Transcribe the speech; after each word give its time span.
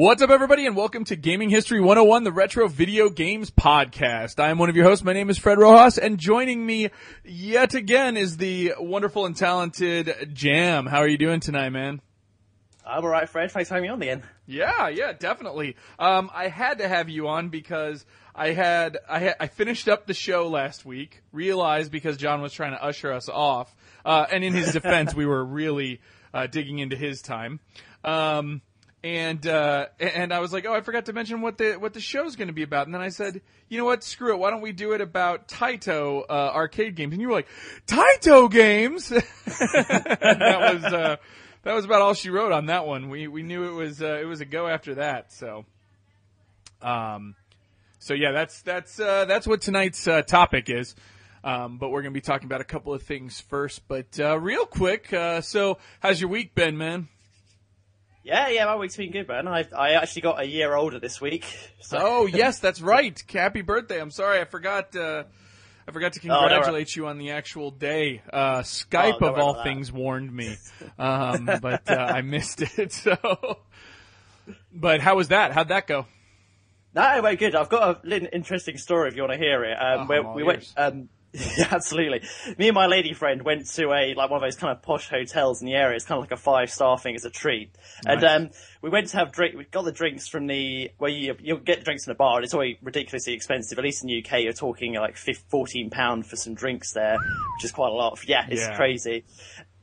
What's 0.00 0.22
up, 0.22 0.30
everybody, 0.30 0.64
and 0.64 0.74
welcome 0.74 1.04
to 1.04 1.14
Gaming 1.14 1.50
History 1.50 1.78
101, 1.78 2.24
the 2.24 2.32
Retro 2.32 2.68
Video 2.68 3.10
Games 3.10 3.50
Podcast. 3.50 4.40
I 4.40 4.48
am 4.48 4.56
one 4.56 4.70
of 4.70 4.74
your 4.74 4.86
hosts. 4.86 5.04
My 5.04 5.12
name 5.12 5.28
is 5.28 5.36
Fred 5.36 5.58
Rojas, 5.58 5.98
and 5.98 6.16
joining 6.16 6.64
me 6.64 6.88
yet 7.22 7.74
again 7.74 8.16
is 8.16 8.38
the 8.38 8.72
wonderful 8.78 9.26
and 9.26 9.36
talented 9.36 10.30
Jam. 10.32 10.86
How 10.86 11.00
are 11.00 11.06
you 11.06 11.18
doing 11.18 11.40
tonight, 11.40 11.68
man? 11.68 12.00
I'm 12.82 13.04
alright, 13.04 13.28
Fred. 13.28 13.52
Thanks 13.52 13.68
for 13.68 13.74
having 13.74 13.90
me 13.90 13.92
on 13.92 14.00
again. 14.00 14.22
Yeah, 14.46 14.88
yeah, 14.88 15.12
definitely. 15.12 15.76
Um, 15.98 16.30
I 16.32 16.48
had 16.48 16.78
to 16.78 16.88
have 16.88 17.10
you 17.10 17.28
on 17.28 17.50
because 17.50 18.06
I 18.34 18.52
had 18.52 18.96
I 19.06 19.18
had 19.18 19.36
I 19.38 19.48
finished 19.48 19.86
up 19.86 20.06
the 20.06 20.14
show 20.14 20.48
last 20.48 20.86
week. 20.86 21.20
Realized 21.30 21.92
because 21.92 22.16
John 22.16 22.40
was 22.40 22.54
trying 22.54 22.72
to 22.72 22.82
usher 22.82 23.12
us 23.12 23.28
off, 23.28 23.76
uh, 24.06 24.24
and 24.32 24.44
in 24.44 24.54
his 24.54 24.72
defense, 24.72 25.14
we 25.14 25.26
were 25.26 25.44
really 25.44 26.00
uh, 26.32 26.46
digging 26.46 26.78
into 26.78 26.96
his 26.96 27.20
time. 27.20 27.60
Um, 28.02 28.62
and 29.02 29.46
uh, 29.46 29.86
and 29.98 30.32
I 30.32 30.40
was 30.40 30.52
like, 30.52 30.66
oh, 30.66 30.74
I 30.74 30.82
forgot 30.82 31.06
to 31.06 31.12
mention 31.12 31.40
what 31.40 31.56
the 31.58 31.74
what 31.74 31.94
the 31.94 32.00
show's 32.00 32.36
going 32.36 32.48
to 32.48 32.54
be 32.54 32.62
about. 32.62 32.86
And 32.86 32.94
then 32.94 33.00
I 33.00 33.08
said, 33.08 33.40
you 33.68 33.78
know 33.78 33.84
what, 33.84 34.04
screw 34.04 34.34
it. 34.34 34.38
Why 34.38 34.50
don't 34.50 34.60
we 34.60 34.72
do 34.72 34.92
it 34.92 35.00
about 35.00 35.48
Taito 35.48 36.24
uh, 36.28 36.32
arcade 36.32 36.96
games? 36.96 37.12
And 37.12 37.22
you 37.22 37.28
were 37.28 37.34
like, 37.34 37.48
Taito 37.86 38.50
games. 38.50 39.08
that 39.08 40.74
was 40.74 40.84
uh, 40.84 41.16
that 41.62 41.72
was 41.74 41.84
about 41.84 42.02
all 42.02 42.14
she 42.14 42.30
wrote 42.30 42.52
on 42.52 42.66
that 42.66 42.86
one. 42.86 43.08
We 43.08 43.26
we 43.26 43.42
knew 43.42 43.64
it 43.64 43.72
was 43.72 44.02
uh, 44.02 44.18
it 44.20 44.26
was 44.26 44.42
a 44.42 44.44
go 44.44 44.66
after 44.66 44.96
that. 44.96 45.32
So, 45.32 45.64
um, 46.82 47.36
so 47.98 48.12
yeah, 48.12 48.32
that's 48.32 48.60
that's 48.62 49.00
uh, 49.00 49.24
that's 49.24 49.46
what 49.46 49.62
tonight's 49.62 50.06
uh, 50.06 50.22
topic 50.22 50.68
is. 50.68 50.94
Um, 51.42 51.78
but 51.78 51.88
we're 51.88 52.02
going 52.02 52.12
to 52.12 52.16
be 52.16 52.20
talking 52.20 52.44
about 52.44 52.60
a 52.60 52.64
couple 52.64 52.92
of 52.92 53.02
things 53.02 53.40
first. 53.40 53.88
But 53.88 54.20
uh, 54.20 54.38
real 54.38 54.66
quick, 54.66 55.10
uh, 55.10 55.40
so 55.40 55.78
how's 56.00 56.20
your 56.20 56.28
week 56.28 56.54
been, 56.54 56.76
man? 56.76 57.08
Yeah, 58.30 58.46
yeah, 58.46 58.64
my 58.66 58.76
week's 58.76 58.96
been 58.96 59.10
good, 59.10 59.26
man. 59.26 59.48
I 59.48 59.66
I 59.76 59.94
actually 59.94 60.22
got 60.22 60.38
a 60.40 60.44
year 60.44 60.72
older 60.76 61.00
this 61.00 61.20
week. 61.20 61.44
So. 61.80 61.98
Oh 62.00 62.26
yes, 62.32 62.60
that's 62.60 62.80
right. 62.80 63.20
Happy 63.28 63.62
birthday! 63.62 64.00
I'm 64.00 64.12
sorry, 64.12 64.40
I 64.40 64.44
forgot. 64.44 64.94
Uh, 64.94 65.24
I 65.88 65.90
forgot 65.90 66.12
to 66.12 66.20
congratulate 66.20 66.94
you 66.94 67.08
on 67.08 67.18
the 67.18 67.32
actual 67.32 67.72
day. 67.72 68.22
Uh, 68.32 68.60
Skype 68.60 69.18
Oh, 69.20 69.26
of 69.26 69.38
all 69.38 69.64
things 69.64 69.90
warned 69.90 70.32
me, 70.32 70.56
um, 70.96 71.50
but 71.60 71.90
uh, 71.90 71.96
I 71.96 72.20
missed 72.20 72.62
it. 72.62 72.92
So, 73.00 73.58
but 74.72 75.00
how 75.00 75.16
was 75.16 75.28
that? 75.28 75.50
How'd 75.50 75.68
that 75.68 75.88
go? 75.88 76.06
No, 76.94 77.16
it 77.16 77.22
went 77.24 77.40
good. 77.40 77.56
I've 77.56 77.68
got 77.68 77.82
a 78.04 78.06
little 78.06 78.28
interesting 78.32 78.78
story 78.78 79.08
if 79.08 79.16
you 79.16 79.22
want 79.22 79.32
to 79.32 79.38
hear 79.38 79.64
it. 79.64 79.74
Um, 79.74 80.08
Oh, 80.08 80.34
we 80.34 80.44
went. 80.44 80.72
Um, 80.76 81.08
yeah, 81.56 81.68
absolutely. 81.70 82.22
Me 82.58 82.68
and 82.68 82.74
my 82.74 82.86
lady 82.86 83.12
friend 83.12 83.42
went 83.42 83.66
to 83.74 83.92
a 83.92 84.14
like 84.14 84.30
one 84.30 84.32
of 84.32 84.42
those 84.42 84.56
kind 84.56 84.76
of 84.76 84.82
posh 84.82 85.08
hotels 85.08 85.60
in 85.60 85.66
the 85.66 85.74
area. 85.74 85.94
It's 85.94 86.04
kind 86.04 86.18
of 86.18 86.22
like 86.24 86.32
a 86.32 86.36
five 86.42 86.70
star 86.70 86.98
thing 86.98 87.14
as 87.14 87.24
a 87.24 87.30
treat. 87.30 87.70
And 88.06 88.20
Nice. 88.20 88.36
um, 88.40 88.50
we 88.82 88.90
went 88.90 89.08
to 89.10 89.16
have 89.18 89.30
drink. 89.30 89.54
We 89.56 89.64
got 89.64 89.84
the 89.84 89.92
drinks 89.92 90.26
from 90.26 90.46
the 90.48 90.90
where 90.98 91.10
you 91.10 91.36
you 91.40 91.58
get 91.58 91.84
drinks 91.84 92.06
in 92.06 92.10
a 92.10 92.16
bar. 92.16 92.36
and 92.36 92.44
It's 92.44 92.52
always 92.54 92.76
ridiculously 92.82 93.32
expensive. 93.34 93.78
At 93.78 93.84
least 93.84 94.02
in 94.02 94.08
the 94.08 94.24
UK, 94.24 94.42
you're 94.42 94.52
talking 94.52 94.94
like 94.94 95.16
15, 95.16 95.44
14 95.48 95.90
pound 95.90 96.26
for 96.26 96.34
some 96.36 96.54
drinks 96.54 96.92
there, 96.92 97.16
which 97.18 97.64
is 97.64 97.70
quite 97.72 97.90
a 97.90 97.94
lot. 97.94 98.18
Yeah, 98.26 98.46
it's 98.48 98.62
Yeah. 98.62 98.74
crazy. 98.76 99.24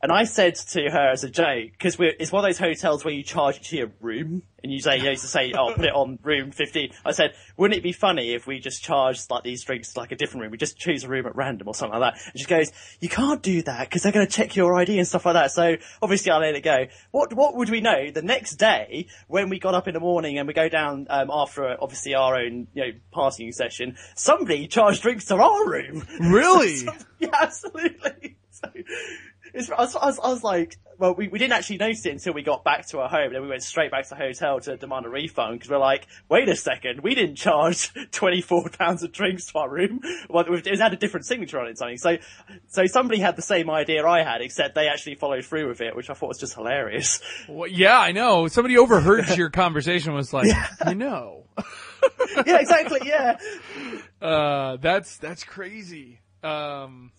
And 0.02 0.12
I 0.12 0.25
said 0.25 0.56
to 0.56 0.90
her 0.90 1.09
as 1.09 1.24
a 1.24 1.30
joke, 1.30 1.72
because 1.72 1.97
it's 2.00 2.31
one 2.31 2.44
of 2.44 2.50
those 2.50 2.59
hotels 2.59 3.03
where 3.03 3.13
you 3.13 3.24
charge 3.24 3.68
to 3.69 3.78
your 3.78 3.91
room, 4.00 4.44
and 4.63 4.72
you 4.72 4.80
say, 4.80 4.97
you 4.97 5.09
used 5.09 5.22
to 5.22 5.28
say, 5.28 5.53
oh, 5.58 5.74
put 5.75 5.85
it 5.85 5.94
on 5.94 6.19
room 6.24 6.52
15. 6.52 6.91
I 7.06 7.12
said, 7.12 7.34
wouldn't 7.56 7.78
it 7.78 7.84
be 7.84 7.94
funny 7.94 8.34
if 8.34 8.47
we 8.47 8.59
just 8.59 8.84
charged 8.84 9.30
like 9.30 9.44
these 9.44 9.63
drinks 9.63 9.94
to 9.94 10.00
like 10.00 10.12
a 10.12 10.16
different 10.16 10.41
room? 10.41 10.52
We 10.52 10.57
just 10.57 10.78
choose 10.78 11.03
a 11.03 11.07
room 11.07 11.25
at 11.25 11.36
random 11.36 11.68
or 11.68 11.75
something 11.75 12.00
like 12.00 12.13
that. 12.13 12.22
And 12.31 12.40
she 12.40 12.46
goes, 12.46 12.72
you 13.00 13.09
can't 13.09 13.41
do 13.41 13.62
that 13.63 13.88
because 13.88 14.03
they're 14.03 14.12
going 14.12 14.28
to 14.28 14.31
check 14.31 14.56
your 14.56 14.75
ID 14.75 14.97
and 14.97 15.07
stuff 15.07 15.25
like 15.25 15.36
that. 15.36 15.52
So 15.52 15.78
obviously 16.02 16.31
I 16.31 16.38
let 16.38 16.56
it 16.56 16.62
go. 16.62 16.88
What, 17.12 17.34
what 17.34 17.56
would 17.56 17.69
we 17.69 17.81
know 17.81 18.12
the 18.12 18.22
next 18.22 18.56
day 18.56 19.07
when 19.28 19.50
we 19.50 19.59
got 19.59 19.74
up 19.74 19.88
in 19.88 19.94
the 19.94 20.00
morning 20.00 20.38
and 20.38 20.47
we 20.47 20.53
go 20.53 20.69
down, 20.69 21.07
um, 21.09 21.30
after 21.31 21.78
obviously 21.81 22.16
our 22.16 22.36
own, 22.36 22.68
you 22.74 22.84
know, 22.84 22.91
partying 23.13 23.53
session, 23.53 23.96
somebody 24.16 24.68
charged 24.68 25.02
drinks 25.02 25.25
to 25.25 25.36
our 25.36 25.69
room. 25.69 26.03
Really? 26.19 26.88
yeah, 27.19 27.30
absolutely. 27.41 28.38
So, 28.52 28.69
I, 29.56 29.58
was, 29.81 29.96
I, 29.96 30.06
was, 30.06 30.19
I 30.19 30.30
was 30.30 30.44
like, 30.44 30.78
well, 30.97 31.13
we, 31.13 31.28
we 31.28 31.38
didn't 31.38 31.53
actually 31.53 31.78
notice 31.78 32.06
it 32.06 32.12
until 32.12 32.34
we 32.34 32.41
got 32.41 32.63
back 32.63 32.88
to 32.88 33.00
our 33.00 33.09
home. 33.09 33.31
Then 33.31 33.41
we 33.44 33.47
went 33.47 33.63
straight 33.63 33.91
back 33.91 34.03
to 34.06 34.09
the 34.09 34.16
hotel 34.16 34.59
to 34.62 34.78
demand 34.78 35.06
a 35.06 35.09
refund 35.09 35.59
because 35.59 35.69
we're 35.69 35.78
like, 35.78 36.08
wait 36.30 36.50
a 36.50 36.56
second, 36.56 37.02
we 37.02 37.16
didn't 37.16 37.35
charge 37.35 37.91
twenty 38.12 38.41
four 38.41 38.69
pounds 38.69 39.03
of 39.03 39.12
drinks 39.12 39.46
to 39.47 39.59
our 39.59 39.69
room. 39.69 40.00
Well, 40.30 40.46
it 40.47 40.80
had 40.80 40.94
a 40.94 40.97
different 40.97 41.25
signature 41.25 41.59
on 41.59 41.68
it, 41.68 41.78
something. 41.78 41.97
So, 41.97 42.18
so 42.68 42.86
somebody 42.88 43.19
had 43.19 43.36
the 43.36 43.41
same 43.41 43.69
idea 43.69 44.06
I 44.06 44.24
had, 44.24 44.41
except 44.41 44.75
they 44.75 44.88
actually 44.88 45.16
followed 45.16 45.46
through 45.46 45.68
with 45.68 45.81
it, 45.81 45.96
which 45.96 46.09
I 46.09 46.13
thought 46.13 46.30
was 46.30 46.40
just 46.40 46.56
hilarious. 46.56 47.22
Well, 47.47 47.69
yeah, 47.69 48.00
I 48.00 48.12
know. 48.12 48.47
Somebody 48.47 48.78
overheard 48.78 49.30
your 49.38 49.50
conversation. 49.50 50.13
Was 50.13 50.34
like, 50.34 50.47
you 50.88 50.96
know, 50.96 51.46
yeah, 52.46 52.57
exactly. 52.59 53.02
Yeah. 53.06 53.38
uh, 54.22 54.78
that's 54.78 55.18
that's 55.18 55.44
crazy. 55.44 56.19
Um, 56.44 57.12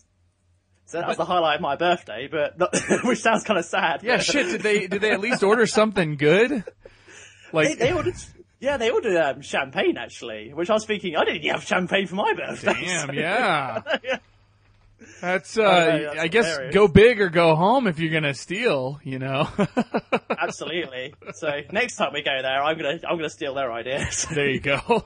So 0.88 0.98
that 0.98 1.06
was 1.06 1.16
the 1.18 1.24
highlight 1.26 1.56
of 1.56 1.60
my 1.60 1.76
birthday, 1.76 2.28
but 2.30 2.58
not, 2.58 2.74
which 3.04 3.20
sounds 3.20 3.44
kind 3.44 3.58
of 3.58 3.64
sad. 3.66 4.02
yeah, 4.02 4.16
but- 4.16 4.24
shit. 4.24 4.46
Did 4.46 4.62
they 4.62 4.86
did 4.86 5.00
they 5.02 5.10
at 5.12 5.20
least 5.20 5.42
order 5.42 5.66
something 5.66 6.16
good? 6.16 6.64
Like, 7.52 7.78
they 7.78 7.92
ordered, 7.92 8.14
yeah, 8.60 8.76
they 8.78 8.90
ordered 8.90 9.16
um, 9.16 9.40
champagne 9.42 9.96
actually, 9.98 10.52
which 10.54 10.68
I 10.70 10.74
was 10.74 10.84
thinking 10.86 11.14
I 11.16 11.24
didn't 11.24 11.42
have 11.50 11.62
champagne 11.62 12.06
for 12.06 12.14
my 12.16 12.32
birthday. 12.34 12.72
damn, 12.72 13.06
so- 13.08 13.12
yeah. 13.12 13.82
Yeah. 14.02 14.18
That's 15.20 15.56
uh, 15.56 15.62
know, 15.62 16.02
that's 16.06 16.18
I 16.20 16.26
guess 16.28 16.46
hilarious. 16.46 16.74
go 16.74 16.88
big 16.88 17.20
or 17.20 17.28
go 17.28 17.54
home 17.54 17.86
if 17.86 17.98
you're 18.00 18.12
gonna 18.12 18.34
steal. 18.34 18.98
You 19.04 19.18
know. 19.20 19.48
Absolutely. 20.30 21.14
So 21.34 21.48
next 21.70 21.96
time 21.96 22.12
we 22.12 22.22
go 22.22 22.40
there, 22.42 22.62
I'm 22.62 22.76
gonna 22.76 22.98
I'm 23.08 23.16
gonna 23.16 23.30
steal 23.30 23.54
their 23.54 23.70
ideas. 23.72 24.26
there 24.34 24.48
you 24.50 24.58
go. 24.60 25.04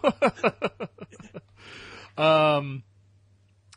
um, 2.16 2.82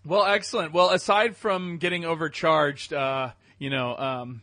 well, 0.06 0.26
excellent. 0.26 0.74
Well, 0.74 0.92
aside 0.92 1.36
from 1.36 1.78
getting 1.78 2.06
overcharged, 2.06 2.94
uh, 2.94 3.32
you 3.58 3.70
know, 3.70 3.96
um, 3.96 4.42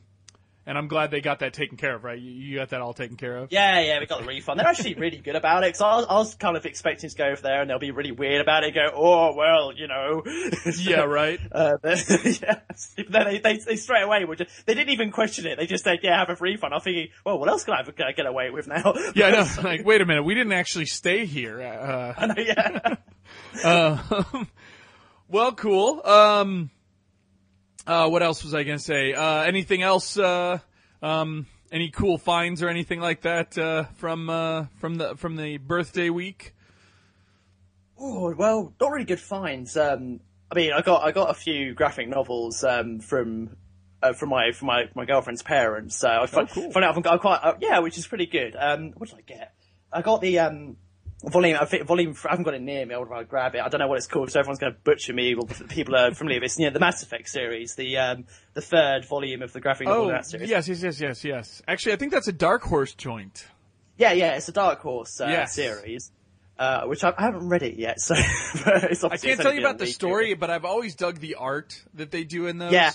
and 0.65 0.79
I'm 0.79 0.87
glad 0.87 1.11
they 1.11 1.21
got 1.21 1.41
that 1.41 1.55
taken 1.55 1.77
care 1.77 1.97
of, 1.97 2.05
right? 2.05 2.19
You, 2.19 2.31
you 2.31 2.59
got 2.59 2.69
that 2.71 2.81
all 2.81 2.95
taken 2.95 3.17
care 3.17 3.37
of. 3.37 3.51
yeah, 3.51 3.81
yeah, 3.81 3.99
we 3.99 4.07
got 4.07 4.21
the 4.21 4.27
refund. 4.27 4.61
They're 4.61 4.67
actually 4.67 4.95
really 4.95 5.17
good 5.17 5.35
about 5.35 5.65
it. 5.65 5.73
Cause 5.73 5.81
I 5.81 5.97
was, 5.97 6.07
I 6.09 6.15
was 6.15 6.35
kind 6.37 6.57
of 6.57 6.65
expecting 6.67 7.11
to 7.11 7.17
go 7.17 7.25
over 7.25 7.43
there 7.43 7.63
and 7.63 7.71
they'll 7.71 7.81
be 7.81 7.91
really 7.91 8.13
weird 8.13 8.41
about 8.41 8.63
it. 8.63 8.73
Go, 8.75 8.89
oh 8.95 9.35
well, 9.35 9.73
you 9.75 9.89
know. 9.89 10.23
Yeah, 10.79 11.03
right. 11.03 11.41
Uh, 11.53 11.77
yeah. 11.85 12.61
But 12.97 13.11
then 13.11 13.25
they, 13.25 13.39
they, 13.39 13.57
they 13.59 13.77
straight 13.77 14.03
away 14.03 14.25
were 14.25 14.37
just, 14.37 14.67
they 14.67 14.75
didn't 14.75 14.91
even 14.91 15.11
question 15.11 15.47
it. 15.47 15.59
They 15.59 15.67
just 15.67 15.85
said, 15.85 15.99
yeah, 16.03 16.19
have 16.19 16.31
a 16.31 16.37
refund. 16.41 16.73
I'm 16.73 16.81
thinking, 16.81 17.09
well, 17.25 17.39
what 17.39 17.49
else 17.49 17.65
can 17.65 17.75
I 17.75 17.81
I 17.81 18.13
get 18.13 18.27
away 18.27 18.51
with 18.51 18.69
now? 18.69 18.95
Yeah, 19.15 19.27
I 19.27 19.31
know. 19.31 19.47
Like, 19.63 19.85
wait 19.85 20.01
a 20.01 20.07
minute, 20.07 20.23
we 20.23 20.35
didn't 20.35 20.53
actually 20.53 20.87
stay 20.87 21.27
here. 21.27 21.61
Uh, 21.61 22.35
yeah. 22.37 22.97
uh, 23.65 24.45
well, 25.33 25.53
cool. 25.53 26.03
Um, 26.05 26.71
uh, 27.87 28.09
what 28.09 28.23
else 28.23 28.45
was 28.45 28.55
I 28.55 28.63
gonna 28.63 28.79
say? 28.79 29.15
Uh, 29.15 29.43
anything 29.43 29.83
else? 29.83 30.17
Uh, 30.17 30.59
um, 31.03 31.47
any 31.73 31.91
cool 31.91 32.19
finds 32.19 32.63
or 32.63 32.69
anything 32.69 33.01
like 33.01 33.23
that 33.23 33.57
uh, 33.57 33.85
from 33.97 34.31
uh, 34.31 34.67
from 34.79 34.97
the 34.97 35.17
from 35.17 35.37
the 35.37 35.57
birthday 35.57 36.11
week? 36.11 36.55
Oh 37.99 38.35
well, 38.35 38.75
not 38.81 38.93
really 38.93 39.07
good 39.07 39.21
finds. 39.21 39.77
Um, 39.77 40.21
I 40.51 40.55
mean, 40.55 40.73
I 40.73 40.83
got 40.83 41.03
I 41.03 41.13
got 41.13 41.31
a 41.31 41.35
few 41.35 41.75
graphic 41.75 42.09
novels 42.09 42.63
um, 42.63 43.01
from 43.01 43.57
uh, 44.03 44.13
from 44.13 44.29
my 44.29 44.53
from 44.53 44.67
my, 44.67 44.91
my 44.95 45.07
girlfriend's 45.07 45.43
parents. 45.43 45.97
So 45.97 46.09
I 46.09 46.27
found, 46.27 46.51
cool. 46.51 46.71
found 46.71 46.85
out 46.85 46.97
I've 46.97 47.03
got 47.03 47.21
quite 47.21 47.41
uh, 47.43 47.55
yeah, 47.61 47.79
which 47.79 47.97
is 47.97 48.07
pretty 48.07 48.27
good. 48.27 48.55
Um, 48.55 48.93
what 48.97 49.09
did 49.09 49.19
I 49.19 49.23
get? 49.23 49.55
I 49.91 50.03
got 50.03 50.21
the 50.21 50.41
um, 50.41 50.77
volume. 51.31 51.59
I 51.61 51.65
think 51.65 51.87
volume. 51.87 52.15
I 52.25 52.31
haven't 52.31 52.45
got 52.45 52.55
it 52.55 52.63
near 52.63 52.85
me. 52.87 52.95
I 52.95 52.99
would 52.99 53.09
rather 53.09 53.25
grab 53.25 53.55
it. 53.55 53.61
I 53.61 53.69
don't 53.69 53.79
know 53.81 53.89
what 53.89 53.99
it's 53.99 54.07
called, 54.07 54.31
so 54.31 54.41
everyone's 54.41 54.59
going 54.59 54.73
to 54.73 54.79
butcher 54.81 55.13
me. 55.13 55.35
Well, 55.35 55.47
people 55.69 55.95
are 55.97 56.13
familiar 56.15 56.39
with 56.39 56.45
it. 56.45 56.47
It's 56.47 56.59
you 56.59 56.67
know, 56.67 56.73
the 56.73 56.81
Mass 56.81 57.03
Effect 57.03 57.29
series, 57.29 57.75
the 57.75 57.97
um, 57.99 58.25
the 58.55 58.61
third 58.61 59.07
volume 59.07 59.43
of 59.43 59.53
the 59.53 59.61
graphic 59.61 59.87
novel 59.87 60.07
Oh, 60.07 60.09
that 60.11 60.27
series. 60.27 60.49
yes, 60.51 60.69
yes, 60.69 60.83
yes, 60.83 61.01
yes, 61.01 61.25
yes. 61.25 61.63
Actually, 61.69 61.93
I 61.93 61.97
think 61.97 62.13
that's 62.13 62.29
a 62.29 62.33
Dark 62.33 62.63
Horse 62.63 62.95
joint. 62.95 63.47
yeah, 63.97 64.13
yeah. 64.13 64.35
It's 64.37 64.49
a 64.49 64.53
Dark 64.53 64.81
Horse 64.81 65.21
uh, 65.21 65.27
Yes. 65.29 65.55
series. 65.55 66.11
Uh, 66.59 66.85
which 66.85 67.03
I, 67.03 67.13
I 67.17 67.23
haven't 67.23 67.49
read 67.49 67.63
it 67.63 67.77
yet, 67.77 67.99
so 68.01 68.15
but 68.65 68.85
it's 68.85 69.03
I 69.03 69.17
can't 69.17 69.41
tell 69.41 69.53
you 69.55 69.61
about 69.61 69.79
the 69.79 69.87
story, 69.87 70.35
but 70.35 70.51
I've 70.51 70.65
always 70.67 70.95
dug 70.95 71.19
the 71.19 71.37
art 71.37 71.83
that 71.95 72.11
they 72.13 72.25
do 72.25 72.47
in 72.47 72.59
those. 72.59 72.73
Yeah. 72.73 72.93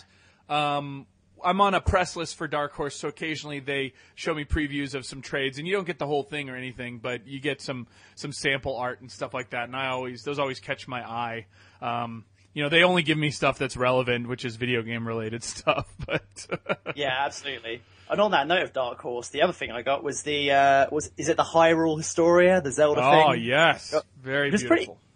Um, 0.48 1.06
I'm 1.44 1.62
on 1.62 1.74
a 1.74 1.82
press 1.82 2.16
list 2.16 2.36
for 2.36 2.48
Dark 2.48 2.74
Horse, 2.74 2.96
so 2.96 3.08
occasionally 3.08 3.60
they 3.60 3.94
show 4.16 4.34
me 4.34 4.46
previews 4.46 4.94
of 4.96 5.06
some 5.06 5.22
trades, 5.22 5.58
and 5.58 5.68
you 5.68 5.74
don't 5.74 5.86
get 5.88 6.00
the 6.00 6.08
whole 6.08 6.24
thing 6.24 6.50
or 6.50 6.56
anything, 6.56 7.00
but 7.00 7.28
you 7.28 7.40
get 7.40 7.62
some 7.62 7.88
some 8.16 8.32
sample 8.32 8.76
art 8.78 9.02
and 9.02 9.12
stuff 9.12 9.34
like 9.34 9.52
that. 9.52 9.66
And 9.66 9.76
I 9.76 9.88
always 9.88 10.24
those 10.24 10.40
always 10.40 10.60
catch 10.60 10.88
my 10.88 11.02
eye. 11.08 11.46
Um, 11.82 12.26
you 12.54 12.64
know, 12.64 12.70
they 12.70 12.84
only 12.84 13.04
give 13.04 13.18
me 13.20 13.30
stuff 13.30 13.60
that's 13.60 13.78
relevant, 13.78 14.28
which 14.28 14.44
is 14.44 14.56
video 14.56 14.82
game 14.82 15.08
related 15.08 15.44
stuff. 15.56 15.88
But 16.06 16.48
Yeah, 16.96 17.14
absolutely. 17.20 17.82
And 18.10 18.22
on 18.22 18.32
that 18.32 18.48
note 18.48 18.64
of 18.64 18.74
Dark 18.74 19.00
Horse, 19.02 19.28
the 19.30 19.42
other 19.42 19.54
thing 19.54 19.70
I 19.70 19.82
got 19.82 20.04
was 20.04 20.24
the 20.24 20.52
uh, 20.52 20.88
was 20.92 21.12
is 21.18 21.30
it 21.30 21.38
the 21.38 21.44
Hyrule 21.44 21.98
Historia, 21.98 22.62
the 22.62 22.72
Zelda 22.72 23.02
oh 23.06 23.12
thing? 23.12 23.24
Oh 23.28 23.34
yes, 23.34 23.94
very 24.22 24.50
It's 24.50 24.64
pretty- 24.64 24.86
beautiful. 24.86 25.00
I 25.02 25.07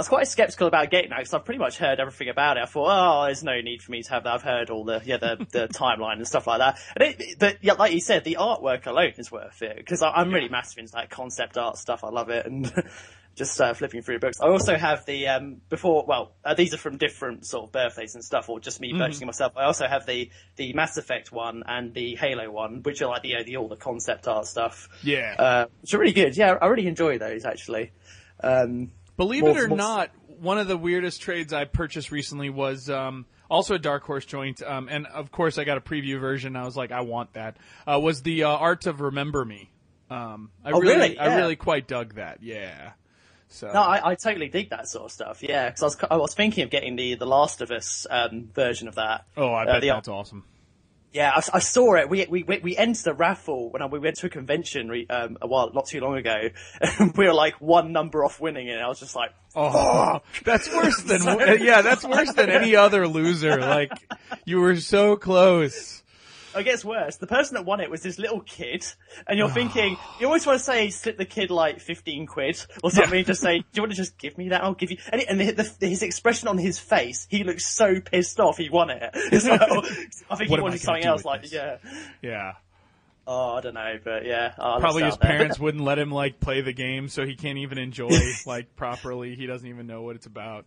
was 0.00 0.08
quite 0.08 0.26
skeptical 0.28 0.66
about 0.66 0.90
getting 0.90 1.10
that 1.10 1.18
because 1.18 1.34
I've 1.34 1.44
pretty 1.44 1.58
much 1.58 1.76
heard 1.76 2.00
everything 2.00 2.28
about 2.28 2.56
it. 2.56 2.62
I 2.62 2.66
thought, 2.66 2.88
oh, 2.90 3.24
there's 3.26 3.44
no 3.44 3.60
need 3.60 3.82
for 3.82 3.92
me 3.92 4.02
to 4.02 4.10
have 4.10 4.24
that. 4.24 4.32
I've 4.32 4.42
heard 4.42 4.70
all 4.70 4.84
the 4.84 5.02
yeah 5.04 5.18
the, 5.18 5.46
the 5.50 5.68
timeline 5.74 6.16
and 6.16 6.26
stuff 6.26 6.46
like 6.46 6.58
that. 6.58 6.78
And 6.96 7.20
it, 7.20 7.38
but 7.38 7.58
yeah, 7.62 7.74
like 7.74 7.92
you 7.92 8.00
said, 8.00 8.24
the 8.24 8.38
artwork 8.40 8.86
alone 8.86 9.12
is 9.18 9.30
worth 9.30 9.62
it 9.62 9.76
because 9.76 10.02
I'm 10.02 10.32
really 10.32 10.48
massive 10.48 10.78
into 10.78 10.92
that 10.92 11.10
concept 11.10 11.58
art 11.58 11.76
stuff. 11.76 12.02
I 12.04 12.08
love 12.08 12.30
it 12.30 12.46
and. 12.46 12.72
Just 13.36 13.58
uh, 13.60 13.72
flipping 13.74 14.02
through 14.02 14.18
books. 14.18 14.38
I 14.42 14.48
also 14.48 14.76
have 14.76 15.06
the 15.06 15.28
um, 15.28 15.60
before. 15.68 16.04
Well, 16.06 16.32
uh, 16.44 16.54
these 16.54 16.74
are 16.74 16.78
from 16.78 16.98
different 16.98 17.46
sort 17.46 17.64
of 17.64 17.72
birthdays 17.72 18.16
and 18.16 18.24
stuff, 18.24 18.48
or 18.48 18.58
just 18.58 18.80
me 18.80 18.92
purchasing 18.92 19.26
myself. 19.26 19.52
I 19.56 19.64
also 19.64 19.86
have 19.86 20.04
the 20.04 20.30
the 20.56 20.72
Mass 20.72 20.96
Effect 20.98 21.30
one 21.30 21.62
and 21.64 21.94
the 21.94 22.16
Halo 22.16 22.50
one, 22.50 22.82
which 22.82 23.00
are 23.02 23.06
like 23.06 23.22
the, 23.22 23.36
the 23.46 23.56
all 23.56 23.68
the 23.68 23.76
concept 23.76 24.26
art 24.26 24.46
stuff. 24.46 24.88
Yeah. 25.02 25.36
uh, 25.38 25.66
which 25.80 25.94
are 25.94 25.98
really 25.98 26.12
good. 26.12 26.36
Yeah, 26.36 26.58
I 26.60 26.66
really 26.66 26.88
enjoy 26.88 27.18
those 27.18 27.44
actually. 27.44 27.92
Um, 28.42 28.90
Believe 29.20 29.44
it 29.46 29.56
or 29.56 29.68
not, 29.68 30.10
one 30.40 30.58
of 30.58 30.66
the 30.66 30.76
weirdest 30.76 31.20
trades 31.20 31.52
I 31.52 31.64
purchased 31.66 32.10
recently 32.10 32.48
was 32.48 32.88
um, 32.88 33.26
also 33.50 33.74
a 33.74 33.78
Dark 33.78 34.04
Horse 34.04 34.24
joint, 34.24 34.62
um, 34.62 34.88
and 34.90 35.06
of 35.06 35.30
course 35.30 35.58
I 35.58 35.64
got 35.64 35.76
a 35.76 35.80
preview 35.82 36.18
version. 36.18 36.56
I 36.56 36.64
was 36.64 36.76
like, 36.76 36.90
I 36.92 37.02
want 37.02 37.34
that. 37.34 37.56
Uh, 37.86 38.00
was 38.00 38.22
the 38.22 38.44
uh, 38.44 38.48
Art 38.48 38.86
of 38.86 39.00
Remember 39.00 39.44
Me? 39.44 39.70
Um, 40.08 40.50
I 40.64 40.70
Oh, 40.72 40.80
really, 40.80 40.94
really? 40.94 41.18
I 41.18 41.36
really 41.36 41.56
quite 41.56 41.86
dug 41.86 42.14
that. 42.14 42.42
Yeah. 42.42 42.92
So 43.48 43.70
No, 43.72 43.82
I, 43.82 44.10
I 44.12 44.14
totally 44.14 44.48
dig 44.48 44.70
that 44.70 44.88
sort 44.88 45.04
of 45.06 45.12
stuff. 45.12 45.42
Yeah, 45.42 45.68
because 45.68 45.82
I 45.82 45.86
was 45.86 45.96
I 46.12 46.16
was 46.16 46.34
thinking 46.34 46.64
of 46.64 46.70
getting 46.70 46.96
the 46.96 47.16
the 47.16 47.26
Last 47.26 47.60
of 47.60 47.70
Us 47.70 48.06
um, 48.08 48.48
version 48.54 48.88
of 48.88 48.94
that. 48.94 49.26
oh, 49.36 49.48
I 49.50 49.64
Uh, 49.64 49.66
bet 49.72 49.80
the- 49.82 49.88
that's 49.88 50.08
awesome. 50.08 50.44
Yeah, 51.12 51.32
I, 51.34 51.42
I 51.54 51.58
saw 51.58 51.94
it. 51.94 52.08
We 52.08 52.26
we 52.26 52.44
we 52.44 52.58
we 52.58 52.76
entered 52.76 53.04
the 53.04 53.14
raffle 53.14 53.70
when 53.70 53.82
I, 53.82 53.86
we 53.86 53.98
went 53.98 54.16
to 54.18 54.26
a 54.26 54.30
convention 54.30 54.88
re, 54.88 55.06
um, 55.08 55.38
a 55.42 55.46
while 55.48 55.70
not 55.72 55.86
too 55.86 56.00
long 56.00 56.16
ago. 56.16 56.50
And 56.80 57.14
we 57.16 57.26
were 57.26 57.34
like 57.34 57.60
one 57.60 57.92
number 57.92 58.24
off 58.24 58.40
winning 58.40 58.68
it. 58.68 58.72
And 58.72 58.82
I 58.82 58.88
was 58.88 59.00
just 59.00 59.16
like, 59.16 59.30
Oh, 59.56 60.20
that's 60.44 60.72
worse 60.72 61.02
than 61.02 61.22
yeah, 61.60 61.82
that's 61.82 62.04
worse 62.04 62.32
than 62.34 62.50
any 62.50 62.76
other 62.76 63.08
loser. 63.08 63.60
Like 63.60 63.90
you 64.44 64.60
were 64.60 64.76
so 64.76 65.16
close. 65.16 65.99
It 66.56 66.64
gets 66.64 66.84
worse. 66.84 67.16
The 67.16 67.26
person 67.26 67.54
that 67.54 67.64
won 67.64 67.80
it 67.80 67.90
was 67.90 68.02
this 68.02 68.18
little 68.18 68.40
kid, 68.40 68.84
and 69.26 69.38
you're 69.38 69.50
thinking 69.50 69.96
you 70.20 70.26
always 70.26 70.46
want 70.46 70.58
to 70.58 70.64
say 70.64 70.90
slip 70.90 71.16
the 71.16 71.24
kid 71.24 71.50
like 71.50 71.80
fifteen 71.80 72.26
quid 72.26 72.60
or 72.82 72.90
something. 72.90 73.24
Just 73.24 73.40
say, 73.40 73.58
do 73.58 73.64
you 73.74 73.82
want 73.82 73.92
to 73.92 73.96
just 73.96 74.18
give 74.18 74.36
me 74.38 74.48
that? 74.50 74.62
I'll 74.62 74.74
give 74.74 74.90
you. 74.90 74.98
And, 75.12 75.22
and 75.22 75.40
the, 75.40 75.74
the, 75.80 75.86
his 75.86 76.02
expression 76.02 76.48
on 76.48 76.58
his 76.58 76.78
face, 76.78 77.26
he 77.30 77.44
looks 77.44 77.66
so 77.66 78.00
pissed 78.00 78.40
off. 78.40 78.56
He 78.58 78.68
won 78.70 78.90
it 78.90 79.14
as 79.32 79.44
well. 79.48 79.82
I 80.30 80.36
think 80.36 80.50
he 80.50 80.60
wanted 80.60 80.80
something 80.80 81.04
else. 81.04 81.24
Like 81.24 81.42
this? 81.42 81.52
yeah. 81.52 81.76
Yeah. 82.22 82.52
Oh, 83.26 83.54
I 83.54 83.60
don't 83.60 83.74
know, 83.74 83.98
but 84.02 84.24
yeah. 84.24 84.54
Oh, 84.58 84.78
Probably 84.80 85.04
his 85.04 85.12
lost 85.12 85.22
out 85.22 85.28
there. 85.28 85.36
parents 85.38 85.58
wouldn't 85.60 85.84
let 85.84 85.98
him 85.98 86.10
like 86.10 86.40
play 86.40 86.62
the 86.62 86.72
game, 86.72 87.08
so 87.08 87.24
he 87.24 87.36
can't 87.36 87.58
even 87.58 87.78
enjoy 87.78 88.10
like 88.46 88.74
properly. 88.74 89.36
He 89.36 89.46
doesn't 89.46 89.68
even 89.68 89.86
know 89.86 90.02
what 90.02 90.16
it's 90.16 90.26
about. 90.26 90.64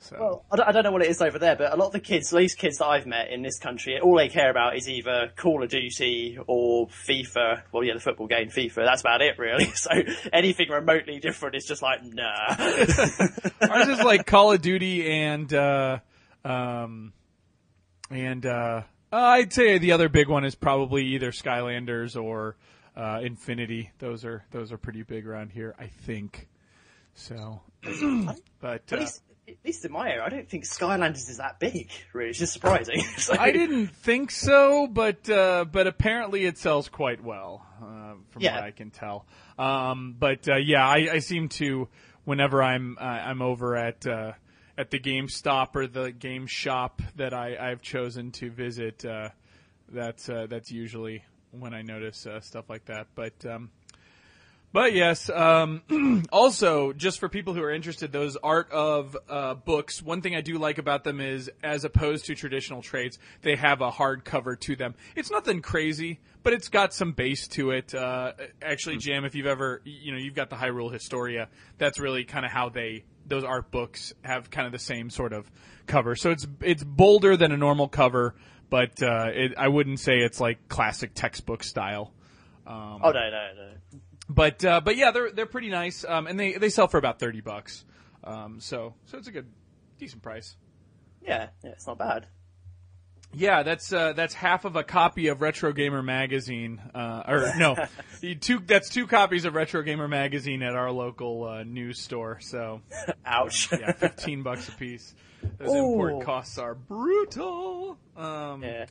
So 0.00 0.16
Well, 0.18 0.44
I 0.50 0.56
don't, 0.56 0.68
I 0.68 0.72
don't 0.72 0.84
know 0.84 0.92
what 0.92 1.02
it 1.02 1.08
is 1.08 1.20
over 1.20 1.38
there, 1.38 1.56
but 1.56 1.72
a 1.72 1.76
lot 1.76 1.86
of 1.86 1.92
the 1.92 2.00
kids, 2.00 2.30
these 2.30 2.54
kids 2.54 2.78
that 2.78 2.86
I've 2.86 3.06
met 3.06 3.30
in 3.30 3.42
this 3.42 3.58
country, 3.58 3.98
all 4.00 4.16
they 4.16 4.28
care 4.28 4.50
about 4.50 4.76
is 4.76 4.88
either 4.88 5.32
Call 5.36 5.62
of 5.62 5.70
Duty 5.70 6.38
or 6.46 6.86
FIFA. 6.86 7.62
Well, 7.72 7.82
yeah, 7.82 7.94
the 7.94 8.00
football 8.00 8.28
game 8.28 8.48
FIFA. 8.48 8.84
That's 8.84 9.00
about 9.00 9.22
it, 9.22 9.38
really. 9.38 9.66
So 9.74 9.90
anything 10.32 10.70
remotely 10.70 11.20
different 11.20 11.54
is 11.56 11.64
just 11.64 11.82
like, 11.82 12.00
nah. 12.02 12.56
ours 13.70 13.88
is 13.88 14.02
like 14.02 14.26
Call 14.26 14.52
of 14.52 14.60
Duty 14.60 15.10
and 15.10 15.52
uh, 15.52 15.98
um, 16.44 17.12
and 18.10 18.44
uh, 18.44 18.82
uh, 19.12 19.16
I'd 19.16 19.52
say 19.52 19.78
the 19.78 19.92
other 19.92 20.08
big 20.08 20.28
one 20.28 20.44
is 20.44 20.54
probably 20.54 21.04
either 21.06 21.30
Skylanders 21.30 22.20
or 22.20 22.56
uh, 22.96 23.20
Infinity. 23.22 23.90
Those 23.98 24.24
are 24.24 24.44
those 24.50 24.72
are 24.72 24.78
pretty 24.78 25.02
big 25.02 25.26
around 25.26 25.50
here, 25.50 25.74
I 25.78 25.86
think. 25.86 26.48
So, 27.14 27.60
but 28.60 28.92
uh, 28.92 29.06
at 29.48 29.54
least 29.64 29.84
in 29.84 29.92
my 29.92 30.10
area, 30.10 30.22
I 30.24 30.28
don't 30.28 30.48
think 30.48 30.64
Skylanders 30.64 31.28
is 31.28 31.38
that 31.38 31.58
big. 31.58 31.90
Really, 32.12 32.30
it's 32.30 32.38
just 32.38 32.52
surprising. 32.52 33.00
So- 33.18 33.36
I 33.38 33.50
didn't 33.52 33.88
think 33.88 34.30
so, 34.30 34.86
but 34.86 35.28
uh, 35.28 35.64
but 35.70 35.86
apparently 35.86 36.44
it 36.44 36.58
sells 36.58 36.88
quite 36.88 37.22
well, 37.24 37.64
uh, 37.82 38.14
from 38.30 38.42
Yeah. 38.42 38.56
what 38.56 38.64
I 38.64 38.70
can 38.70 38.90
tell. 38.90 39.26
Um, 39.58 40.14
but 40.18 40.48
uh, 40.48 40.56
yeah, 40.56 40.86
I, 40.86 41.08
I 41.14 41.18
seem 41.20 41.48
to 41.50 41.88
whenever 42.24 42.62
I'm 42.62 42.96
uh, 43.00 43.04
I'm 43.04 43.42
over 43.42 43.76
at 43.76 44.06
uh, 44.06 44.32
at 44.76 44.90
the 44.90 44.98
GameStop 45.00 45.74
or 45.74 45.86
the 45.86 46.12
Game 46.12 46.46
Shop 46.46 47.02
that 47.16 47.34
I, 47.34 47.56
I've 47.58 47.82
chosen 47.82 48.30
to 48.32 48.50
visit. 48.50 49.04
Uh, 49.04 49.30
that's 49.90 50.28
uh, 50.28 50.46
that's 50.48 50.70
usually 50.70 51.24
when 51.50 51.72
I 51.74 51.82
notice 51.82 52.26
uh, 52.26 52.40
stuff 52.40 52.68
like 52.68 52.84
that. 52.86 53.06
But 53.14 53.44
um, 53.46 53.70
but 54.72 54.92
yes, 54.92 55.30
um, 55.30 56.24
also 56.32 56.92
just 56.92 57.20
for 57.20 57.28
people 57.28 57.54
who 57.54 57.62
are 57.62 57.70
interested, 57.70 58.12
those 58.12 58.36
art 58.36 58.70
of 58.70 59.16
uh, 59.28 59.54
books. 59.54 60.02
One 60.02 60.20
thing 60.20 60.34
I 60.34 60.42
do 60.42 60.58
like 60.58 60.78
about 60.78 61.04
them 61.04 61.20
is, 61.20 61.50
as 61.62 61.84
opposed 61.84 62.26
to 62.26 62.34
traditional 62.34 62.82
trades, 62.82 63.18
they 63.42 63.56
have 63.56 63.80
a 63.80 63.90
hardcover 63.90 64.58
to 64.60 64.76
them. 64.76 64.94
It's 65.16 65.30
nothing 65.30 65.62
crazy, 65.62 66.20
but 66.42 66.52
it's 66.52 66.68
got 66.68 66.92
some 66.92 67.12
base 67.12 67.48
to 67.48 67.70
it. 67.70 67.94
Uh, 67.94 68.32
actually, 68.60 68.98
Jam, 68.98 69.24
if 69.24 69.34
you've 69.34 69.46
ever, 69.46 69.80
you 69.84 70.12
know, 70.12 70.18
you've 70.18 70.34
got 70.34 70.50
the 70.50 70.56
Hyrule 70.56 70.92
Historia. 70.92 71.48
That's 71.78 71.98
really 71.98 72.24
kind 72.24 72.44
of 72.44 72.52
how 72.52 72.68
they 72.68 73.04
those 73.26 73.44
art 73.44 73.70
books 73.70 74.14
have 74.22 74.50
kind 74.50 74.66
of 74.66 74.72
the 74.72 74.78
same 74.78 75.10
sort 75.10 75.32
of 75.32 75.50
cover. 75.86 76.14
So 76.14 76.30
it's 76.30 76.46
it's 76.60 76.84
bolder 76.84 77.38
than 77.38 77.52
a 77.52 77.56
normal 77.56 77.88
cover, 77.88 78.34
but 78.68 79.02
uh, 79.02 79.30
it, 79.32 79.54
I 79.56 79.68
wouldn't 79.68 80.00
say 80.00 80.18
it's 80.18 80.40
like 80.40 80.68
classic 80.68 81.12
textbook 81.14 81.64
style. 81.64 82.12
oh 83.02 83.10
no, 83.10 83.30
no, 83.30 83.48
no. 83.56 84.00
But 84.28 84.64
uh, 84.64 84.80
but 84.80 84.96
yeah, 84.96 85.10
they're 85.10 85.30
they're 85.30 85.46
pretty 85.46 85.70
nice, 85.70 86.04
um, 86.04 86.26
and 86.26 86.38
they 86.38 86.52
they 86.54 86.68
sell 86.68 86.86
for 86.88 86.98
about 86.98 87.18
thirty 87.18 87.40
bucks. 87.40 87.84
Um, 88.24 88.60
so 88.60 88.94
so 89.06 89.16
it's 89.18 89.28
a 89.28 89.32
good, 89.32 89.46
decent 89.98 90.22
price. 90.22 90.56
Yeah, 91.22 91.48
yeah, 91.64 91.70
it's 91.70 91.86
not 91.86 91.98
bad. 91.98 92.26
Yeah, 93.34 93.62
that's 93.62 93.92
uh, 93.92 94.14
that's 94.14 94.32
half 94.34 94.64
of 94.64 94.76
a 94.76 94.82
copy 94.82 95.28
of 95.28 95.42
Retro 95.42 95.72
Gamer 95.72 96.02
magazine, 96.02 96.80
uh, 96.94 97.22
or 97.28 97.52
no, 97.58 97.76
two 98.40 98.58
that's 98.60 98.88
two 98.88 99.06
copies 99.06 99.44
of 99.44 99.54
Retro 99.54 99.82
Gamer 99.82 100.08
magazine 100.08 100.62
at 100.62 100.74
our 100.74 100.90
local 100.90 101.44
uh, 101.44 101.62
news 101.62 102.00
store. 102.00 102.38
So 102.40 102.80
Ouch. 103.26 103.70
yeah, 103.72 103.92
fifteen 103.92 104.42
bucks 104.42 104.68
a 104.68 104.72
piece. 104.72 105.14
Those 105.58 105.68
Ooh. 105.68 105.92
import 105.92 106.24
costs 106.24 106.58
are 106.58 106.74
brutal. 106.74 107.98
Um, 108.16 108.62
Yeah. 108.62 108.86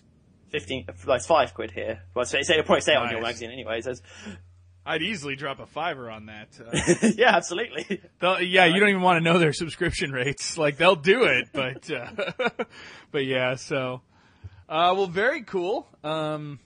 Fifteen, 0.49 0.85
like 1.05 1.23
five 1.23 1.53
quid 1.53 1.71
here. 1.71 2.03
Well, 2.13 2.23
so 2.23 2.37
it'll 2.37 2.63
probably 2.63 2.79
say 2.79 2.93
it 2.93 2.97
on 2.97 3.11
your 3.11 3.21
magazine 3.21 3.51
anyway. 3.51 3.81
I'd 4.87 5.01
easily 5.01 5.35
drop 5.35 5.59
a 5.59 5.65
fiver 5.65 6.09
on 6.09 6.27
that. 6.27 6.47
Uh, 6.59 7.09
yeah, 7.17 7.35
absolutely. 7.35 8.01
Yeah, 8.21 8.65
you 8.65 8.79
don't 8.79 8.89
even 8.89 9.01
want 9.01 9.17
to 9.17 9.21
know 9.21 9.37
their 9.37 9.51
subscription 9.51 10.11
rates. 10.11 10.57
Like 10.57 10.77
they'll 10.77 10.95
do 10.95 11.25
it, 11.25 11.49
but 11.53 11.91
uh, 11.91 12.09
but 13.11 13.25
yeah. 13.25 13.55
So, 13.55 14.01
uh, 14.69 14.93
well, 14.95 15.07
very 15.07 15.43
cool. 15.43 15.87
Um, 16.03 16.59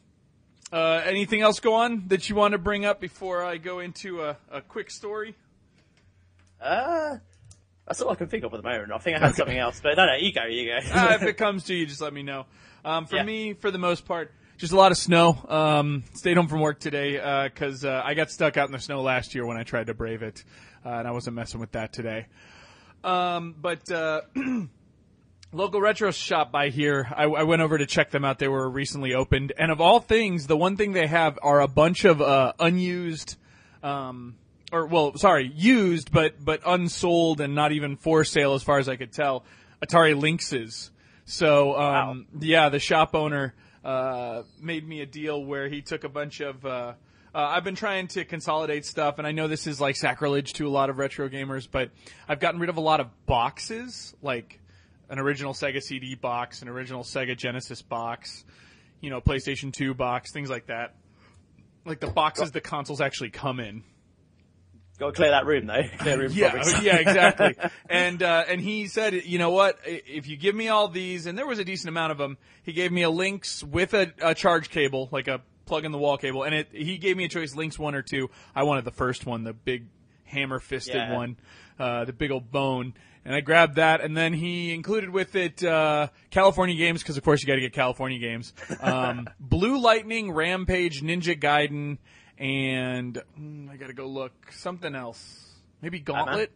uh, 0.71 1.01
anything 1.03 1.41
else 1.41 1.59
go 1.59 1.73
on 1.73 2.07
that 2.09 2.29
you 2.29 2.35
want 2.35 2.51
to 2.51 2.57
bring 2.59 2.85
up 2.85 3.01
before 3.01 3.43
I 3.43 3.57
go 3.57 3.79
into 3.79 4.21
a, 4.21 4.37
a 4.51 4.61
quick 4.61 4.91
story? 4.91 5.35
Uh, 6.61 7.17
that's 7.87 8.01
all 8.01 8.11
I 8.11 8.15
can 8.15 8.27
think 8.27 8.43
of 8.43 8.53
at 8.53 8.61
the 8.61 8.69
moment. 8.69 8.91
I 8.91 8.97
think 8.99 9.17
I 9.17 9.19
had 9.19 9.35
something 9.35 9.57
else, 9.57 9.79
but 9.81 9.97
no, 9.97 10.05
no, 10.05 10.13
you 10.15 10.31
go, 10.31 10.45
you 10.45 10.67
go. 10.67 10.77
uh, 10.93 11.13
if 11.19 11.23
it 11.23 11.37
comes 11.37 11.63
to 11.65 11.73
you, 11.73 11.85
just 11.87 12.01
let 12.01 12.13
me 12.13 12.23
know. 12.23 12.45
Um, 12.85 13.05
for 13.07 13.17
Yeah. 13.17 13.23
me, 13.23 13.53
for 13.53 13.71
the 13.71 13.77
most 13.79 14.05
part, 14.05 14.31
just 14.61 14.73
a 14.73 14.75
lot 14.75 14.91
of 14.91 14.97
snow. 14.99 15.43
Um, 15.49 16.03
stayed 16.13 16.37
home 16.37 16.47
from 16.47 16.59
work 16.59 16.79
today 16.79 17.13
because 17.49 17.83
uh, 17.83 17.99
I 18.05 18.13
got 18.13 18.29
stuck 18.29 18.57
out 18.57 18.67
in 18.67 18.71
the 18.71 18.79
snow 18.79 19.01
last 19.01 19.33
year 19.33 19.43
when 19.43 19.57
I 19.57 19.63
tried 19.63 19.87
to 19.87 19.95
brave 19.95 20.21
it, 20.21 20.43
uh, 20.85 20.89
and 20.89 21.07
I 21.07 21.11
wasn't 21.11 21.35
messing 21.35 21.59
with 21.59 21.71
that 21.71 21.91
today. 21.91 22.27
Um, 23.03 23.55
but 23.59 23.91
uh, 23.91 24.21
local 25.51 25.81
retro 25.81 26.11
shop 26.11 26.51
by 26.51 26.69
here, 26.69 27.11
I, 27.11 27.23
I 27.23 27.41
went 27.41 27.63
over 27.63 27.79
to 27.79 27.87
check 27.87 28.11
them 28.11 28.23
out. 28.23 28.37
They 28.37 28.47
were 28.47 28.69
recently 28.69 29.15
opened, 29.15 29.51
and 29.57 29.71
of 29.71 29.81
all 29.81 29.99
things, 29.99 30.45
the 30.45 30.55
one 30.55 30.77
thing 30.77 30.91
they 30.91 31.07
have 31.07 31.39
are 31.41 31.59
a 31.59 31.67
bunch 31.67 32.05
of 32.05 32.21
uh, 32.21 32.53
unused. 32.59 33.37
Um, 33.81 34.35
or 34.71 34.85
well, 34.85 35.17
sorry, 35.17 35.51
used 35.55 36.11
but 36.11 36.35
but 36.39 36.61
unsold 36.67 37.41
and 37.41 37.55
not 37.55 37.71
even 37.71 37.97
for 37.97 38.23
sale 38.23 38.53
as 38.53 38.61
far 38.61 38.77
as 38.77 38.87
I 38.87 38.95
could 38.95 39.11
tell. 39.11 39.43
Atari 39.83 40.13
Lynxes. 40.13 40.91
So 41.25 41.75
um, 41.79 42.27
yeah, 42.39 42.69
the 42.69 42.79
shop 42.79 43.15
owner 43.15 43.55
uh, 43.83 44.43
made 44.59 44.87
me 44.87 45.01
a 45.01 45.05
deal 45.05 45.43
where 45.43 45.67
he 45.67 45.81
took 45.81 46.03
a 46.03 46.09
bunch 46.09 46.39
of. 46.39 46.65
Uh, 46.65 46.93
uh, 47.33 47.37
I've 47.37 47.63
been 47.63 47.75
trying 47.75 48.07
to 48.09 48.25
consolidate 48.25 48.85
stuff, 48.85 49.17
and 49.17 49.25
I 49.25 49.31
know 49.31 49.47
this 49.47 49.65
is 49.65 49.79
like 49.79 49.95
sacrilege 49.95 50.53
to 50.53 50.67
a 50.67 50.69
lot 50.69 50.89
of 50.89 50.97
retro 50.97 51.29
gamers, 51.29 51.67
but 51.69 51.91
I've 52.27 52.41
gotten 52.41 52.59
rid 52.59 52.69
of 52.69 52.75
a 52.77 52.81
lot 52.81 52.99
of 52.99 53.07
boxes, 53.25 54.13
like 54.21 54.59
an 55.09 55.17
original 55.17 55.53
Sega 55.53 55.81
CD 55.81 56.15
box, 56.15 56.61
an 56.61 56.67
original 56.67 57.03
Sega 57.03 57.37
Genesis 57.37 57.81
box, 57.81 58.43
you 58.99 59.09
know, 59.09 59.21
PlayStation 59.21 59.71
2 59.71 59.93
box, 59.93 60.31
things 60.33 60.49
like 60.49 60.67
that. 60.67 60.95
Like 61.85 61.99
the 61.99 62.07
boxes 62.07 62.51
the 62.51 62.61
consoles 62.61 63.01
actually 63.01 63.29
come 63.29 63.59
in. 63.59 63.83
Got 65.01 65.07
to 65.07 65.13
clear 65.13 65.31
that 65.31 65.47
room 65.47 65.65
though. 65.65 65.81
Clear 65.97 66.19
room. 66.19 66.31
Yeah, 66.31 66.63
yeah, 66.81 66.97
exactly. 66.97 67.55
and 67.89 68.21
uh, 68.21 68.43
and 68.47 68.61
he 68.61 68.85
said, 68.85 69.15
you 69.15 69.39
know 69.39 69.49
what? 69.49 69.79
If 69.83 70.27
you 70.27 70.37
give 70.37 70.53
me 70.53 70.67
all 70.67 70.87
these, 70.87 71.25
and 71.25 71.35
there 71.35 71.47
was 71.47 71.57
a 71.57 71.65
decent 71.65 71.89
amount 71.89 72.11
of 72.11 72.19
them, 72.19 72.37
he 72.61 72.71
gave 72.71 72.91
me 72.91 73.01
a 73.01 73.09
Lynx 73.09 73.63
with 73.63 73.95
a, 73.95 74.13
a 74.21 74.35
charge 74.35 74.69
cable, 74.69 75.09
like 75.11 75.27
a 75.27 75.41
plug 75.65 75.85
in 75.85 75.91
the 75.91 75.97
wall 75.97 76.17
cable, 76.19 76.43
and 76.43 76.53
it. 76.53 76.67
He 76.71 76.99
gave 76.99 77.17
me 77.17 77.25
a 77.25 77.29
choice, 77.29 77.55
Lynx 77.55 77.79
one 77.79 77.95
or 77.95 78.03
two. 78.03 78.29
I 78.55 78.61
wanted 78.61 78.85
the 78.85 78.91
first 78.91 79.25
one, 79.25 79.43
the 79.43 79.53
big 79.53 79.87
hammer 80.25 80.59
fisted 80.59 80.93
Yeah. 80.95 81.15
one. 81.15 81.37
uh, 81.79 82.05
the 82.05 82.13
big 82.13 82.29
old 82.29 82.51
bone. 82.51 82.93
And 83.25 83.33
I 83.35 83.41
grabbed 83.41 83.75
that, 83.77 84.01
and 84.01 84.15
then 84.15 84.33
he 84.33 84.71
included 84.73 85.09
with 85.09 85.35
it 85.35 85.63
uh, 85.63 86.07
California 86.29 86.75
games 86.75 87.01
because, 87.01 87.17
of 87.17 87.23
course, 87.23 87.41
you 87.41 87.47
got 87.47 87.55
to 87.55 87.61
get 87.61 87.73
California 87.73 88.19
games. 88.19 88.53
Um, 88.81 89.27
Blue 89.39 89.79
Lightning, 89.79 90.31
Rampage, 90.31 91.01
Ninja 91.03 91.39
Gaiden, 91.39 91.97
and 92.41 93.21
mm, 93.39 93.69
I 93.69 93.77
got 93.77 93.87
to 93.87 93.93
go 93.93 94.07
look 94.07 94.33
something 94.51 94.95
else. 94.95 95.45
Maybe 95.81 95.99
Gauntlet. 95.99 96.51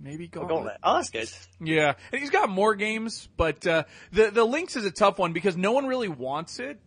Maybe 0.00 0.28
Gauntlet. 0.28 0.48
Gauntlet. 0.48 0.76
Oh, 0.82 0.94
that's 0.94 1.10
good. 1.10 1.28
Yeah, 1.60 1.94
and 2.10 2.20
he's 2.20 2.30
got 2.30 2.48
more 2.48 2.74
games, 2.74 3.28
but 3.36 3.66
uh, 3.66 3.84
the 4.12 4.30
the 4.30 4.44
Lynx 4.44 4.76
is 4.76 4.86
a 4.86 4.90
tough 4.90 5.18
one 5.18 5.32
because 5.32 5.56
no 5.56 5.72
one 5.72 5.86
really 5.86 6.08
wants 6.08 6.58
it. 6.58 6.80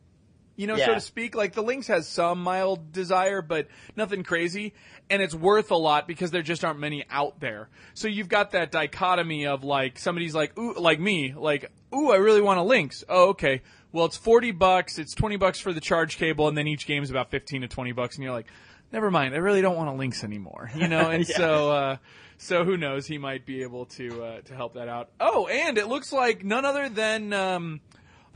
You 0.56 0.68
know, 0.68 0.76
so 0.76 0.94
to 0.96 1.00
speak. 1.00 1.36
Like 1.36 1.54
the 1.54 1.64
Lynx 1.64 1.88
has 1.88 2.08
some 2.08 2.44
mild 2.44 2.92
desire, 2.92 3.42
but 3.42 3.68
nothing 3.96 4.24
crazy, 4.24 4.74
and 5.10 5.22
it's 5.22 5.34
worth 5.34 5.72
a 5.72 5.78
lot 5.78 6.08
because 6.08 6.32
there 6.32 6.42
just 6.42 6.66
aren't 6.66 6.80
many 6.80 7.06
out 7.10 7.40
there. 7.40 7.70
So 7.94 8.10
you've 8.10 8.28
got 8.28 8.52
that 8.52 8.72
dichotomy 8.72 9.48
of 9.48 9.64
like 9.64 9.98
somebody's 9.98 10.36
like, 10.36 10.58
ooh, 10.58 10.74
like 10.74 11.00
me, 11.00 11.34
like, 11.34 11.72
ooh, 11.96 12.12
I 12.12 12.18
really 12.18 12.42
want 12.42 12.60
a 12.60 12.64
Lynx. 12.64 13.06
Oh, 13.08 13.30
okay. 13.30 13.62
Well, 13.92 14.06
it's 14.06 14.18
forty 14.18 14.52
bucks. 14.52 15.00
It's 15.00 15.14
twenty 15.16 15.38
bucks 15.38 15.60
for 15.60 15.74
the 15.74 15.82
charge 15.82 16.18
cable, 16.18 16.48
and 16.48 16.58
then 16.58 16.68
each 16.68 16.86
game's 16.86 17.10
about 17.10 17.32
fifteen 17.32 17.62
to 17.62 17.68
twenty 17.68 17.92
bucks, 17.92 18.16
and 18.16 18.24
you're 18.24 18.34
like, 18.34 18.48
never 18.92 19.10
mind. 19.12 19.34
I 19.34 19.38
really 19.38 19.62
don't 19.62 19.76
want 19.76 19.90
a 19.90 19.94
Lynx 19.94 20.24
anymore. 20.24 20.70
You 20.76 20.88
know, 20.88 21.10
and 21.12 21.28
Yeah. 21.28 21.38
so. 21.38 21.72
uh 21.72 21.98
so 22.42 22.64
who 22.64 22.78
knows? 22.78 23.06
He 23.06 23.18
might 23.18 23.46
be 23.46 23.64
able 23.64 23.86
to 23.88 24.24
uh, 24.24 24.42
to 24.44 24.56
help 24.56 24.76
that 24.76 24.88
out. 24.88 25.10
Oh, 25.20 25.48
and 25.48 25.78
it 25.78 25.90
looks 25.90 26.14
like 26.14 26.42
none 26.42 26.64
other 26.64 26.88
than 26.88 27.34
um, 27.34 27.82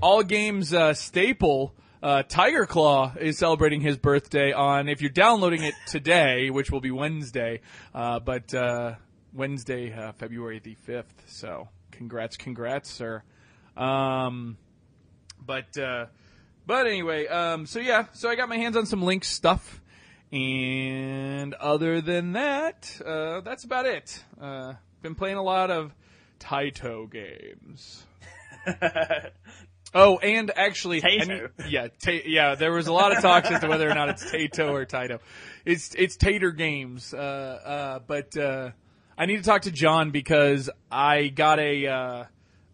all 0.02 0.24
games 0.24 0.74
uh, 0.74 0.94
staple. 0.94 1.74
Uh, 2.02 2.22
Tiger 2.24 2.66
Claw 2.66 3.14
is 3.18 3.38
celebrating 3.38 3.80
his 3.80 3.96
birthday 3.96 4.52
on. 4.52 4.90
If 4.90 5.00
you're 5.02 5.10
downloading 5.10 5.64
it 5.64 5.74
today, 5.88 6.50
which 6.50 6.70
will 6.70 6.82
be 6.82 6.92
Wednesday, 6.92 7.62
uh, 7.96 8.20
but 8.20 8.54
uh, 8.54 8.96
Wednesday, 9.32 9.94
uh, 9.94 10.12
February 10.12 10.60
the 10.62 10.76
fifth. 10.76 11.24
So, 11.28 11.70
congrats, 11.92 12.36
congrats, 12.36 12.90
sir. 12.92 13.24
Um, 13.78 14.58
but 15.46 15.78
uh, 15.78 16.06
but 16.66 16.88
anyway, 16.88 17.28
um, 17.28 17.66
so 17.66 17.80
yeah, 17.80 18.06
so 18.14 18.30
I 18.30 18.36
got 18.36 18.50
my 18.50 18.58
hands 18.58 18.78
on 18.78 18.86
some 18.86 19.02
Lynx 19.04 19.28
stuff, 19.28 19.82
and 20.32 21.54
other 21.56 22.02
than 22.02 22.34
that, 22.34 23.00
uh, 23.06 23.42
that's 23.42 23.64
about 23.64 23.86
it. 23.86 24.24
Uh, 24.40 24.74
been 25.02 25.16
playing 25.16 25.38
a 25.38 25.44
lot 25.44 25.70
of 25.72 25.94
Taito 26.40 27.10
games. 27.12 28.06
Oh, 29.96 30.18
and 30.18 30.52
actually, 30.56 31.02
Taito? 31.02 31.52
and- 31.60 31.72
yeah, 31.72 31.88
ta- 32.04 32.24
yeah. 32.26 32.56
There 32.56 32.72
was 32.72 32.88
a 32.88 32.94
lot 32.94 33.16
of 33.16 33.22
talks 33.22 33.52
as 33.52 33.62
to 33.62 33.68
whether 33.68 33.88
or 33.88 33.94
not 33.94 34.10
it's 34.10 34.24
Taito 34.26 34.72
or 34.72 34.86
Taito. 34.88 35.20
It's 35.66 35.94
it's 35.94 36.18
Tater 36.18 36.52
Games, 36.52 37.14
uh, 37.14 37.18
uh, 37.18 38.00
but 38.00 38.36
uh, 38.36 38.72
I 39.16 39.28
need 39.28 39.38
to 39.38 39.44
talk 39.44 39.62
to 39.64 39.72
John 39.72 40.10
because 40.10 40.70
I 40.92 41.28
got 41.28 41.60
a 41.60 41.86
uh, 41.86 42.24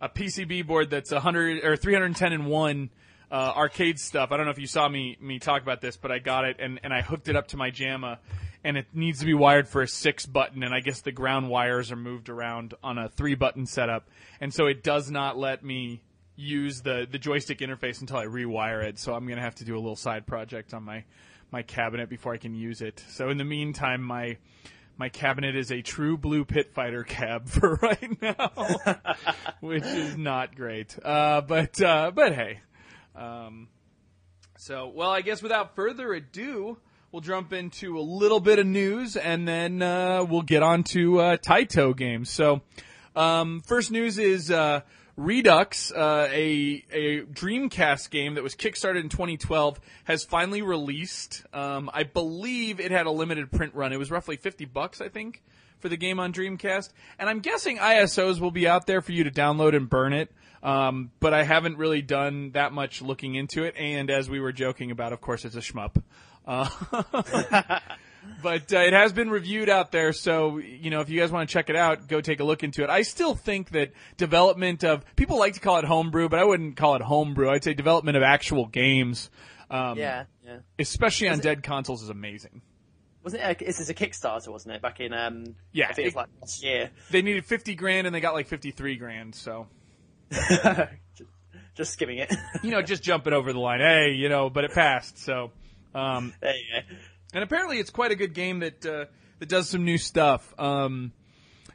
a 0.02 0.10
PCB 0.10 0.66
board 0.66 0.90
that's 0.90 1.12
100 1.12 1.64
or 1.64 1.76
310 1.76 2.34
and 2.34 2.48
one 2.48 2.90
uh, 3.32 3.54
arcade 3.56 4.00
stuff. 4.00 4.32
I 4.32 4.38
don't 4.38 4.46
know 4.46 4.52
if 4.52 4.60
you 4.60 4.68
saw 4.68 4.88
me 4.88 5.18
me 5.20 5.40
talk 5.40 5.62
about 5.62 5.82
this, 5.82 5.98
but 5.98 6.12
I 6.12 6.20
got 6.20 6.46
it 6.46 6.58
and 6.60 6.80
and 6.84 6.94
I 6.94 7.02
hooked 7.02 7.30
it 7.30 7.36
up 7.36 7.48
to 7.50 7.58
my 7.58 7.72
JAMMA. 7.72 8.20
And 8.62 8.76
it 8.76 8.88
needs 8.94 9.20
to 9.20 9.26
be 9.26 9.34
wired 9.34 9.70
for 9.70 9.82
a 9.82 9.88
six 9.88 10.26
button, 10.26 10.64
and 10.64 10.74
I 10.74 10.82
guess 10.82 11.00
the 11.00 11.14
ground 11.14 11.50
wires 11.50 11.94
are 11.94 11.96
moved 11.96 12.28
around 12.28 12.74
on 12.84 12.98
a 12.98 13.08
three 13.08 13.36
button 13.36 13.66
setup, 13.66 14.10
and 14.42 14.54
so 14.54 14.66
it 14.66 14.84
does 14.84 15.10
not 15.10 15.38
let 15.38 15.64
me 15.64 16.02
use 16.36 16.82
the 16.82 17.08
the 17.10 17.18
joystick 17.18 17.60
interface 17.60 18.02
until 18.02 18.18
I 18.18 18.26
rewire 18.26 18.84
it. 18.84 19.00
So 19.00 19.14
I'm 19.14 19.26
gonna 19.28 19.40
have 19.40 19.56
to 19.56 19.64
do 19.64 19.76
a 19.76 19.80
little 19.80 19.96
side 19.96 20.28
project 20.28 20.74
on 20.74 20.84
my 20.84 21.06
my 21.52 21.62
cabinet 21.62 22.10
before 22.10 22.34
I 22.34 22.38
can 22.38 22.54
use 22.54 22.82
it. 22.82 23.02
So 23.08 23.30
in 23.30 23.38
the 23.38 23.46
meantime, 23.46 24.02
my 24.02 24.36
my 25.00 25.08
cabinet 25.08 25.56
is 25.56 25.72
a 25.72 25.82
true 25.82 26.18
blue 26.18 26.44
pit 26.44 26.74
fighter 26.74 27.04
cab 27.04 27.48
for 27.50 27.76
right 27.82 28.22
now, 28.22 28.52
which 29.62 29.86
is 29.86 30.18
not 30.18 30.56
great. 30.56 30.96
Uh, 31.04 31.42
but 31.42 31.82
uh, 31.82 32.12
but 32.14 32.36
hey, 32.36 32.60
um, 33.16 33.70
so 34.58 34.92
well, 34.94 35.10
I 35.10 35.22
guess 35.22 35.42
without 35.42 35.76
further 35.76 36.14
ado. 36.14 36.78
We'll 37.12 37.22
jump 37.22 37.54
into 37.54 37.98
a 37.98 38.02
little 38.02 38.40
bit 38.40 38.60
of 38.60 38.68
news 38.68 39.18
and 39.18 39.48
then 39.48 39.82
uh, 39.82 40.24
we'll 40.30 40.44
get 40.44 40.62
on 40.62 40.84
to 40.84 41.20
uh, 41.20 41.38
Taito 41.38 41.98
games. 41.98 42.30
So, 42.30 42.62
um, 43.16 43.62
first 43.62 43.90
news 43.90 44.20
is 44.20 44.52
uh, 44.52 44.82
Redux, 45.20 45.92
uh, 45.92 46.30
a 46.32 46.86
a 46.94 47.22
Dreamcast 47.24 48.10
game 48.10 48.36
that 48.36 48.44
was 48.44 48.56
kickstarted 48.56 49.02
in 49.02 49.10
2012, 49.10 49.78
has 50.06 50.24
finally 50.24 50.62
released. 50.62 51.44
Um, 51.54 51.90
I 51.94 52.04
believe 52.04 52.80
it 52.80 52.92
had 52.92 53.06
a 53.06 53.12
limited 53.12 53.52
print 53.52 53.76
run. 53.76 53.92
It 53.92 54.00
was 54.00 54.10
roughly 54.10 54.38
50 54.38 54.64
bucks, 54.64 55.02
I 55.02 55.10
think, 55.10 55.44
for 55.80 55.90
the 55.90 55.98
game 55.98 56.22
on 56.22 56.32
Dreamcast. 56.32 56.94
And 57.20 57.30
I'm 57.30 57.42
guessing 57.42 57.80
ISOs 57.80 58.40
will 58.40 58.52
be 58.52 58.66
out 58.66 58.88
there 58.88 59.02
for 59.02 59.12
you 59.12 59.26
to 59.26 59.32
download 59.32 59.76
and 59.76 59.90
burn 59.90 60.14
it. 60.14 60.32
Um, 60.64 61.12
but 61.20 61.34
I 61.34 61.44
haven't 61.44 61.78
really 61.78 62.02
done 62.02 62.52
that 62.52 62.72
much 62.72 63.02
looking 63.02 63.36
into 63.36 63.66
it. 63.66 63.76
And 63.76 64.10
as 64.10 64.30
we 64.30 64.40
were 64.40 64.54
joking 64.54 64.90
about, 64.90 65.12
of 65.12 65.20
course, 65.20 65.44
it's 65.44 65.56
a 65.56 65.60
shmup. 65.60 66.02
Uh, 66.48 66.70
but 68.44 68.72
uh, 68.74 68.80
it 68.80 68.94
has 68.94 69.14
been 69.14 69.30
reviewed 69.30 69.70
out 69.70 69.92
there, 69.92 70.14
so 70.14 70.58
you 70.58 70.90
know 70.90 71.02
if 71.02 71.10
you 71.10 71.20
guys 71.20 71.32
want 71.32 71.50
to 71.50 71.54
check 71.54 71.70
it 71.70 71.76
out, 71.76 72.08
go 72.08 72.22
take 72.22 72.40
a 72.40 72.44
look 72.44 72.64
into 72.64 72.84
it. 72.84 72.90
I 72.90 73.02
still 73.04 73.36
think 73.36 73.72
that 73.72 73.92
development 74.18 74.84
of 74.84 75.04
people 75.16 75.38
like 75.40 75.54
to 75.56 75.60
call 75.60 75.78
it 75.78 75.86
homebrew, 75.86 76.30
but 76.30 76.40
I 76.40 76.44
wouldn't 76.44 76.76
call 76.78 76.96
it 76.96 77.02
homebrew. 77.02 77.50
I'd 77.50 77.64
say 77.64 77.74
development 77.74 78.18
of 78.18 78.24
actual 78.24 78.66
games, 78.68 79.30
um, 79.70 79.98
Yeah, 79.98 80.26
yeah. 80.46 80.58
especially 80.78 81.28
on 81.30 81.40
it- 81.40 81.44
dead 81.44 81.64
consoles, 81.64 82.02
is 82.04 82.10
amazing. 82.10 82.62
Wasn't 83.22 83.44
it? 83.44 83.62
A, 83.62 83.66
this 83.66 83.82
is 83.82 83.90
a 83.90 83.94
Kickstarter, 83.94 84.48
wasn't 84.48 84.76
it? 84.76 84.82
Back 84.82 85.02
in 85.02 85.14
um. 85.14 85.56
Yeah, 85.74 85.88
I 85.90 85.94
think 85.94 86.08
it 86.08 86.16
like 86.16 86.28
last 86.40 86.64
year. 86.64 86.90
They 87.12 87.22
needed 87.22 87.46
fifty 87.46 87.76
grand 87.76 88.08
and 88.08 88.16
they 88.16 88.22
got 88.22 88.34
like 88.34 88.48
fifty 88.48 88.72
three 88.72 88.96
grand, 88.96 89.36
so 89.36 89.68
just, 90.32 90.64
just 91.76 91.94
skimming 91.94 92.20
it. 92.20 92.34
you 92.64 92.72
know 92.72 92.82
just 92.82 93.04
jumping 93.04 93.34
over 93.34 93.52
the 93.52 93.60
line. 93.60 93.82
Hey, 93.82 94.12
you 94.14 94.30
know, 94.30 94.50
but 94.50 94.64
it 94.64 94.72
passed. 94.74 95.18
So 95.18 95.52
um, 95.94 96.34
there 96.40 96.56
you 96.56 96.64
go. 96.90 96.96
And 97.34 97.44
apparently 97.44 97.80
it's 97.80 97.90
quite 97.90 98.12
a 98.12 98.16
good 98.16 98.34
game 98.34 98.60
that 98.60 98.86
uh, 98.86 99.06
that 99.40 99.50
does 99.50 99.70
some 99.70 99.86
new 99.86 99.98
stuff. 99.98 100.54
Um, 100.60 101.12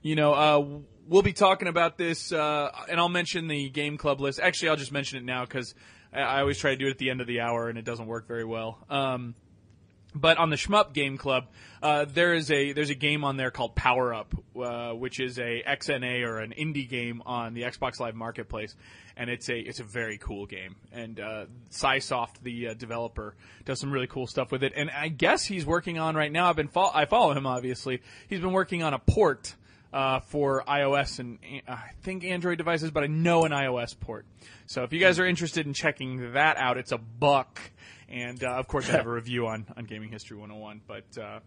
you 0.02 0.16
know, 0.16 0.34
uh, 0.34 0.80
we'll 1.08 1.22
be 1.22 1.32
talking 1.32 1.68
about 1.68 1.96
this, 1.96 2.32
uh, 2.32 2.70
and 2.90 3.00
I'll 3.00 3.08
mention 3.08 3.48
the 3.48 3.68
game 3.70 3.96
club 3.96 4.20
list. 4.20 4.40
Actually, 4.40 4.70
I'll 4.70 4.76
just 4.76 4.92
mention 4.92 5.18
it 5.18 5.24
now 5.24 5.44
because 5.44 5.74
I, 6.12 6.20
I 6.20 6.40
always 6.40 6.58
try 6.58 6.70
to 6.70 6.76
do 6.76 6.86
it 6.86 6.90
at 6.90 6.98
the 6.98 7.10
end 7.10 7.20
of 7.20 7.26
the 7.26 7.40
hour, 7.40 7.68
and 7.68 7.78
it 7.78 7.84
doesn't 7.84 8.06
work 8.06 8.26
very 8.28 8.44
well. 8.44 8.78
Um, 8.90 9.34
but 10.14 10.38
on 10.38 10.50
the 10.50 10.56
Shmup 10.56 10.92
Game 10.92 11.16
Club, 11.16 11.46
uh, 11.82 12.06
there 12.06 12.34
is 12.34 12.50
a 12.50 12.72
there's 12.72 12.90
a 12.90 12.94
game 12.94 13.24
on 13.24 13.36
there 13.36 13.50
called 13.50 13.74
Power 13.74 14.14
Up, 14.14 14.34
uh, 14.58 14.92
which 14.92 15.20
is 15.20 15.38
a 15.38 15.62
XNA 15.66 16.26
or 16.26 16.38
an 16.38 16.54
indie 16.56 16.88
game 16.88 17.22
on 17.26 17.54
the 17.54 17.62
Xbox 17.62 18.00
Live 18.00 18.14
Marketplace, 18.14 18.76
and 19.16 19.28
it's 19.28 19.48
a 19.48 19.58
it's 19.58 19.80
a 19.80 19.84
very 19.84 20.18
cool 20.18 20.46
game. 20.46 20.76
And 20.92 21.18
uh, 21.20 21.46
the 22.42 22.68
uh, 22.68 22.74
developer, 22.74 23.34
does 23.64 23.80
some 23.80 23.90
really 23.90 24.06
cool 24.06 24.26
stuff 24.26 24.52
with 24.52 24.62
it. 24.62 24.72
And 24.76 24.90
I 24.90 25.08
guess 25.08 25.44
he's 25.44 25.66
working 25.66 25.98
on 25.98 26.14
right 26.14 26.32
now. 26.32 26.48
I've 26.48 26.56
been 26.56 26.68
fol- 26.68 26.92
I 26.94 27.04
follow 27.06 27.32
him 27.32 27.46
obviously. 27.46 28.00
He's 28.28 28.40
been 28.40 28.52
working 28.52 28.82
on 28.82 28.94
a 28.94 28.98
port 28.98 29.54
uh, 29.94 30.20
for 30.20 30.64
iOS 30.66 31.20
and 31.20 31.38
uh, 31.68 31.72
I 31.72 31.90
think 32.02 32.24
Android 32.24 32.58
devices, 32.58 32.90
but 32.90 33.04
I 33.04 33.06
know 33.06 33.44
an 33.44 33.52
iOS 33.52 33.98
port. 33.98 34.26
So 34.66 34.82
if 34.82 34.92
you 34.92 34.98
guys 34.98 35.18
are 35.18 35.26
interested 35.26 35.66
in 35.66 35.72
checking 35.72 36.32
that 36.32 36.56
out, 36.56 36.78
it's 36.78 36.92
a 36.92 36.98
buck. 36.98 37.60
And 38.14 38.44
uh, 38.44 38.52
of 38.52 38.68
course, 38.68 38.88
I 38.88 38.92
have 38.92 39.06
a 39.06 39.12
review 39.12 39.48
on 39.48 39.66
on 39.76 39.86
Gaming 39.86 40.08
History 40.08 40.36
101. 40.36 40.82
But 40.86 41.18
uh, 41.20 41.40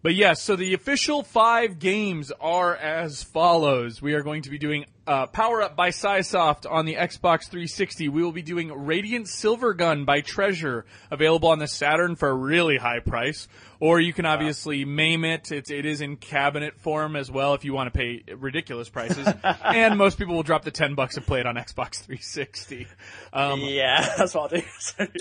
but 0.00 0.14
yes, 0.14 0.40
so 0.40 0.54
the 0.54 0.74
official 0.74 1.24
five 1.24 1.80
games 1.80 2.30
are 2.40 2.76
as 2.76 3.24
follows. 3.24 4.00
We 4.00 4.14
are 4.14 4.22
going 4.22 4.42
to 4.42 4.50
be 4.50 4.58
doing 4.58 4.84
uh, 5.06 5.26
Power 5.26 5.62
Up 5.62 5.76
by 5.76 5.90
Cysoft 5.90 6.70
on 6.70 6.84
the 6.86 6.94
Xbox 6.94 7.44
360. 7.48 8.08
We 8.08 8.22
will 8.22 8.32
be 8.32 8.42
doing 8.42 8.72
Radiant 8.72 9.26
Silvergun 9.26 10.04
by 10.04 10.20
Treasure, 10.20 10.84
available 11.10 11.48
on 11.48 11.58
the 11.58 11.68
Saturn 11.68 12.16
for 12.16 12.28
a 12.28 12.34
really 12.34 12.76
high 12.76 13.00
price. 13.00 13.48
Or 13.78 14.00
you 14.00 14.14
can 14.14 14.24
obviously 14.24 14.86
MAME 14.86 15.24
it. 15.26 15.52
It's, 15.52 15.70
it 15.70 15.84
is 15.84 16.00
in 16.00 16.16
cabinet 16.16 16.78
form 16.80 17.14
as 17.14 17.30
well 17.30 17.52
if 17.52 17.62
you 17.62 17.74
want 17.74 17.92
to 17.92 17.98
pay 17.98 18.22
ridiculous 18.34 18.88
prices. 18.88 19.28
and 19.64 19.98
most 19.98 20.16
people 20.16 20.34
will 20.34 20.42
drop 20.42 20.64
the 20.64 20.70
10 20.70 20.94
bucks 20.94 21.18
and 21.18 21.26
play 21.26 21.40
it 21.40 21.46
on 21.46 21.56
Xbox 21.56 21.96
360. 21.96 22.86
Um, 23.34 23.60
yeah, 23.60 24.14
that's 24.16 24.34
what 24.34 24.54
I'll 24.54 24.60
do. 24.60 24.66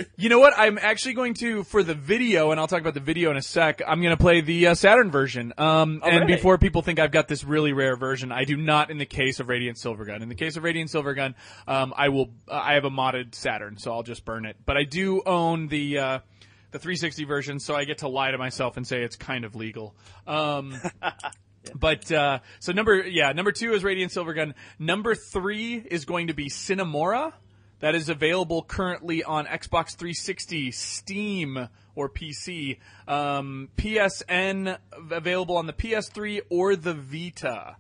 You 0.18 0.30
know 0.30 0.39
what? 0.39 0.54
I'm 0.58 0.77
actually 0.77 1.13
going 1.15 1.34
to 1.36 1.63
for 1.65 1.84
the 1.84 1.94
video, 1.94 2.51
and 2.51 2.60
I'll 2.60 2.68
talk 2.68 2.80
about 2.80 2.94
the 2.94 3.01
video 3.01 3.30
in 3.32 3.38
a 3.38 3.42
sec. 3.42 3.82
I'm 3.86 4.01
going 4.01 4.15
to 4.15 4.22
play 4.22 4.39
the 4.39 4.68
uh, 4.68 4.74
Saturn 4.75 5.12
version. 5.12 5.51
Um, 5.58 6.00
Oh, 6.01 6.08
and 6.08 6.22
really? 6.22 6.36
before 6.36 6.58
people 6.58 6.82
think 6.82 7.00
I've 7.00 7.12
got 7.12 7.27
this 7.27 7.44
really 7.44 7.74
rare 7.74 7.98
version, 7.98 8.32
I 8.32 8.46
do 8.46 8.56
not. 8.56 8.89
In 8.89 8.98
the 8.98 9.06
case 9.06 9.39
of 9.42 9.50
Radiant 9.50 9.75
Silvergun, 9.77 10.22
in 10.22 10.29
the 10.29 10.36
case 10.36 10.58
of 10.58 10.63
Radiant 10.63 10.89
Silvergun, 10.89 11.34
um, 11.67 11.94
I 11.96 12.10
will. 12.10 12.29
Uh, 12.48 12.53
I 12.63 12.74
have 12.74 12.86
a 12.86 12.89
modded 12.89 13.36
Saturn, 13.36 13.77
so 13.77 13.91
I'll 13.94 14.03
just 14.03 14.25
burn 14.25 14.46
it. 14.46 14.58
But 14.65 14.77
I 14.77 14.84
do 14.84 15.22
own 15.25 15.67
the. 15.67 15.98
Uh, 16.00 16.20
the 16.72 16.79
360 16.79 17.24
version, 17.24 17.60
so 17.62 17.74
I 17.74 17.86
get 17.86 18.00
to 18.00 18.10
lie 18.10 18.32
to 18.32 18.38
myself 18.38 18.75
and 18.75 18.86
say 18.86 19.01
it's 19.01 19.15
kind 19.15 19.46
of 19.46 19.55
legal. 19.55 19.96
Um, 20.27 20.75
But 21.74 22.12
uh, 22.12 22.39
so 22.60 22.74
number 22.74 22.96
yeah 23.08 23.32
number 23.32 23.51
two 23.51 23.74
is 23.74 23.84
Radiant 23.84 24.12
Silvergun. 24.12 24.53
Number 24.77 25.15
three 25.15 25.75
is 25.75 26.05
going 26.05 26.27
to 26.27 26.34
be 26.34 26.48
Sine 26.50 26.86
Mora. 26.88 27.34
that 27.79 27.96
is 27.96 28.08
available 28.10 28.62
currently 28.62 29.24
on 29.24 29.46
Xbox 29.48 29.96
360, 29.96 30.72
Steam, 30.72 31.67
or 31.96 32.08
PC. 32.10 32.77
Um, 33.08 33.70
PSN 33.77 34.77
available 35.12 35.58
on 35.58 35.65
the 35.65 35.74
PS3 35.74 36.41
or 36.50 36.75
the 36.75 36.94
Vita. 36.94 37.77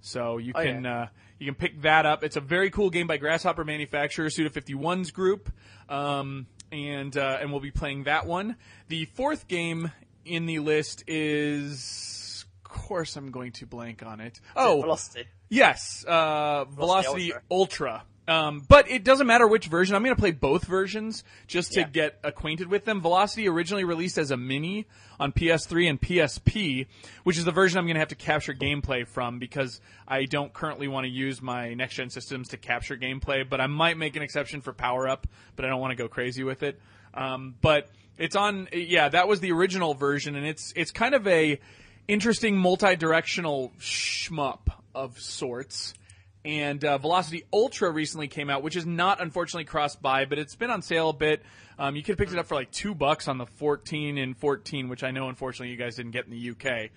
So 0.00 0.38
you 0.38 0.52
Oh, 0.56 0.62
can 0.62 0.84
yeah. 0.84 1.00
uh, 1.02 1.06
you 1.40 1.46
can 1.46 1.54
pick 1.54 1.82
that 1.82 2.04
up. 2.04 2.22
It's 2.22 2.36
a 2.36 2.40
very 2.40 2.70
cool 2.70 2.90
game 2.90 3.06
by 3.06 3.16
Grasshopper 3.16 3.64
Manufacture, 3.64 4.28
Suda 4.28 4.50
51's 4.50 5.10
group, 5.10 5.50
um, 5.88 6.46
and 6.70 7.16
uh, 7.16 7.38
and 7.40 7.50
we'll 7.50 7.62
be 7.62 7.70
playing 7.70 8.04
that 8.04 8.26
one. 8.26 8.56
The 8.88 9.06
fourth 9.06 9.48
game 9.48 9.90
in 10.26 10.44
the 10.44 10.58
list 10.58 11.02
is, 11.06 12.44
of 12.64 12.70
course, 12.70 13.16
I'm 13.16 13.30
going 13.30 13.52
to 13.52 13.66
blank 13.66 14.04
on 14.04 14.20
it. 14.20 14.38
Oh, 14.54 14.82
Velocity. 14.82 15.24
Yes, 15.48 16.04
uh, 16.06 16.66
Velocity 16.66 17.30
Velocity 17.30 17.32
Ultra. 17.50 18.02
Um, 18.30 18.62
but 18.68 18.88
it 18.88 19.02
doesn't 19.02 19.26
matter 19.26 19.46
which 19.48 19.66
version. 19.66 19.96
I'm 19.96 20.04
going 20.04 20.14
to 20.14 20.20
play 20.20 20.30
both 20.30 20.64
versions 20.64 21.24
just 21.48 21.72
to 21.72 21.80
Yeah. 21.80 21.88
get 21.88 22.18
acquainted 22.22 22.68
with 22.68 22.84
them. 22.84 23.00
Velocity 23.00 23.48
originally 23.48 23.82
released 23.82 24.18
as 24.18 24.30
a 24.30 24.36
mini 24.36 24.86
on 25.18 25.32
PS3 25.32 25.88
and 25.90 26.00
PSP, 26.00 26.86
which 27.24 27.36
is 27.38 27.44
the 27.44 27.50
version 27.50 27.78
I'm 27.78 27.86
going 27.86 27.94
to 27.96 28.00
have 28.00 28.08
to 28.10 28.14
capture 28.14 28.54
gameplay 28.54 29.04
from 29.04 29.40
because 29.40 29.80
I 30.06 30.26
don't 30.26 30.52
currently 30.52 30.86
want 30.86 31.06
to 31.06 31.10
use 31.10 31.42
my 31.42 31.74
next 31.74 31.96
gen 31.96 32.08
systems 32.10 32.48
to 32.50 32.56
capture 32.56 32.96
gameplay. 32.96 33.48
But 33.48 33.60
I 33.60 33.66
might 33.66 33.98
make 33.98 34.14
an 34.14 34.22
exception 34.22 34.60
for 34.60 34.72
Power 34.72 35.08
Up, 35.08 35.26
but 35.56 35.64
I 35.64 35.68
don't 35.68 35.80
want 35.80 35.90
to 35.90 35.96
go 35.96 36.06
crazy 36.06 36.44
with 36.44 36.62
it. 36.62 36.80
Um, 37.12 37.56
but 37.60 37.88
it's 38.16 38.36
on. 38.36 38.68
Yeah, 38.72 39.08
that 39.08 39.26
was 39.26 39.40
the 39.40 39.50
original 39.50 39.94
version, 39.94 40.36
and 40.36 40.46
it's 40.46 40.72
it's 40.76 40.92
kind 40.92 41.16
of 41.16 41.26
a 41.26 41.58
interesting 42.06 42.56
multi-directional 42.56 43.72
shmup 43.80 44.60
of 44.94 45.18
sorts. 45.18 45.94
And 46.44 46.82
uh, 46.84 46.96
Velocity 46.98 47.44
Ultra 47.52 47.90
recently 47.90 48.28
came 48.28 48.48
out, 48.48 48.62
which 48.62 48.76
is 48.76 48.86
not 48.86 49.20
unfortunately 49.20 49.64
cross-buy, 49.64 50.24
but 50.24 50.38
it's 50.38 50.56
been 50.56 50.70
on 50.70 50.80
sale 50.80 51.10
a 51.10 51.12
bit. 51.12 51.42
Um, 51.78 51.96
you 51.96 52.02
could 52.02 52.12
have 52.12 52.18
picked 52.18 52.32
it 52.32 52.38
up 52.38 52.46
for 52.46 52.54
like 52.54 52.70
two 52.70 52.94
bucks 52.94 53.28
on 53.28 53.36
the 53.38 53.46
14 53.46 54.16
and 54.18 54.36
14, 54.36 54.88
which 54.88 55.02
I 55.04 55.10
know 55.10 55.28
unfortunately 55.28 55.70
you 55.70 55.76
guys 55.76 55.96
didn't 55.96 56.12
get 56.12 56.26
in 56.26 56.30
the 56.30 56.50
UK. 56.50 56.90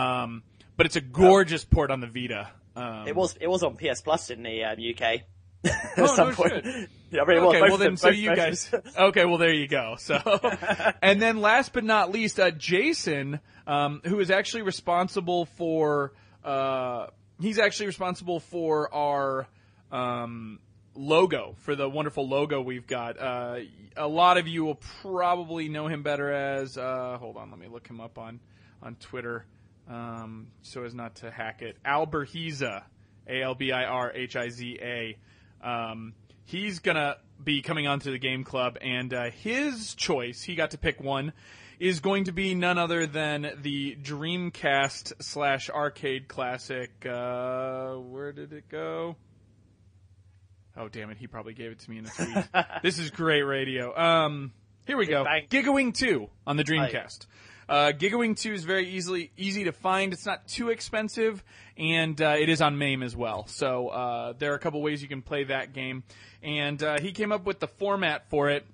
Um, 0.00 0.42
but 0.76 0.86
it's 0.86 0.96
a 0.96 1.00
gorgeous 1.00 1.64
port 1.64 1.90
on 1.90 2.00
the 2.00 2.06
Vita. 2.06 2.50
Um, 2.76 3.06
It 3.06 3.14
was 3.14 3.36
it 3.40 3.46
was 3.46 3.62
on 3.62 3.76
PS 3.76 4.00
Plus 4.02 4.30
in 4.30 4.42
the 4.42 4.64
um, 4.64 4.76
UK. 4.78 5.22
Oh, 5.96 6.02
At 6.04 6.10
some 6.10 6.28
no 6.30 6.34
point. 6.34 6.52
shit. 6.64 6.90
Yeah, 7.10 7.22
I 7.22 7.24
mean, 7.26 7.38
okay, 7.38 7.60
both 7.60 7.68
well 7.70 7.78
then, 7.78 7.96
so 7.96 8.10
you 8.10 8.34
guys. 8.34 8.72
Okay, 8.98 9.24
well 9.24 9.38
there 9.38 9.52
you 9.52 9.66
go. 9.68 9.94
So, 9.98 10.18
and 11.00 11.22
then 11.22 11.40
last 11.40 11.72
but 11.72 11.84
not 11.84 12.10
least, 12.10 12.38
uh, 12.38 12.50
Jason, 12.50 13.40
um, 13.66 14.02
who 14.04 14.20
is 14.20 14.30
actually 14.30 14.62
responsible 14.62 15.46
for, 15.46 16.12
uh, 16.44 17.06
he's 17.40 17.58
actually 17.58 17.86
responsible 17.86 18.40
for 18.40 18.92
our 18.94 19.46
um, 19.90 20.58
logo 20.94 21.54
for 21.58 21.74
the 21.76 21.88
wonderful 21.88 22.28
logo 22.28 22.60
we've 22.60 22.86
got. 22.86 23.18
Uh, 23.18 23.60
a 23.96 24.08
lot 24.08 24.38
of 24.38 24.48
you 24.48 24.64
will 24.64 24.80
probably 25.02 25.68
know 25.68 25.86
him 25.86 26.02
better 26.02 26.32
as. 26.32 26.76
Uh, 26.76 27.16
hold 27.18 27.36
on, 27.36 27.50
let 27.50 27.58
me 27.58 27.68
look 27.68 27.86
him 27.86 28.00
up 28.00 28.18
on 28.18 28.40
on 28.82 28.96
Twitter, 28.96 29.46
um, 29.88 30.48
so 30.62 30.84
as 30.84 30.94
not 30.94 31.16
to 31.16 31.30
hack 31.30 31.62
it. 31.62 31.76
Albirhiza, 31.84 32.82
A 33.28 33.42
L 33.42 33.54
B 33.54 33.72
I 33.72 33.84
R 33.84 34.12
H 34.12 34.36
I 34.36 34.48
Z 34.48 34.78
A. 34.82 35.16
Um, 35.62 36.14
he's 36.44 36.80
gonna 36.80 37.16
be 37.42 37.62
coming 37.62 37.86
onto 37.86 38.10
the 38.10 38.18
game 38.18 38.44
club, 38.44 38.78
and 38.80 39.12
uh, 39.12 39.30
his 39.30 39.94
choice, 39.94 40.42
he 40.42 40.54
got 40.54 40.72
to 40.72 40.78
pick 40.78 41.00
one, 41.00 41.32
is 41.84 42.00
going 42.00 42.24
to 42.24 42.32
be 42.32 42.54
none 42.54 42.78
other 42.78 43.06
than 43.06 43.58
the 43.60 43.94
Dreamcast 43.96 45.22
slash 45.22 45.68
arcade 45.68 46.28
classic. 46.28 46.90
Uh, 47.04 47.96
where 47.96 48.32
did 48.32 48.54
it 48.54 48.70
go? 48.70 49.16
Oh 50.78 50.88
damn 50.88 51.10
it! 51.10 51.18
He 51.18 51.26
probably 51.26 51.52
gave 51.52 51.72
it 51.72 51.80
to 51.80 51.90
me 51.90 51.98
in 51.98 52.06
a 52.06 52.08
tweet. 52.08 52.64
this 52.82 52.98
is 52.98 53.10
great 53.10 53.42
radio. 53.42 53.94
Um, 53.96 54.52
here 54.86 54.96
we 54.96 55.04
go. 55.04 55.24
Gigawing 55.50 55.92
Two 55.92 56.30
on 56.46 56.56
the 56.56 56.64
Dreamcast. 56.64 57.26
Uh, 57.68 57.92
Gigawing 57.92 58.36
2 58.38 58.52
is 58.52 58.64
very 58.64 58.90
easily 58.90 59.30
easy 59.36 59.64
to 59.64 59.72
find. 59.72 60.12
It's 60.12 60.26
not 60.26 60.46
too 60.46 60.68
expensive, 60.68 61.42
and 61.78 62.20
uh, 62.20 62.36
it 62.38 62.48
is 62.48 62.60
on 62.60 62.76
MAME 62.76 63.02
as 63.02 63.16
well. 63.16 63.46
So 63.46 63.88
uh, 63.88 64.32
there 64.38 64.52
are 64.52 64.54
a 64.54 64.58
couple 64.58 64.82
ways 64.82 65.00
you 65.00 65.08
can 65.08 65.22
play 65.22 65.44
that 65.44 65.72
game. 65.72 66.04
And 66.42 66.82
uh, 66.82 67.00
he 67.00 67.12
came 67.12 67.32
up 67.32 67.46
with 67.46 67.60
the 67.60 67.68
format 67.68 68.28
for 68.28 68.50
it. 68.50 68.66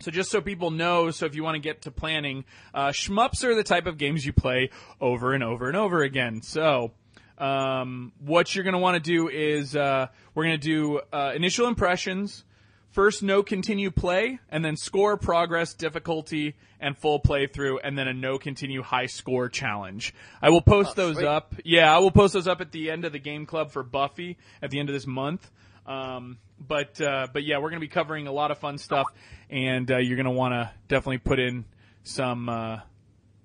So 0.00 0.10
just 0.10 0.30
so 0.30 0.40
people 0.40 0.70
know, 0.70 1.10
so 1.10 1.26
if 1.26 1.34
you 1.34 1.44
want 1.44 1.56
to 1.56 1.60
get 1.60 1.82
to 1.82 1.90
planning, 1.90 2.44
uh, 2.72 2.88
shmups 2.88 3.44
are 3.44 3.54
the 3.54 3.62
type 3.62 3.86
of 3.86 3.98
games 3.98 4.24
you 4.24 4.32
play 4.32 4.70
over 5.00 5.34
and 5.34 5.44
over 5.44 5.68
and 5.68 5.76
over 5.76 6.02
again. 6.02 6.40
So 6.40 6.92
um, 7.36 8.12
what 8.18 8.54
you're 8.54 8.64
going 8.64 8.72
to 8.72 8.78
want 8.78 9.02
to 9.02 9.10
do 9.10 9.28
is 9.28 9.76
uh, 9.76 10.06
we're 10.34 10.44
going 10.44 10.60
to 10.60 10.66
do 10.66 11.00
uh, 11.12 11.32
initial 11.36 11.66
impressions, 11.66 12.44
first 12.90 13.22
no 13.22 13.42
continue 13.42 13.90
play, 13.90 14.38
and 14.50 14.64
then 14.64 14.76
score, 14.76 15.18
progress, 15.18 15.74
difficulty, 15.74 16.56
and 16.80 16.96
full 16.96 17.20
playthrough, 17.20 17.78
and 17.84 17.98
then 17.98 18.08
a 18.08 18.14
no 18.14 18.38
continue 18.38 18.82
high 18.82 19.06
score 19.06 19.50
challenge. 19.50 20.14
I 20.40 20.48
will 20.48 20.62
post 20.62 20.96
those 20.96 21.16
sweet. 21.16 21.26
up. 21.26 21.54
Yeah, 21.62 21.94
I 21.94 21.98
will 21.98 22.10
post 22.10 22.32
those 22.32 22.48
up 22.48 22.62
at 22.62 22.72
the 22.72 22.90
end 22.90 23.04
of 23.04 23.12
the 23.12 23.18
game 23.18 23.44
club 23.44 23.70
for 23.70 23.82
Buffy 23.82 24.38
at 24.62 24.70
the 24.70 24.80
end 24.80 24.88
of 24.88 24.94
this 24.94 25.06
month. 25.06 25.50
Um, 25.90 26.38
but 26.58 27.00
uh, 27.00 27.26
but 27.32 27.44
yeah, 27.44 27.56
we're 27.56 27.70
going 27.70 27.80
to 27.80 27.86
be 27.86 27.88
covering 27.88 28.26
a 28.26 28.32
lot 28.32 28.50
of 28.50 28.58
fun 28.58 28.78
stuff, 28.78 29.06
and 29.48 29.90
uh, 29.90 29.98
you're 29.98 30.16
going 30.16 30.24
to 30.26 30.30
want 30.30 30.52
to 30.52 30.70
definitely 30.88 31.18
put 31.18 31.38
in 31.38 31.64
some 32.04 32.48
uh, 32.48 32.80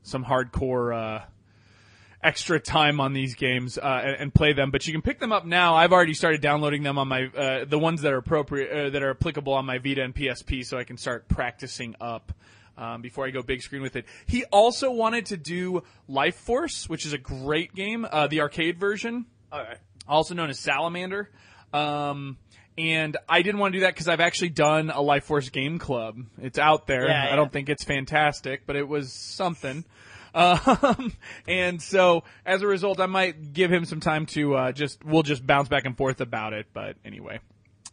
some 0.03 0.23
hardcore. 0.23 0.95
Uh, 0.95 1.25
extra 2.23 2.59
time 2.59 2.99
on 2.99 3.13
these 3.13 3.35
games 3.35 3.77
uh, 3.77 4.01
and, 4.03 4.15
and 4.15 4.33
play 4.33 4.51
them. 4.51 4.71
But 4.71 4.87
you 4.87 4.93
can 4.93 5.03
pick 5.03 5.19
them 5.19 5.31
up 5.31 5.45
now. 5.45 5.75
I've 5.75 5.93
already 5.93 6.15
started 6.15 6.41
downloading 6.41 6.81
them 6.81 6.97
on 6.97 7.07
my 7.07 7.25
uh, 7.27 7.65
the 7.65 7.77
ones 7.77 8.01
that 8.01 8.13
are 8.13 8.17
appropriate 8.17 8.71
uh, 8.71 8.89
that 8.89 9.03
are 9.03 9.11
applicable 9.11 9.53
on 9.53 9.65
my 9.65 9.77
Vita 9.77 10.01
and 10.03 10.13
PSP, 10.15 10.65
so 10.65 10.77
I 10.77 10.85
can 10.85 10.97
start 10.97 11.27
practicing 11.27 11.95
up. 12.01 12.33
Um, 12.77 13.01
before 13.01 13.25
I 13.25 13.29
go 13.29 13.41
big 13.41 13.61
screen 13.61 13.81
with 13.81 13.95
it, 13.95 14.05
he 14.25 14.43
also 14.45 14.91
wanted 14.91 15.27
to 15.27 15.37
do 15.37 15.83
Life 16.09 16.35
Force, 16.35 16.89
which 16.89 17.05
is 17.05 17.13
a 17.13 17.17
great 17.17 17.73
game, 17.73 18.05
uh, 18.11 18.27
the 18.27 18.41
arcade 18.41 18.79
version 18.79 19.27
Okay. 19.53 19.75
also 20.09 20.33
known 20.33 20.49
as 20.49 20.59
Salamander. 20.59 21.29
Um, 21.75 22.37
and 22.77 23.17
I 23.27 23.41
didn't 23.41 23.59
want 23.59 23.73
to 23.73 23.79
do 23.79 23.83
that 23.85 23.93
because 23.93 24.07
I've 24.07 24.19
actually 24.19 24.49
done 24.49 24.89
a 24.89 25.01
Life 25.01 25.25
Force 25.25 25.49
game 25.49 25.79
club. 25.79 26.17
It's 26.41 26.59
out 26.59 26.87
there. 26.87 27.07
Yeah, 27.07 27.29
I 27.31 27.35
don't 27.35 27.51
think 27.51 27.69
it's 27.69 27.83
fantastic, 27.83 28.65
but 28.65 28.75
it 28.75 28.87
was 28.87 29.13
something. 29.13 29.85
Um, 30.35 31.13
and 31.47 31.81
so 31.81 32.25
as 32.45 32.61
a 32.61 32.67
result, 32.67 32.99
I 32.99 33.05
might 33.05 33.53
give 33.53 33.71
him 33.71 33.85
some 33.85 34.01
time 34.01 34.25
to 34.25 34.55
uh, 34.55 34.71
just 34.73 35.01
we'll 35.05 35.23
just 35.23 35.47
bounce 35.47 35.69
back 35.69 35.85
and 35.85 35.95
forth 35.95 36.19
about 36.19 36.51
it. 36.51 36.65
But 36.73 36.97
anyway, 37.05 37.39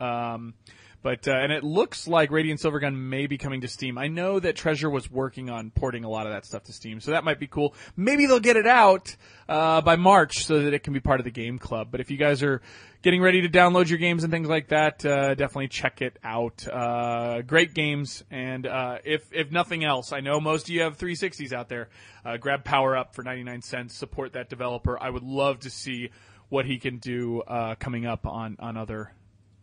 um, 0.01 0.55
but 1.03 1.27
uh, 1.27 1.33
and 1.33 1.51
it 1.51 1.65
looks 1.65 2.07
like 2.07 2.31
Radiant 2.31 2.61
Silvergun 2.61 2.97
may 2.97 3.27
be 3.27 3.37
coming 3.37 3.63
to 3.63 3.69
Steam. 3.69 3.99
I 3.99 4.07
know 4.07 4.39
that 4.39 4.55
Treasure 4.55 4.89
was 4.89 5.11
working 5.11 5.51
on 5.51 5.71
porting 5.71 6.05
a 6.05 6.09
lot 6.09 6.27
of 6.27 6.33
that 6.33 6.47
stuff 6.47 6.65
to 6.65 6.73
Steam, 6.73 7.01
so 7.01 7.11
that 7.11 7.25
might 7.25 7.41
be 7.41 7.49
cool. 7.49 7.75
Maybe 7.97 8.27
they'll 8.27 8.41
get 8.41 8.57
it 8.57 8.67
out 8.67 9.17
uh, 9.49 9.81
by 9.81 9.97
March 9.97 10.47
so 10.47 10.63
that 10.63 10.75
it 10.75 10.85
can 10.85 10.93
be 10.93 11.01
part 11.01 11.21
of 11.21 11.25
the 11.25 11.31
game 11.31 11.59
club. 11.59 11.89
But 11.91 12.01
if 12.01 12.11
you 12.11 12.17
guys 12.17 12.43
are 12.43 12.63
getting 13.03 13.21
ready 13.21 13.43
to 13.43 13.49
download 13.49 13.89
your 13.89 13.99
games 13.99 14.23
and 14.23 14.33
things 14.33 14.49
like 14.49 14.69
that, 14.69 15.05
uh, 15.05 15.35
definitely 15.35 15.69
check 15.69 16.03
it 16.03 16.19
out. 16.23 16.67
Uh, 16.69 17.43
great 17.43 17.75
games, 17.75 18.23
and 18.31 18.67
uh, 18.67 18.99
if 19.05 19.25
if 19.33 19.51
nothing 19.51 19.85
else, 19.85 20.13
I 20.13 20.21
know 20.21 20.41
most 20.41 20.69
of 20.69 20.71
you 20.71 20.83
have 20.83 20.99
360s 20.99 21.53
out 21.53 21.69
there. 21.69 21.89
Uh, 22.25 22.37
grab 22.37 22.63
Power 22.65 22.97
Up 22.97 23.15
for 23.15 23.23
99 23.25 23.63
cents. 23.63 23.97
Support 23.97 24.35
that 24.35 24.49
developer. 24.49 25.03
I 25.03 25.11
would 25.11 25.25
love 25.25 25.61
to 25.61 25.71
see 25.71 26.11
what 26.49 26.67
he 26.67 26.79
can 26.79 26.99
do 26.99 27.41
uh, 27.43 27.75
coming 27.75 28.07
up 28.07 28.27
on 28.27 28.57
on 28.61 28.77
other 28.77 29.11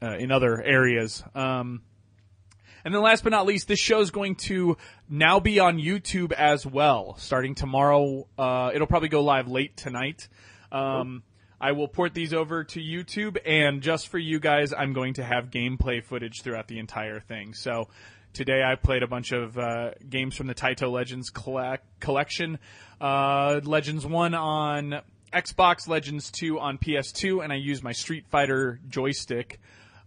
uh, 0.02 0.18
in 0.18 0.32
other 0.32 0.62
areas. 0.62 1.24
Um, 1.36 1.82
and 2.86 2.94
then 2.94 3.02
last 3.02 3.24
but 3.24 3.32
not 3.32 3.46
least, 3.46 3.68
this 3.68 3.80
show 3.80 4.00
is 4.00 4.12
going 4.12 4.36
to 4.36 4.78
now 5.10 5.40
be 5.40 5.60
on 5.60 5.78
YouTube 5.78 6.32
as 6.32 6.66
well. 6.66 7.16
Starting 7.18 7.56
tomorrow, 7.56 8.28
uh, 8.38 8.72
it'll 8.74 8.88
probably 8.88 9.10
go 9.10 9.22
live 9.22 9.48
late 9.48 9.76
tonight. 9.76 10.30
Um, 10.72 11.24
I 11.60 11.74
will 11.74 11.90
port 11.90 12.14
these 12.14 12.34
over 12.34 12.64
to 12.64 12.80
YouTube, 12.80 13.38
and 13.46 13.82
just 13.82 14.08
for 14.08 14.18
you 14.18 14.40
guys, 14.40 14.72
I'm 14.72 14.94
going 14.94 15.16
to 15.16 15.24
have 15.24 15.50
gameplay 15.50 16.02
footage 16.02 16.42
throughout 16.42 16.68
the 16.68 16.80
entire 16.80 17.20
thing. 17.20 17.54
So 17.54 17.90
today 18.32 18.64
I 18.64 18.76
played 18.76 19.04
a 19.04 19.08
bunch 19.08 19.34
of 19.34 19.58
uh, 19.58 19.92
games 20.10 20.38
from 20.38 20.48
the 20.48 20.56
Taito 20.56 20.90
Legends 20.90 21.30
colle- 21.30 21.80
collection. 22.00 22.60
Uh, 23.02 23.60
Legends 23.64 24.06
1 24.06 24.34
on 24.36 25.02
Xbox, 25.34 25.88
Legends 25.90 26.32
2 26.32 26.60
on 26.60 26.78
PS2, 26.78 27.44
and 27.44 27.52
I 27.52 27.58
used 27.58 27.84
my 27.84 27.92
Street 27.92 28.26
Fighter 28.30 28.80
joystick 28.88 29.60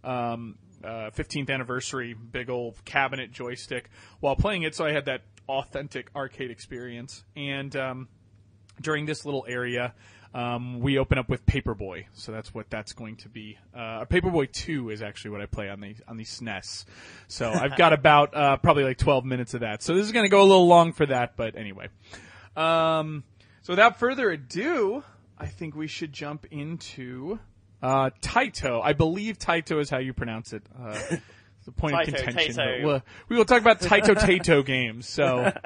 um, 0.05 0.57
uh, 0.85 1.11
15th 1.11 1.51
anniversary 1.51 2.15
big 2.15 2.51
old 2.51 2.85
cabinet 2.85 3.33
joystick 3.33 3.91
while 4.21 4.37
playing 4.37 4.62
it, 4.62 4.75
so 4.75 4.85
I 4.85 4.93
had 4.93 5.07
that 5.07 5.23
authentic 5.49 6.09
arcade 6.15 6.51
experience. 6.51 7.25
And 7.37 7.75
um, 7.77 8.09
during 8.81 9.07
this 9.07 9.25
little 9.25 9.45
area, 9.49 9.95
um, 10.35 10.81
we 10.81 10.99
open 10.99 11.19
up 11.19 11.29
with 11.29 11.45
Paperboy, 11.45 12.07
so 12.15 12.33
that's 12.33 12.55
what 12.55 12.71
that's 12.71 12.95
going 12.95 13.17
to 13.17 13.29
be. 13.29 13.59
Uh, 13.75 14.07
Paperboy 14.07 14.51
Two 14.51 14.88
is 14.91 15.03
actually 15.03 15.33
what 15.33 15.43
I 15.43 15.47
play 15.47 15.69
on 15.69 15.81
the 15.81 15.95
on 16.09 16.17
the 16.17 16.25
SNES. 16.25 16.87
So 17.29 17.51
I've 17.53 17.77
got 17.77 17.93
about 17.93 18.35
uh, 18.35 18.57
probably 18.57 18.85
like 18.85 18.99
12 18.99 19.25
minutes 19.25 19.55
of 19.55 19.61
that. 19.61 19.83
So 19.83 19.95
this 19.95 20.07
is 20.07 20.12
going 20.12 20.25
to 20.25 20.31
go 20.31 20.41
a 20.41 20.45
little 20.45 20.67
long 20.67 20.93
for 20.93 21.05
that, 21.07 21.37
but 21.37 21.57
anyway. 21.57 21.88
Um, 22.57 23.25
so 23.62 23.73
without 23.73 23.99
further 23.99 24.31
ado, 24.31 25.05
I 25.38 25.47
think 25.47 25.77
we 25.77 25.87
should 25.87 26.12
jump 26.12 26.47
into 26.51 27.38
Uh, 27.83 28.11
Taito. 28.21 28.81
I 28.83 28.92
believe 28.92 29.38
Taito 29.38 29.81
is 29.81 29.90
how 29.90 29.99
you 29.99 30.12
pronounce 30.12 30.53
it. 30.53 30.62
Uh, 30.79 30.97
a 31.66 31.73
point 31.73 31.95
Taito, 31.95 32.09
of 32.09 32.14
contention. 32.14 32.57
Taito. 32.57 32.85
we'll, 32.85 33.03
we 33.29 33.37
will 33.37 33.45
talk 33.45 33.61
about 33.61 33.81
Taito 33.81 34.14
Taito 34.14 34.64
games. 34.64 35.09
So. 35.09 35.53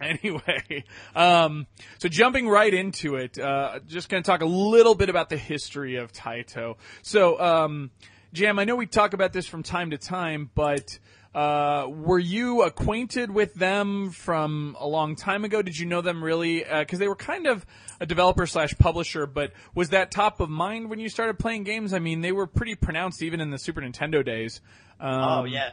Anyway, 0.00 0.84
um, 1.14 1.66
so 1.98 2.08
jumping 2.08 2.48
right 2.48 2.72
into 2.72 3.16
it, 3.16 3.38
uh, 3.38 3.80
just 3.86 4.08
going 4.08 4.22
to 4.22 4.26
talk 4.26 4.40
a 4.40 4.46
little 4.46 4.94
bit 4.94 5.10
about 5.10 5.28
the 5.28 5.36
history 5.36 5.96
of 5.96 6.10
Taito. 6.10 6.76
So, 7.02 7.38
um, 7.38 7.90
Jam, 8.32 8.58
I 8.58 8.64
know 8.64 8.76
we 8.76 8.86
talk 8.86 9.12
about 9.12 9.34
this 9.34 9.46
from 9.46 9.62
time 9.62 9.90
to 9.90 9.98
time, 9.98 10.48
but 10.54 10.98
uh, 11.34 11.86
were 11.88 12.18
you 12.18 12.62
acquainted 12.62 13.30
with 13.30 13.54
them 13.54 14.10
from 14.10 14.74
a 14.80 14.86
long 14.86 15.16
time 15.16 15.44
ago? 15.44 15.60
Did 15.60 15.78
you 15.78 15.84
know 15.84 16.00
them 16.00 16.24
really? 16.24 16.64
Because 16.64 16.98
they 16.98 17.08
were 17.08 17.14
kind 17.14 17.46
of 17.46 17.66
a 18.00 18.06
developer 18.06 18.46
slash 18.46 18.76
publisher, 18.78 19.26
but 19.26 19.52
was 19.74 19.90
that 19.90 20.10
top 20.10 20.40
of 20.40 20.48
mind 20.48 20.88
when 20.90 20.98
you 20.98 21.08
started 21.08 21.38
playing 21.38 21.64
games? 21.64 21.92
I 21.92 21.98
mean, 21.98 22.22
they 22.22 22.32
were 22.32 22.46
pretty 22.46 22.74
pronounced 22.74 23.22
even 23.22 23.40
in 23.40 23.50
the 23.50 23.58
Super 23.58 23.80
Nintendo 23.82 24.24
days. 24.24 24.60
Um, 24.98 25.22
Oh 25.22 25.44
yeah. 25.44 25.70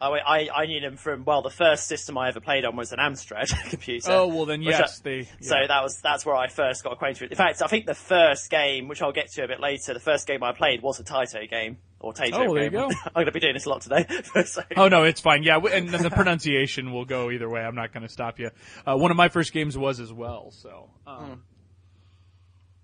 I 0.00 0.48
I 0.52 0.66
knew 0.66 0.80
them 0.80 0.96
from 0.96 1.24
well. 1.24 1.42
The 1.42 1.50
first 1.50 1.86
system 1.86 2.18
I 2.18 2.28
ever 2.28 2.40
played 2.40 2.64
on 2.64 2.74
was 2.74 2.92
an 2.92 2.98
Amstrad 2.98 3.48
computer. 3.70 4.10
Oh 4.10 4.26
well, 4.26 4.46
then 4.46 4.60
yes, 4.60 5.00
I- 5.00 5.02
they. 5.04 5.28
So 5.40 5.54
that 5.54 5.82
was 5.82 6.00
that's 6.00 6.26
where 6.26 6.34
I 6.34 6.48
first 6.48 6.82
got 6.82 6.92
acquainted 6.94 7.22
with. 7.22 7.30
In 7.30 7.36
fact, 7.36 7.62
I 7.62 7.68
think 7.68 7.86
the 7.86 7.94
first 7.94 8.50
game, 8.50 8.88
which 8.88 9.00
I'll 9.00 9.12
get 9.12 9.30
to 9.32 9.44
a 9.44 9.48
bit 9.48 9.60
later, 9.60 9.94
the 9.94 10.00
first 10.00 10.26
game 10.26 10.42
I 10.42 10.52
played 10.52 10.82
was 10.82 10.98
a 10.98 11.04
Taito 11.04 11.48
game 11.48 11.78
or 12.00 12.12
Taito 12.12 12.32
Oh, 12.48 12.54
there 12.54 12.64
you 12.64 12.70
go. 12.70 12.86
I'm 13.06 13.12
going 13.14 13.26
to 13.26 13.32
be 13.32 13.38
doing 13.38 13.54
this 13.54 13.66
a 13.66 13.68
lot 13.68 13.82
today. 13.82 14.04
so, 14.44 14.62
Oh 14.76 14.88
no, 14.88 15.04
it's 15.04 15.20
fine. 15.20 15.44
Yeah, 15.44 15.58
and 15.58 15.88
then 15.88 16.02
the 16.02 16.10
pronunciation 16.10 16.92
will 16.92 17.04
go 17.04 17.30
either 17.30 17.48
way. 17.48 17.60
I'm 17.60 17.76
not 17.76 17.92
going 17.92 18.02
to 18.02 18.12
stop 18.12 18.40
you. 18.40 18.50
Uh, 18.84 18.96
one 18.96 19.12
of 19.12 19.16
my 19.16 19.28
first 19.28 19.52
games 19.52 19.78
was 19.78 20.00
as 20.00 20.12
well. 20.12 20.50
So 20.50 20.90
um, 21.06 21.42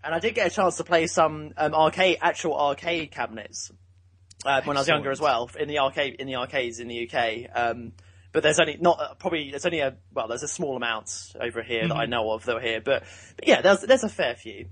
and 0.08 0.14
I 0.14 0.20
did 0.20 0.34
get 0.34 0.46
a 0.46 0.50
chance 0.50 0.78
to 0.78 0.84
play 0.84 1.06
some 1.06 1.52
um, 1.58 1.74
arcade, 1.74 2.16
actual 2.22 2.58
arcade 2.58 3.10
cabinets 3.10 3.70
uh, 4.46 4.62
when 4.64 4.78
I 4.78 4.80
was 4.80 4.88
younger 4.88 5.10
as 5.10 5.20
well 5.20 5.50
in 5.60 5.68
the 5.68 5.80
arcade 5.80 6.14
in 6.18 6.26
the 6.26 6.36
arcades 6.36 6.80
in 6.80 6.88
the 6.88 7.06
UK. 7.06 7.50
Um, 7.54 7.92
but 8.32 8.42
there's 8.42 8.58
only 8.58 8.78
not 8.80 8.98
uh, 8.98 9.14
probably 9.16 9.50
there's 9.50 9.66
only 9.66 9.80
a 9.80 9.96
well 10.14 10.26
there's 10.26 10.42
a 10.42 10.48
small 10.48 10.78
amount 10.78 11.34
over 11.38 11.62
here 11.62 11.86
that 11.86 11.94
I 11.94 12.06
know 12.06 12.30
of 12.30 12.46
that 12.46 12.56
are 12.56 12.60
here, 12.60 12.80
but, 12.80 13.04
but 13.36 13.46
yeah, 13.46 13.60
there's 13.60 13.82
there's 13.82 14.02
a 14.02 14.08
fair 14.08 14.34
few. 14.34 14.68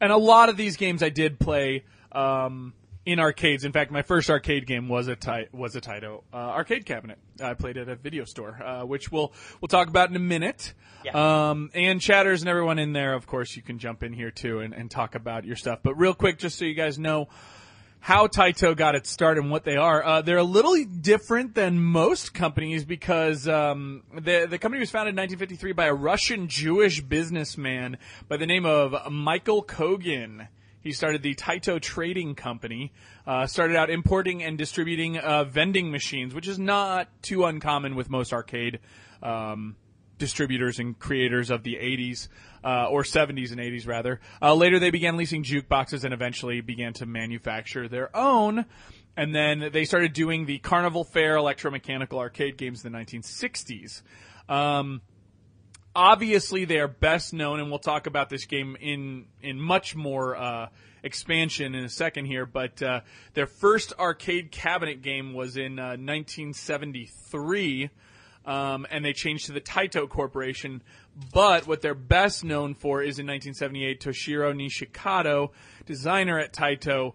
and 0.00 0.10
a 0.10 0.16
lot 0.16 0.48
of 0.48 0.56
these 0.56 0.76
games 0.76 1.04
I 1.04 1.08
did 1.08 1.38
play 1.38 1.84
um, 2.10 2.74
in 3.06 3.20
arcades. 3.20 3.64
In 3.64 3.72
fact, 3.72 3.90
my 3.90 4.02
first 4.02 4.30
arcade 4.30 4.66
game 4.66 4.88
was 4.88 5.08
a 5.08 5.16
Ti- 5.16 5.48
was 5.52 5.76
a 5.76 5.80
Taito 5.80 6.22
uh, 6.32 6.36
arcade 6.36 6.86
cabinet. 6.86 7.18
I 7.42 7.54
played 7.54 7.76
at 7.76 7.88
a 7.88 7.96
video 7.96 8.24
store, 8.24 8.62
uh, 8.62 8.84
which 8.84 9.12
we'll 9.12 9.32
we'll 9.60 9.68
talk 9.68 9.88
about 9.88 10.10
in 10.10 10.16
a 10.16 10.20
minute. 10.20 10.72
Yeah. 11.04 11.50
Um, 11.50 11.70
and 11.74 12.00
chatters 12.00 12.40
and 12.40 12.48
everyone 12.48 12.78
in 12.78 12.92
there, 12.92 13.14
of 13.14 13.26
course, 13.26 13.56
you 13.56 13.62
can 13.62 13.78
jump 13.78 14.02
in 14.02 14.12
here 14.12 14.30
too 14.30 14.60
and, 14.60 14.72
and 14.72 14.90
talk 14.90 15.14
about 15.14 15.44
your 15.44 15.56
stuff. 15.56 15.80
But 15.82 15.94
real 15.96 16.14
quick, 16.14 16.38
just 16.38 16.58
so 16.58 16.64
you 16.64 16.74
guys 16.74 16.98
know 16.98 17.28
how 18.00 18.26
Taito 18.26 18.76
got 18.76 18.94
its 18.94 19.08
start 19.08 19.38
and 19.38 19.50
what 19.50 19.64
they 19.64 19.76
are. 19.76 20.04
Uh, 20.04 20.20
they're 20.20 20.36
a 20.36 20.42
little 20.42 20.76
different 20.84 21.54
than 21.54 21.80
most 21.82 22.34
companies 22.34 22.84
because 22.84 23.48
um, 23.48 24.02
the 24.12 24.46
the 24.48 24.58
company 24.58 24.80
was 24.80 24.90
founded 24.90 25.14
in 25.14 25.16
1953 25.16 25.72
by 25.72 25.86
a 25.86 25.94
Russian 25.94 26.48
Jewish 26.48 27.00
businessman 27.00 27.98
by 28.28 28.36
the 28.36 28.46
name 28.46 28.66
of 28.66 29.10
Michael 29.10 29.64
Kogan. 29.64 30.48
He 30.84 30.92
started 30.92 31.22
the 31.22 31.34
Taito 31.34 31.80
Trading 31.80 32.34
Company. 32.34 32.92
Uh, 33.26 33.46
started 33.46 33.74
out 33.74 33.88
importing 33.88 34.42
and 34.42 34.58
distributing 34.58 35.16
uh, 35.16 35.44
vending 35.44 35.90
machines, 35.90 36.34
which 36.34 36.46
is 36.46 36.58
not 36.58 37.08
too 37.22 37.46
uncommon 37.46 37.96
with 37.96 38.10
most 38.10 38.34
arcade 38.34 38.80
um, 39.22 39.76
distributors 40.18 40.78
and 40.78 40.98
creators 40.98 41.50
of 41.50 41.62
the 41.62 41.76
80s 41.76 42.28
uh, 42.62 42.86
or 42.90 43.02
70s 43.02 43.50
and 43.50 43.60
80s 43.60 43.88
rather. 43.88 44.20
Uh, 44.42 44.54
later, 44.54 44.78
they 44.78 44.90
began 44.90 45.16
leasing 45.16 45.42
jukeboxes 45.42 46.04
and 46.04 46.12
eventually 46.12 46.60
began 46.60 46.92
to 46.92 47.06
manufacture 47.06 47.88
their 47.88 48.14
own. 48.14 48.66
And 49.16 49.34
then 49.34 49.70
they 49.72 49.86
started 49.86 50.12
doing 50.12 50.44
the 50.44 50.58
Carnival 50.58 51.02
Fair 51.02 51.36
electromechanical 51.36 52.18
arcade 52.18 52.58
games 52.58 52.84
in 52.84 52.92
the 52.92 52.98
1960s. 52.98 54.02
Um, 54.50 55.00
obviously, 55.94 56.64
they 56.64 56.78
are 56.78 56.88
best 56.88 57.32
known, 57.32 57.60
and 57.60 57.70
we'll 57.70 57.78
talk 57.78 58.06
about 58.06 58.28
this 58.30 58.46
game 58.46 58.76
in 58.80 59.26
in 59.42 59.60
much 59.60 59.94
more 59.94 60.36
uh, 60.36 60.68
expansion 61.02 61.74
in 61.74 61.84
a 61.84 61.88
second 61.88 62.26
here. 62.26 62.46
But 62.46 62.82
uh, 62.82 63.00
their 63.34 63.46
first 63.46 63.92
arcade 63.98 64.50
cabinet 64.50 65.02
game 65.02 65.34
was 65.34 65.56
in 65.56 65.78
uh, 65.78 65.96
1973 65.96 67.90
um, 68.46 68.86
and 68.90 69.04
they 69.04 69.12
changed 69.12 69.46
to 69.46 69.52
the 69.52 69.60
Taito 69.60 70.08
Corporation. 70.08 70.82
But 71.32 71.66
what 71.66 71.80
they're 71.80 71.94
best 71.94 72.44
known 72.44 72.74
for 72.74 73.00
is 73.02 73.18
in 73.18 73.26
1978, 73.26 74.00
Toshiro 74.00 74.54
Nishikado, 74.54 75.50
designer 75.86 76.38
at 76.38 76.52
Taito, 76.52 77.14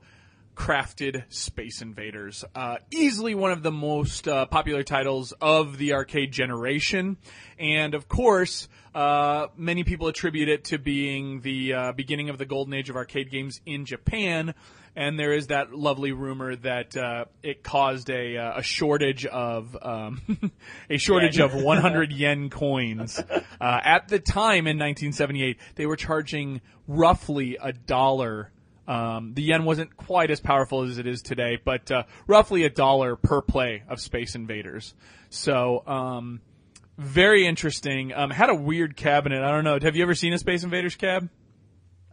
crafted 0.60 1.24
Space 1.30 1.82
Invaders. 1.82 2.44
Uh, 2.54 2.76
easily 2.92 3.34
one 3.34 3.54
of 3.54 3.64
the 3.64 3.72
most 3.72 4.28
uh, 4.28 4.46
popular 4.46 4.84
titles 4.84 5.32
of 5.40 5.78
the 5.78 5.94
arcade 5.94 6.34
generation. 6.34 7.16
And 7.58 7.96
of 7.96 8.10
course, 8.10 8.68
uh, 8.94 9.48
many 9.56 9.86
people 9.86 10.10
attribute 10.10 10.50
it 10.50 10.66
to 10.66 10.78
being 10.78 11.40
the 11.40 11.74
uh, 11.74 11.92
beginning 11.94 12.30
of 12.30 12.38
the 12.38 12.46
golden 12.46 12.74
age 12.74 12.90
of 12.90 12.98
arcade 12.98 13.32
games 13.32 13.62
in 13.66 13.86
Japan. 13.86 14.54
And 14.98 15.18
there 15.18 15.32
is 15.32 15.48
that 15.48 15.74
lovely 15.74 16.12
rumor 16.12 16.58
that 16.58 16.98
uh, 16.98 17.26
it 17.42 17.64
caused 17.64 18.10
a, 18.10 18.36
uh, 18.36 18.60
a 18.60 18.62
shortage 18.62 19.26
of 19.26 19.78
um, 19.82 20.52
a 20.90 20.98
shortage 20.98 21.40
of 21.40 21.54
100 21.56 22.12
yen 22.12 22.50
coins. 22.50 23.18
Uh, 23.18 23.42
at 23.62 24.10
the 24.10 24.20
time 24.20 24.68
in 24.68 24.78
1978, 24.78 25.58
they 25.76 25.86
were 25.86 25.96
charging 25.96 26.60
roughly 26.86 27.58
a 27.62 27.72
dollar 27.72 28.52
um, 28.90 29.36
the 29.36 29.44
yen 29.44 29.66
wasn't 29.66 29.96
quite 29.96 30.32
as 30.32 30.40
powerful 30.40 30.82
as 30.82 30.98
it 30.98 31.06
is 31.06 31.22
today, 31.22 31.60
but 31.64 31.92
uh, 31.92 32.04
roughly 32.26 32.64
a 32.64 32.72
dollar 32.72 33.16
per 33.16 33.40
play 33.40 33.84
of 33.88 34.02
Space 34.02 34.34
Invaders. 34.34 34.96
So, 35.30 35.84
um, 35.86 36.42
very 36.98 37.46
interesting. 37.46 38.12
Um, 38.14 38.32
had 38.32 38.50
a 38.50 38.56
weird 38.56 38.98
cabinet. 38.98 39.44
I 39.44 39.52
don't 39.52 39.64
know. 39.64 39.78
Have 39.80 39.96
you 39.96 40.02
ever 40.02 40.16
seen 40.16 40.34
a 40.34 40.40
Space 40.40 40.64
Invaders 40.64 40.96
cab? 40.96 41.30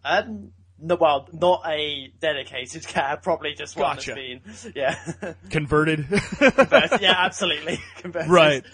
Um, 0.05 0.53
no, 0.79 0.97
well, 1.01 1.27
not 1.33 1.63
a 1.67 2.13
dedicated 2.21 2.87
cab, 2.87 3.23
probably 3.23 3.55
just 3.55 3.75
one 3.75 3.97
Gotcha. 3.97 4.15
that's 4.43 4.65
been, 4.65 4.73
yeah, 4.77 5.33
Converted. 5.51 6.07
But, 6.39 7.01
yeah, 7.01 7.15
absolutely. 7.25 7.81
Converted. 7.97 8.31
right. 8.31 8.65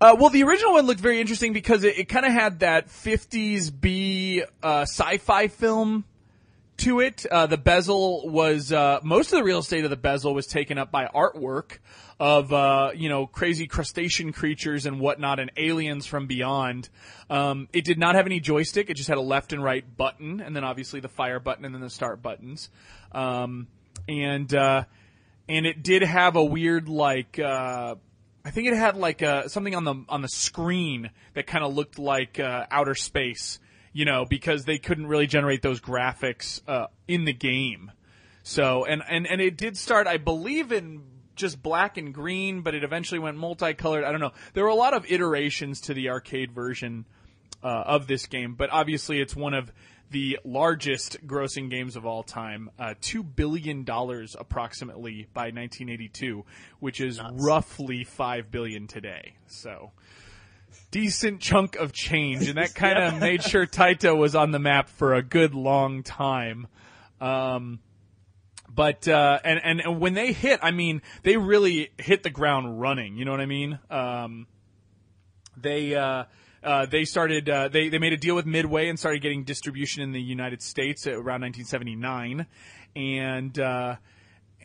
Uh, 0.00 0.16
well, 0.18 0.30
the 0.30 0.44
original 0.44 0.72
one 0.72 0.86
looked 0.86 1.00
very 1.00 1.20
interesting 1.20 1.52
because 1.52 1.84
it, 1.84 1.98
it 1.98 2.08
kind 2.08 2.24
of 2.24 2.32
had 2.32 2.60
that 2.60 2.88
50s 2.88 3.70
B 3.78 4.42
uh, 4.62 4.80
sci-fi 4.82 5.48
film 5.48 6.06
to 6.80 7.00
it. 7.00 7.24
Uh, 7.26 7.46
the 7.46 7.56
bezel 7.56 8.28
was 8.28 8.72
uh, 8.72 9.00
most 9.02 9.32
of 9.32 9.38
the 9.38 9.44
real 9.44 9.58
estate 9.58 9.84
of 9.84 9.90
the 9.90 9.96
bezel 9.96 10.34
was 10.34 10.46
taken 10.46 10.78
up 10.78 10.90
by 10.90 11.06
artwork 11.06 11.78
of 12.18 12.52
uh, 12.52 12.90
you 12.94 13.08
know 13.08 13.26
crazy 13.26 13.66
crustacean 13.66 14.32
creatures 14.32 14.86
and 14.86 15.00
whatnot 15.00 15.40
and 15.40 15.50
aliens 15.56 16.06
from 16.06 16.26
beyond. 16.26 16.88
Um, 17.30 17.68
it 17.72 17.84
did 17.84 17.98
not 17.98 18.14
have 18.14 18.26
any 18.26 18.40
joystick. 18.40 18.90
It 18.90 18.94
just 18.94 19.08
had 19.08 19.18
a 19.18 19.22
left 19.22 19.52
and 19.52 19.62
right 19.64 19.84
button, 19.96 20.40
and 20.40 20.54
then 20.54 20.64
obviously 20.64 21.00
the 21.00 21.08
fire 21.08 21.40
button 21.40 21.64
and 21.64 21.74
then 21.74 21.82
the 21.82 21.90
start 21.90 22.22
buttons. 22.22 22.68
Um, 23.12 23.68
and 24.08 24.52
uh, 24.54 24.84
and 25.48 25.66
it 25.66 25.82
did 25.82 26.02
have 26.02 26.36
a 26.36 26.44
weird 26.44 26.88
like. 26.88 27.38
Uh, 27.38 27.96
I 28.44 28.50
think 28.50 28.68
it 28.68 28.76
had 28.76 28.96
like 28.96 29.22
uh, 29.22 29.48
something 29.48 29.74
on 29.74 29.84
the 29.84 29.94
on 30.08 30.22
the 30.22 30.28
screen 30.28 31.10
that 31.34 31.46
kind 31.46 31.64
of 31.64 31.74
looked 31.74 31.98
like 31.98 32.40
uh, 32.40 32.66
outer 32.70 32.94
space, 32.94 33.58
you 33.92 34.04
know, 34.04 34.24
because 34.24 34.64
they 34.64 34.78
couldn't 34.78 35.06
really 35.06 35.26
generate 35.26 35.62
those 35.62 35.80
graphics 35.80 36.60
uh, 36.68 36.86
in 37.08 37.24
the 37.24 37.32
game. 37.32 37.92
So 38.42 38.84
and, 38.84 39.02
and 39.08 39.26
and 39.26 39.40
it 39.40 39.56
did 39.56 39.76
start, 39.76 40.06
I 40.06 40.16
believe, 40.16 40.72
in 40.72 41.02
just 41.36 41.62
black 41.62 41.96
and 41.96 42.12
green, 42.12 42.62
but 42.62 42.74
it 42.74 42.84
eventually 42.84 43.18
went 43.18 43.36
multicolored. 43.36 44.04
I 44.04 44.10
don't 44.12 44.20
know. 44.20 44.32
There 44.52 44.64
were 44.64 44.70
a 44.70 44.74
lot 44.74 44.94
of 44.94 45.10
iterations 45.10 45.80
to 45.82 45.94
the 45.94 46.10
arcade 46.10 46.52
version 46.52 47.06
uh, 47.62 47.66
of 47.66 48.06
this 48.06 48.26
game, 48.26 48.54
but 48.54 48.70
obviously 48.70 49.20
it's 49.20 49.34
one 49.34 49.54
of 49.54 49.72
the 50.10 50.38
largest 50.44 51.24
grossing 51.26 51.70
games 51.70 51.96
of 51.96 52.04
all 52.04 52.22
time, 52.22 52.70
uh, 52.78 52.94
two 53.00 53.22
billion 53.22 53.84
dollars 53.84 54.36
approximately 54.38 55.28
by 55.32 55.46
1982, 55.46 56.44
which 56.80 57.00
is 57.00 57.20
roughly 57.34 58.04
five 58.04 58.50
billion 58.50 58.86
today. 58.86 59.34
So 59.46 59.92
decent 60.90 61.40
chunk 61.40 61.76
of 61.76 61.92
change, 61.92 62.48
and 62.48 62.58
that 62.58 62.74
kind 62.74 62.98
of 62.98 63.20
made 63.20 63.42
sure 63.42 63.66
Taito 63.66 64.16
was 64.16 64.34
on 64.34 64.50
the 64.50 64.58
map 64.58 64.88
for 64.88 65.14
a 65.14 65.22
good 65.22 65.54
long 65.54 66.02
time. 66.02 66.66
Um, 67.20 67.80
but 68.72 69.08
uh, 69.08 69.38
and, 69.44 69.60
and 69.62 69.80
and 69.80 70.00
when 70.00 70.14
they 70.14 70.32
hit, 70.32 70.60
I 70.62 70.70
mean, 70.70 71.02
they 71.22 71.36
really 71.36 71.90
hit 71.98 72.22
the 72.22 72.30
ground 72.30 72.80
running. 72.80 73.16
You 73.16 73.24
know 73.24 73.32
what 73.32 73.40
I 73.40 73.46
mean? 73.46 73.78
Um, 73.90 74.46
they 75.56 75.94
uh, 75.94 76.24
uh, 76.62 76.86
they 76.86 77.04
started 77.04 77.48
uh, 77.48 77.68
they 77.68 77.88
they 77.88 77.98
made 77.98 78.12
a 78.12 78.16
deal 78.16 78.34
with 78.34 78.46
Midway 78.46 78.88
and 78.88 78.98
started 78.98 79.22
getting 79.22 79.44
distribution 79.44 80.02
in 80.02 80.12
the 80.12 80.22
United 80.22 80.62
States 80.62 81.06
around 81.06 81.42
1979, 81.42 82.46
and 82.94 83.58
uh, 83.58 83.96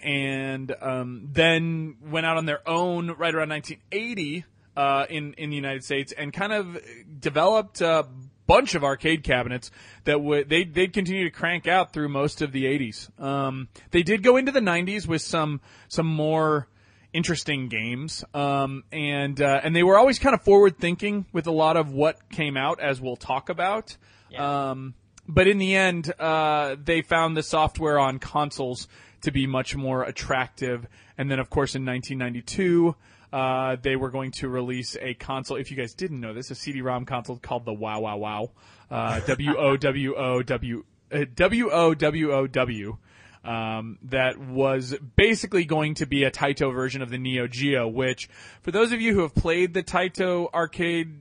and 0.04 0.76
um, 0.82 1.30
then 1.32 1.96
went 2.02 2.26
out 2.26 2.38
on 2.38 2.46
their 2.46 2.68
own 2.68 3.12
right 3.12 3.34
around 3.34 3.50
1980 3.50 4.46
uh, 4.76 5.06
in 5.10 5.34
in 5.34 5.50
the 5.50 5.56
United 5.56 5.84
States 5.84 6.12
and 6.12 6.34
kind 6.34 6.54
of 6.54 6.78
developed 7.20 7.82
a 7.82 8.08
bunch 8.48 8.76
of 8.76 8.84
arcade 8.84 9.24
cabinets 9.24 9.72
that 10.04 10.22
would 10.22 10.50
they 10.50 10.64
they'd 10.64 10.94
continue 10.94 11.24
to 11.24 11.32
crank 11.32 11.68
out 11.68 11.94
through 11.94 12.10
most 12.10 12.42
of 12.42 12.52
the 12.52 12.66
80s. 12.66 13.20
Um, 13.22 13.68
they 13.92 14.04
did 14.04 14.24
go 14.24 14.38
into 14.38 14.52
the 14.52 14.60
90s 14.60 15.08
with 15.08 15.22
some 15.22 15.62
some 15.88 16.08
more 16.08 16.68
interesting 17.14 17.70
games, 17.70 18.26
um, 18.34 18.84
and 18.92 19.42
uh, 19.42 19.62
and 19.64 19.76
they 19.76 19.84
were 19.84 19.98
always 19.98 20.20
kind 20.20 20.36
of 20.36 20.42
forward 20.42 20.78
thinking 20.78 21.26
with 21.32 21.48
a 21.48 21.52
lot 21.52 21.78
of 21.78 21.92
what 21.92 22.30
came 22.30 22.58
out, 22.58 22.80
as 22.80 23.00
we'll 23.00 23.16
talk 23.16 23.50
about. 23.50 23.96
Yeah. 24.30 24.72
Um, 24.72 24.96
but 25.28 25.48
in 25.48 25.58
the 25.58 25.76
end, 25.76 26.14
uh, 26.20 26.76
they 26.84 27.02
found 27.02 27.36
the 27.36 27.42
software 27.42 27.98
on 27.98 28.20
consoles 28.20 28.88
to 29.26 29.32
be 29.32 29.46
much 29.46 29.76
more 29.76 30.04
attractive. 30.04 30.88
And 31.18 31.30
then, 31.30 31.40
of 31.40 31.50
course, 31.50 31.76
in 31.76 31.86
1992, 31.86 32.96
uh, 33.34 33.76
they 33.82 33.96
were 33.96 34.10
going 34.10 34.32
to 34.32 34.48
release 34.48 34.96
a 35.02 35.14
console. 35.14 35.58
If 35.58 35.70
you 35.70 35.78
guys 35.78 35.94
didn't 35.94 36.22
know 36.22 36.34
this, 36.34 36.52
a 36.52 36.56
CD-ROM 36.56 37.06
console 37.06 37.38
called 37.38 37.66
the 37.66 37.74
Wow 37.74 38.02
Wow 38.02 38.18
Wow, 38.18 38.52
uh, 38.90 39.20
W 39.28 39.58
O 39.58 39.78
W 39.78 40.16
O 40.16 40.42
W 40.42 40.86
uh, 41.12 41.26
W 41.36 41.70
O 41.72 41.94
W 41.94 42.32
O 42.32 42.48
W. 42.48 42.98
Um, 43.44 44.00
that 44.04 44.40
was 44.40 44.96
basically 45.16 45.66
going 45.66 45.96
to 45.96 46.08
be 46.08 46.24
a 46.24 46.32
Taito 46.32 46.74
version 46.74 47.04
of 47.04 47.12
the 47.12 47.20
Neo 47.20 47.46
Geo, 47.46 47.88
which, 47.88 48.28
for 48.64 48.72
those 48.72 48.92
of 48.92 49.02
you 49.02 49.14
who 49.14 49.22
have 49.22 49.36
played 49.36 49.76
the 49.76 49.84
Taito 49.84 50.52
arcade, 50.52 51.20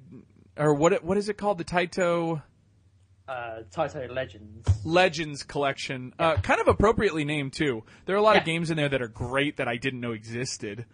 or 0.57 0.73
what 0.73 1.05
what 1.05 1.19
is 1.19 1.29
it 1.29 1.37
called, 1.37 1.59
the 1.59 1.65
Taito 1.65 2.43
Uh, 3.27 3.63
Taito 3.75 4.11
Legends. 4.15 4.69
Legends 4.85 5.43
collection, 5.43 6.13
uh, 6.19 6.37
kind 6.37 6.61
of 6.61 6.69
appropriately 6.69 7.25
named 7.25 7.55
too. 7.55 7.83
There 8.05 8.15
are 8.15 8.19
a 8.19 8.23
lot 8.23 8.37
of 8.37 8.45
games 8.45 8.71
in 8.71 8.77
there 8.77 8.89
that 8.91 9.01
are 9.01 9.09
great 9.09 9.57
that 9.57 9.67
I 9.67 9.77
didn't 9.77 10.01
know 10.01 10.13
existed. 10.13 10.85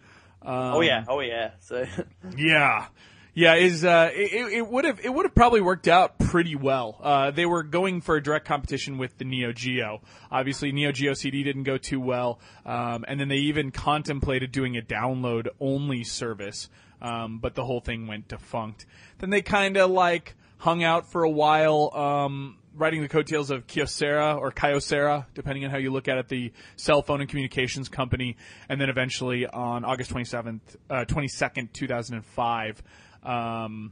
Um, 0.41 0.55
Oh 0.75 0.81
yeah, 0.81 1.03
oh 1.09 1.19
yeah. 1.19 1.51
So 1.59 1.85
yeah, 2.37 2.87
yeah. 3.33 3.55
Is 3.55 3.83
uh, 3.83 4.11
it, 4.13 4.53
it 4.53 4.67
would 4.67 4.85
have 4.85 5.01
it 5.03 5.13
would 5.13 5.25
have 5.25 5.35
probably 5.35 5.59
worked 5.59 5.89
out 5.89 6.19
pretty 6.19 6.55
well. 6.55 6.97
Uh, 7.03 7.31
they 7.31 7.45
were 7.45 7.63
going 7.63 7.99
for 7.99 8.15
a 8.15 8.23
direct 8.23 8.47
competition 8.47 8.97
with 8.97 9.17
the 9.17 9.25
Neo 9.25 9.51
Geo. 9.51 10.01
Obviously, 10.31 10.71
Neo 10.71 10.93
Geo 10.93 11.13
CD 11.13 11.43
didn't 11.43 11.63
go 11.63 11.77
too 11.77 11.99
well, 11.99 12.39
um, 12.65 13.03
and 13.09 13.19
then 13.19 13.27
they 13.27 13.37
even 13.37 13.71
contemplated 13.71 14.53
doing 14.53 14.77
a 14.77 14.81
download 14.81 15.49
only 15.59 16.05
service, 16.05 16.69
um, 17.01 17.39
but 17.39 17.55
the 17.55 17.65
whole 17.65 17.81
thing 17.81 18.07
went 18.07 18.29
defunct. 18.29 18.85
Then 19.17 19.31
they 19.31 19.41
kind 19.41 19.75
of 19.75 19.91
like 19.91 20.35
hung 20.61 20.83
out 20.83 21.11
for 21.11 21.23
a 21.23 21.29
while. 21.29 21.91
Um, 21.93 22.57
Riding 22.73 23.01
the 23.01 23.09
coattails 23.09 23.51
of 23.51 23.67
Kyocera 23.67 24.37
or 24.37 24.49
Kyocera, 24.53 25.25
depending 25.33 25.65
on 25.65 25.71
how 25.71 25.77
you 25.77 25.91
look 25.91 26.07
at 26.07 26.17
it, 26.17 26.29
the 26.29 26.53
cell 26.77 27.01
phone 27.01 27.19
and 27.19 27.29
communications 27.29 27.89
company, 27.89 28.37
and 28.69 28.79
then 28.79 28.89
eventually 28.89 29.45
on 29.45 29.83
August 29.83 30.13
27th, 30.13 30.61
uh, 30.89 31.03
22nd, 31.05 31.73
2005, 31.73 32.81
um, 33.23 33.91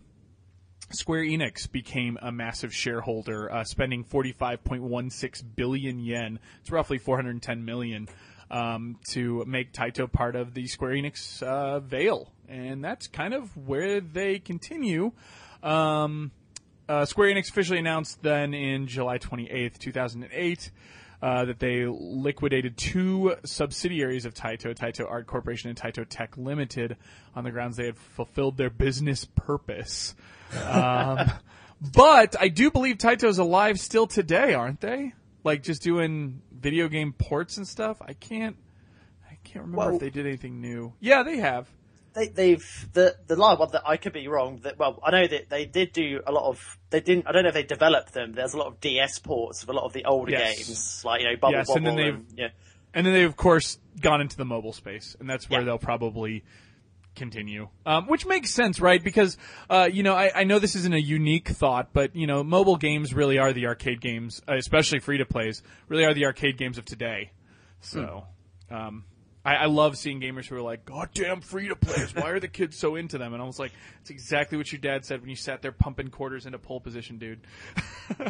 Square 0.91 1.23
Enix 1.23 1.69
became 1.69 2.17
a 2.21 2.31
massive 2.31 2.73
shareholder, 2.73 3.51
uh, 3.51 3.65
spending 3.65 4.05
45.16 4.05 5.43
billion 5.57 5.99
yen. 5.99 6.39
It's 6.61 6.71
roughly 6.71 6.99
410 6.99 7.65
million. 7.65 8.07
Um, 8.49 8.97
to 9.09 9.43
make 9.45 9.73
Taito 9.73 10.11
part 10.11 10.35
of 10.35 10.55
the 10.55 10.65
Square 10.65 10.93
Enix 10.93 11.43
uh, 11.43 11.81
veil, 11.81 12.31
and 12.47 12.83
that's 12.83 13.07
kind 13.07 13.35
of 13.35 13.55
where 13.55 14.01
they 14.01 14.39
continue. 14.39 15.11
Um, 15.61 16.31
uh, 16.89 17.05
Square 17.05 17.33
Enix 17.35 17.49
officially 17.49 17.79
announced 17.79 18.21
then 18.23 18.53
in 18.53 18.87
July 18.87 19.17
28th, 19.19 19.77
2008, 19.77 20.71
uh, 21.21 21.45
that 21.45 21.59
they 21.59 21.85
liquidated 21.85 22.77
two 22.77 23.35
subsidiaries 23.45 24.25
of 24.25 24.33
Taito, 24.33 24.73
Taito 24.75 25.09
Art 25.09 25.27
Corporation 25.27 25.69
and 25.69 25.77
Taito 25.79 26.05
Tech 26.07 26.37
Limited, 26.37 26.97
on 27.35 27.43
the 27.43 27.51
grounds 27.51 27.77
they 27.77 27.85
had 27.87 27.97
fulfilled 27.97 28.57
their 28.57 28.69
business 28.69 29.25
purpose. 29.25 30.15
Um, 30.65 31.29
but 31.93 32.35
I 32.39 32.47
do 32.47 32.71
believe 32.71 32.97
Taito's 32.97 33.37
alive 33.37 33.79
still 33.79 34.07
today, 34.07 34.53
aren't 34.53 34.81
they? 34.81 35.13
Like 35.43 35.61
just 35.63 35.81
doing 35.81 36.41
video 36.51 36.87
game 36.89 37.13
ports 37.13 37.57
and 37.57 37.67
stuff. 37.67 38.01
I 38.01 38.13
can't. 38.13 38.57
I 39.29 39.35
can't 39.43 39.65
remember 39.65 39.77
Well- 39.77 39.93
if 39.95 39.99
they 40.01 40.09
did 40.09 40.25
anything 40.25 40.59
new. 40.59 40.93
Yeah, 40.99 41.23
they 41.23 41.37
have. 41.37 41.67
They, 42.13 42.27
they've 42.27 42.87
the 42.93 43.15
the 43.27 43.35
live 43.35 43.59
one 43.59 43.71
that 43.71 43.83
I 43.85 43.97
could 43.97 44.13
be 44.13 44.27
wrong. 44.27 44.59
That 44.63 44.77
well, 44.79 44.99
I 45.03 45.11
know 45.11 45.27
that 45.27 45.49
they 45.49 45.65
did 45.65 45.91
do 45.93 46.21
a 46.25 46.31
lot 46.31 46.49
of. 46.49 46.77
They 46.89 46.99
didn't. 47.01 47.27
I 47.27 47.31
don't 47.31 47.43
know 47.43 47.49
if 47.49 47.53
they 47.55 47.63
developed 47.63 48.13
them. 48.13 48.33
There's 48.33 48.53
a 48.53 48.57
lot 48.57 48.67
of 48.67 48.79
DS 48.81 49.19
ports 49.19 49.63
of 49.63 49.69
a 49.69 49.73
lot 49.73 49.85
of 49.85 49.93
the 49.93 50.05
older 50.05 50.31
Yes. 50.31 50.57
games, 50.57 51.01
like 51.05 51.21
you 51.21 51.27
know 51.29 51.35
Bubble 51.37 51.53
Yes, 51.57 51.67
Bobble. 51.67 51.77
and 51.77 51.85
then 51.87 51.95
they've- 51.95 52.13
and, 52.15 52.25
yeah, 52.37 52.47
And 52.93 53.05
then 53.05 53.13
they've 53.13 53.27
of 53.29 53.35
course 53.37 53.77
gone 54.01 54.21
into 54.21 54.35
the 54.37 54.45
mobile 54.45 54.73
space, 54.73 55.15
and 55.19 55.29
that's 55.29 55.49
where 55.49 55.61
Yeah. 55.61 55.65
they'll 55.65 55.77
probably 55.77 56.43
continue. 57.15 57.67
Um, 57.85 58.07
which 58.07 58.25
makes 58.25 58.53
sense, 58.53 58.79
right? 58.79 59.03
Because 59.03 59.37
uh, 59.69 59.89
you 59.91 60.03
know, 60.03 60.15
I, 60.15 60.31
I 60.33 60.43
know 60.45 60.57
this 60.59 60.75
isn't 60.75 60.93
a 60.93 61.01
unique 61.01 61.49
thought, 61.49 61.89
but 61.93 62.15
you 62.15 62.27
know, 62.27 62.43
mobile 62.43 62.77
games 62.77 63.13
really 63.13 63.37
are 63.37 63.51
the 63.53 63.67
arcade 63.67 63.99
games, 64.01 64.41
uh, 64.47 64.55
especially 64.55 64.99
free 64.99 65.17
to 65.17 65.25
plays, 65.25 65.61
really 65.87 66.05
are 66.05 66.13
the 66.13 66.25
arcade 66.25 66.57
games 66.57 66.77
of 66.77 66.85
today. 66.85 67.31
So, 67.81 68.25
um, 68.69 69.05
I, 69.45 69.55
I 69.55 69.65
love 69.65 69.97
seeing 69.97 70.19
gamers 70.19 70.47
who 70.47 70.55
are 70.55 70.61
like, 70.61 70.85
"God 70.85 71.09
damn 71.13 71.41
free 71.41 71.69
to 71.69 71.75
plays! 71.75 72.13
Why 72.13 72.29
are 72.29 72.39
the 72.39 72.47
kids 72.47 72.77
so 72.77 72.95
into 72.95 73.17
them?" 73.17 73.33
And 73.33 73.41
I 73.41 73.45
was 73.45 73.59
like, 73.59 73.71
"It's 74.01 74.09
exactly 74.09 74.57
what 74.57 74.71
your 74.71 74.81
dad 74.81 75.05
said 75.05 75.21
when 75.21 75.29
you 75.29 75.35
sat 75.35 75.61
there 75.61 75.71
pumping 75.71 76.09
quarters 76.09 76.45
into 76.45 76.59
pole 76.59 76.81
position, 76.81 77.17
dude." 77.17 77.41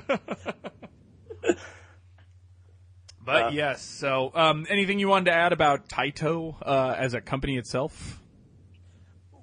But 3.29 3.43
Uh, 3.43 3.49
yes, 3.53 3.83
so 3.83 4.31
um, 4.33 4.65
anything 4.69 4.97
you 4.97 5.07
wanted 5.07 5.25
to 5.25 5.33
add 5.33 5.53
about 5.53 5.87
Taito 5.87 6.55
uh, 6.63 6.95
as 6.97 7.13
a 7.13 7.21
company 7.21 7.57
itself? 7.57 8.19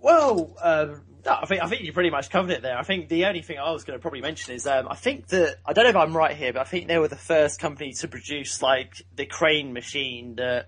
Well, 0.03 0.57
um, 0.61 1.03
no, 1.25 1.39
I 1.41 1.47
think 1.47 1.63
I 1.63 1.69
think 1.69 1.83
you 1.83 1.93
pretty 1.93 2.11
much 2.11 2.29
covered 2.29 2.51
it 2.51 2.63
there. 2.63 2.77
I 2.77 2.83
think 2.83 3.09
the 3.09 3.27
only 3.27 3.43
thing 3.43 3.59
I 3.59 3.71
was 3.71 3.85
going 3.85 3.97
to 3.97 4.03
probably 4.03 4.23
mention 4.23 4.55
is 4.55 4.67
um, 4.67 4.89
I 4.89 4.97
think 4.97 5.29
that 5.29 5.59
I 5.65 5.73
don't 5.73 5.85
know 5.85 5.91
if 5.91 5.97
I'm 5.97 6.17
right 6.17 6.37
here, 6.37 6.53
but 6.53 6.63
I 6.63 6.65
think 6.65 6.89
they 6.89 6.99
were 6.99 7.07
the 7.07 7.15
first 7.15 7.61
company 7.61 7.93
to 8.01 8.09
produce 8.09 8.61
like 8.61 9.03
the 9.15 9.27
crane 9.27 9.73
machine 9.73 10.35
that 10.37 10.67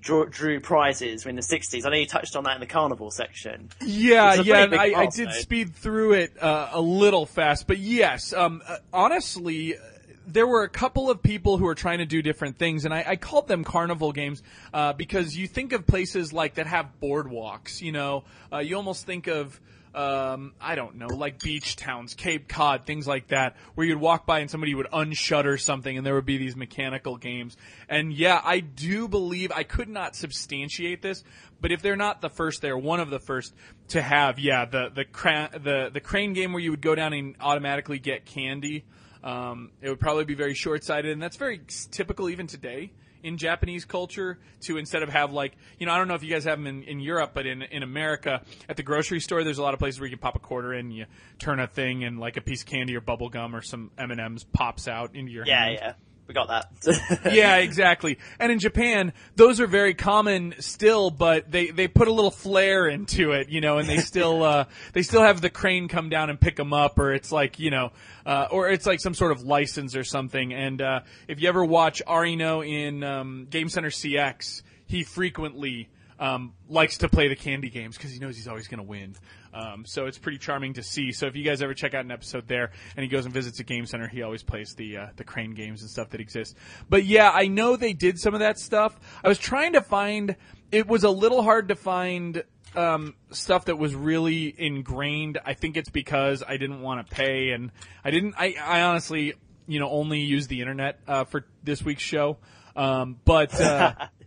drew, 0.00 0.28
drew 0.28 0.60
prizes 0.60 1.26
in 1.26 1.36
the 1.36 1.42
'60s. 1.42 1.84
I 1.84 1.90
know 1.90 1.96
you 1.96 2.06
touched 2.06 2.36
on 2.36 2.44
that 2.44 2.54
in 2.54 2.60
the 2.60 2.66
carnival 2.66 3.10
section. 3.10 3.70
Yeah, 3.80 4.34
yeah, 4.34 4.64
and 4.64 4.74
I, 4.74 5.02
I 5.02 5.06
did 5.06 5.32
speed 5.32 5.74
through 5.74 6.14
it 6.14 6.42
uh, 6.42 6.70
a 6.72 6.80
little 6.80 7.26
fast, 7.26 7.66
but 7.66 7.78
yes, 7.78 8.32
um, 8.32 8.62
uh, 8.66 8.78
honestly, 8.92 9.76
uh, 9.76 9.80
there 10.26 10.46
were 10.46 10.62
a 10.62 10.68
couple 10.68 11.10
of 11.10 11.22
people 11.22 11.58
who 11.58 11.64
were 11.64 11.74
trying 11.74 11.98
to 11.98 12.06
do 12.06 12.22
different 12.22 12.58
things, 12.58 12.84
and 12.84 12.94
I, 12.94 13.04
I 13.08 13.16
called 13.16 13.48
them 13.48 13.64
carnival 13.64 14.12
games 14.12 14.42
uh, 14.72 14.92
because 14.92 15.36
you 15.36 15.46
think 15.46 15.72
of 15.72 15.86
places 15.86 16.32
like 16.32 16.54
that 16.54 16.66
have 16.66 16.88
boardwalks. 17.02 17.80
You 17.80 17.92
know, 17.92 18.24
uh, 18.52 18.58
you 18.58 18.76
almost 18.76 19.06
think 19.06 19.26
of. 19.26 19.60
Um, 19.92 20.52
I 20.60 20.76
don't 20.76 20.98
know, 20.98 21.08
like 21.08 21.42
beach 21.42 21.74
towns, 21.74 22.14
Cape 22.14 22.46
Cod, 22.46 22.86
things 22.86 23.08
like 23.08 23.28
that, 23.28 23.56
where 23.74 23.84
you'd 23.84 23.98
walk 23.98 24.24
by 24.24 24.38
and 24.38 24.48
somebody 24.48 24.72
would 24.72 24.86
unshutter 24.92 25.58
something 25.58 25.96
and 25.96 26.06
there 26.06 26.14
would 26.14 26.26
be 26.26 26.38
these 26.38 26.54
mechanical 26.54 27.16
games. 27.16 27.56
And 27.88 28.12
yeah, 28.12 28.40
I 28.44 28.60
do 28.60 29.08
believe, 29.08 29.50
I 29.50 29.64
could 29.64 29.88
not 29.88 30.14
substantiate 30.14 31.02
this, 31.02 31.24
but 31.60 31.72
if 31.72 31.82
they're 31.82 31.96
not 31.96 32.20
the 32.20 32.30
first, 32.30 32.62
they're 32.62 32.78
one 32.78 33.00
of 33.00 33.10
the 33.10 33.18
first 33.18 33.52
to 33.88 34.00
have, 34.00 34.38
yeah, 34.38 34.64
the, 34.64 34.90
the, 34.94 35.04
cra- 35.04 35.50
the, 35.52 35.90
the 35.92 36.00
crane 36.00 36.34
game 36.34 36.52
where 36.52 36.62
you 36.62 36.70
would 36.70 36.82
go 36.82 36.94
down 36.94 37.12
and 37.12 37.34
automatically 37.40 37.98
get 37.98 38.24
candy. 38.26 38.84
Um, 39.24 39.72
it 39.82 39.88
would 39.88 40.00
probably 40.00 40.24
be 40.24 40.34
very 40.34 40.54
short-sighted, 40.54 41.10
and 41.10 41.20
that's 41.20 41.36
very 41.36 41.62
typical 41.90 42.30
even 42.30 42.46
today 42.46 42.92
in 43.22 43.36
Japanese 43.36 43.84
culture 43.84 44.38
to 44.62 44.76
instead 44.78 45.02
of 45.02 45.08
have 45.08 45.32
like 45.32 45.52
you 45.78 45.86
know 45.86 45.92
I 45.92 45.98
don't 45.98 46.08
know 46.08 46.14
if 46.14 46.22
you 46.22 46.30
guys 46.30 46.44
have 46.44 46.58
them 46.58 46.66
in, 46.66 46.82
in 46.84 47.00
Europe, 47.00 47.30
but 47.34 47.46
in 47.46 47.62
in 47.62 47.82
America 47.82 48.42
at 48.68 48.76
the 48.76 48.82
grocery 48.82 49.20
store, 49.20 49.44
there's 49.44 49.58
a 49.58 49.62
lot 49.62 49.74
of 49.74 49.80
places 49.80 50.00
where 50.00 50.06
you 50.08 50.16
can 50.16 50.20
pop 50.20 50.36
a 50.36 50.40
quarter 50.40 50.72
in, 50.74 50.90
you 50.90 51.06
turn 51.38 51.60
a 51.60 51.66
thing, 51.66 52.04
and 52.04 52.18
like 52.18 52.36
a 52.36 52.40
piece 52.40 52.62
of 52.62 52.68
candy 52.68 52.96
or 52.96 53.00
bubble 53.00 53.28
gum 53.28 53.54
or 53.54 53.62
some 53.62 53.90
M 53.98 54.10
and 54.10 54.20
M's 54.20 54.44
pops 54.44 54.88
out 54.88 55.14
into 55.14 55.30
your 55.32 55.46
Yeah, 55.46 55.64
hand. 55.64 55.74
yeah, 55.80 55.92
we 56.30 56.34
got 56.34 56.48
that. 56.48 57.32
yeah, 57.34 57.56
exactly. 57.56 58.18
And 58.38 58.52
in 58.52 58.60
Japan, 58.60 59.12
those 59.34 59.58
are 59.58 59.66
very 59.66 59.94
common 59.94 60.54
still, 60.60 61.10
but 61.10 61.50
they 61.50 61.70
they 61.70 61.88
put 61.88 62.06
a 62.06 62.12
little 62.12 62.30
flair 62.30 62.86
into 62.86 63.32
it, 63.32 63.48
you 63.48 63.60
know, 63.60 63.78
and 63.78 63.88
they 63.88 63.98
still 63.98 64.42
uh 64.44 64.64
they 64.92 65.02
still 65.02 65.22
have 65.22 65.40
the 65.40 65.50
crane 65.50 65.88
come 65.88 66.08
down 66.08 66.30
and 66.30 66.40
pick 66.40 66.54
them 66.54 66.72
up 66.72 67.00
or 67.00 67.12
it's 67.12 67.32
like, 67.32 67.58
you 67.58 67.70
know, 67.70 67.90
uh 68.24 68.46
or 68.52 68.68
it's 68.68 68.86
like 68.86 69.00
some 69.00 69.12
sort 69.12 69.32
of 69.32 69.42
license 69.42 69.96
or 69.96 70.04
something. 70.04 70.54
And 70.54 70.80
uh 70.80 71.00
if 71.26 71.40
you 71.40 71.48
ever 71.48 71.64
watch 71.64 72.00
Arino 72.06 72.64
in 72.64 73.02
um 73.02 73.48
Game 73.50 73.68
Center 73.68 73.90
CX, 73.90 74.62
he 74.86 75.02
frequently 75.02 75.88
um, 76.20 76.52
likes 76.68 76.98
to 76.98 77.08
play 77.08 77.28
the 77.28 77.34
candy 77.34 77.70
games 77.70 77.96
because 77.96 78.12
he 78.12 78.18
knows 78.18 78.36
he's 78.36 78.46
always 78.46 78.68
going 78.68 78.78
to 78.78 78.86
win. 78.86 79.16
Um, 79.52 79.84
so 79.86 80.06
it's 80.06 80.18
pretty 80.18 80.38
charming 80.38 80.74
to 80.74 80.82
see. 80.82 81.12
So 81.12 81.26
if 81.26 81.34
you 81.34 81.42
guys 81.42 81.62
ever 81.62 81.74
check 81.74 81.94
out 81.94 82.04
an 82.04 82.10
episode 82.10 82.46
there 82.46 82.70
and 82.94 83.02
he 83.02 83.08
goes 83.08 83.24
and 83.24 83.34
visits 83.34 83.58
a 83.58 83.64
game 83.64 83.86
center, 83.86 84.06
he 84.06 84.22
always 84.22 84.42
plays 84.42 84.74
the 84.74 84.98
uh, 84.98 85.06
the 85.16 85.24
crane 85.24 85.54
games 85.54 85.80
and 85.80 85.90
stuff 85.90 86.10
that 86.10 86.20
exist. 86.20 86.56
But 86.88 87.04
yeah, 87.04 87.30
I 87.30 87.48
know 87.48 87.74
they 87.74 87.94
did 87.94 88.18
some 88.18 88.34
of 88.34 88.40
that 88.40 88.58
stuff. 88.58 89.00
I 89.24 89.28
was 89.28 89.38
trying 89.38 89.72
to 89.72 89.80
find. 89.80 90.36
It 90.70 90.86
was 90.86 91.02
a 91.02 91.10
little 91.10 91.42
hard 91.42 91.68
to 91.68 91.74
find 91.74 92.44
um, 92.76 93.14
stuff 93.30 93.64
that 93.64 93.76
was 93.76 93.94
really 93.94 94.54
ingrained. 94.56 95.38
I 95.44 95.54
think 95.54 95.76
it's 95.76 95.90
because 95.90 96.44
I 96.46 96.58
didn't 96.58 96.82
want 96.82 97.08
to 97.08 97.14
pay, 97.14 97.50
and 97.50 97.72
I 98.04 98.10
didn't. 98.10 98.34
I, 98.38 98.54
I 98.62 98.82
honestly, 98.82 99.34
you 99.66 99.80
know, 99.80 99.88
only 99.88 100.20
use 100.20 100.46
the 100.48 100.60
internet 100.60 101.00
uh, 101.08 101.24
for 101.24 101.46
this 101.64 101.82
week's 101.82 102.02
show. 102.02 102.36
Um, 102.76 103.18
but 103.24 103.58
uh, 103.60 103.94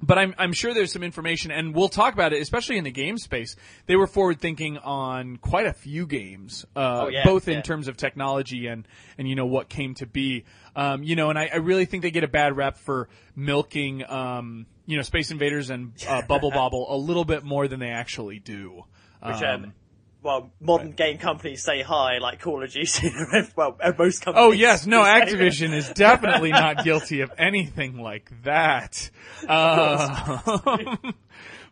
but 0.00 0.18
I'm 0.18 0.34
I'm 0.38 0.52
sure 0.52 0.72
there's 0.74 0.92
some 0.92 1.02
information, 1.02 1.50
and 1.50 1.74
we'll 1.74 1.88
talk 1.88 2.14
about 2.14 2.32
it, 2.32 2.40
especially 2.40 2.78
in 2.78 2.84
the 2.84 2.90
game 2.90 3.18
space. 3.18 3.56
They 3.86 3.96
were 3.96 4.06
forward 4.06 4.40
thinking 4.40 4.78
on 4.78 5.36
quite 5.38 5.66
a 5.66 5.72
few 5.72 6.06
games, 6.06 6.64
uh, 6.76 7.02
Oh, 7.04 7.08
yeah, 7.08 7.24
both 7.24 7.48
in 7.48 7.62
terms 7.62 7.88
of 7.88 7.96
technology 7.96 8.66
and 8.66 8.86
and 9.18 9.28
you 9.28 9.34
know 9.34 9.46
what 9.46 9.68
came 9.68 9.94
to 9.94 10.06
be. 10.06 10.44
Um, 10.76 11.02
you 11.02 11.16
know, 11.16 11.30
and 11.30 11.38
I, 11.38 11.50
I 11.52 11.56
really 11.56 11.84
think 11.84 12.02
they 12.02 12.10
get 12.12 12.22
a 12.24 12.28
bad 12.28 12.56
rep 12.56 12.78
for 12.78 13.08
milking, 13.34 14.08
um, 14.08 14.66
you 14.86 14.96
know, 14.96 15.02
Space 15.02 15.30
Invaders 15.30 15.70
and 15.70 15.92
uh, 16.06 16.22
Bubble 16.28 16.50
Bobble 16.50 16.86
a 16.88 16.96
little 16.96 17.24
bit 17.24 17.42
more 17.42 17.66
than 17.66 17.80
they 17.80 17.90
actually 17.90 18.38
do. 18.38 18.84
Which, 19.22 19.42
Um, 19.42 19.64
um, 19.64 19.72
well, 20.22 20.50
modern 20.60 20.92
game 20.92 21.18
companies 21.18 21.62
say 21.62 21.82
hi, 21.82 22.18
like 22.18 22.40
Call 22.40 22.62
of 22.62 22.72
Duty. 22.72 23.10
well, 23.56 23.78
most 23.98 24.22
companies. 24.22 24.46
Oh 24.46 24.52
yes, 24.52 24.86
no. 24.86 25.02
Activision 25.02 25.72
is 25.72 25.88
definitely 25.90 26.50
not 26.50 26.84
guilty 26.84 27.20
of 27.20 27.30
anything 27.38 28.00
like 28.00 28.30
that. 28.42 29.10
Uh, 29.46 30.96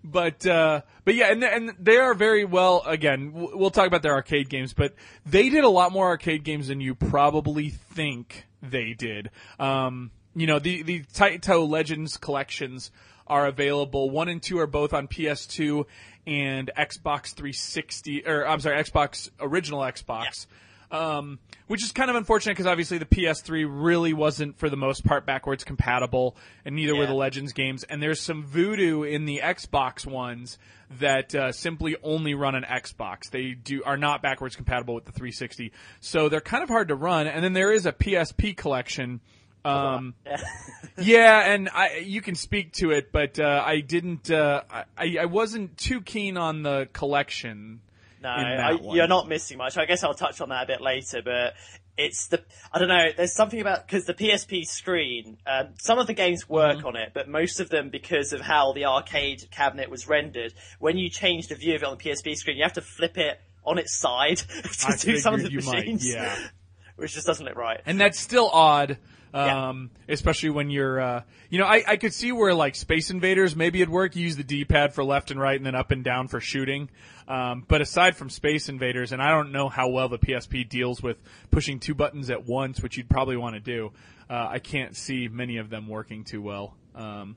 but 0.05 0.47
uh, 0.47 0.83
but 1.05 1.15
yeah, 1.15 1.33
and 1.33 1.43
and 1.43 1.75
they 1.81 1.97
are 1.97 2.15
very 2.15 2.45
well. 2.45 2.83
Again, 2.87 3.33
we'll 3.33 3.71
talk 3.71 3.89
about 3.89 4.03
their 4.03 4.15
arcade 4.15 4.49
games, 4.49 4.73
but 4.73 4.95
they 5.25 5.49
did 5.49 5.65
a 5.65 5.69
lot 5.69 5.91
more 5.91 6.07
arcade 6.07 6.45
games 6.45 6.69
than 6.69 6.81
you 6.81 6.95
probably 6.95 7.71
think 7.71 8.47
they 8.63 8.93
did. 8.93 9.31
Um, 9.59 10.13
you 10.35 10.47
know, 10.47 10.61
the 10.61 10.83
the 10.83 11.03
Taito 11.15 11.69
Legends 11.69 12.17
collections 12.17 12.93
are 13.27 13.47
available. 13.47 14.11
One 14.11 14.29
and 14.29 14.41
two 14.41 14.59
are 14.61 14.67
both 14.67 14.93
on 14.93 15.09
PS2 15.09 15.85
and 16.27 16.71
Xbox 16.77 17.35
360, 17.35 18.27
or 18.27 18.47
I'm 18.47 18.61
sorry, 18.61 18.83
Xbox 18.83 19.31
original 19.41 19.81
Xbox. 19.81 20.47
Um, 20.89 21.41
which 21.67 21.83
is 21.83 21.91
kind 21.91 22.11
of 22.11 22.17
unfortunate 22.17 22.53
because 22.53 22.67
obviously 22.67 22.99
the 22.99 23.07
PS3 23.07 23.67
really 23.69 24.13
wasn't 24.13 24.57
for 24.57 24.71
the 24.71 24.77
most 24.77 25.05
part 25.05 25.27
backwards 25.27 25.65
compatible, 25.65 26.37
and 26.65 26.77
neither 26.77 26.95
were 26.95 27.07
the 27.07 27.15
Legends 27.15 27.53
games. 27.53 27.83
And 27.83 28.01
there's 28.01 28.21
some 28.21 28.45
voodoo 28.45 29.03
in 29.03 29.25
the 29.25 29.41
Xbox 29.43 30.07
ones 30.07 30.59
that 31.01 31.35
uh, 31.35 31.51
simply 31.51 31.97
only 32.05 32.35
run 32.35 32.55
an 32.55 32.63
Xbox. 32.63 33.31
They 33.31 33.51
do 33.51 33.83
are 33.83 33.97
not 33.97 34.23
backwards 34.23 34.55
compatible 34.55 34.95
with 34.95 35.07
the 35.07 35.13
360, 35.13 35.73
so 36.01 36.29
they're 36.29 36.41
kind 36.41 36.63
of 36.63 36.69
hard 36.69 36.89
to 36.89 36.95
run. 36.95 37.27
And 37.27 37.43
then 37.43 37.53
there 37.53 37.73
is 37.73 37.85
a 37.85 37.93
PSP 37.93 38.57
collection. 38.57 39.21
Um, 39.67 40.15
Yeah. 40.99 41.53
and 41.53 41.69
I 41.69 41.99
you 41.99 42.21
can 42.23 42.35
speak 42.35 42.73
to 42.75 42.91
it, 42.91 43.13
but 43.13 43.39
uh, 43.39 43.63
I 43.65 43.81
didn't. 43.81 44.31
Uh, 44.31 44.63
I 44.97 45.17
I 45.21 45.25
wasn't 45.27 45.77
too 45.77 46.01
keen 46.01 46.37
on 46.37 46.63
the 46.63 46.89
collection. 46.93 47.81
No, 48.23 48.31
I, 48.31 48.79
you're 48.95 49.07
not 49.07 49.29
missing 49.29 49.59
much. 49.59 49.77
I 49.77 49.85
guess 49.85 50.03
I'll 50.03 50.15
touch 50.15 50.41
on 50.41 50.49
that 50.49 50.65
a 50.65 50.67
bit 50.67 50.81
later, 50.81 51.21
but 51.23 51.55
it's 51.99 52.29
the 52.29 52.43
I 52.73 52.79
don't 52.79 52.89
know. 52.89 53.09
There's 53.17 53.35
something 53.35 53.61
about 53.61 53.87
because 53.87 54.07
the 54.07 54.15
PSP 54.15 54.65
screen. 54.65 55.37
Um, 55.47 55.75
some 55.79 55.99
of 55.99 56.07
the 56.07 56.15
games 56.15 56.49
work 56.49 56.79
Mm-hmm. 56.79 56.87
on 56.87 56.97
it, 56.97 57.11
but 57.15 57.29
most 57.29 57.61
of 57.61 57.69
them 57.69 57.91
because 57.91 58.33
of 58.33 58.41
how 58.41 58.73
the 58.73 58.87
arcade 58.87 59.49
cabinet 59.51 59.91
was 59.91 60.09
rendered. 60.09 60.55
When 60.79 60.97
you 60.97 61.11
change 61.11 61.49
the 61.49 61.55
view 61.57 61.75
of 61.75 61.83
it 61.83 61.87
on 61.87 61.99
the 61.99 62.03
PSP 62.05 62.35
screen, 62.37 62.57
you 62.57 62.63
have 62.65 62.73
to 62.75 62.81
flip 62.83 63.19
it 63.19 63.39
on 63.65 63.79
its 63.79 63.97
side 63.99 64.37
to 64.39 64.87
I 64.89 64.97
do 64.97 65.19
some 65.19 65.35
of 65.35 65.43
the 65.43 65.51
you 65.51 65.61
might, 65.61 65.79
machines, 65.81 66.07
yeah. 66.09 66.37
which 66.97 67.15
just 67.15 67.27
doesn't 67.27 67.45
look 67.45 67.57
right. 67.57 67.81
and 67.85 68.01
that's 68.01 68.19
still 68.19 68.49
odd. 68.53 68.97
Yeah. 69.35 69.69
Um, 69.69 69.91
especially 70.09 70.51
when 70.51 70.71
you're, 70.71 71.01
uh, 71.01 71.23
you 71.51 71.59
know, 71.59 71.67
I, 71.67 71.85
I 71.87 71.97
could 71.97 72.15
see 72.15 72.33
where 72.33 72.55
like 72.55 72.75
Space 72.75 73.11
Invaders 73.11 73.55
maybe 73.55 73.83
it'd 73.83 73.93
work. 73.93 74.17
You 74.17 74.25
use 74.25 74.37
the 74.37 74.45
D-pad 74.45 74.95
for 74.95 75.05
left 75.05 75.31
and 75.31 75.39
right, 75.39 75.57
and 75.57 75.67
then 75.67 75.75
up 75.75 75.91
and 75.91 76.03
down 76.03 76.29
for 76.29 76.41
shooting. 76.41 76.89
Um, 77.29 77.65
but 77.67 77.81
aside 77.81 78.17
from 78.17 78.31
Space 78.31 78.69
Invaders, 78.69 79.13
and 79.13 79.21
I 79.21 79.31
don't 79.31 79.53
know 79.53 79.69
how 79.69 79.89
well 79.89 80.09
the 80.09 80.19
PSP 80.19 80.69
deals 80.69 81.03
with 81.03 81.19
pushing 81.51 81.81
two 81.81 81.95
buttons 81.95 82.31
at 82.31 82.47
once, 82.47 82.81
which 82.81 82.97
you'd 82.97 83.11
probably 83.11 83.37
want 83.37 83.55
to 83.55 83.61
do. 83.61 83.93
Uh, 84.31 84.47
I 84.51 84.59
can't 84.59 84.97
see 84.97 85.29
many 85.29 85.59
of 85.59 85.69
them 85.69 85.89
working 85.89 86.25
too 86.25 86.41
well. 86.41 86.75
Um, 86.95 87.37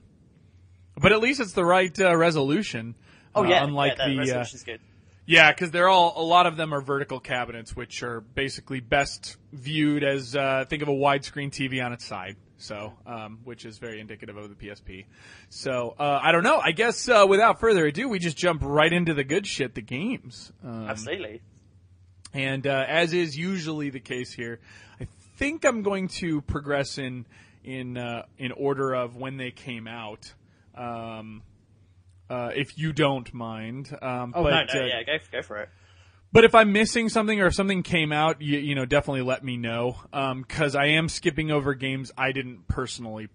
but 0.96 1.12
at 1.12 1.20
least 1.20 1.40
it's 1.40 1.52
the 1.52 1.64
right 1.64 1.98
uh, 2.00 2.16
resolution. 2.16 2.94
Oh 3.34 3.44
uh, 3.44 3.48
yeah, 3.48 3.64
unlike 3.64 3.98
yeah, 3.98 4.06
the 4.06 4.14
the 4.14 4.16
uh, 4.16 4.20
resolution's 4.20 4.62
good. 4.62 4.80
Yeah, 5.30 5.52
because 5.52 5.70
they're 5.70 5.88
all 5.88 6.14
a 6.16 6.26
lot 6.26 6.46
of 6.46 6.56
them 6.56 6.74
are 6.74 6.80
vertical 6.80 7.20
cabinets, 7.20 7.76
which 7.76 8.02
are 8.02 8.20
basically 8.20 8.80
best 8.80 9.36
viewed 9.52 10.02
as 10.02 10.34
uh, 10.34 10.64
think 10.68 10.82
of 10.82 10.88
a 10.88 10.92
widescreen 10.92 11.52
TV 11.52 11.84
on 11.84 11.92
its 11.92 12.04
side. 12.04 12.34
So, 12.58 12.92
um, 13.06 13.38
which 13.44 13.64
is 13.64 13.78
very 13.78 14.00
indicative 14.00 14.36
of 14.36 14.48
the 14.48 14.56
PSP. 14.56 15.06
So, 15.48 15.94
uh, 15.98 16.18
I 16.20 16.32
don't 16.32 16.42
know. 16.42 16.58
I 16.58 16.72
guess 16.72 17.08
uh, 17.08 17.26
without 17.28 17.60
further 17.60 17.86
ado, 17.86 18.08
we 18.08 18.18
just 18.18 18.36
jump 18.36 18.60
right 18.64 18.92
into 18.92 19.14
the 19.14 19.22
good 19.22 19.46
shit, 19.46 19.74
the 19.74 19.80
games. 19.80 20.52
Um, 20.62 20.88
Absolutely. 20.88 21.40
and 22.34 22.66
uh, 22.66 22.84
as 22.88 23.14
is 23.14 23.38
usually 23.38 23.88
the 23.88 24.00
case 24.00 24.32
here, 24.32 24.58
I 25.00 25.06
think 25.36 25.64
I'm 25.64 25.82
going 25.82 26.08
to 26.18 26.40
progress 26.42 26.98
in 26.98 27.24
in 27.62 27.96
uh, 27.96 28.24
in 28.36 28.50
order 28.50 28.94
of 28.94 29.14
when 29.14 29.36
they 29.36 29.52
came 29.52 29.86
out. 29.86 30.34
Um, 30.74 31.42
uh, 32.30 32.50
if 32.54 32.78
you 32.78 32.92
don't 32.92 33.32
mind. 33.34 33.90
Um, 34.00 34.32
Oh 34.34 34.44
but, 34.44 34.50
no, 34.50 34.64
no, 34.74 34.80
uh, 34.82 34.86
yeah, 34.86 35.02
go 35.02 35.18
go 35.30 35.42
for 35.42 35.58
it. 35.58 35.68
but 36.32 36.44
if 36.44 36.54
I'm 36.54 36.72
missing 36.72 37.08
something 37.08 37.40
or 37.40 37.48
if 37.48 37.54
something 37.54 37.82
came 37.82 38.12
out, 38.12 38.40
you, 38.40 38.58
you 38.58 38.74
know, 38.74 38.86
definitely 38.86 39.22
let 39.22 39.44
me 39.44 39.56
know. 39.56 39.96
Um, 40.12 40.44
cause 40.44 40.74
I 40.76 40.86
am 40.86 41.08
skipping 41.08 41.50
over 41.50 41.74
games 41.74 42.12
I 42.16 42.32
didn't 42.32 42.68
personally 42.68 43.28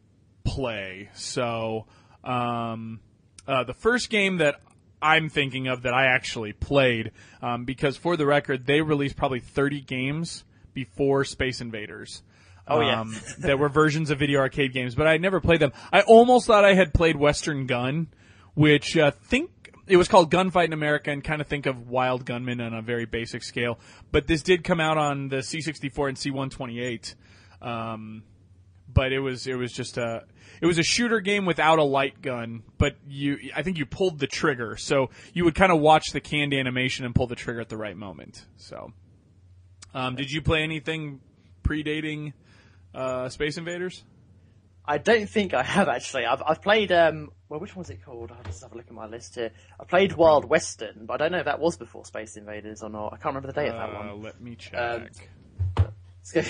play. 0.45 1.09
So, 1.13 1.85
um, 2.23 3.01
uh, 3.47 3.63
the 3.65 3.73
first 3.73 4.09
game 4.09 4.37
that 4.37 4.61
I'm 5.01 5.29
thinking 5.29 5.67
of 5.67 5.83
that 5.83 5.93
I 5.93 6.05
actually 6.07 6.53
played, 6.53 7.11
um, 7.41 7.65
because 7.65 7.97
for 7.97 8.17
the 8.17 8.25
record, 8.25 8.65
they 8.65 8.81
released 8.81 9.15
probably 9.17 9.39
30 9.39 9.81
games 9.81 10.45
before 10.73 11.25
Space 11.25 11.61
Invaders. 11.61 12.23
Oh, 12.67 12.81
yeah. 12.81 13.01
Um, 13.01 13.15
that 13.39 13.59
were 13.59 13.69
versions 13.69 14.09
of 14.09 14.17
video 14.17 14.39
arcade 14.39 14.73
games, 14.73 14.95
but 14.95 15.05
I 15.05 15.17
never 15.17 15.39
played 15.39 15.59
them. 15.59 15.73
I 15.93 16.01
almost 16.01 16.47
thought 16.47 16.65
I 16.65 16.73
had 16.73 16.93
played 16.93 17.15
Western 17.15 17.67
Gun, 17.67 18.07
which 18.55 18.97
uh, 18.97 19.11
think 19.11 19.51
it 19.87 19.97
was 19.97 20.07
called 20.07 20.31
Gunfight 20.31 20.65
in 20.65 20.73
America, 20.73 21.11
and 21.11 21.23
kind 21.23 21.41
of 21.41 21.47
think 21.47 21.65
of 21.67 21.89
Wild 21.89 22.25
Gunman 22.25 22.59
on 22.59 22.73
a 22.73 22.81
very 22.81 23.05
basic 23.05 23.43
scale. 23.43 23.79
But 24.11 24.27
this 24.27 24.41
did 24.41 24.63
come 24.63 24.79
out 24.79 24.97
on 24.97 25.29
the 25.29 25.37
C64 25.37 26.09
and 26.09 26.17
C128. 26.17 27.15
Um, 27.61 28.23
but 28.91 29.11
it 29.11 29.19
was 29.19 29.45
it 29.45 29.55
was 29.55 29.71
just 29.71 29.97
a 29.97 30.23
it 30.61 30.65
was 30.65 30.79
a 30.79 30.83
shooter 30.83 31.19
game 31.19 31.45
without 31.45 31.79
a 31.79 31.83
light 31.83 32.21
gun, 32.21 32.63
but 32.77 32.95
you 33.07 33.37
I 33.55 33.61
think 33.61 33.77
you 33.77 33.85
pulled 33.85 34.19
the 34.19 34.27
trigger, 34.27 34.77
so 34.77 35.09
you 35.33 35.43
would 35.43 35.55
kind 35.55 35.71
of 35.71 35.79
watch 35.79 36.11
the 36.11 36.21
canned 36.21 36.53
animation 36.53 37.05
and 37.05 37.13
pull 37.13 37.27
the 37.27 37.35
trigger 37.35 37.61
at 37.61 37.69
the 37.69 37.77
right 37.77 37.97
moment. 37.97 38.45
So, 38.57 38.93
um, 39.93 40.15
did 40.15 40.31
you 40.31 40.41
play 40.41 40.63
anything 40.63 41.19
predating 41.63 42.33
uh, 42.93 43.29
Space 43.29 43.57
Invaders? 43.57 44.03
I 44.87 44.97
don't 44.97 45.29
think 45.29 45.53
I 45.53 45.63
have 45.63 45.87
actually. 45.89 46.25
I've 46.25 46.41
I've 46.45 46.61
played 46.61 46.91
um 46.91 47.31
well 47.49 47.59
which 47.59 47.75
one 47.75 47.81
was 47.81 47.89
it 47.89 48.03
called? 48.05 48.31
I'll 48.31 48.43
just 48.43 48.61
have 48.63 48.71
a 48.73 48.75
look 48.75 48.87
at 48.87 48.93
my 48.93 49.07
list 49.07 49.35
here. 49.35 49.51
I 49.79 49.83
played 49.83 50.13
Wild 50.13 50.45
Western, 50.45 51.05
but 51.05 51.15
I 51.15 51.17
don't 51.25 51.31
know 51.31 51.39
if 51.39 51.45
that 51.45 51.59
was 51.59 51.77
before 51.77 52.05
Space 52.05 52.37
Invaders 52.37 52.83
or 52.83 52.89
not. 52.89 53.07
I 53.07 53.17
can't 53.17 53.35
remember 53.35 53.47
the 53.47 53.53
date 53.53 53.69
of 53.69 53.75
that 53.75 53.89
Uh, 53.89 54.09
one. 54.13 54.21
let 54.21 54.39
me 54.41 54.55
check. 54.55 54.75
Um, 54.79 55.07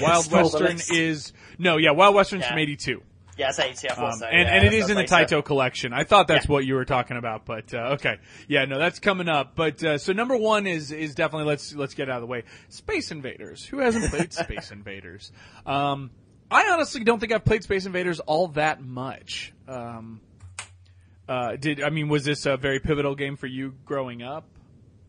Wild 0.01 0.31
Western 0.31 0.79
is 0.95 1.33
no, 1.57 1.77
yeah, 1.77 1.91
Wild 1.91 2.15
Western's 2.15 2.43
Yeah. 2.43 2.49
from 2.49 2.59
'82. 2.59 3.01
yeah, 3.37 3.49
it's 3.49 3.59
80, 3.59 3.89
I 3.89 3.93
thought 3.95 4.13
Um, 4.13 4.19
so. 4.19 4.25
and, 4.27 4.47
yeah, 4.47 4.55
and 4.55 4.65
it 4.65 4.73
is 4.73 4.89
in 4.89 4.95
the. 4.95 5.03
Taito 5.03 5.43
collection. 5.43 5.91
I 5.91 6.05
thought 6.05 6.27
that's 6.29 6.45
Yeah. 6.45 6.51
what 6.53 6.65
you 6.65 6.75
were 6.75 6.85
talking 6.85 7.17
about, 7.17 7.45
but 7.45 7.73
uh, 7.73 7.95
okay, 7.95 8.15
yeah, 8.47 8.63
no, 8.63 8.79
that's 8.79 8.99
coming 8.99 9.27
up. 9.27 9.55
But 9.57 9.83
uh, 9.83 9.97
so 9.97 10.13
number 10.13 10.37
one 10.37 10.65
is 10.67 10.91
is 10.93 11.15
definitely 11.15 11.47
let's 11.47 11.75
let's 11.75 11.93
get 11.93 12.09
out 12.09 12.15
of 12.17 12.21
the 12.21 12.27
way. 12.27 12.43
Space 12.69 13.11
Invaders. 13.11 13.65
Who 13.65 13.79
hasn't 13.79 14.05
played 14.09 14.31
Space 14.45 14.71
Invaders? 14.71 15.31
Um, 15.65 16.11
I 16.51 16.69
honestly 16.71 17.03
don't 17.03 17.19
think 17.19 17.31
I've 17.31 17.45
played 17.45 17.63
Space 17.63 17.85
Invaders 17.85 18.19
all 18.19 18.49
that 18.49 18.81
much. 18.81 19.53
Um, 19.67 20.21
uh, 21.27 21.55
did 21.55 21.81
I 21.81 21.89
mean 21.89 22.07
was 22.07 22.23
this 22.23 22.45
a 22.45 22.57
very 22.57 22.79
pivotal 22.79 23.15
game 23.15 23.35
for 23.35 23.47
you 23.47 23.73
growing 23.85 24.21
up? 24.21 24.45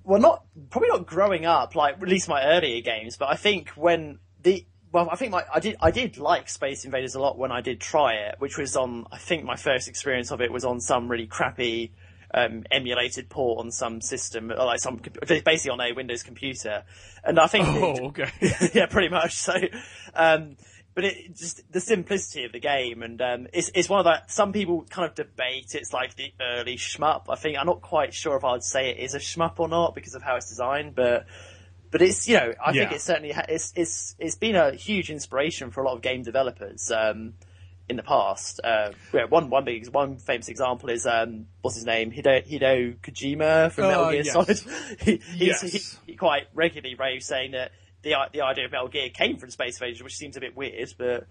well, 0.06 0.20
not 0.20 0.44
probably 0.70 0.88
not 0.88 1.04
growing 1.04 1.46
up, 1.46 1.74
like 1.74 2.00
at 2.00 2.08
least 2.08 2.28
my 2.28 2.42
earlier 2.44 2.80
games, 2.80 3.16
but 3.16 3.28
I 3.28 3.34
think 3.34 3.70
when 3.70 4.20
the 4.42 4.64
well, 4.92 5.08
I 5.10 5.16
think 5.16 5.32
my 5.32 5.44
I 5.52 5.58
did 5.58 5.76
I 5.80 5.90
did 5.90 6.16
like 6.16 6.48
Space 6.48 6.84
Invaders 6.84 7.16
a 7.16 7.20
lot 7.20 7.36
when 7.36 7.50
I 7.50 7.60
did 7.60 7.80
try 7.80 8.14
it, 8.14 8.36
which 8.38 8.56
was 8.56 8.76
on 8.76 9.06
I 9.10 9.18
think 9.18 9.44
my 9.44 9.56
first 9.56 9.88
experience 9.88 10.30
of 10.30 10.40
it 10.40 10.52
was 10.52 10.64
on 10.64 10.80
some 10.80 11.08
really 11.08 11.26
crappy 11.26 11.92
um, 12.32 12.64
emulated 12.70 13.28
port 13.28 13.58
on 13.58 13.72
some 13.72 14.00
system, 14.00 14.52
or 14.52 14.64
like 14.64 14.78
some 14.78 15.00
basically 15.28 15.70
on 15.70 15.80
a 15.80 15.92
Windows 15.92 16.22
computer, 16.22 16.84
and 17.24 17.40
I 17.40 17.48
think 17.48 17.66
Oh, 17.66 18.06
okay. 18.06 18.30
yeah, 18.74 18.86
pretty 18.86 19.08
much. 19.08 19.34
So, 19.34 19.54
um, 20.14 20.56
but 20.96 21.04
it 21.04 21.36
just 21.36 21.70
the 21.70 21.78
simplicity 21.80 22.44
of 22.44 22.52
the 22.52 22.58
game, 22.58 23.02
and 23.04 23.20
um, 23.22 23.46
it's 23.52 23.70
it's 23.74 23.88
one 23.88 24.00
of 24.00 24.06
that. 24.06 24.30
Some 24.32 24.52
people 24.52 24.82
kind 24.90 25.08
of 25.08 25.14
debate 25.14 25.74
it's 25.76 25.92
like 25.92 26.16
the 26.16 26.32
early 26.40 26.76
shmup. 26.76 27.26
I 27.28 27.36
think 27.36 27.56
I'm 27.58 27.66
not 27.66 27.82
quite 27.82 28.12
sure 28.14 28.36
if 28.36 28.42
I'd 28.44 28.64
say 28.64 28.90
it 28.90 28.98
is 28.98 29.14
a 29.14 29.18
shmup 29.20 29.60
or 29.60 29.68
not 29.68 29.94
because 29.94 30.14
of 30.14 30.22
how 30.22 30.34
it's 30.36 30.48
designed, 30.48 30.94
but 30.96 31.26
but 31.92 32.00
it's 32.02 32.26
you 32.26 32.34
know 32.38 32.54
I 32.64 32.72
think 32.72 32.90
Yeah. 32.90 32.96
it 32.96 33.00
certainly 33.02 33.30
ha- 33.32 33.44
it's 33.48 33.72
it's 33.76 34.16
it's 34.18 34.36
been 34.36 34.56
a 34.56 34.72
huge 34.74 35.10
inspiration 35.10 35.70
for 35.70 35.82
a 35.82 35.86
lot 35.86 35.94
of 35.94 36.02
game 36.02 36.22
developers. 36.22 36.90
Um, 36.90 37.34
in 37.88 37.94
the 37.94 38.02
past, 38.02 38.58
uh, 38.64 38.90
yeah, 39.14 39.26
one 39.26 39.48
one 39.48 39.64
big 39.64 39.86
one 39.90 40.16
famous 40.18 40.48
example 40.48 40.88
is 40.88 41.06
um, 41.06 41.46
what's 41.60 41.76
his 41.76 41.84
name 41.84 42.10
Hideo, 42.10 42.44
Hideo 42.44 42.96
Kojima 42.98 43.70
from 43.70 43.84
Uh, 43.84 43.88
Metal 43.88 44.10
Gear 44.10 44.22
yes. 44.24 44.32
Solid. 44.32 44.60
he, 45.02 45.20
Yes. 45.36 45.60
he, 45.62 46.10
he 46.12 46.16
quite 46.16 46.48
regularly 46.52 46.96
raves 46.96 47.26
saying 47.26 47.52
that 47.52 47.70
the 48.02 48.14
the 48.32 48.42
idea 48.42 48.66
of 48.66 48.72
Metal 48.72 48.88
Gear 48.88 49.08
came 49.10 49.36
from 49.36 49.50
Space 49.50 49.80
Invaders, 49.80 50.02
which 50.02 50.16
seems 50.16 50.36
a 50.36 50.40
bit 50.40 50.56
weird, 50.56 50.94
but 50.98 51.26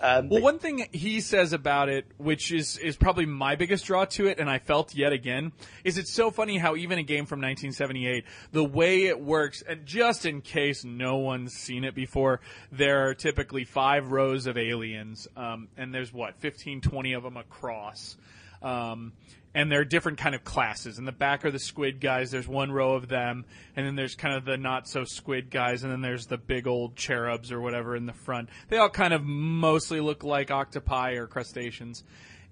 Um, 0.00 0.28
Well, 0.28 0.42
one 0.42 0.58
thing 0.58 0.88
he 0.92 1.20
says 1.20 1.52
about 1.52 1.88
it, 1.88 2.06
which 2.16 2.50
is 2.50 2.78
is 2.78 2.96
probably 2.96 3.26
my 3.26 3.54
biggest 3.54 3.86
draw 3.86 4.04
to 4.06 4.26
it, 4.26 4.40
and 4.40 4.50
I 4.50 4.58
felt 4.58 4.92
yet 4.94 5.12
again, 5.12 5.52
is 5.84 5.98
it's 5.98 6.12
so 6.12 6.32
funny 6.32 6.58
how 6.58 6.74
even 6.74 6.98
a 6.98 7.04
game 7.04 7.26
from 7.26 7.40
1978, 7.40 8.24
the 8.50 8.64
way 8.64 9.04
it 9.04 9.20
works, 9.20 9.62
and 9.62 9.86
just 9.86 10.26
in 10.26 10.40
case 10.40 10.84
no 10.84 11.18
one's 11.18 11.52
seen 11.52 11.84
it 11.84 11.94
before, 11.94 12.40
there 12.72 13.06
are 13.06 13.14
typically 13.14 13.64
five 13.64 14.10
rows 14.10 14.46
of 14.48 14.58
aliens, 14.58 15.28
um, 15.36 15.68
and 15.76 15.94
there's 15.94 16.12
what 16.12 16.40
15, 16.40 16.80
20 16.80 17.12
of 17.12 17.22
them 17.22 17.36
across. 17.36 18.16
Um, 18.64 19.12
and 19.54 19.70
they're 19.70 19.84
different 19.84 20.18
kind 20.18 20.34
of 20.34 20.42
classes. 20.42 20.98
In 20.98 21.04
the 21.04 21.12
back 21.12 21.44
are 21.44 21.50
the 21.50 21.60
squid 21.60 22.00
guys. 22.00 22.32
There's 22.32 22.48
one 22.48 22.72
row 22.72 22.94
of 22.94 23.08
them, 23.08 23.44
and 23.76 23.86
then 23.86 23.94
there's 23.94 24.16
kind 24.16 24.34
of 24.34 24.44
the 24.44 24.56
not 24.56 24.88
so 24.88 25.04
squid 25.04 25.50
guys, 25.50 25.84
and 25.84 25.92
then 25.92 26.00
there's 26.00 26.26
the 26.26 26.36
big 26.38 26.66
old 26.66 26.96
cherubs 26.96 27.52
or 27.52 27.60
whatever 27.60 27.94
in 27.94 28.06
the 28.06 28.12
front. 28.12 28.48
They 28.68 28.78
all 28.78 28.88
kind 28.88 29.14
of 29.14 29.22
mostly 29.22 30.00
look 30.00 30.24
like 30.24 30.50
octopi 30.50 31.12
or 31.12 31.28
crustaceans, 31.28 32.02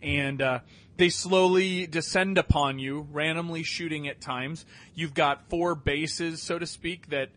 and 0.01 0.41
uh, 0.41 0.61
they 0.97 1.09
slowly 1.09 1.89
descend 1.89 2.39
upon 2.39 2.79
you, 2.79 3.09
randomly 3.11 3.65
shooting 3.65 4.07
at 4.07 4.21
times. 4.21 4.65
You've 4.95 5.15
got 5.15 5.49
four 5.49 5.75
bases, 5.75 6.41
so 6.41 6.59
to 6.59 6.67
speak, 6.67 7.09
that 7.09 7.31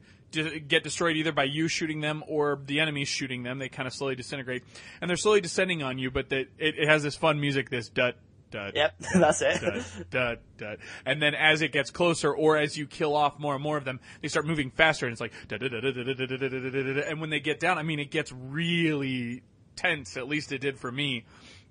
get 0.67 0.83
destroyed 0.83 1.15
either 1.15 1.31
by 1.31 1.45
you 1.45 1.67
shooting 1.67 2.01
them 2.01 2.23
or 2.27 2.59
the 2.65 2.81
enemies 2.81 3.07
shooting 3.07 3.43
them. 3.43 3.57
They 3.57 3.69
kind 3.69 3.87
of 3.87 3.93
slowly 3.93 4.15
disintegrate, 4.15 4.63
and 5.01 5.09
they're 5.09 5.17
slowly 5.17 5.41
descending 5.41 5.81
on 5.81 5.97
you. 5.97 6.11
But 6.11 6.29
that 6.29 6.47
it, 6.59 6.77
it 6.77 6.87
has 6.87 7.01
this 7.01 7.15
fun 7.15 7.39
music, 7.39 7.71
this 7.71 7.89
dut 7.89 8.15
dut 8.55 8.75
Yep, 8.75 8.95
that's 9.15 9.41
it. 9.41 9.61
dut, 9.61 9.83
dut, 10.09 10.41
dut. 10.57 10.79
And 11.05 11.21
then 11.21 11.35
as 11.35 11.61
it 11.61 11.71
gets 11.71 11.91
closer, 11.91 12.33
or 12.33 12.57
as 12.57 12.77
you 12.77 12.87
kill 12.87 13.15
off 13.15 13.37
more 13.39 13.53
and 13.53 13.63
more 13.63 13.77
of 13.77 13.85
them, 13.85 13.99
they 14.21 14.27
start 14.27 14.45
moving 14.45 14.71
faster, 14.71 15.05
and 15.05 15.11
it's 15.11 15.21
like, 15.21 15.33
dut, 15.47 15.59
dut, 15.59 15.71
dut, 15.71 15.83
dut, 15.83 15.95
dut, 15.95 16.17
dut, 16.17 16.17
dut, 16.17 16.39
dut, 16.39 16.51
dut, 16.51 16.95
dut. 16.95 17.07
and 17.07 17.21
when 17.21 17.29
they 17.29 17.39
get 17.39 17.59
down, 17.59 17.77
I 17.77 17.83
mean, 17.83 17.99
it 17.99 18.11
gets 18.11 18.31
really 18.31 19.43
tense. 19.75 20.17
At 20.17 20.27
least 20.27 20.51
it 20.51 20.61
did 20.61 20.79
for 20.79 20.91
me, 20.91 21.25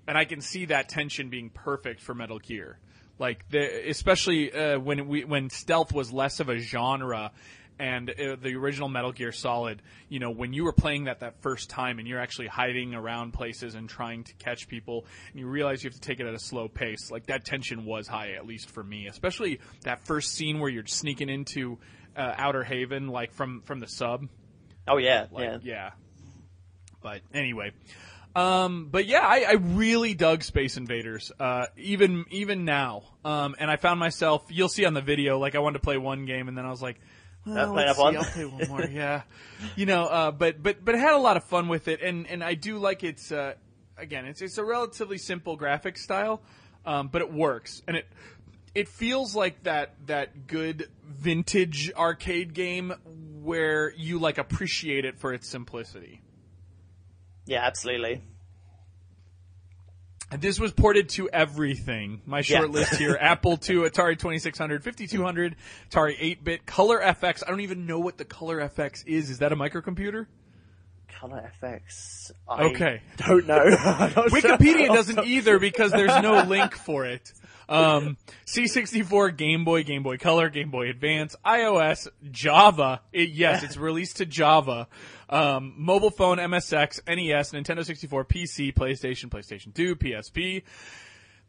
and 0.07 0.17
I 0.17 0.25
can 0.25 0.41
see 0.41 0.65
that 0.65 0.89
tension 0.89 1.29
being 1.29 1.49
perfect 1.49 2.01
for 2.01 2.13
Metal 2.13 2.39
Gear. 2.39 2.79
Like, 3.17 3.49
the, 3.49 3.89
especially 3.89 4.51
uh, 4.51 4.77
when 4.79 5.07
we 5.07 5.23
when 5.23 5.49
stealth 5.49 5.93
was 5.93 6.11
less 6.11 6.39
of 6.39 6.49
a 6.49 6.57
genre. 6.57 7.31
And 7.77 8.09
uh, 8.09 8.37
the 8.41 8.55
original 8.55 8.87
Metal 8.87 9.11
Gear 9.11 9.31
Solid, 9.31 9.81
you 10.07 10.19
know, 10.19 10.31
when 10.31 10.53
you 10.53 10.63
were 10.63 10.71
playing 10.73 11.05
that 11.05 11.19
that 11.19 11.41
first 11.41 11.69
time 11.69 11.99
and 11.99 12.07
you're 12.07 12.21
actually 12.21 12.47
hiding 12.47 12.95
around 12.95 13.33
places 13.33 13.75
and 13.75 13.89
trying 13.89 14.23
to 14.23 14.33
catch 14.35 14.67
people, 14.67 15.05
and 15.31 15.39
you 15.39 15.47
realize 15.47 15.83
you 15.83 15.89
have 15.89 15.99
to 15.99 16.01
take 16.01 16.19
it 16.19 16.25
at 16.25 16.33
a 16.33 16.39
slow 16.39 16.67
pace, 16.69 17.11
like 17.11 17.25
that 17.27 17.43
tension 17.43 17.85
was 17.85 18.07
high, 18.07 18.31
at 18.31 18.47
least 18.47 18.69
for 18.69 18.83
me. 18.83 19.07
Especially 19.07 19.59
that 19.83 20.05
first 20.05 20.33
scene 20.33 20.59
where 20.59 20.69
you're 20.69 20.85
sneaking 20.85 21.29
into 21.29 21.77
uh, 22.15 22.33
Outer 22.37 22.63
Haven, 22.63 23.07
like 23.07 23.33
from 23.33 23.61
from 23.65 23.79
the 23.79 23.87
sub. 23.87 24.27
Oh 24.87 24.97
yeah, 24.97 25.25
Like, 25.31 25.45
yeah. 25.45 25.57
yeah. 25.63 25.89
But 27.01 27.21
anyway, 27.33 27.71
um, 28.35 28.89
but 28.91 29.05
yeah, 29.05 29.21
I, 29.21 29.45
I 29.47 29.53
really 29.53 30.13
dug 30.13 30.43
Space 30.43 30.75
Invaders, 30.75 31.31
uh, 31.39 31.67
even 31.77 32.25
even 32.31 32.65
now. 32.65 33.03
Um, 33.23 33.55
and 33.57 33.71
I 33.71 33.77
found 33.77 33.99
myself. 33.99 34.43
You'll 34.49 34.69
see 34.69 34.85
on 34.85 34.93
the 34.93 35.01
video. 35.01 35.39
Like 35.39 35.55
I 35.55 35.59
wanted 35.59 35.79
to 35.79 35.83
play 35.83 35.97
one 35.97 36.25
game, 36.25 36.47
and 36.47 36.57
then 36.57 36.65
I 36.65 36.69
was 36.69 36.81
like, 36.81 36.99
well, 37.53 37.73
play 37.73 37.85
let's 37.85 37.97
that 37.97 38.01
one. 38.01 38.13
see, 38.13 38.17
I'll 38.17 38.23
play 38.25 38.45
one 38.45 38.67
more. 38.69 38.85
Yeah, 38.85 39.21
you 39.75 39.85
know. 39.85 40.05
Uh, 40.05 40.31
but 40.31 40.61
but 40.61 40.83
but 40.83 40.95
I 40.95 40.97
had 40.97 41.13
a 41.13 41.19
lot 41.19 41.37
of 41.37 41.43
fun 41.43 41.67
with 41.67 41.87
it, 41.87 42.01
and 42.01 42.27
and 42.27 42.43
I 42.43 42.53
do 42.53 42.77
like 42.77 43.03
its. 43.03 43.31
Uh, 43.31 43.53
again, 43.97 44.25
it's 44.25 44.41
it's 44.41 44.57
a 44.57 44.63
relatively 44.63 45.17
simple 45.17 45.55
graphic 45.55 45.97
style, 45.97 46.41
um, 46.85 47.07
but 47.07 47.21
it 47.21 47.31
works, 47.31 47.81
and 47.87 47.97
it 47.97 48.07
it 48.73 48.87
feels 48.87 49.35
like 49.35 49.63
that 49.63 49.95
that 50.07 50.47
good 50.47 50.89
vintage 51.03 51.91
arcade 51.95 52.53
game 52.53 52.93
where 53.41 53.93
you 53.95 54.19
like 54.19 54.37
appreciate 54.37 55.05
it 55.05 55.17
for 55.17 55.33
its 55.33 55.47
simplicity. 55.47 56.21
Yeah, 57.45 57.63
absolutely. 57.63 58.21
This 60.31 60.59
was 60.59 60.73
ported 60.73 61.09
to 61.09 61.29
everything. 61.29 62.21
My 62.25 62.41
short 62.41 62.67
Yeah. 62.67 62.71
list 62.73 62.95
here: 62.95 63.17
Apple 63.21 63.53
II, 63.53 63.77
Atari 63.87 64.17
2600, 64.17 64.83
5200, 64.83 65.55
Atari 65.91 66.17
8-bit, 66.19 66.65
Color 66.65 66.99
FX. 66.99 67.43
I 67.45 67.49
don't 67.51 67.61
even 67.61 67.85
know 67.85 67.99
what 67.99 68.17
the 68.17 68.25
Color 68.25 68.59
FX 68.67 69.05
is. 69.05 69.29
Is 69.29 69.39
that 69.39 69.51
a 69.51 69.55
microcomputer? 69.55 70.25
Color 71.19 71.51
FX. 71.63 72.31
I 72.49 72.63
Okay. 72.65 73.01
Don't 73.17 73.45
know. 73.47 73.63
Wikipedia 73.65 74.87
doesn't 74.87 75.25
either 75.25 75.59
because 75.59 75.91
there's 75.91 76.21
no 76.21 76.41
link 76.43 76.73
for 76.75 77.05
it. 77.05 77.31
Um, 77.69 78.17
C64, 78.45 79.35
Game 79.37 79.63
Boy, 79.65 79.83
Game 79.83 80.03
Boy 80.03 80.17
Color, 80.17 80.49
Game 80.49 80.69
Boy 80.69 80.89
Advance, 80.89 81.35
iOS, 81.45 82.07
Java. 82.29 83.01
It, 83.13 83.29
yes, 83.29 83.63
it's 83.63 83.77
released 83.77 84.17
to 84.17 84.25
Java. 84.25 84.87
Um, 85.29 85.73
mobile 85.77 86.11
phone, 86.11 86.37
MSX, 86.37 86.99
NES, 87.07 87.51
Nintendo 87.51 87.83
64, 87.83 88.25
PC, 88.25 88.73
PlayStation, 88.73 89.29
PlayStation 89.29 89.73
2, 89.73 89.95
PSP. 89.95 90.63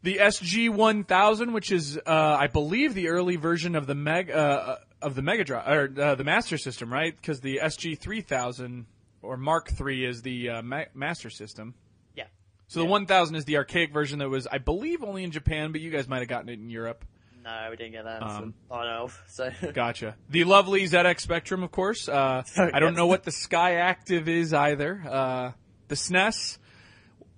The 0.03 0.17
SG-1000, 0.17 1.53
which 1.53 1.71
is, 1.71 1.97
uh, 1.97 2.37
I 2.39 2.47
believe, 2.47 2.93
the 2.93 3.09
early 3.09 3.35
version 3.35 3.75
of 3.75 3.87
the 3.87 3.95
Meg 3.95 4.29
uh, 4.29 4.77
of 5.01 5.15
the 5.15 5.21
Mega 5.21 5.43
Drive 5.43 5.67
or 5.67 6.01
uh, 6.01 6.15
the 6.15 6.23
Master 6.23 6.57
System, 6.57 6.91
right? 6.91 7.15
Because 7.15 7.41
the 7.41 7.59
SG-3000 7.63 8.85
or 9.21 9.37
Mark 9.37 9.71
III 9.79 10.05
is 10.05 10.21
the 10.21 10.49
uh, 10.49 10.61
Ma- 10.61 10.85
Master 10.93 11.29
System. 11.29 11.73
Yeah. 12.15 12.25
So 12.67 12.79
the 12.79 12.85
1000 12.85 13.35
is 13.35 13.45
the 13.45 13.57
archaic 13.57 13.91
version 13.91 14.19
that 14.19 14.29
was, 14.29 14.47
I 14.47 14.59
believe, 14.59 15.03
only 15.03 15.23
in 15.23 15.31
Japan, 15.31 15.71
but 15.71 15.81
you 15.81 15.89
guys 15.91 16.07
might 16.07 16.19
have 16.19 16.27
gotten 16.27 16.49
it 16.49 16.59
in 16.59 16.69
Europe. 16.69 17.05
No, 17.47 17.67
we 17.69 17.77
didn't 17.77 17.93
get 17.93 18.03
that. 18.03 18.21
Um, 18.23 18.53
so, 18.69 18.75
I 18.75 18.83
know. 18.85 19.03
of, 19.03 19.23
So 19.29 19.49
Gotcha. 19.73 20.15
The 20.29 20.43
lovely 20.43 20.83
ZX 20.83 21.21
Spectrum, 21.21 21.63
of 21.63 21.71
course. 21.71 22.09
Uh, 22.09 22.43
I 22.57 22.79
don't 22.81 22.93
know 22.95 23.07
what 23.07 23.23
the 23.23 23.31
Sky 23.31 23.75
Active 23.75 24.27
is 24.27 24.53
either. 24.53 25.01
Uh, 25.09 25.51
the 25.87 25.95
SNES, 25.95 26.57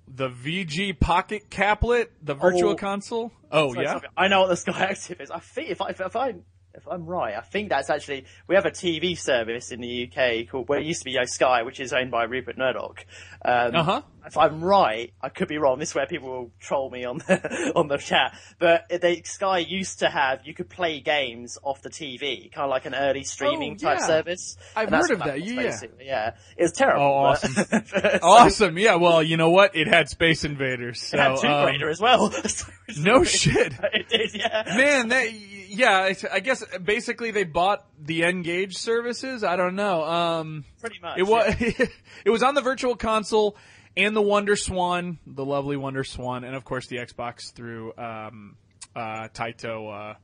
the 0.07 0.29
VG 0.29 0.99
Pocket 0.99 1.51
Caplet, 1.51 2.07
the 2.23 2.33
Virtual 2.33 2.71
Oh. 2.71 2.75
Console. 2.75 3.31
Oh 3.51 3.73
yeah. 3.75 3.93
sorry. 3.93 4.07
I 4.17 4.27
know 4.29 4.41
what 4.41 4.47
the 4.49 4.57
Sky 4.57 4.87
Active 4.89 5.21
is. 5.21 5.29
I 5.29 5.37
think 5.39 5.69
if 5.69 5.79
I 5.81 5.89
if, 5.89 6.01
if 6.01 6.15
I 6.15 6.33
if 6.75 6.87
I'm 6.87 7.05
right, 7.05 7.35
I 7.35 7.41
think 7.41 7.69
that's 7.69 7.89
actually 7.89 8.25
we 8.47 8.55
have 8.55 8.65
a 8.65 8.71
TV 8.71 9.17
service 9.17 9.71
in 9.71 9.81
the 9.81 10.07
UK 10.11 10.47
called 10.49 10.69
where 10.69 10.79
it 10.79 10.85
used 10.85 11.01
to 11.01 11.05
be 11.05 11.11
Yo 11.11 11.25
Sky, 11.25 11.63
which 11.63 11.79
is 11.79 11.93
owned 11.93 12.11
by 12.11 12.23
Rupert 12.23 12.57
Murdoch. 12.57 13.05
Um, 13.43 13.75
Uh 13.75 13.83
huh. 13.83 14.01
If 14.25 14.37
I'm 14.37 14.61
right, 14.61 15.11
I 15.21 15.29
could 15.29 15.47
be 15.47 15.57
wrong. 15.57 15.79
This 15.79 15.89
is 15.89 15.95
where 15.95 16.05
people 16.05 16.29
will 16.29 16.51
troll 16.59 16.89
me 16.91 17.05
on 17.05 17.19
the 17.19 17.71
on 17.75 17.87
the 17.87 17.97
chat. 17.97 18.37
But 18.59 18.87
the 18.89 19.21
Sky 19.23 19.59
used 19.59 19.99
to 19.99 20.09
have 20.09 20.41
you 20.45 20.53
could 20.53 20.69
play 20.69 20.99
games 20.99 21.57
off 21.63 21.81
the 21.81 21.89
TV, 21.89 22.51
kind 22.51 22.65
of 22.65 22.69
like 22.69 22.85
an 22.85 22.93
early 22.93 23.23
streaming 23.23 23.73
Oh, 23.81 23.85
type 23.85 24.01
service. 24.01 24.57
I've 24.75 24.89
heard 24.89 25.09
of 25.11 25.19
that, 25.19 25.43
yeah. 25.43 25.55
basically, 25.55 26.05
yeah. 26.05 26.35
It 26.57 26.63
was 26.63 26.73
terrible. 26.73 27.01
Oh, 27.03 27.35
but- 27.71 28.19
Awesome. 28.23 28.77
Yeah. 28.77 28.95
Well, 28.95 29.23
you 29.23 29.37
know 29.37 29.49
what? 29.49 29.75
It 29.75 29.87
had 29.87 30.09
Space 30.09 30.43
Invaders. 30.43 31.01
So, 31.01 31.17
It 31.17 31.19
had 31.21 31.37
Tomb 31.37 31.51
um, 31.51 31.65
Raider 31.65 31.89
as 31.89 31.99
well. 32.01 32.31
So 32.49 32.65
no 32.97 33.23
shit. 33.23 33.73
It 33.93 34.09
did, 34.09 34.33
yeah. 34.33 34.63
Man, 34.75 35.07
that 35.09 35.31
yeah. 35.69 36.13
I 36.31 36.39
guess 36.39 36.63
basically 36.83 37.31
they 37.31 37.43
bought 37.43 37.85
the 37.99 38.23
Engage 38.23 38.77
services. 38.77 39.43
I 39.43 39.55
don't 39.55 39.75
know. 39.75 40.03
Um, 40.03 40.65
Pretty 40.79 40.99
much. 41.01 41.17
It 41.17 41.23
was 41.23 41.55
it 42.25 42.29
was 42.29 42.43
on 42.43 42.55
the 42.55 42.61
Virtual 42.61 42.95
Console 42.95 43.55
and 43.95 44.15
the 44.15 44.21
Wonder 44.21 44.55
Swan, 44.55 45.19
the 45.25 45.45
lovely 45.45 45.77
Wonder 45.77 46.03
Swan, 46.03 46.43
and 46.43 46.55
of 46.55 46.63
course 46.63 46.87
the 46.87 46.97
Xbox 46.97 47.53
through 47.53 47.93
um, 47.97 48.55
uh, 48.95 49.27
Taito 49.33 50.13
uh, 50.13 50.15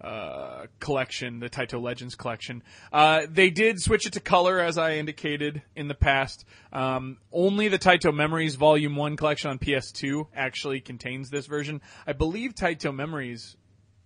uh, 0.00 0.66
collection, 0.80 1.40
the 1.40 1.50
Taito 1.50 1.82
Legends 1.82 2.14
collection. 2.14 2.62
Uh, 2.92 3.22
they 3.28 3.50
did 3.50 3.80
switch 3.80 4.06
it 4.06 4.14
to 4.14 4.20
color, 4.20 4.60
as 4.60 4.78
I 4.78 4.94
indicated 4.94 5.62
in 5.76 5.88
the 5.88 5.94
past. 5.94 6.44
Um, 6.72 7.18
only 7.32 7.68
the 7.68 7.78
Taito 7.78 8.14
Memories 8.14 8.54
Volume 8.54 8.96
One 8.96 9.16
collection 9.16 9.50
on 9.50 9.58
PS2 9.58 10.28
actually 10.34 10.80
contains 10.80 11.30
this 11.30 11.46
version. 11.46 11.80
I 12.06 12.12
believe 12.12 12.54
Taito 12.54 12.94
Memories 12.94 13.56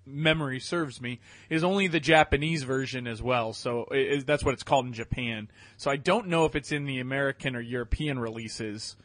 memory 0.06 0.58
serves 0.60 1.00
me, 1.00 1.20
is 1.48 1.62
only 1.64 1.86
the 1.88 2.00
Japanese 2.00 2.62
version 2.64 3.06
as 3.06 3.22
well. 3.22 3.52
So 3.52 3.84
it, 3.90 3.98
it- 4.18 4.26
that's 4.26 4.44
what 4.44 4.54
it's 4.54 4.62
called 4.62 4.86
in 4.86 4.92
Japan. 4.92 5.48
So 5.76 5.90
I 5.90 5.96
don't 5.96 6.28
know 6.28 6.44
if 6.44 6.54
it's 6.56 6.72
in 6.72 6.86
the 6.86 7.00
American 7.00 7.54
or 7.56 7.60
European 7.60 8.18
releases. 8.18 8.96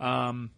Um, 0.00 0.50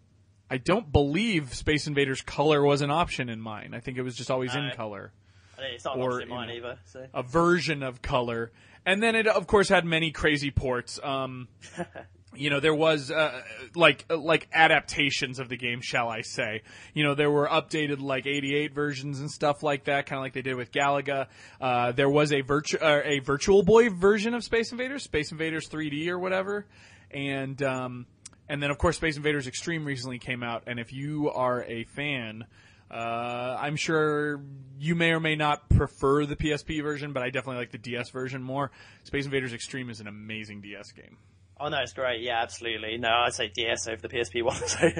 I 0.50 0.56
don't 0.58 0.90
believe 0.90 1.52
Space 1.54 1.86
Invaders 1.86 2.22
color 2.22 2.62
was 2.62 2.80
an 2.80 2.90
option 2.90 3.28
in 3.28 3.40
mine. 3.40 3.74
I 3.74 3.80
think 3.80 3.98
it 3.98 4.02
was 4.02 4.16
just 4.16 4.30
always 4.30 4.54
in 4.54 4.70
color, 4.74 5.12
It's 5.58 5.84
not 5.84 5.98
or, 5.98 6.20
in 6.20 6.28
mine 6.28 6.50
either. 6.50 6.78
So. 6.86 7.06
a 7.12 7.22
version 7.22 7.82
of 7.82 8.00
color. 8.00 8.50
And 8.86 9.02
then 9.02 9.14
it, 9.14 9.26
of 9.26 9.46
course, 9.46 9.68
had 9.68 9.84
many 9.84 10.10
crazy 10.10 10.50
ports. 10.50 10.98
Um, 11.02 11.48
you 12.38 12.50
know, 12.50 12.60
there 12.60 12.74
was 12.74 13.10
uh, 13.10 13.42
like 13.74 14.04
like 14.08 14.48
adaptations 14.52 15.38
of 15.38 15.48
the 15.48 15.56
game, 15.56 15.80
shall 15.80 16.08
I 16.08 16.22
say? 16.22 16.62
You 16.94 17.04
know, 17.04 17.14
there 17.14 17.30
were 17.30 17.48
updated 17.48 18.00
like 18.00 18.26
'88 18.26 18.72
versions 18.72 19.20
and 19.20 19.30
stuff 19.30 19.62
like 19.62 19.84
that, 19.84 20.06
kind 20.06 20.18
of 20.18 20.22
like 20.22 20.32
they 20.32 20.42
did 20.42 20.56
with 20.56 20.70
Galaga. 20.70 21.26
Uh, 21.60 21.92
there 21.92 22.08
was 22.08 22.32
a 22.32 22.40
virtu- 22.40 22.78
uh, 22.78 23.00
a 23.04 23.18
Virtual 23.20 23.62
Boy 23.62 23.90
version 23.90 24.34
of 24.34 24.44
Space 24.44 24.70
Invaders, 24.72 25.02
Space 25.02 25.32
Invaders 25.32 25.68
3D 25.68 26.08
or 26.08 26.18
whatever, 26.18 26.66
and 27.10 27.60
um, 27.62 28.06
and 28.48 28.62
then 28.62 28.70
of 28.70 28.78
course 28.78 28.96
Space 28.96 29.16
Invaders 29.16 29.46
Extreme 29.46 29.84
recently 29.84 30.18
came 30.18 30.42
out. 30.42 30.64
And 30.66 30.78
if 30.78 30.92
you 30.92 31.30
are 31.30 31.64
a 31.64 31.84
fan. 31.84 32.44
Uh, 32.90 33.54
I'm 33.60 33.76
sure 33.76 34.40
you 34.78 34.94
may 34.94 35.10
or 35.10 35.20
may 35.20 35.36
not 35.36 35.68
prefer 35.68 36.24
the 36.24 36.36
PSP 36.36 36.82
version, 36.82 37.12
but 37.12 37.22
I 37.22 37.28
definitely 37.28 37.58
like 37.58 37.70
the 37.70 37.76
DS 37.76 38.08
version 38.08 38.42
more. 38.42 38.70
Space 39.04 39.26
Invaders 39.26 39.52
Extreme 39.52 39.90
is 39.90 40.00
an 40.00 40.06
amazing 40.06 40.62
DS 40.62 40.92
game. 40.92 41.18
Oh 41.60 41.68
no, 41.68 41.78
it's 41.82 41.92
great. 41.92 42.22
Yeah, 42.22 42.40
absolutely. 42.42 42.98
No, 42.98 43.08
I'd 43.08 43.34
say 43.34 43.48
DS 43.48 43.88
over 43.88 44.00
the 44.00 44.08
PSP 44.08 44.42
one. 44.44 44.56
So. 44.56 44.90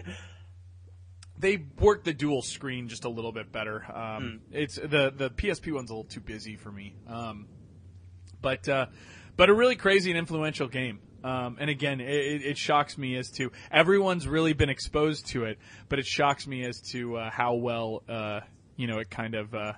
they 1.38 1.56
work 1.78 2.04
the 2.04 2.12
dual 2.12 2.42
screen 2.42 2.88
just 2.88 3.04
a 3.04 3.08
little 3.08 3.32
bit 3.32 3.52
better. 3.52 3.84
Um, 3.94 4.40
It's 4.50 4.74
the 4.76 5.12
the 5.14 5.30
PSP 5.30 5.72
one's 5.72 5.90
a 5.90 5.94
little 5.94 6.10
too 6.10 6.20
busy 6.20 6.56
for 6.56 6.72
me. 6.72 6.94
Um, 7.06 7.46
but 8.42 8.68
uh, 8.68 8.86
but 9.36 9.48
a 9.48 9.54
really 9.54 9.76
crazy 9.76 10.10
and 10.10 10.18
influential 10.18 10.68
game. 10.68 11.00
Um, 11.24 11.56
and 11.60 11.68
again, 11.68 12.00
it, 12.00 12.08
it- 12.08 12.42
it 12.42 12.58
shocks 12.58 12.96
me 12.96 13.16
as 13.16 13.30
to 13.32 13.50
everyone's 13.70 14.26
really 14.28 14.52
been 14.52 14.68
exposed 14.68 15.26
to 15.28 15.44
it, 15.44 15.58
but 15.88 15.98
it 15.98 16.06
shocks 16.06 16.46
me 16.46 16.64
as 16.64 16.80
to 16.92 17.16
uh, 17.16 17.30
how 17.30 17.54
well 17.54 18.02
uh, 18.08 18.40
you 18.76 18.86
know 18.86 18.98
it 18.98 19.10
kind 19.10 19.34
of 19.34 19.54
uh, 19.54 19.72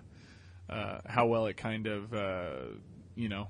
uh, 0.69 0.99
how 1.07 1.27
well 1.27 1.47
it 1.47 1.57
kind 1.57 1.87
of 1.87 2.13
uh, 2.15 2.53
you 3.15 3.29
know 3.29 3.49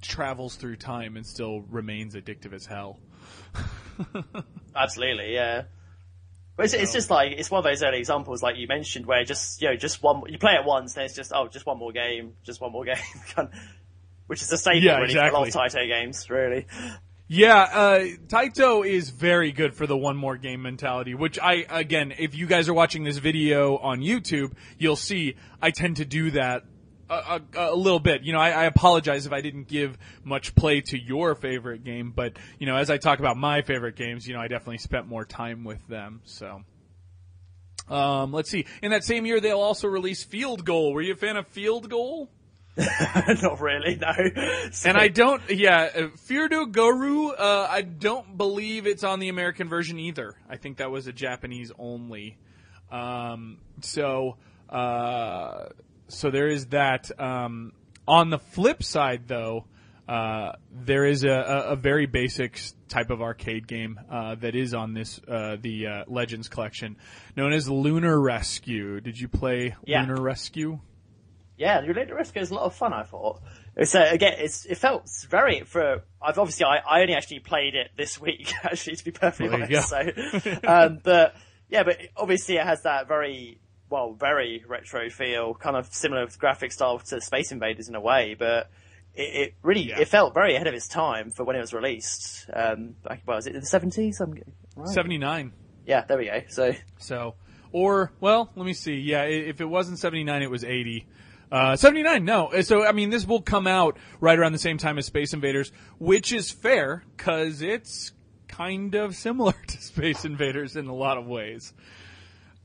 travels 0.00 0.56
through 0.56 0.76
time 0.76 1.16
and 1.16 1.26
still 1.26 1.60
remains 1.70 2.14
addictive 2.14 2.52
as 2.52 2.66
hell. 2.66 3.00
Absolutely, 4.76 5.34
yeah. 5.34 5.64
But 6.56 6.66
it's, 6.66 6.74
it's 6.74 6.92
just 6.92 7.08
like 7.08 7.32
it's 7.32 7.50
one 7.50 7.60
of 7.60 7.64
those 7.64 7.82
early 7.84 7.98
examples, 7.98 8.42
like 8.42 8.56
you 8.56 8.66
mentioned, 8.66 9.06
where 9.06 9.22
just 9.24 9.62
you 9.62 9.68
know, 9.68 9.76
just 9.76 10.02
one 10.02 10.22
you 10.26 10.38
play 10.38 10.54
it 10.54 10.64
once, 10.64 10.94
then 10.94 11.04
it's 11.04 11.14
just 11.14 11.32
oh, 11.32 11.46
just 11.46 11.66
one 11.66 11.78
more 11.78 11.92
game, 11.92 12.34
just 12.42 12.60
one 12.60 12.72
more 12.72 12.84
game, 13.36 13.48
which 14.26 14.42
is 14.42 14.48
the 14.48 14.58
same 14.58 14.82
Yeah, 14.82 14.98
really 14.98 15.14
for 15.14 15.20
a 15.20 15.32
lot 15.32 15.46
of. 15.46 15.54
Taito 15.54 15.86
games, 15.86 16.28
really. 16.28 16.66
Yeah, 17.30 17.60
uh, 17.60 17.98
Taito 18.26 18.84
is 18.84 19.10
very 19.10 19.52
good 19.52 19.74
for 19.74 19.86
the 19.86 19.96
one 19.96 20.16
more 20.16 20.38
game 20.38 20.62
mentality, 20.62 21.14
which 21.14 21.38
I, 21.38 21.66
again, 21.68 22.14
if 22.18 22.34
you 22.34 22.46
guys 22.46 22.70
are 22.70 22.74
watching 22.74 23.04
this 23.04 23.18
video 23.18 23.76
on 23.76 24.00
YouTube, 24.00 24.54
you'll 24.78 24.96
see 24.96 25.36
I 25.60 25.70
tend 25.70 25.98
to 25.98 26.06
do 26.06 26.30
that 26.30 26.64
a, 27.10 27.40
a, 27.56 27.72
a 27.72 27.76
little 27.76 28.00
bit. 28.00 28.22
You 28.22 28.32
know, 28.32 28.40
I, 28.40 28.50
I 28.50 28.64
apologize 28.64 29.26
if 29.26 29.32
I 29.32 29.40
didn't 29.40 29.68
give 29.68 29.96
much 30.24 30.54
play 30.54 30.80
to 30.82 30.98
your 30.98 31.34
favorite 31.34 31.84
game, 31.84 32.12
but, 32.14 32.34
you 32.58 32.66
know, 32.66 32.76
as 32.76 32.90
I 32.90 32.98
talk 32.98 33.18
about 33.18 33.36
my 33.36 33.62
favorite 33.62 33.96
games, 33.96 34.26
you 34.26 34.34
know, 34.34 34.40
I 34.40 34.48
definitely 34.48 34.78
spent 34.78 35.06
more 35.06 35.24
time 35.24 35.64
with 35.64 35.86
them, 35.88 36.20
so. 36.24 36.62
Um, 37.88 38.32
let's 38.32 38.50
see. 38.50 38.66
In 38.82 38.90
that 38.90 39.04
same 39.04 39.24
year, 39.24 39.40
they'll 39.40 39.60
also 39.60 39.88
release 39.88 40.22
Field 40.22 40.64
Goal. 40.64 40.92
Were 40.92 41.00
you 41.00 41.14
a 41.14 41.16
fan 41.16 41.36
of 41.36 41.46
Field 41.48 41.88
Goal? 41.88 42.30
Not 42.78 43.60
really, 43.60 43.96
no. 43.96 44.12
And 44.84 44.96
I 44.96 45.08
don't, 45.08 45.42
yeah, 45.50 45.90
uh, 45.94 46.00
Firdo 46.28 46.70
Guru, 46.70 47.30
uh, 47.30 47.66
I 47.68 47.82
don't 47.82 48.36
believe 48.36 48.86
it's 48.86 49.02
on 49.02 49.18
the 49.18 49.28
American 49.28 49.68
version 49.68 49.98
either. 49.98 50.34
I 50.48 50.56
think 50.56 50.76
that 50.76 50.90
was 50.90 51.08
a 51.08 51.12
Japanese 51.12 51.72
only. 51.78 52.38
Um, 52.92 53.58
so, 53.80 54.36
uh, 54.68 55.66
so 56.08 56.30
there 56.30 56.48
is 56.48 56.66
that. 56.66 57.10
Um, 57.20 57.72
on 58.06 58.30
the 58.30 58.38
flip 58.38 58.82
side, 58.82 59.28
though, 59.28 59.66
uh, 60.08 60.52
there 60.72 61.04
is 61.04 61.24
a, 61.24 61.30
a, 61.30 61.58
a 61.72 61.76
very 61.76 62.06
basic 62.06 62.58
type 62.88 63.10
of 63.10 63.20
arcade 63.20 63.66
game 63.66 64.00
uh, 64.10 64.34
that 64.36 64.54
is 64.54 64.72
on 64.72 64.94
this 64.94 65.20
uh, 65.28 65.56
the 65.60 65.86
uh, 65.86 66.04
Legends 66.06 66.48
collection, 66.48 66.96
known 67.36 67.52
as 67.52 67.68
Lunar 67.68 68.18
Rescue. 68.18 69.00
Did 69.00 69.20
you 69.20 69.28
play 69.28 69.76
Yeah. 69.84 70.00
Lunar 70.00 70.20
Rescue? 70.20 70.80
Yeah, 71.58 71.80
Relate 71.80 72.14
Rescue 72.14 72.40
is 72.40 72.50
a 72.50 72.54
lot 72.54 72.64
of 72.64 72.74
fun. 72.74 72.92
I 72.92 73.02
thought. 73.02 73.42
So 73.84 74.02
again, 74.02 74.34
it's 74.38 74.64
it 74.64 74.76
felt 74.78 75.10
very 75.28 75.62
for. 75.64 76.02
I've 76.22 76.38
obviously 76.38 76.64
I, 76.64 76.78
I 76.78 77.00
only 77.02 77.14
actually 77.14 77.40
played 77.40 77.74
it 77.74 77.90
this 77.96 78.18
week. 78.20 78.52
Actually, 78.62 78.96
to 78.96 79.04
be 79.04 79.10
perfectly 79.10 79.48
Well, 79.48 79.58
there 79.58 79.70
you 79.70 79.76
honest. 79.76 80.44
So, 80.44 80.60
um, 80.66 81.00
but 81.02 81.34
yeah, 81.68 81.82
but 81.82 81.98
obviously 82.16 82.56
it 82.56 82.64
has 82.64 82.82
that 82.84 83.08
very 83.08 83.60
well, 83.90 84.12
very 84.12 84.64
retro 84.66 85.08
feel, 85.10 85.54
kind 85.54 85.76
of 85.76 85.92
similar 85.92 86.26
graphic 86.38 86.72
style 86.72 86.98
to 86.98 87.20
Space 87.20 87.52
Invaders 87.52 87.88
in 87.88 87.94
a 87.94 88.00
way, 88.00 88.34
but. 88.38 88.70
It, 89.14 89.34
it 89.34 89.54
really, 89.62 89.88
Yeah. 89.88 89.98
it 89.98 90.06
felt 90.06 90.32
very 90.32 90.54
ahead 90.54 90.68
of 90.68 90.74
its 90.74 90.86
time 90.86 91.32
for 91.32 91.42
when 91.42 91.56
it 91.56 91.60
was 91.60 91.72
released. 91.74 92.48
Um, 92.52 92.94
back, 93.02 93.22
well, 93.26 93.36
was 93.38 93.48
it 93.48 93.54
in 93.54 93.60
the 93.60 93.66
seventies? 93.66 94.20
Right. 94.20 94.88
Seventy 94.90 95.18
nine. 95.18 95.52
Yeah, 95.86 96.04
there 96.04 96.18
we 96.18 96.26
go. 96.26 96.42
So, 96.48 96.74
So, 96.98 97.34
or 97.72 98.12
well, 98.20 98.52
let 98.54 98.64
me 98.64 98.74
see. 98.74 98.94
Yeah, 98.96 99.22
if 99.24 99.60
it 99.60 99.64
wasn't 99.64 99.98
79, 99.98 100.42
it 100.42 100.50
was 100.50 100.62
80. 100.62 101.06
Uh, 101.50 101.74
79, 101.74 102.24
no. 102.24 102.48
Uh, 102.48 102.62
So, 102.62 102.84
I 102.86 102.92
mean, 102.92 103.10
this 103.10 103.26
will 103.26 103.40
come 103.42 103.66
out 103.66 103.96
right 104.20 104.38
around 104.38 104.52
the 104.52 104.58
same 104.58 104.78
time 104.78 104.98
as 104.98 105.06
Space 105.06 105.32
Invaders, 105.32 105.72
which 105.98 106.32
is 106.32 106.52
fair 106.52 107.02
because 107.16 107.60
it's 107.62 108.12
kind 108.46 108.94
of 108.94 109.16
similar 109.16 109.54
to 109.66 109.82
Space 109.82 110.24
Invaders 110.26 110.76
in 110.76 110.86
a 110.86 110.94
lot 110.94 111.16
of 111.16 111.26
ways. 111.26 111.72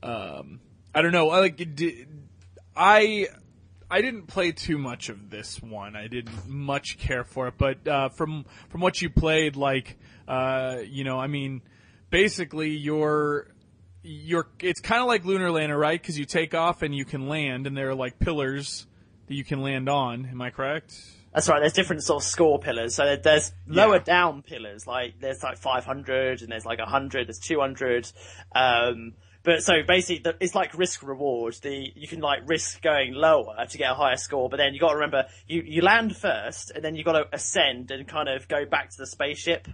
Um, 0.04 0.60
I 0.94 1.02
don't 1.02 1.12
know. 1.12 1.30
I 1.30 1.40
like 1.40 1.60
I 2.76 3.28
I 3.90 4.00
didn't 4.00 4.26
play 4.26 4.52
too 4.52 4.78
much 4.78 5.08
of 5.08 5.30
this 5.30 5.60
one. 5.62 5.96
I 5.96 6.06
didn't 6.08 6.48
much 6.48 6.98
care 6.98 7.24
for 7.24 7.48
it, 7.48 7.54
but 7.58 7.86
uh, 7.86 8.08
from 8.10 8.44
from 8.68 8.80
what 8.80 9.00
you 9.02 9.10
played, 9.10 9.56
like 9.56 9.96
uh, 10.28 10.78
you 10.86 11.04
know, 11.04 11.18
I 11.18 11.26
mean, 11.26 11.62
basically 12.10 12.70
you're 12.70 13.48
you're 14.02 14.48
it's 14.60 14.80
kind 14.80 15.00
of 15.00 15.08
like 15.08 15.24
Lunar 15.24 15.50
Lander, 15.50 15.76
right? 15.76 16.00
Because 16.00 16.18
you 16.18 16.24
take 16.24 16.54
off 16.54 16.82
and 16.82 16.94
you 16.94 17.04
can 17.04 17.28
land, 17.28 17.66
and 17.66 17.76
there 17.76 17.90
are 17.90 17.94
like 17.94 18.18
pillars 18.18 18.86
that 19.26 19.34
you 19.34 19.44
can 19.44 19.62
land 19.62 19.88
on. 19.88 20.26
Am 20.26 20.40
I 20.40 20.50
correct? 20.50 20.94
That's 21.32 21.48
right. 21.48 21.58
There's 21.58 21.72
different 21.72 22.04
sort 22.04 22.22
of 22.22 22.28
score 22.28 22.60
pillars. 22.60 22.94
So 22.94 23.16
there's 23.16 23.52
lower 23.66 23.96
Yeah. 23.96 24.02
down 24.04 24.42
pillars. 24.42 24.86
Like 24.86 25.18
there's 25.18 25.42
like 25.42 25.58
500 25.58 26.42
and 26.42 26.52
there's 26.52 26.64
like 26.64 26.78
100. 26.78 27.26
There's 27.26 27.40
200. 27.40 28.12
Um, 28.54 29.14
but 29.44 29.62
so 29.62 29.82
basically, 29.86 30.22
the, 30.22 30.36
it's 30.40 30.54
like 30.54 30.76
risk 30.76 31.02
reward. 31.02 31.54
The 31.62 31.92
you 31.94 32.08
can 32.08 32.20
like 32.20 32.48
risk 32.48 32.80
going 32.80 33.12
lower 33.12 33.66
to 33.68 33.78
get 33.78 33.90
a 33.90 33.94
higher 33.94 34.16
score, 34.16 34.48
but 34.48 34.56
then 34.56 34.72
you 34.72 34.80
got 34.80 34.88
to 34.88 34.94
remember 34.94 35.26
you 35.46 35.62
you 35.64 35.82
land 35.82 36.16
first, 36.16 36.72
and 36.74 36.82
then 36.82 36.96
you 36.96 37.04
got 37.04 37.12
to 37.12 37.28
ascend 37.30 37.90
and 37.90 38.08
kind 38.08 38.28
of 38.30 38.48
go 38.48 38.64
back 38.64 38.90
to 38.90 38.96
the 38.96 39.06
spaceship. 39.06 39.68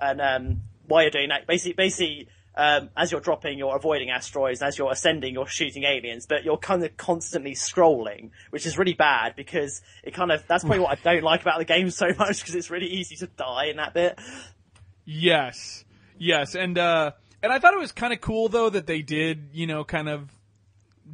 And 0.00 0.22
um, 0.22 0.62
while 0.86 1.02
you're 1.02 1.10
doing 1.10 1.28
that, 1.28 1.46
basically, 1.46 1.74
basically. 1.74 2.28
Um, 2.52 2.90
as 2.96 3.12
you're 3.12 3.20
dropping, 3.20 3.58
you're 3.58 3.76
avoiding 3.76 4.10
asteroids. 4.10 4.60
and 4.60 4.66
As 4.66 4.76
you're 4.76 4.90
ascending, 4.90 5.34
you're 5.34 5.46
shooting 5.46 5.84
aliens, 5.84 6.26
but 6.26 6.44
you're 6.44 6.58
kind 6.58 6.82
of 6.82 6.94
constantly 6.96 7.52
scrolling, 7.52 8.30
which 8.50 8.66
is 8.66 8.76
really 8.76 8.92
bad 8.92 9.36
because 9.36 9.80
it 10.02 10.14
kind 10.14 10.32
of, 10.32 10.44
that's 10.48 10.64
probably 10.64 10.80
what 10.80 10.98
I 10.98 11.00
don't 11.14 11.22
like 11.22 11.42
about 11.42 11.58
the 11.58 11.64
game 11.64 11.90
so 11.90 12.08
much 12.18 12.40
because 12.40 12.56
it's 12.56 12.68
really 12.68 12.88
easy 12.88 13.14
to 13.16 13.28
die 13.28 13.66
in 13.66 13.76
that 13.76 13.94
bit. 13.94 14.18
Yes, 15.06 15.84
yes, 16.18 16.56
and 16.56 16.76
uh, 16.76 17.12
and 17.42 17.52
I 17.52 17.58
thought 17.58 17.74
it 17.74 17.80
was 17.80 17.92
kind 17.92 18.12
of 18.12 18.20
cool 18.20 18.48
though 18.48 18.70
that 18.70 18.86
they 18.86 19.02
did, 19.02 19.50
you 19.52 19.66
know, 19.66 19.84
kind 19.84 20.08
of 20.08 20.30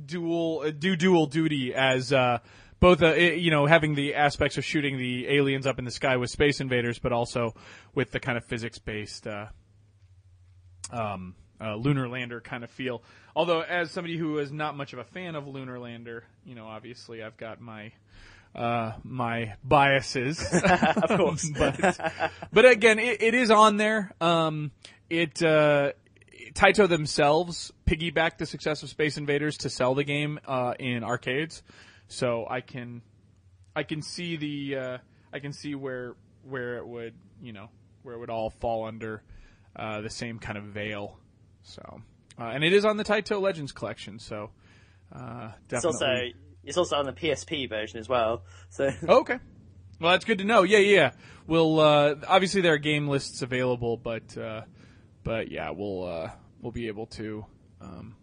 dual 0.05 0.65
uh, 0.67 0.71
do 0.71 0.97
dual 0.97 1.27
duty 1.27 1.75
as 1.75 2.13
uh, 2.13 2.39
both, 2.81 3.03
uh, 3.03 3.15
you 3.15 3.51
know, 3.51 3.67
having 3.67 3.95
the 3.95 4.15
aspects 4.15 4.59
of 4.59 4.65
shooting 4.65 4.99
the 4.99 5.29
aliens 5.29 5.67
up 5.67 5.79
in 5.79 5.85
the 5.85 5.91
sky 5.91 6.17
with 6.17 6.31
Space 6.31 6.61
Invaders, 6.61 6.99
but 6.99 7.13
also 7.13 7.55
with 7.95 8.11
the 8.11 8.21
kind 8.21 8.37
of 8.37 8.45
physics 8.45 8.79
based. 8.79 9.27
Uh, 9.27 9.47
um, 10.91 11.35
uh, 11.61 11.75
lunar 11.75 12.09
lander 12.09 12.41
kind 12.41 12.65
of 12.65 12.71
feel. 12.71 13.03
Although, 13.35 13.61
as 13.63 13.91
somebody 13.91 14.17
who 14.17 14.39
is 14.39 14.53
not 14.53 14.77
much 14.77 14.93
of 14.93 14.99
a 14.99 15.05
fan 15.05 15.35
of 15.35 15.47
lunar 15.47 15.79
lander, 15.79 16.25
you 16.45 16.55
know, 16.55 16.67
obviously 16.67 17.23
I've 17.23 17.37
got 17.37 17.61
my 17.61 17.93
uh, 18.55 18.93
my 19.03 19.55
biases. 19.65 20.41
of 21.03 21.19
course. 21.19 21.51
but 21.59 21.99
but 22.53 22.65
again, 22.65 22.99
it, 22.99 23.23
it 23.23 23.35
is 23.35 23.51
on 23.51 23.77
there. 23.77 24.13
Um, 24.21 24.71
it 25.09 25.43
uh, 25.43 25.93
Taito 26.57 26.89
themselves 26.89 27.71
piggybacked 27.87 28.39
the 28.39 28.47
success 28.47 28.83
of 28.83 28.89
Space 28.89 29.17
Invaders 29.19 29.59
to 29.59 29.71
sell 29.71 29.95
the 29.95 30.05
game 30.05 30.41
uh, 30.47 30.75
in 30.79 31.05
arcades, 31.05 31.63
so 32.09 32.47
I 32.49 32.61
can 32.63 33.03
I 33.75 33.83
can 33.83 34.01
see 34.03 34.37
the 34.37 34.77
uh, 34.77 34.99
I 35.33 35.39
can 35.39 35.53
see 35.53 35.75
where 35.75 36.15
where 36.43 36.79
it 36.79 36.87
would 36.87 37.15
you 37.43 37.53
know 37.53 37.69
where 38.03 38.15
it 38.15 38.19
would 38.19 38.31
all 38.31 38.51
fall 38.51 38.87
under 38.87 39.23
uh, 39.77 40.01
the 40.01 40.11
same 40.11 40.39
kind 40.39 40.57
of 40.57 40.65
veil. 40.65 41.19
So 41.63 42.01
uh, 42.39 42.45
and 42.45 42.65
it 42.65 42.73
is 42.73 42.85
on 42.85 42.97
the 42.97 43.05
Taito 43.05 43.41
Legends 43.41 43.73
collection, 43.73 44.19
so 44.19 44.51
uh, 45.15 45.51
It's 45.71 45.83
definitely. 45.83 46.07
also, 46.09 46.39
it's 46.65 46.77
also 46.79 46.97
on 46.97 47.05
the 47.07 47.13
PSP 47.13 47.69
version 47.69 47.99
as 47.99 48.09
well. 48.09 48.43
So, 48.71 48.91
Oh, 49.09 49.21
okay. 49.21 49.39
Well, 50.01 50.13
that's 50.13 50.25
good 50.25 50.39
to 50.39 50.45
know. 50.45 50.63
Yeah, 50.63 50.79
yeah. 50.79 51.13
We'll 51.47 51.81
uh, 51.81 52.15
obviously 52.27 52.61
there 52.63 52.75
are 52.75 52.79
game 52.79 53.09
lists 53.09 53.43
available, 53.43 53.97
but 53.97 54.37
uh, 54.37 54.63
but 55.23 55.51
yeah, 55.51 55.71
we'll 55.71 56.05
uh, 56.05 56.31
we'll 56.67 56.73
be 56.73 56.89
able 56.89 57.07
to 57.07 57.47
um, 57.81 58.17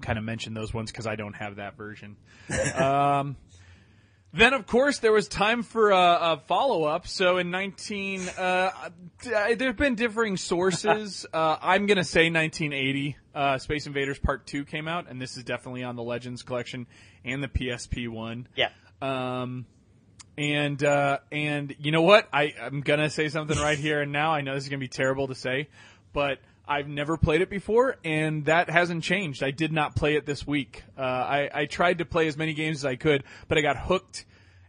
kind 0.00 0.16
of 0.16 0.22
mention 0.22 0.54
those 0.54 0.72
ones 0.72 0.92
because 0.92 1.08
I 1.08 1.16
don't 1.16 1.32
have 1.32 1.56
that 1.56 1.76
version. 1.76 2.16
um, 2.76 3.36
then, 4.32 4.54
of 4.54 4.64
course, 4.64 5.00
there 5.00 5.10
was 5.10 5.26
time 5.26 5.64
for 5.64 5.90
a, 5.90 6.18
a 6.20 6.42
follow 6.46 6.84
up. 6.84 7.08
So 7.08 7.38
in 7.38 7.50
19, 7.50 8.28
uh, 8.38 8.70
there 9.24 9.56
have 9.58 9.76
been 9.76 9.96
differing 9.96 10.36
sources. 10.36 11.26
uh, 11.34 11.56
I'm 11.60 11.86
going 11.86 11.98
to 11.98 12.04
say 12.04 12.30
1980. 12.30 13.16
Uh, 13.34 13.58
Space 13.58 13.88
Invaders 13.88 14.20
Part 14.20 14.46
2 14.46 14.64
came 14.64 14.86
out, 14.86 15.10
and 15.10 15.20
this 15.20 15.36
is 15.36 15.42
definitely 15.42 15.82
on 15.82 15.96
the 15.96 16.02
Legends 16.04 16.44
collection 16.44 16.86
and 17.24 17.42
the 17.42 17.48
PSP 17.48 18.08
one. 18.08 18.46
yeah. 18.54 18.68
Um, 19.02 19.66
and 20.38 20.82
uh, 20.82 21.18
and 21.30 21.74
you 21.78 21.90
know 21.92 22.00
what? 22.00 22.26
I 22.32 22.54
I'm 22.58 22.80
gonna 22.80 23.10
say 23.10 23.28
something 23.28 23.58
right 23.58 23.76
here 23.76 24.00
and 24.00 24.12
now. 24.12 24.32
I 24.32 24.40
know 24.40 24.54
this 24.54 24.62
is 24.62 24.70
gonna 24.70 24.78
be 24.78 24.88
terrible 24.88 25.28
to 25.28 25.34
say, 25.34 25.68
but 26.14 26.38
I've 26.66 26.88
never 26.88 27.16
played 27.16 27.40
it 27.40 27.50
before, 27.50 27.96
and 28.04 28.44
that 28.46 28.70
hasn't 28.70 29.02
changed. 29.02 29.42
I 29.42 29.50
did 29.50 29.72
not 29.72 29.96
play 29.96 30.16
it 30.16 30.26
this 30.26 30.46
week. 30.46 30.84
Uh, 30.96 31.00
I 31.00 31.50
I 31.52 31.66
tried 31.66 31.98
to 31.98 32.04
play 32.04 32.28
as 32.28 32.36
many 32.36 32.54
games 32.54 32.78
as 32.78 32.84
I 32.84 32.96
could, 32.96 33.24
but 33.48 33.58
I 33.58 33.60
got 33.60 33.76
hooked 33.76 34.24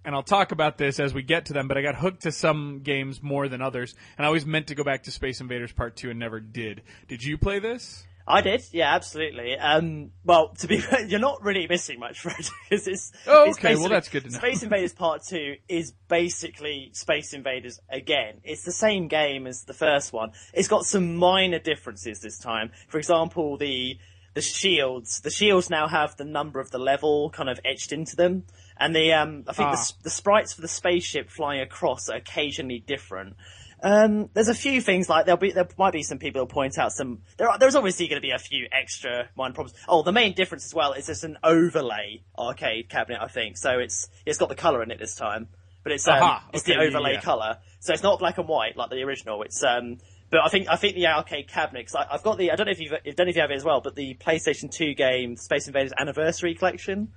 and 0.05 0.13
I'll 0.13 0.23
talk 0.23 0.51
about 0.51 0.77
this 0.77 0.99
as 0.99 1.13
we 1.13 1.23
get 1.23 1.45
to 1.45 1.53
them, 1.53 1.67
but 1.67 1.77
I 1.77 1.81
got 1.81 1.95
hooked 1.95 2.23
to 2.23 2.31
some 2.31 2.81
games 2.83 3.23
more 3.23 3.47
than 3.47 3.61
others, 3.61 3.95
and 4.17 4.25
I 4.25 4.27
always 4.27 4.45
meant 4.45 4.67
to 4.67 4.75
go 4.75 4.83
back 4.83 5.03
to 5.03 5.11
Space 5.11 5.39
Invaders 5.39 5.71
Part 5.71 5.95
2 5.95 6.09
and 6.09 6.19
never 6.19 6.39
did. 6.39 6.81
Did 7.07 7.23
you 7.23 7.37
play 7.37 7.59
this? 7.59 8.05
I 8.27 8.41
did, 8.41 8.63
yeah, 8.71 8.93
absolutely. 8.95 9.57
Um, 9.57 10.11
well, 10.23 10.49
to 10.59 10.67
be 10.67 10.77
fair, 10.79 11.05
you're 11.05 11.19
not 11.19 11.43
really 11.43 11.67
missing 11.67 11.99
much, 11.99 12.19
Fred, 12.21 12.37
because 12.69 12.87
it's. 12.87 13.11
Oh, 13.27 13.43
it's 13.49 13.57
okay, 13.57 13.75
well, 13.75 13.89
that's 13.89 14.07
good 14.09 14.23
to 14.23 14.29
know. 14.31 14.37
Space 14.37 14.63
Invaders 14.63 14.93
Part 14.93 15.23
2 15.27 15.55
is 15.67 15.93
basically 16.07 16.89
Space 16.93 17.33
Invaders 17.33 17.79
again. 17.89 18.35
It's 18.43 18.63
the 18.63 18.71
same 18.71 19.07
game 19.07 19.45
as 19.45 19.63
the 19.63 19.73
first 19.73 20.13
one. 20.13 20.31
It's 20.53 20.67
got 20.67 20.85
some 20.85 21.15
minor 21.17 21.59
differences 21.59 22.21
this 22.21 22.39
time. 22.39 22.71
For 22.87 22.97
example, 22.97 23.57
the, 23.57 23.97
the 24.35 24.41
shields, 24.41 25.19
the 25.21 25.29
shields 25.29 25.69
now 25.69 25.87
have 25.87 26.15
the 26.15 26.25
number 26.25 26.59
of 26.61 26.71
the 26.71 26.79
level 26.79 27.29
kind 27.29 27.49
of 27.49 27.59
etched 27.65 27.91
into 27.91 28.15
them. 28.15 28.43
And 28.77 28.95
the, 28.95 29.13
um, 29.13 29.43
I 29.47 29.53
think 29.53 29.69
the, 29.69 29.77
Ah. 29.77 29.81
s- 29.81 29.93
the 30.01 30.09
sprites 30.09 30.53
for 30.53 30.61
the 30.61 30.67
spaceship 30.67 31.29
flying 31.29 31.61
across 31.61 32.09
are 32.09 32.15
occasionally 32.15 32.79
different. 32.85 33.35
Um, 33.83 34.29
there's 34.33 34.47
a 34.47 34.55
few 34.55 34.79
things 34.79 35.09
like 35.09 35.25
there'll 35.25 35.37
be 35.37 35.51
there 35.51 35.67
might 35.77 35.91
be 35.91 36.03
some 36.03 36.17
people 36.17 36.39
who'll 36.39 36.47
point 36.47 36.77
out 36.77 36.93
some 36.93 37.19
there 37.37 37.49
are, 37.49 37.59
there's 37.59 37.75
obviously 37.75 38.07
going 38.07 38.21
to 38.21 38.25
be 38.25 38.31
a 38.31 38.39
few 38.39 38.67
extra 38.71 39.27
minor 39.35 39.53
problems. 39.53 39.77
Oh, 39.89 40.03
the 40.03 40.13
main 40.13 40.33
difference 40.33 40.65
as 40.65 40.73
well 40.73 40.93
is 40.93 41.09
it's 41.09 41.25
an 41.25 41.37
overlay 41.43 42.23
arcade 42.39 42.87
cabinet, 42.87 43.19
I 43.21 43.27
think. 43.27 43.57
So 43.57 43.79
it's 43.79 44.07
it's 44.25 44.37
got 44.37 44.47
the 44.47 44.55
color 44.55 44.81
in 44.83 44.89
it 44.89 44.99
this 44.99 45.15
time, 45.15 45.49
but 45.83 45.91
it's 45.91 46.07
um, 46.07 46.15
Aha, 46.15 46.47
it's 46.53 46.63
okay, 46.63 46.77
the 46.77 46.81
overlay 46.81 47.15
yeah. 47.15 47.21
color. 47.21 47.57
So 47.81 47.91
it's 47.91 48.03
not 48.03 48.19
black 48.19 48.37
and 48.37 48.47
white 48.47 48.77
like 48.77 48.89
the 48.89 49.03
original. 49.03 49.41
It's 49.43 49.61
um, 49.63 49.97
but 50.31 50.39
I 50.45 50.47
think 50.47 50.69
I 50.69 50.77
think 50.77 50.95
the 50.95 51.07
arcade 51.07 51.49
cabinet. 51.49 51.85
Cause 51.87 51.95
I, 51.95 52.13
I've 52.13 52.23
got 52.23 52.37
the 52.37 52.51
I 52.51 52.55
don't 52.55 52.67
know 52.67 52.71
if 52.71 52.79
you've 52.79 52.93
I 52.93 52.99
don't 53.03 53.25
know 53.25 53.31
if 53.31 53.35
you 53.35 53.41
have 53.41 53.51
it 53.51 53.55
as 53.55 53.65
well, 53.65 53.81
but 53.81 53.95
the 53.95 54.15
PlayStation 54.15 54.71
Two 54.71 54.93
game 54.93 55.35
Space 55.35 55.67
Invaders 55.67 55.91
Anniversary 55.99 56.55
Collection, 56.55 57.09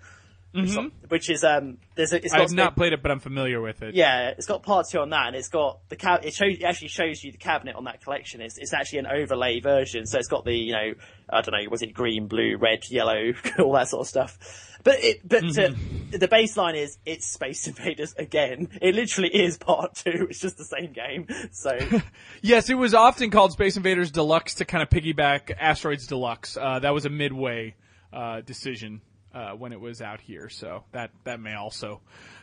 which, 0.57 0.77
which 1.09 1.31
is 1.31 1.45
um, 1.45 1.79
there's 1.95 2.13
a, 2.13 2.17
it's 2.17 2.33
got 2.33 2.41
have 2.41 2.53
not 2.53 2.77
played 2.77 2.93
it, 2.93 3.03
but 3.03 3.11
I'm 3.11 3.21
familiar 3.21 3.61
with 3.61 3.83
it. 3.83 3.95
yeah, 3.95 4.29
it's 4.31 4.47
got 4.47 4.63
part 4.63 4.87
two 4.91 4.99
on 5.01 5.11
that, 5.11 5.29
and 5.29 5.37
it's 5.37 5.49
got 5.49 5.81
the 5.89 5.97
cab. 5.97 6.25
It 6.25 6.35
shows 6.35 6.57
it 6.59 6.65
actually 6.65 6.89
shows 6.89 7.23
you 7.23 7.33
the 7.33 7.39
cabinet 7.39 7.77
on 7.77 7.85
that 7.85 8.03
collection. 8.03 8.41
It's 8.41 8.59
it's 8.59 8.73
actually 8.73 9.01
an 9.01 9.07
overlay 9.07 9.61
version, 9.61 10.07
so 10.07 10.19
it's 10.19 10.29
got 10.29 10.45
the 10.45 10.55
you 10.55 10.73
know 10.73 10.95
I 11.31 11.41
don't 11.43 11.53
know 11.53 11.71
was 11.71 11.83
it 11.83 11.95
green, 11.95 12.27
blue, 12.27 12.57
red, 12.59 12.81
yellow, 12.91 13.33
all 13.59 13.73
that 13.73 13.89
sort 13.89 14.03
of 14.03 14.09
stuff. 14.09 14.39
But 14.85 15.03
it 15.03 15.29
but 15.29 15.43
uh, 15.43 15.73
the 16.13 16.29
baseline 16.31 16.77
is 16.77 16.99
it's 17.05 17.27
Space 17.27 17.67
Invaders 17.67 18.15
again. 18.17 18.69
It 18.81 18.95
literally 18.95 19.31
is 19.35 19.59
part 19.59 19.97
two. 19.97 20.29
It's 20.31 20.39
just 20.39 20.59
the 20.59 20.65
same 20.65 20.93
game. 20.93 21.27
So 21.51 21.77
Yes, 22.43 22.71
it 22.71 22.75
was 22.75 22.95
often 22.95 23.31
called 23.31 23.51
Space 23.51 23.77
Invaders 23.77 24.13
Deluxe 24.13 24.55
to 24.55 24.65
kind 24.65 24.83
of 24.83 24.89
piggyback 24.89 25.53
Asteroids 25.59 26.07
Deluxe. 26.07 26.57
Uh, 26.57 26.79
that 26.79 26.95
was 26.95 27.05
a 27.05 27.11
midway 27.11 27.75
uh, 28.13 28.43
decision 28.43 29.01
uh, 29.37 29.51
when 29.53 29.73
it 29.73 29.81
was 29.81 30.01
out 30.01 30.21
here, 30.21 30.49
so 30.49 30.83
that 30.93 31.11
that 31.25 31.39
may 31.41 31.55
also 31.55 32.01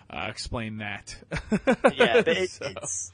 uh, 0.09 0.27
explain 0.29 0.77
that. 0.77 1.15
yeah, 1.93 2.21
but 2.21 2.27
it, 2.37 2.49
So- 2.51 2.67
it's. 2.77 3.11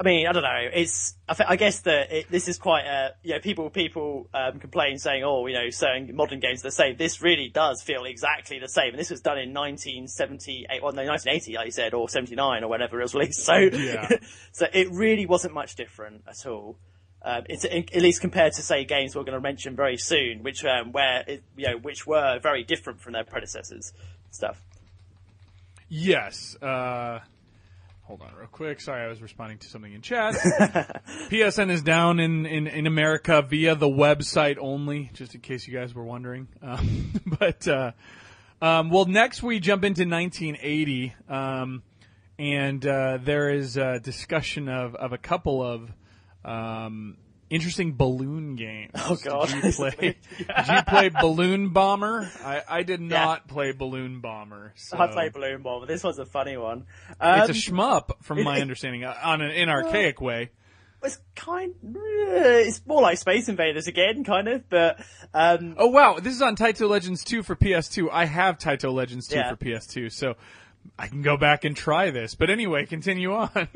I 0.00 0.04
mean, 0.04 0.28
I 0.28 0.32
don't 0.32 0.44
know. 0.44 0.68
It's. 0.72 1.16
I, 1.28 1.34
th- 1.34 1.48
I 1.50 1.56
guess 1.56 1.80
that 1.80 2.12
it, 2.12 2.30
this 2.30 2.46
is 2.46 2.56
quite. 2.56 2.86
Uh, 2.86 3.08
you 3.24 3.32
know, 3.34 3.40
people 3.40 3.68
people 3.68 4.28
um, 4.32 4.60
complain 4.60 4.96
saying, 4.96 5.24
"Oh, 5.24 5.44
you 5.48 5.54
know, 5.54 5.70
certain 5.70 6.14
modern 6.14 6.38
games 6.38 6.60
are 6.60 6.68
the 6.68 6.70
same." 6.70 6.96
This 6.96 7.20
really 7.20 7.48
does 7.48 7.82
feel 7.82 8.04
exactly 8.04 8.60
the 8.60 8.68
same, 8.68 8.90
and 8.90 8.98
this 9.00 9.10
was 9.10 9.20
done 9.22 9.38
in 9.38 9.52
1978, 9.52 10.84
well, 10.84 10.92
no, 10.92 11.02
1980, 11.02 11.56
like 11.56 11.66
you 11.66 11.72
said, 11.72 11.94
or 11.94 12.08
79, 12.08 12.62
or 12.62 12.68
whenever 12.68 13.00
it 13.00 13.02
was 13.02 13.14
released. 13.14 13.40
So, 13.44 13.54
Yeah. 13.56 14.08
so 14.52 14.66
it 14.72 14.88
really 14.92 15.26
wasn't 15.26 15.52
much 15.54 15.74
different 15.74 16.22
at 16.28 16.46
all. 16.46 16.78
Um, 17.22 17.42
it's 17.48 17.64
at 17.64 18.00
least 18.00 18.20
compared 18.20 18.52
to 18.54 18.62
say 18.62 18.84
games 18.84 19.16
we're 19.16 19.24
going 19.24 19.34
to 19.34 19.40
mention 19.40 19.74
very 19.74 19.96
soon, 19.96 20.42
which 20.42 20.64
um, 20.64 20.92
where 20.92 21.24
it, 21.26 21.42
you 21.56 21.66
know 21.66 21.76
which 21.78 22.06
were 22.06 22.38
very 22.40 22.62
different 22.62 23.00
from 23.00 23.12
their 23.12 23.24
predecessors. 23.24 23.92
Stuff. 24.30 24.62
Yes. 25.88 26.56
Uh, 26.60 27.20
hold 28.02 28.22
on, 28.22 28.34
real 28.38 28.48
quick. 28.48 28.80
Sorry, 28.80 29.04
I 29.04 29.08
was 29.08 29.22
responding 29.22 29.58
to 29.58 29.68
something 29.68 29.92
in 29.92 30.02
chat. 30.02 30.34
PSN 31.30 31.70
is 31.70 31.82
down 31.82 32.20
in, 32.20 32.46
in, 32.46 32.66
in 32.66 32.86
America 32.86 33.42
via 33.42 33.74
the 33.74 33.88
website 33.88 34.56
only, 34.60 35.10
just 35.14 35.34
in 35.34 35.40
case 35.40 35.66
you 35.66 35.74
guys 35.78 35.94
were 35.94 36.04
wondering. 36.04 36.48
Um, 36.62 37.12
but 37.26 37.66
uh, 37.66 37.92
um, 38.60 38.90
well, 38.90 39.06
next 39.06 39.42
we 39.42 39.60
jump 39.60 39.84
into 39.84 40.02
1980, 40.02 41.14
um, 41.28 41.82
and 42.38 42.86
uh, 42.86 43.18
there 43.22 43.50
is 43.50 43.76
a 43.76 44.00
discussion 44.00 44.68
of, 44.68 44.94
of 44.94 45.12
a 45.12 45.18
couple 45.18 45.62
of 45.62 45.90
um, 46.48 47.16
interesting 47.50 47.94
balloon 47.94 48.56
games. 48.56 48.90
Oh, 48.94 49.16
God. 49.22 49.48
Did 49.48 49.64
you 49.64 49.72
play? 49.76 49.90
Did 50.00 50.16
you 50.68 50.82
play 50.86 51.08
Balloon 51.08 51.70
Bomber? 51.70 52.30
I, 52.44 52.62
I 52.68 52.82
did 52.82 53.00
not 53.00 53.48
play 53.48 53.72
Balloon 53.72 54.20
Bomber. 54.20 54.72
So. 54.76 54.98
I 54.98 55.06
played 55.08 55.32
Balloon 55.32 55.62
Bomber. 55.62 55.86
this 55.86 56.02
was 56.04 56.18
a 56.18 56.26
funny 56.26 56.56
one. 56.56 56.84
It's 57.10 57.16
Um, 57.20 57.40
a 57.50 57.52
shmup, 57.52 58.10
from 58.22 58.42
my 58.42 58.60
understanding, 58.60 59.04
uh, 59.04 59.14
on 59.22 59.40
an 59.40 59.50
in 59.50 59.68
archaic 59.68 60.20
way. 60.20 60.50
it's 61.02 61.18
kind. 61.36 61.74
It's 61.84 62.84
more 62.86 63.00
like 63.00 63.18
Space 63.18 63.48
Invaders 63.48 63.86
again, 63.86 64.24
kind 64.24 64.48
of. 64.48 64.68
But 64.68 64.98
um, 65.32 65.74
Oh 65.78 65.86
wow, 65.86 66.18
this 66.20 66.34
is 66.34 66.42
on 66.42 66.56
Taito 66.56 66.88
Legends 66.88 67.22
2 67.24 67.42
for 67.44 67.54
PS2. 67.56 68.08
I 68.12 68.24
have 68.26 68.58
Taito 68.58 68.92
Legends 68.92 69.28
2 69.28 69.36
Yeah. 69.36 69.50
for 69.50 69.56
PS2, 69.56 70.10
so 70.12 70.34
I 70.98 71.06
can 71.06 71.22
go 71.22 71.36
back 71.36 71.64
and 71.64 71.76
try 71.76 72.10
this. 72.10 72.34
But 72.34 72.50
anyway, 72.50 72.84
continue 72.86 73.32
on. 73.32 73.50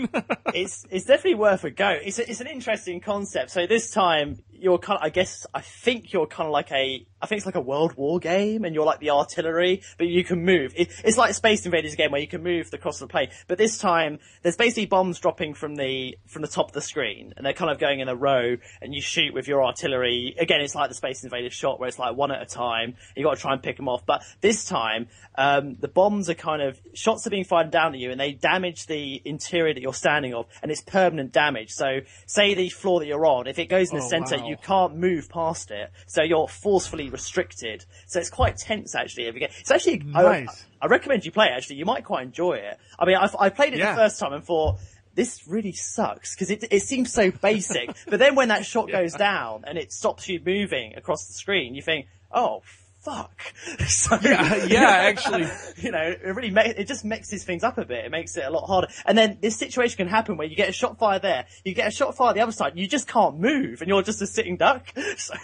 it's 0.54 0.84
it's 0.90 1.04
definitely 1.04 1.36
worth 1.36 1.64
a 1.64 1.70
go. 1.70 1.90
It's 1.90 2.18
a, 2.18 2.28
it's 2.28 2.40
an 2.40 2.48
interesting 2.48 3.00
concept. 3.00 3.50
So 3.50 3.66
this 3.66 3.90
time 3.92 4.42
you're 4.50 4.78
kind 4.78 4.98
of, 4.98 5.04
I 5.04 5.10
guess, 5.10 5.46
I 5.54 5.60
think 5.60 6.12
you're 6.12 6.26
kind 6.26 6.46
of 6.46 6.52
like 6.52 6.70
a, 6.72 7.06
I 7.22 7.26
think 7.26 7.38
it's 7.38 7.46
like 7.46 7.54
a 7.54 7.60
World 7.60 7.94
War 7.96 8.18
game, 8.18 8.64
and 8.64 8.74
you're 8.74 8.84
like 8.84 8.98
the 8.98 9.10
artillery, 9.10 9.82
but 9.96 10.08
you 10.08 10.24
can 10.24 10.44
move. 10.44 10.72
It, 10.76 10.90
it's 11.04 11.16
like 11.16 11.34
Space 11.34 11.64
Invaders 11.64 11.94
game 11.94 12.10
where 12.10 12.20
you 12.20 12.26
can 12.26 12.42
move 12.42 12.68
across 12.72 12.98
the 12.98 13.06
plane, 13.06 13.28
but 13.46 13.58
this 13.58 13.78
time 13.78 14.18
there's 14.42 14.56
basically 14.56 14.86
bombs 14.86 15.20
dropping 15.20 15.54
from 15.54 15.76
the 15.76 16.18
from 16.26 16.42
the 16.42 16.48
top 16.48 16.66
of 16.68 16.72
the 16.72 16.80
screen, 16.80 17.32
and 17.36 17.46
they're 17.46 17.52
kind 17.52 17.70
of 17.70 17.78
going 17.78 18.00
in 18.00 18.08
a 18.08 18.16
row, 18.16 18.56
and 18.80 18.92
you 18.92 19.00
shoot 19.00 19.32
with 19.32 19.46
your 19.46 19.64
artillery. 19.64 20.34
Again, 20.38 20.60
it's 20.60 20.74
like 20.74 20.88
the 20.88 20.94
Space 20.96 21.22
Invaders 21.22 21.52
shot 21.52 21.78
where 21.78 21.88
it's 21.88 21.98
like 21.98 22.16
one 22.16 22.32
at 22.32 22.42
a 22.42 22.46
time. 22.46 22.94
You 23.16 23.22
got 23.22 23.36
to 23.36 23.40
try 23.40 23.52
and 23.52 23.62
pick 23.62 23.76
them 23.76 23.88
off, 23.88 24.04
but 24.04 24.22
this 24.40 24.64
time 24.64 25.06
um, 25.36 25.76
the 25.78 25.88
bombs 25.88 26.28
are 26.28 26.34
kind 26.34 26.60
of 26.60 26.80
shots 26.92 27.26
are 27.26 27.30
being 27.30 27.44
fired 27.44 27.70
down 27.70 27.94
at 27.94 28.00
you, 28.00 28.10
and 28.10 28.20
they 28.20 28.32
damage 28.32 28.86
the 28.86 29.22
interior 29.24 29.72
that 29.74 29.80
you're 29.80 29.94
standing 29.94 30.34
of, 30.34 30.46
and 30.60 30.72
it's 30.72 30.82
permanent 30.82 31.32
damage. 31.32 31.70
So, 31.70 32.00
say 32.26 32.54
the 32.54 32.68
floor 32.68 32.98
that 32.98 33.06
you're 33.06 33.26
on, 33.26 33.46
if 33.46 33.58
it 33.60 33.66
goes 33.66 33.90
in 33.92 33.98
the 33.98 34.04
Oh, 34.04 34.08
center, 34.08 34.38
wow. 34.38 34.48
you 34.48 34.56
can't 34.56 34.96
move 34.96 35.28
past 35.28 35.70
it, 35.70 35.92
so 36.06 36.22
you're 36.22 36.48
forcefully 36.48 37.11
restricted. 37.12 37.84
So 38.06 38.18
it's 38.18 38.30
quite 38.30 38.56
tense 38.56 38.94
actually. 38.94 39.26
If 39.26 39.34
you 39.34 39.40
get, 39.40 39.52
it's 39.60 39.70
actually 39.70 40.02
I- 40.14 40.22
Nice. 40.22 40.64
I, 40.80 40.86
recommend 40.86 41.24
you 41.24 41.30
play 41.32 41.46
it. 41.46 41.52
Actually, 41.52 41.76
you 41.76 41.84
might 41.84 42.04
quite 42.04 42.24
enjoy 42.26 42.54
it. 42.54 42.78
I 42.98 43.04
mean, 43.06 43.16
I, 43.16 43.28
I 43.38 43.48
played 43.50 43.74
it 43.74 43.78
Yeah. 43.78 43.92
the 43.94 44.00
first 44.00 44.18
time 44.18 44.32
and 44.32 44.42
thought. 44.44 44.78
This 45.14 45.46
really 45.46 45.72
sucks 45.72 46.34
because 46.34 46.50
it, 46.50 46.64
it 46.70 46.80
seems 46.80 47.12
so 47.12 47.30
basic. 47.30 47.94
but 48.08 48.18
then 48.18 48.34
when 48.34 48.48
that 48.48 48.64
shot 48.64 48.90
goes 48.90 49.12
down 49.12 49.64
and 49.66 49.76
it 49.76 49.92
stops 49.92 50.26
you 50.26 50.40
moving 50.44 50.94
across 50.96 51.26
the 51.26 51.34
screen, 51.34 51.74
you 51.74 51.82
think, 51.82 52.06
"Oh 52.32 52.62
fuck!" 53.02 53.42
so, 53.86 54.18
Yeah, 54.22 54.64
yeah, 54.64 54.88
actually. 54.88 55.46
you 55.76 55.90
know, 55.90 56.00
it 56.02 56.34
really 56.34 56.50
ma- 56.50 56.62
it 56.62 56.86
just 56.86 57.04
mixes 57.04 57.44
things 57.44 57.62
up 57.64 57.78
a 57.78 57.84
bit. 57.84 58.04
It 58.04 58.10
makes 58.10 58.36
it 58.36 58.44
a 58.44 58.50
lot 58.50 58.66
harder. 58.66 58.88
And 59.04 59.16
then 59.16 59.38
this 59.40 59.56
situation 59.56 59.96
can 59.96 60.08
happen 60.08 60.36
where 60.36 60.46
you 60.46 60.56
get 60.56 60.68
a 60.68 60.72
shot 60.72 60.98
fire 60.98 61.18
there, 61.18 61.46
you 61.64 61.74
get 61.74 61.88
a 61.88 61.90
shot 61.90 62.16
fire 62.16 62.32
the 62.34 62.40
other 62.40 62.52
side, 62.52 62.72
you 62.76 62.86
just 62.86 63.08
can't 63.08 63.38
move, 63.38 63.80
and 63.80 63.88
you're 63.88 64.02
just 64.02 64.22
a 64.22 64.26
sitting 64.26 64.56
duck. 64.56 64.92
So 65.16 65.34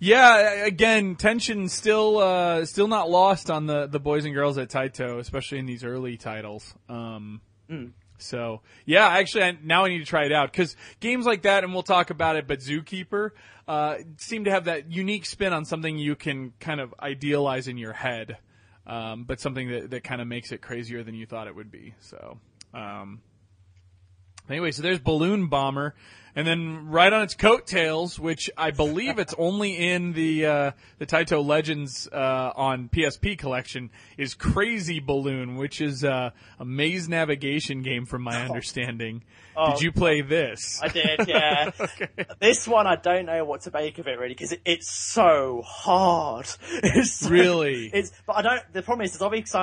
yeah, 0.00 0.64
again, 0.64 1.16
tension 1.16 1.68
still 1.68 2.18
uh, 2.18 2.64
still 2.64 2.86
not 2.86 3.10
lost 3.10 3.50
on 3.50 3.66
the, 3.66 3.86
the 3.86 3.98
boys 3.98 4.24
and 4.24 4.34
girls 4.34 4.56
at 4.56 4.68
Taito, 4.68 5.18
especially 5.18 5.58
in 5.58 5.66
these 5.66 5.82
early 5.82 6.16
titles. 6.16 6.72
Um, 6.88 7.40
So 8.18 8.60
yeah, 8.84 9.06
actually, 9.06 9.44
I, 9.44 9.58
now 9.62 9.84
I 9.84 9.88
need 9.88 9.98
to 9.98 10.04
try 10.04 10.24
it 10.24 10.32
out 10.32 10.52
because 10.52 10.76
games 11.00 11.26
like 11.26 11.42
that, 11.42 11.64
and 11.64 11.72
we'll 11.72 11.82
talk 11.82 12.10
about 12.10 12.36
it. 12.36 12.46
But 12.46 12.60
Zookeeper 12.60 13.30
uh, 13.66 13.96
seem 14.16 14.44
to 14.44 14.50
have 14.50 14.64
that 14.64 14.90
unique 14.90 15.26
spin 15.26 15.52
on 15.52 15.64
something 15.64 15.98
you 15.98 16.16
can 16.16 16.52
kind 16.60 16.80
of 16.80 16.94
idealize 17.00 17.68
in 17.68 17.78
your 17.78 17.92
head, 17.92 18.38
um, 18.86 19.24
but 19.24 19.40
something 19.40 19.70
that, 19.70 19.90
that 19.90 20.04
kind 20.04 20.20
of 20.20 20.26
makes 20.26 20.52
it 20.52 20.60
crazier 20.60 21.02
than 21.02 21.14
you 21.14 21.26
thought 21.26 21.46
it 21.46 21.54
would 21.54 21.70
be. 21.70 21.94
So. 22.00 22.38
Um, 22.74 23.22
Anyway, 24.48 24.70
so 24.70 24.82
there's 24.82 24.98
Balloon 24.98 25.48
Bomber, 25.48 25.94
and 26.34 26.46
then 26.46 26.88
right 26.88 27.12
on 27.12 27.22
its 27.22 27.34
coattails, 27.34 28.18
which 28.18 28.48
I 28.56 28.70
believe 28.70 29.18
it's 29.18 29.34
only 29.36 29.76
in 29.76 30.12
the 30.12 30.46
uh, 30.46 30.70
the 30.98 31.06
Taito 31.06 31.44
Legends 31.44 32.08
uh, 32.12 32.52
on 32.54 32.88
PSP 32.88 33.36
collection, 33.38 33.90
is 34.16 34.34
Crazy 34.34 35.00
Balloon, 35.00 35.56
which 35.56 35.80
is 35.80 36.04
uh, 36.04 36.30
a 36.58 36.64
maze 36.64 37.08
navigation 37.08 37.82
game, 37.82 38.06
from 38.06 38.22
my 38.22 38.42
understanding. 38.44 39.22
Did 39.72 39.82
you 39.82 39.90
play 39.90 40.20
this? 40.20 40.80
I 40.80 40.86
did, 40.88 41.26
yeah. 41.26 41.70
This 42.38 42.68
one, 42.68 42.86
I 42.86 42.94
don't 42.94 43.26
know 43.26 43.44
what 43.44 43.62
to 43.62 43.72
make 43.72 43.98
of 43.98 44.06
it 44.06 44.12
really 44.18 44.28
because 44.34 44.52
it, 44.52 44.60
it's 44.64 44.88
so 44.88 45.62
hard. 45.66 46.46
It's 46.70 47.12
so- 47.14 47.28
Really? 47.30 47.90
It's, 47.92 48.12
but 48.26 48.36
I 48.36 48.42
don't. 48.42 48.62
The 48.72 48.82
problem 48.82 49.04
is, 49.04 49.14
it's 49.14 49.22
obviously 49.22 49.60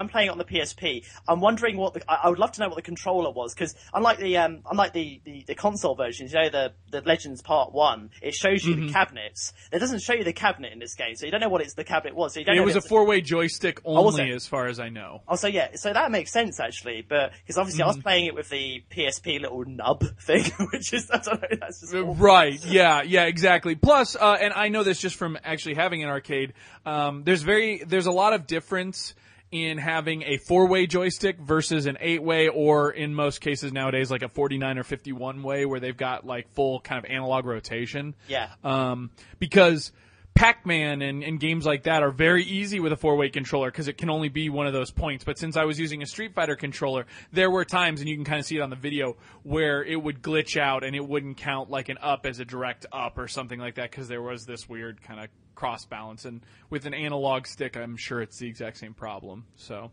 I'm 0.00 0.08
playing 0.08 0.28
it 0.28 0.30
on 0.32 0.38
the 0.38 0.44
PSP. 0.44 1.04
I'm 1.28 1.40
wondering 1.40 1.76
what 1.76 1.94
the, 1.94 2.02
I, 2.10 2.20
I 2.24 2.28
would 2.30 2.38
love 2.38 2.52
to 2.52 2.60
know 2.62 2.68
what 2.68 2.76
the 2.76 2.82
controller 2.82 3.30
was 3.30 3.54
because 3.54 3.74
unlike 3.92 4.18
the 4.18 4.38
um, 4.38 4.60
unlike 4.70 4.94
the, 4.94 5.20
the, 5.24 5.44
the 5.46 5.54
console 5.54 5.94
versions, 5.94 6.32
you 6.32 6.38
know 6.40 6.48
the 6.48 6.72
the 6.90 7.02
Legends 7.06 7.42
Part 7.42 7.72
One, 7.72 8.10
it 8.22 8.34
shows 8.34 8.64
you 8.64 8.70
Mm-hmm. 8.70 8.86
the 8.86 8.92
cabinets. 8.92 9.52
It 9.72 9.78
doesn't 9.80 10.00
show 10.00 10.12
you 10.14 10.24
the 10.24 10.32
cabinet 10.32 10.72
in 10.72 10.78
this 10.78 10.94
game, 10.94 11.14
so 11.16 11.26
you 11.26 11.32
don't 11.32 11.40
know 11.40 11.48
what 11.48 11.60
it's 11.60 11.74
the 11.74 11.84
cabinet 11.84 12.14
was. 12.16 12.34
So 12.34 12.40
you 12.40 12.46
don't 12.46 12.56
It 12.56 12.64
was 12.64 12.76
a 12.76 12.80
four 12.80 13.04
way 13.04 13.20
joystick 13.20 13.80
only, 13.84 14.30
it? 14.30 14.34
as 14.34 14.46
far 14.46 14.66
as 14.66 14.80
I 14.80 14.88
know. 14.88 15.22
Oh, 15.28 15.36
so 15.36 15.48
yeah, 15.48 15.74
so 15.74 15.92
that 15.92 16.10
makes 16.10 16.32
sense 16.32 16.60
actually, 16.60 17.04
but 17.06 17.32
because 17.42 17.58
obviously 17.58 17.82
I 17.82 17.88
Mm-hmm. 17.88 17.96
was 17.98 18.02
playing 18.02 18.26
it 18.26 18.34
with 18.34 18.48
the 18.48 18.82
PSP 18.90 19.40
little 19.40 19.64
nub 19.66 20.02
thing, 20.20 20.44
which 20.72 20.92
is 20.94 21.10
I 21.10 21.18
don't 21.18 21.42
know, 21.42 21.48
that's 21.60 21.80
just 21.80 21.94
awful. 21.94 22.14
Right. 22.14 22.64
Yeah. 22.64 23.02
Yeah. 23.02 23.24
Exactly. 23.24 23.74
Plus, 23.74 24.16
uh, 24.16 24.36
and 24.40 24.52
I 24.54 24.68
know 24.68 24.82
this 24.84 24.98
just 25.00 25.16
from 25.16 25.36
actually 25.44 25.74
having 25.74 26.02
an 26.02 26.08
arcade. 26.08 26.54
Um, 26.86 27.24
there's 27.24 27.42
very 27.42 27.82
there's 27.84 28.06
a 28.06 28.12
lot 28.12 28.32
of 28.32 28.46
difference 28.46 29.14
in 29.52 29.78
having 29.78 30.22
a 30.22 30.36
four 30.36 30.66
way 30.66 30.86
joystick 30.86 31.38
versus 31.38 31.86
an 31.86 31.98
eight 32.00 32.22
way, 32.22 32.48
or 32.48 32.90
in 32.90 33.14
most 33.14 33.40
cases 33.40 33.72
nowadays 33.72 34.10
like 34.10 34.22
a 34.22 34.28
49 34.28 34.78
or 34.78 34.84
51 34.84 35.42
way, 35.42 35.66
where 35.66 35.80
they've 35.80 35.96
got 35.96 36.24
like 36.24 36.52
full 36.54 36.80
kind 36.80 37.04
of 37.04 37.10
analog 37.10 37.44
rotation. 37.46 38.14
Yeah. 38.28 38.50
Um, 38.62 39.10
because 39.38 39.92
Pac-Man 40.34 41.02
and, 41.02 41.22
and 41.22 41.40
games 41.40 41.66
like 41.66 41.82
that 41.82 42.02
are 42.02 42.10
very 42.10 42.44
easy 42.44 42.80
with 42.80 42.92
a 42.92 42.96
four-way 42.96 43.28
controller 43.28 43.70
because 43.70 43.88
it 43.88 43.98
can 43.98 44.08
only 44.08 44.28
be 44.28 44.48
one 44.48 44.66
of 44.66 44.72
those 44.72 44.90
points. 44.90 45.24
But 45.24 45.38
since 45.38 45.56
I 45.56 45.64
was 45.64 45.78
using 45.78 46.02
a 46.02 46.06
Street 46.06 46.34
Fighter 46.34 46.56
controller, 46.56 47.06
there 47.32 47.50
were 47.50 47.64
times, 47.64 48.00
and 48.00 48.08
you 48.08 48.16
can 48.16 48.24
kind 48.24 48.38
of 48.38 48.46
see 48.46 48.56
it 48.56 48.60
on 48.60 48.70
the 48.70 48.76
video, 48.76 49.16
where 49.42 49.84
it 49.84 50.00
would 50.00 50.22
glitch 50.22 50.58
out 50.58 50.84
and 50.84 50.94
it 50.94 51.06
wouldn't 51.06 51.36
count 51.36 51.68
like 51.70 51.88
an 51.88 51.98
up 52.00 52.24
as 52.24 52.38
a 52.38 52.44
direct 52.44 52.86
up 52.92 53.18
or 53.18 53.28
something 53.28 53.58
like 53.58 53.74
that 53.74 53.90
because 53.90 54.08
there 54.08 54.22
was 54.22 54.46
this 54.46 54.68
weird 54.68 55.02
kind 55.02 55.20
of 55.20 55.28
cross 55.60 55.84
balance. 55.84 56.24
And 56.24 56.40
with 56.70 56.86
an 56.86 56.94
analog 56.94 57.46
stick, 57.46 57.76
I'm 57.76 57.96
sure 57.96 58.22
it's 58.22 58.38
the 58.38 58.48
exact 58.48 58.78
same 58.78 58.94
problem. 58.94 59.44
So, 59.56 59.90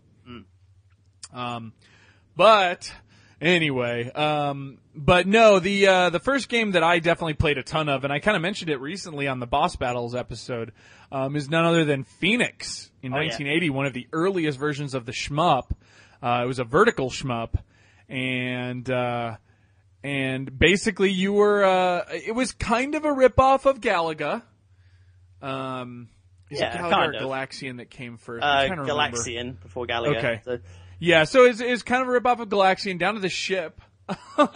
um, 1.34 1.74
but 2.36 2.92
anyway, 3.42 4.10
um, 4.14 4.78
but 4.96 5.28
no, 5.28 5.60
the 5.60 5.88
uh, 5.88 6.10
the 6.10 6.20
first 6.20 6.48
game 6.50 6.72
that 6.72 6.84
I 6.84 7.00
definitely 7.00 7.34
played 7.34 7.58
a 7.58 7.64
ton 7.64 7.90
of, 7.90 8.04
and 8.06 8.14
I 8.14 8.20
kind 8.20 8.36
of 8.38 8.42
mentioned 8.42 8.70
it 8.70 8.80
recently 8.80 9.28
on 9.28 9.40
the 9.40 9.48
Boss 9.48 9.76
Battles 9.76 10.16
episode, 10.16 10.72
um, 11.12 11.36
is 11.36 11.50
none 11.50 11.66
other 11.66 11.84
than 11.86 12.04
Phoenix 12.04 12.90
in 13.04 13.14
Oh, 13.14 13.18
yeah. 13.18 13.28
1980, 13.28 13.70
one 13.72 13.86
of 13.86 13.94
the 13.94 14.08
earliest 14.14 14.58
versions 14.58 14.94
of 14.94 15.06
the 15.06 15.12
shmup. 15.12 15.72
Uh, 16.24 16.42
it 16.44 16.48
was 16.48 16.60
a 16.60 16.64
vertical 16.64 17.10
shmup, 17.10 17.56
and 18.10 18.90
uh, 18.90 19.36
and 20.04 20.58
basically 20.58 21.12
you 21.12 21.34
were 21.34 21.64
uh, 21.64 22.04
it 22.12 22.34
was 22.34 22.54
kind 22.54 22.96
of 22.96 23.04
a 23.06 23.10
ripoff 23.10 23.66
of 23.66 23.82
Galaga. 23.82 24.44
Um, 25.42 26.10
is 26.50 26.60
Yeah, 26.60 26.74
it 26.74 26.78
Galaga 26.82 26.90
kind 26.92 27.16
or 27.16 27.18
of. 27.18 27.24
Galaxian 27.50 27.78
that 27.78 27.90
came 27.90 28.18
first? 28.18 28.44
Uh, 28.44 28.64
to 28.66 28.70
remember. 28.72 28.92
Galaxian 28.92 29.62
before 29.62 29.86
Galaga. 29.86 30.18
Okay. 30.18 30.42
So- 30.46 30.60
Yeah, 31.00 31.24
so 31.26 31.46
it's, 31.46 31.60
it's 31.60 31.84
kind 31.84 32.02
of 32.02 32.10
a 32.10 32.12
ripoff 32.20 32.40
of 32.40 32.50
Galaxian 32.50 32.98
down 32.98 33.16
to 33.16 33.20
the 33.20 33.30
ship. 33.30 33.82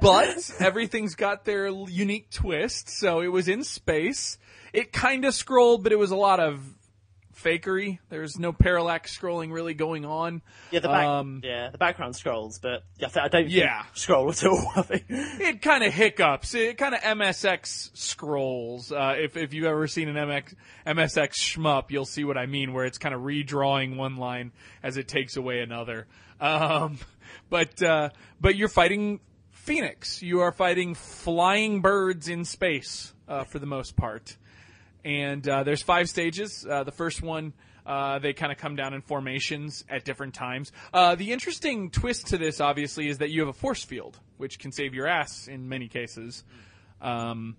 But 0.00 0.50
everything's 0.60 1.14
got 1.14 1.44
their 1.44 1.66
unique 1.68 2.30
twist. 2.30 2.88
So 2.88 3.20
it 3.20 3.28
was 3.28 3.48
in 3.48 3.64
space. 3.64 4.38
It 4.72 4.92
kind 4.92 5.24
of 5.24 5.34
scrolled, 5.34 5.82
but 5.82 5.92
it 5.92 5.98
was 5.98 6.10
a 6.10 6.16
lot 6.16 6.40
of 6.40 6.60
fakery. 7.34 7.98
There's 8.08 8.38
no 8.38 8.52
parallax 8.52 9.16
scrolling 9.18 9.52
really 9.52 9.74
going 9.74 10.04
on. 10.04 10.42
yeah, 10.70 10.80
the 10.80 10.88
back, 10.88 11.06
Um, 11.06 11.40
yeah, 11.44 11.70
the 11.70 11.78
background 11.78 12.16
scrolls, 12.16 12.58
but 12.58 12.84
I, 13.16 13.28
don't 13.28 13.48
Yeah. 13.50 13.84
scroll 13.94 14.30
at 14.30 14.44
all. 14.44 14.72
I 14.76 14.82
think. 14.82 15.04
It 15.08 15.62
kind 15.62 15.84
of 15.84 15.92
hiccups. 15.92 16.54
It 16.54 16.78
kind 16.78 16.94
of 16.94 17.00
MSX 17.00 17.96
scrolls. 17.96 18.92
Uh, 18.92 19.14
if 19.18 19.36
if 19.36 19.52
you've 19.54 19.64
ever 19.66 19.86
seen 19.86 20.08
an 20.08 20.16
MX, 20.16 20.54
MSX 20.86 21.32
shmup, 21.56 21.90
you'll 21.90 22.04
see 22.04 22.24
what 22.24 22.36
I 22.38 22.46
mean, 22.46 22.72
where 22.72 22.84
it's 22.84 22.98
kind 22.98 23.14
of 23.14 23.22
redrawing 23.22 23.96
one 23.96 24.16
line 24.16 24.52
as 24.82 24.96
it 24.96 25.08
takes 25.08 25.36
away 25.36 25.60
another. 25.60 26.06
Um, 26.40 26.98
but 27.50 27.82
uh, 27.82 28.10
but 28.40 28.56
you're 28.56 28.68
fighting 28.68 29.20
Phoenix. 29.50 30.22
You 30.22 30.40
are 30.40 30.52
fighting 30.52 30.94
flying 30.94 31.80
birds 31.80 32.28
in 32.28 32.44
space 32.44 33.12
uh, 33.28 33.44
for 33.44 33.58
the 33.58 33.66
most 33.66 33.96
part. 33.96 34.36
And 35.04 35.46
uh, 35.48 35.64
there's 35.64 35.82
five 35.82 36.08
stages. 36.08 36.66
Uh, 36.68 36.84
the 36.84 36.92
first 36.92 37.22
one, 37.22 37.52
uh, 37.84 38.18
they 38.18 38.32
kind 38.32 38.50
of 38.50 38.58
come 38.58 38.76
down 38.76 38.94
in 38.94 39.02
formations 39.02 39.84
at 39.88 40.04
different 40.04 40.34
times. 40.34 40.72
Uh, 40.92 41.14
the 41.14 41.32
interesting 41.32 41.90
twist 41.90 42.28
to 42.28 42.38
this, 42.38 42.60
obviously, 42.60 43.08
is 43.08 43.18
that 43.18 43.30
you 43.30 43.40
have 43.40 43.48
a 43.48 43.58
force 43.58 43.84
field, 43.84 44.18
which 44.38 44.58
can 44.58 44.72
save 44.72 44.94
your 44.94 45.06
ass 45.06 45.48
in 45.48 45.68
many 45.68 45.88
cases. 45.88 46.44
Um, 47.02 47.56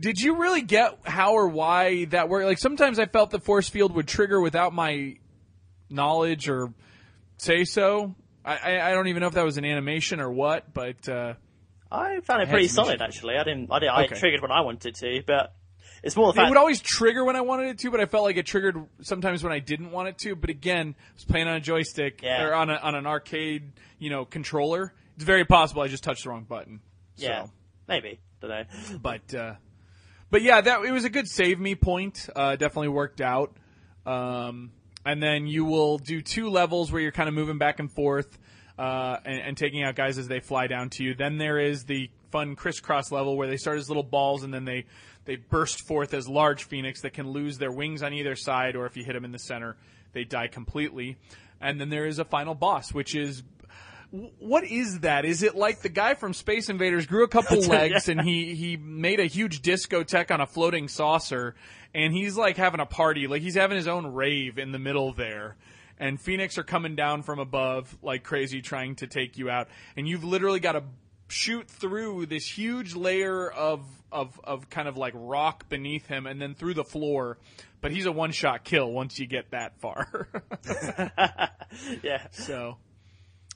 did 0.00 0.20
you 0.20 0.36
really 0.36 0.62
get 0.62 0.98
how 1.04 1.34
or 1.34 1.48
why 1.48 2.06
that 2.06 2.28
worked? 2.28 2.46
Like 2.46 2.58
sometimes 2.58 2.98
I 2.98 3.06
felt 3.06 3.30
the 3.30 3.38
force 3.38 3.68
field 3.68 3.94
would 3.94 4.08
trigger 4.08 4.40
without 4.40 4.72
my 4.72 5.16
knowledge 5.88 6.48
or 6.48 6.72
say 7.36 7.64
so. 7.64 8.14
I, 8.44 8.56
I, 8.56 8.90
I 8.90 8.94
don't 8.94 9.08
even 9.08 9.20
know 9.20 9.28
if 9.28 9.34
that 9.34 9.44
was 9.44 9.58
an 9.58 9.64
animation 9.64 10.20
or 10.20 10.30
what, 10.30 10.72
but 10.74 11.08
uh, 11.08 11.34
I 11.90 12.20
found 12.20 12.42
it 12.42 12.48
had 12.48 12.54
pretty 12.54 12.68
solid 12.68 13.00
issues. 13.00 13.00
actually. 13.00 13.36
I 13.36 13.44
didn't, 13.44 13.70
I 13.70 13.78
didn't, 13.78 13.94
I 13.94 14.06
triggered 14.06 14.42
when 14.42 14.50
I 14.50 14.60
wanted 14.62 14.94
to, 14.96 15.22
but 15.26 15.54
it's 16.02 16.16
more 16.16 16.32
the 16.32 16.42
It 16.44 16.48
would 16.48 16.56
always 16.58 16.80
trigger 16.80 17.24
when 17.24 17.36
I 17.36 17.40
wanted 17.40 17.68
it 17.70 17.78
to, 17.80 17.90
but 17.90 18.00
I 18.00 18.06
felt 18.06 18.24
like 18.24 18.36
it 18.36 18.46
triggered 18.46 18.76
sometimes 19.02 19.42
when 19.42 19.52
I 19.52 19.58
didn't 19.58 19.90
want 19.90 20.08
it 20.08 20.18
to. 20.18 20.34
But 20.36 20.50
again, 20.50 20.94
I 20.98 21.02
was 21.14 21.24
playing 21.24 21.48
on 21.48 21.56
a 21.56 21.60
joystick 21.60 22.20
Yeah. 22.22 22.42
or 22.44 22.54
on 22.54 22.70
a, 22.70 22.74
on 22.76 22.94
an 22.94 23.06
arcade, 23.06 23.72
you 23.98 24.10
know, 24.10 24.24
controller. 24.24 24.92
It's 25.16 25.24
very 25.24 25.44
possible 25.44 25.82
I 25.82 25.88
just 25.88 26.04
touched 26.04 26.24
the 26.24 26.30
wrong 26.30 26.44
button. 26.44 26.80
yeah, 27.16 27.44
So, 27.44 27.50
maybe. 27.88 28.20
Don't 28.40 28.50
know. 28.50 28.98
but 29.02 29.34
uh, 29.34 29.54
but 30.30 30.42
yeah, 30.42 30.60
that 30.60 30.84
it 30.84 30.92
was 30.92 31.04
a 31.04 31.10
good 31.10 31.26
save 31.26 31.58
me 31.58 31.74
point. 31.74 32.28
Uh, 32.36 32.54
definitely 32.56 32.88
worked 32.88 33.20
out. 33.20 33.56
Um, 34.06 34.70
and 35.04 35.22
then 35.22 35.46
you 35.46 35.64
will 35.64 35.98
do 35.98 36.20
two 36.20 36.50
levels 36.50 36.92
where 36.92 37.00
you're 37.00 37.12
kind 37.12 37.28
of 37.28 37.34
moving 37.34 37.58
back 37.58 37.78
and 37.80 37.90
forth 37.90 38.38
uh, 38.78 39.16
and, 39.24 39.40
and 39.40 39.56
taking 39.56 39.82
out 39.82 39.96
guys 39.96 40.18
as 40.18 40.28
they 40.28 40.40
fly 40.40 40.66
down 40.66 40.90
to 40.90 41.02
you. 41.04 41.14
Then 41.14 41.38
there 41.38 41.58
is 41.58 41.84
the 41.84 42.10
fun 42.30 42.56
crisscross 42.56 43.10
level 43.10 43.36
where 43.36 43.48
they 43.48 43.56
start 43.56 43.78
as 43.78 43.88
little 43.88 44.02
balls 44.02 44.44
and 44.44 44.52
then 44.52 44.64
they 44.64 44.84
they 45.28 45.36
burst 45.36 45.82
forth 45.82 46.14
as 46.14 46.26
large 46.26 46.64
phoenix 46.64 47.02
that 47.02 47.12
can 47.12 47.28
lose 47.28 47.58
their 47.58 47.70
wings 47.70 48.02
on 48.02 48.14
either 48.14 48.34
side, 48.34 48.74
or 48.74 48.86
if 48.86 48.96
you 48.96 49.04
hit 49.04 49.12
them 49.12 49.26
in 49.26 49.30
the 49.30 49.38
center, 49.38 49.76
they 50.14 50.24
die 50.24 50.46
completely. 50.46 51.18
And 51.60 51.78
then 51.78 51.90
there 51.90 52.06
is 52.06 52.18
a 52.18 52.24
final 52.24 52.54
boss, 52.54 52.94
which 52.94 53.14
is 53.14 53.42
what 54.10 54.64
is 54.64 55.00
that? 55.00 55.26
Is 55.26 55.42
it 55.42 55.54
like 55.54 55.82
the 55.82 55.90
guy 55.90 56.14
from 56.14 56.32
Space 56.32 56.70
Invaders 56.70 57.04
grew 57.04 57.24
a 57.24 57.28
couple 57.28 57.60
legs 57.68 58.08
and 58.08 58.22
he 58.22 58.54
he 58.54 58.78
made 58.78 59.20
a 59.20 59.26
huge 59.26 59.60
discotheque 59.60 60.30
on 60.30 60.40
a 60.40 60.46
floating 60.46 60.88
saucer 60.88 61.54
and 61.94 62.14
he's 62.14 62.38
like 62.38 62.56
having 62.56 62.80
a 62.80 62.86
party, 62.86 63.26
like 63.26 63.42
he's 63.42 63.56
having 63.56 63.76
his 63.76 63.86
own 63.86 64.06
rave 64.06 64.58
in 64.58 64.72
the 64.72 64.78
middle 64.78 65.12
there. 65.12 65.58
And 65.98 66.18
Phoenix 66.18 66.56
are 66.56 66.62
coming 66.62 66.96
down 66.96 67.22
from 67.22 67.38
above 67.38 67.98
like 68.00 68.22
crazy 68.24 68.62
trying 68.62 68.96
to 68.96 69.06
take 69.06 69.36
you 69.36 69.50
out 69.50 69.68
and 69.94 70.08
you've 70.08 70.24
literally 70.24 70.60
got 70.60 70.72
to 70.72 70.84
shoot 71.28 71.68
through 71.68 72.26
this 72.26 72.46
huge 72.46 72.94
layer 72.94 73.50
of 73.50 73.84
of 74.10 74.40
of 74.44 74.68
kind 74.70 74.88
of 74.88 74.96
like 74.96 75.12
rock 75.14 75.68
beneath 75.68 76.06
him 76.06 76.26
and 76.26 76.40
then 76.40 76.54
through 76.54 76.74
the 76.74 76.84
floor. 76.84 77.38
But 77.80 77.92
he's 77.92 78.06
a 78.06 78.12
one-shot 78.12 78.64
kill 78.64 78.90
once 78.90 79.20
you 79.20 79.26
get 79.26 79.52
that 79.52 79.78
far. 79.78 80.26
yeah. 82.02 82.26
So, 82.32 82.76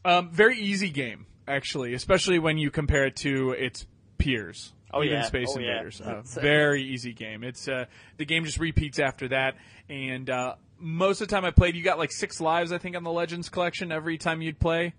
um, 0.05 0.31
very 0.31 0.59
easy 0.61 0.91
game 0.91 1.27
actually, 1.49 1.95
especially 1.95 2.39
when 2.39 2.57
you 2.57 2.70
compare 2.70 3.07
it 3.07 3.16
to 3.16 3.51
its 3.51 3.85
peers. 4.18 4.73
Oh, 4.95 5.03
even 5.03 5.18
yeah. 5.18 5.23
Space 5.23 5.49
Oh. 5.51 5.59
Invaders. 5.59 6.01
Uh, 6.01 6.05
That's, 6.16 6.37
uh, 6.37 6.41
very 6.41 6.83
easy 6.85 7.12
game. 7.12 7.43
It's 7.43 7.66
uh, 7.66 7.87
the 8.18 8.25
game 8.25 8.45
just 8.45 8.59
repeats 8.59 8.99
after 8.99 9.29
that, 9.29 9.57
and 9.89 10.29
uh, 10.29 10.55
most 10.79 11.20
of 11.20 11.29
the 11.29 11.35
time 11.35 11.45
I 11.45 11.51
played, 11.51 11.75
you 11.75 11.83
got 11.83 11.99
like 11.99 12.12
six 12.12 12.41
lives 12.41 12.73
I 12.73 12.79
think 12.79 12.95
on 12.97 13.03
the 13.03 13.11
Legends 13.11 13.49
collection 13.49 13.91
every 13.91 14.18
time 14.18 14.43
you'd 14.43 14.61
play, 14.61 14.95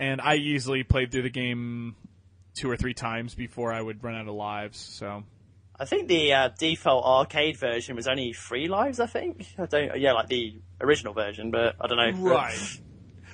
and 0.00 0.20
I 0.20 0.34
easily 0.36 0.82
played 0.82 1.12
through 1.12 1.22
the 1.22 1.30
game 1.30 1.94
two 2.56 2.68
or 2.68 2.76
three 2.76 2.94
times 2.94 3.34
before 3.36 3.72
I 3.72 3.80
would 3.80 4.02
run 4.02 4.16
out 4.16 4.26
of 4.26 4.34
lives. 4.34 4.78
So. 4.78 5.22
I 5.78 5.84
think 5.84 6.08
the 6.08 6.32
uh, 6.32 6.48
default 6.58 7.04
arcade 7.04 7.58
version 7.58 7.94
was 7.96 8.08
only 8.08 8.32
three 8.32 8.66
lives. 8.66 8.98
I 8.98 9.06
think. 9.06 9.46
I 9.58 9.66
don't. 9.66 10.00
Yeah, 10.00 10.12
like 10.14 10.26
the 10.28 10.54
original 10.80 11.12
version, 11.12 11.50
but 11.50 11.76
I 11.80 11.86
don't 11.86 11.98
know. 11.98 12.28
Right. 12.30 12.80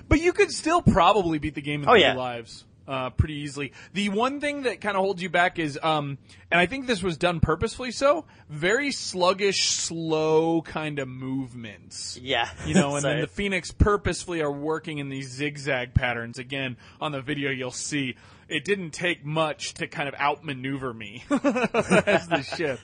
But 0.09 0.21
you 0.21 0.33
could 0.33 0.51
still 0.51 0.83
probably 0.83 1.39
beat 1.39 1.55
the 1.55 1.63
game 1.63 1.83
in 1.85 1.89
Oh, 1.89 1.93
three 1.93 2.01
yeah. 2.03 2.15
lives. 2.15 2.65
Uh, 2.89 3.11
pretty 3.11 3.35
easily. 3.35 3.73
The 3.95 4.09
one 4.09 4.41
thing 4.41 4.63
that 4.65 4.81
kind 4.81 4.97
of 4.97 5.05
holds 5.05 5.23
you 5.23 5.31
back 5.31 5.61
is, 5.61 5.79
um, 5.81 6.19
and 6.51 6.59
I 6.61 6.67
think 6.67 6.89
this 6.89 7.01
was 7.01 7.17
done 7.17 7.39
purposefully 7.39 7.93
so, 7.93 8.25
very 8.51 8.91
sluggish, 8.91 9.63
slow 9.69 10.63
kind 10.63 10.99
of 10.99 11.07
movements. 11.07 12.19
Yeah. 12.21 12.49
You 12.67 12.75
know, 12.75 12.95
and 12.97 13.03
So- 13.03 13.09
then 13.09 13.21
the 13.21 13.29
Phoenix 13.29 13.71
purposefully 13.71 14.43
are 14.43 14.51
working 14.51 14.99
in 14.99 15.09
these 15.09 15.31
zigzag 15.31 15.95
patterns. 15.95 16.41
Again, 16.41 16.77
on 17.01 17.13
the 17.13 17.21
video 17.23 17.53
you'll 17.53 17.71
see 17.71 18.17
it 18.53 18.65
didn't 18.65 18.91
take 18.91 19.25
much 19.25 19.75
to 19.75 19.87
kind 19.87 20.09
of 20.09 20.15
outmaneuver 20.15 20.93
me 20.93 21.25
as 21.31 22.29
the 22.29 22.43
ship. 22.57 22.81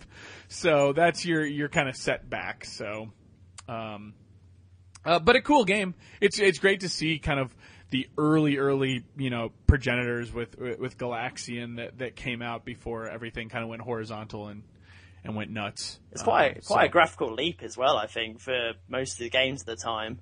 So 0.49 0.93
that's 0.93 1.25
your 1.25 1.45
your 1.45 1.69
kind 1.69 1.89
of 1.89 1.97
setback. 1.97 2.65
So, 2.65 3.09
um, 3.69 4.15
uh, 5.05 5.19
but 5.19 5.37
a 5.37 5.43
cool 5.43 5.65
game. 5.65 5.95
It's 6.21 6.39
it's 6.39 6.59
great 6.59 6.81
to 6.81 6.89
see 6.89 7.19
kind 7.19 7.39
of 7.39 7.55
the 7.91 8.09
early 8.19 8.59
early 8.59 9.05
you 9.17 9.31
know 9.31 9.53
progenitors 9.67 10.33
with 10.33 10.59
with 10.59 10.99
Galaxian 10.99 11.77
that 11.77 11.99
that 11.99 12.17
came 12.17 12.43
out 12.43 12.65
before 12.65 13.09
everything 13.09 13.49
kind 13.49 13.63
of 13.63 13.71
went 13.71 13.83
horizontal 13.83 14.49
and 14.49 14.63
and 15.25 15.35
went 15.37 15.51
nuts. 15.51 15.99
It's 16.13 16.23
quite 16.23 16.57
Um, 16.57 16.63
quite 16.67 16.85
a 16.87 16.89
graphical 16.89 17.33
leap 17.35 17.63
as 17.63 17.77
well. 17.77 17.97
I 17.97 18.07
think 18.07 18.41
for 18.41 18.73
most 18.89 19.13
of 19.13 19.19
the 19.19 19.31
games 19.31 19.63
at 19.63 19.67
the 19.67 19.77
time. 19.77 20.21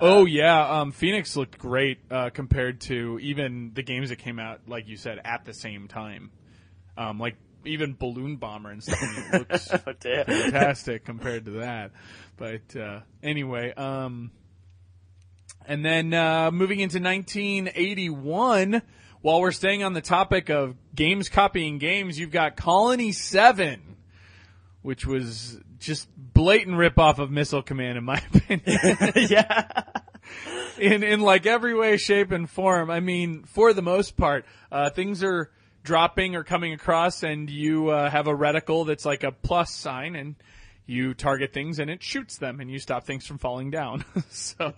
Oh 0.00 0.24
yeah, 0.24 0.80
um, 0.80 0.92
Phoenix 0.92 1.36
looked 1.36 1.58
great 1.58 1.98
uh, 2.10 2.30
compared 2.30 2.80
to 2.82 3.18
even 3.20 3.72
the 3.74 3.82
games 3.82 4.08
that 4.08 4.16
came 4.16 4.38
out, 4.38 4.60
like 4.66 4.88
you 4.88 4.96
said, 4.96 5.20
at 5.24 5.44
the 5.44 5.52
same 5.52 5.88
time. 5.88 6.30
Um, 6.96 7.18
like 7.18 7.36
even 7.64 7.94
Balloon 7.94 8.36
Bomber 8.36 8.70
and 8.70 8.82
stuff 8.82 8.98
I 9.02 9.06
mean, 9.06 9.24
it 9.32 9.50
looks 9.50 9.70
oh 9.72 9.78
fantastic 10.24 11.04
compared 11.04 11.44
to 11.46 11.50
that. 11.52 11.92
But 12.36 12.74
uh, 12.76 13.00
anyway, 13.22 13.74
um, 13.74 14.30
and 15.66 15.84
then 15.84 16.14
uh, 16.14 16.50
moving 16.50 16.80
into 16.80 16.98
1981, 16.98 18.82
while 19.20 19.40
we're 19.40 19.52
staying 19.52 19.82
on 19.82 19.92
the 19.92 20.00
topic 20.00 20.48
of 20.48 20.76
games 20.94 21.28
copying 21.28 21.78
games, 21.78 22.18
you've 22.18 22.30
got 22.30 22.56
Colony 22.56 23.12
Seven, 23.12 23.96
which 24.82 25.06
was 25.06 25.60
just 25.78 26.08
blatant 26.16 26.76
ripoff 26.76 27.18
of 27.18 27.30
Missile 27.30 27.62
Command, 27.62 27.98
in 27.98 28.04
my 28.04 28.22
opinion. 28.34 28.78
yeah. 29.28 29.82
in 30.78 31.02
in 31.02 31.20
like 31.20 31.46
every 31.46 31.74
way, 31.74 31.96
shape, 31.96 32.32
and 32.32 32.48
form. 32.48 32.90
I 32.90 33.00
mean, 33.00 33.44
for 33.44 33.72
the 33.72 33.82
most 33.82 34.16
part, 34.16 34.44
uh, 34.70 34.90
things 34.90 35.22
are 35.22 35.50
dropping 35.82 36.36
or 36.36 36.44
coming 36.44 36.72
across, 36.72 37.22
and 37.22 37.48
you 37.48 37.88
uh, 37.88 38.10
have 38.10 38.26
a 38.26 38.34
reticle 38.34 38.86
that's 38.86 39.04
like 39.04 39.24
a 39.24 39.32
plus 39.32 39.74
sign, 39.74 40.14
and 40.14 40.36
you 40.86 41.14
target 41.14 41.52
things, 41.52 41.78
and 41.78 41.90
it 41.90 42.02
shoots 42.02 42.38
them, 42.38 42.60
and 42.60 42.70
you 42.70 42.78
stop 42.78 43.04
things 43.04 43.26
from 43.26 43.38
falling 43.38 43.70
down. 43.70 44.04
so. 44.30 44.72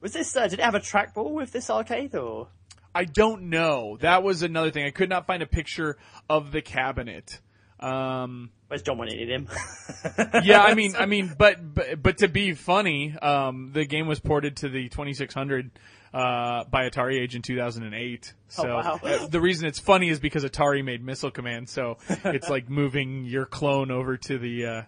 Was 0.00 0.12
this? 0.12 0.36
Uh, 0.36 0.48
did 0.48 0.60
it 0.60 0.64
have 0.64 0.74
a 0.74 0.80
trackball 0.80 1.32
with 1.32 1.52
this 1.52 1.70
arcade 1.70 2.14
or? 2.14 2.48
I 2.94 3.04
don't 3.04 3.50
know. 3.50 3.98
That 4.00 4.22
was 4.22 4.42
another 4.42 4.70
thing. 4.70 4.86
I 4.86 4.90
could 4.90 5.10
not 5.10 5.26
find 5.26 5.42
a 5.42 5.46
picture 5.46 5.98
of 6.30 6.50
the 6.50 6.62
cabinet. 6.62 7.40
Um, 7.78 8.50
Where's 8.68 8.82
John 8.82 8.98
when 8.98 9.08
you 9.08 9.16
need 9.16 9.28
him? 9.30 9.48
yeah, 10.44 10.60
I 10.62 10.74
mean, 10.74 10.96
I 10.96 11.06
mean, 11.06 11.32
but, 11.38 11.56
but 11.74 12.02
but 12.02 12.18
to 12.18 12.28
be 12.28 12.52
funny, 12.52 13.16
um, 13.16 13.70
the 13.72 13.84
game 13.84 14.08
was 14.08 14.18
ported 14.18 14.56
to 14.58 14.68
the 14.68 14.88
2600 14.88 15.70
uh, 16.12 16.64
by 16.64 16.88
Atari 16.88 17.20
Age 17.20 17.36
in 17.36 17.42
2008. 17.42 18.34
So 18.48 18.64
Oh, 18.64 18.74
wow. 18.76 19.00
uh, 19.04 19.26
the 19.28 19.40
reason 19.40 19.66
it's 19.68 19.78
funny 19.78 20.08
is 20.08 20.18
because 20.18 20.44
Atari 20.44 20.84
made 20.84 21.04
Missile 21.04 21.30
Command, 21.30 21.68
so 21.68 21.98
it's 22.08 22.48
like 22.48 22.68
moving 22.70 23.24
your 23.24 23.46
clone 23.46 23.90
over 23.92 24.16
to 24.16 24.38
the 24.38 24.66
uh, 24.66 24.82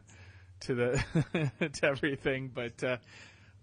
to 0.60 0.74
the 0.74 1.50
to 1.72 1.86
everything. 1.86 2.50
But 2.52 2.82
uh, 2.82 2.96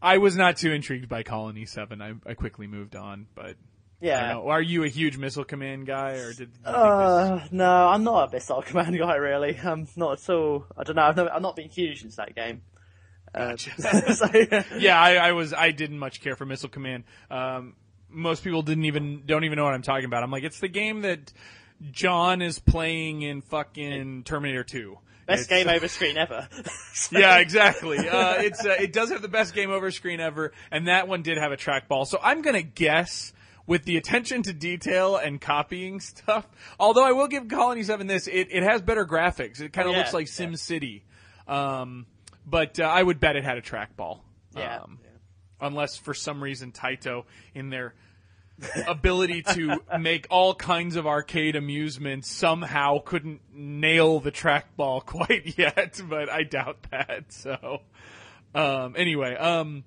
I 0.01 0.20
was 0.20 0.38
not 0.38 0.55
too 0.55 0.72
intrigued 0.72 1.09
by 1.09 1.24
Colony 1.24 1.66
Seven. 1.66 2.01
I, 2.01 2.13
I 2.26 2.36
quickly 2.36 2.68
moved 2.68 2.95
on, 2.95 3.28
but. 3.36 3.55
Yeah. 4.02 4.36
Are 4.38 4.62
you 4.62 4.84
a 4.84 4.88
huge 4.88 5.18
Missile 5.18 5.46
Command 5.46 5.88
guy, 5.88 6.12
or 6.14 6.28
did 6.34 6.39
you 6.39 6.46
think 6.48 6.64
this? 6.66 6.74
Uh, 6.76 7.48
no, 7.52 7.88
I'm 7.88 8.04
not 8.04 8.30
a 8.30 8.32
Missile 8.32 8.62
Command 8.66 8.98
guy 8.98 9.16
really. 9.16 9.58
I'm 9.58 9.88
not 9.96 10.22
at 10.22 10.30
all. 10.30 10.66
I 10.78 10.84
don't 10.84 10.96
know. 10.96 11.04
I've, 11.04 11.16
never, 11.16 11.32
I've 11.32 11.41
not 11.41 11.56
been 11.56 11.70
huge 11.70 12.04
into 12.04 12.16
that 12.18 12.36
game. 12.36 12.62
Uh, 13.34 13.56
so, 14.14 14.30
yeah, 14.78 15.00
I, 15.00 15.16
I 15.16 15.32
was. 15.32 15.54
I 15.54 15.72
didn't 15.72 16.00
much 16.00 16.22
care 16.22 16.36
for 16.36 16.46
Missile 16.46 16.70
Command. 16.70 17.04
Um, 17.32 17.76
most 18.10 18.43
people 18.43 18.62
didn't 18.62 18.86
even 18.86 19.24
don't 19.26 19.43
even 19.43 19.58
know 19.58 19.64
what 19.66 19.74
I'm 19.74 19.82
talking 19.82 20.06
about. 20.06 20.24
I'm 20.24 20.32
like, 20.32 20.43
it's 20.43 20.60
the 20.60 20.68
game 20.70 21.02
that 21.02 21.34
John 21.91 22.41
is 22.41 22.60
playing 22.60 23.22
in 23.24 23.41
fucking 23.41 24.24
Terminator 24.24 24.64
2. 24.64 24.98
Best 25.26 25.50
It's- 25.50 25.64
game 25.66 25.74
over 25.74 25.88
screen 25.88 26.18
ever. 26.18 26.48
Yeah, 27.12 27.39
exactly. 27.39 27.98
Uh, 27.98 28.36
it's 28.36 28.64
uh, 28.64 28.76
it 28.80 28.93
does 28.93 29.10
have 29.10 29.22
the 29.24 29.28
best 29.28 29.54
game 29.56 29.72
over 29.72 29.89
screen 29.89 30.20
ever, 30.20 30.52
and 30.70 30.88
that 30.88 31.08
one 31.08 31.24
did 31.24 31.38
have 31.39 31.52
a 31.52 31.58
trackball. 31.58 32.06
So 32.06 32.20
I'm 32.22 32.41
gonna 32.43 32.62
guess 32.62 33.34
with 33.68 33.84
the 33.86 33.97
attention 33.97 34.43
to 34.43 34.53
detail 34.53 35.16
and 35.16 35.41
copying 35.41 35.99
stuff. 35.99 36.47
Although 36.80 37.05
I 37.05 37.11
will 37.11 37.28
give 37.28 37.47
Colony 37.47 37.84
Seven 37.84 38.07
this, 38.07 38.28
it, 38.28 38.47
it 38.51 38.63
has 38.63 38.82
better 38.82 39.05
graphics. 39.05 39.61
It 39.61 39.74
kind 39.74 39.88
of 39.88 39.91
Oh, 39.91 39.91
yeah, 39.93 39.99
looks 39.99 40.13
like 40.13 40.28
yeah. 40.28 40.34
Sim 40.34 40.55
City, 40.55 41.03
um, 41.47 42.05
but 42.45 42.80
uh, 42.80 42.84
I 42.84 43.01
would 43.01 43.20
bet 43.20 43.36
it 43.36 43.43
had 43.43 43.57
a 43.57 43.61
trackball. 43.61 44.20
Yeah. 44.55 44.80
Um, 44.82 44.99
unless 45.59 45.97
for 45.97 46.13
some 46.13 46.43
reason 46.43 46.72
Taito 46.72 47.24
in 47.53 47.70
their 47.70 47.93
ability 48.88 49.41
to 49.41 49.82
make 49.99 50.28
all 50.30 50.55
kinds 50.55 50.95
of 50.95 51.05
arcade 51.05 51.55
amusements 51.55 52.32
somehow 52.32 52.99
couldn't 52.99 53.41
nail 53.53 54.20
the 54.20 54.32
trackball 54.32 55.05
quite 55.05 55.57
yet, 55.57 56.01
but 56.09 56.30
I 56.30 56.43
doubt 56.43 56.78
that. 56.91 57.26
So, 57.34 57.82
um, 58.53 58.95
anyway, 58.97 59.36
um, 59.36 59.84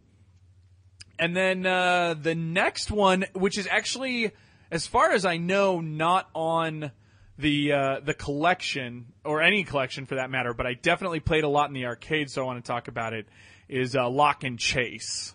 and 1.18 1.36
then 1.36 1.66
uh, 1.66 2.14
the 2.14 2.34
next 2.34 2.90
one, 2.90 3.24
which 3.34 3.58
is 3.58 3.66
actually, 3.70 4.32
as 4.70 4.86
far 4.86 5.12
as 5.12 5.24
I 5.24 5.36
know, 5.36 5.80
not 5.80 6.28
on 6.34 6.92
the 7.38 7.72
uh, 7.72 8.00
the 8.00 8.14
collection 8.14 9.06
or 9.24 9.42
any 9.42 9.64
collection 9.64 10.06
for 10.06 10.16
that 10.16 10.30
matter, 10.30 10.54
but 10.54 10.66
I 10.66 10.74
definitely 10.74 11.20
played 11.20 11.44
a 11.44 11.48
lot 11.48 11.68
in 11.68 11.74
the 11.74 11.86
arcade, 11.86 12.30
so 12.30 12.42
I 12.42 12.46
want 12.46 12.64
to 12.64 12.68
talk 12.68 12.88
about 12.88 13.12
it. 13.12 13.26
Is 13.68 13.94
uh, 13.94 14.08
Lock 14.08 14.44
and 14.44 14.58
Chase, 14.58 15.34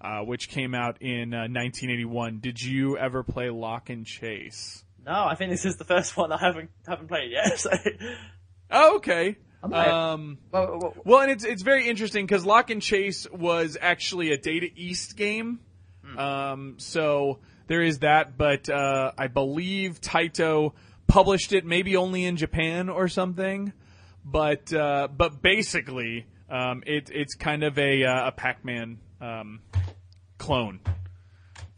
uh, 0.00 0.20
which 0.20 0.48
came 0.48 0.74
out 0.74 1.00
in 1.00 1.32
uh, 1.32 1.48
1981. 1.48 2.40
Did 2.40 2.62
you 2.62 2.98
ever 2.98 3.22
play 3.22 3.50
Lock 3.50 3.90
and 3.90 4.04
Chase? 4.06 4.84
no, 5.06 5.12
I 5.12 5.34
think 5.34 5.50
this 5.50 5.64
is 5.64 5.76
the 5.76 5.84
first 5.84 6.14
one 6.16 6.30
I 6.30 6.38
haven't 6.38 6.70
haven't 6.86 7.08
played 7.08 7.30
yet. 7.32 7.58
So, 7.58 7.70
Oh, 8.70 8.96
okay. 8.96 9.36
Um, 9.62 10.38
well, 10.52 11.20
and 11.20 11.30
it's 11.30 11.44
it's 11.44 11.62
very 11.62 11.88
interesting 11.88 12.26
because 12.26 12.46
Lock 12.46 12.70
and 12.70 12.80
Chase 12.80 13.26
was 13.30 13.76
actually 13.80 14.32
a 14.32 14.38
Data 14.38 14.68
East 14.74 15.16
game, 15.16 15.60
um, 16.16 16.74
so 16.78 17.40
there 17.66 17.82
is 17.82 17.98
that. 17.98 18.38
But 18.38 18.70
uh, 18.70 19.12
I 19.18 19.26
believe 19.26 20.00
Taito 20.00 20.72
published 21.06 21.52
it 21.52 21.66
maybe 21.66 21.96
only 21.96 22.24
in 22.24 22.36
Japan 22.36 22.88
or 22.88 23.08
something. 23.08 23.72
But 24.24 24.72
uh, 24.72 25.08
but 25.14 25.42
basically, 25.42 26.26
um, 26.48 26.82
it 26.86 27.10
it's 27.12 27.34
kind 27.34 27.62
of 27.62 27.78
a 27.78 28.04
uh, 28.04 28.28
a 28.28 28.32
Pac-Man 28.32 28.98
um, 29.20 29.60
clone. 30.38 30.80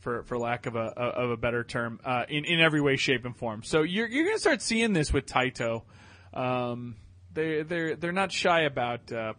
For, 0.01 0.25
for 0.25 0.37
lack 0.37 0.67
of 0.67 0.75
a 0.75 0.81
of 0.99 1.31
a 1.31 1.37
better 1.37 1.63
term, 1.63 2.01
uh, 2.05 2.25
in 2.29 2.45
in 2.45 2.59
every 2.59 2.81
way, 2.81 2.97
shape, 2.97 3.25
and 3.25 3.37
form. 3.37 3.63
So 3.63 3.83
you're 3.83 4.09
you're 4.09 4.25
gonna 4.25 4.39
start 4.41 4.61
seeing 4.61 4.95
this 4.95 5.13
with 5.13 5.27
Taito. 5.27 5.83
Um, 6.35 6.97
they 7.35 7.63
they're 7.63 7.97
they're 7.97 8.13
not 8.13 8.33
shy 8.33 8.63
about 8.63 9.13
uh, 9.13 9.35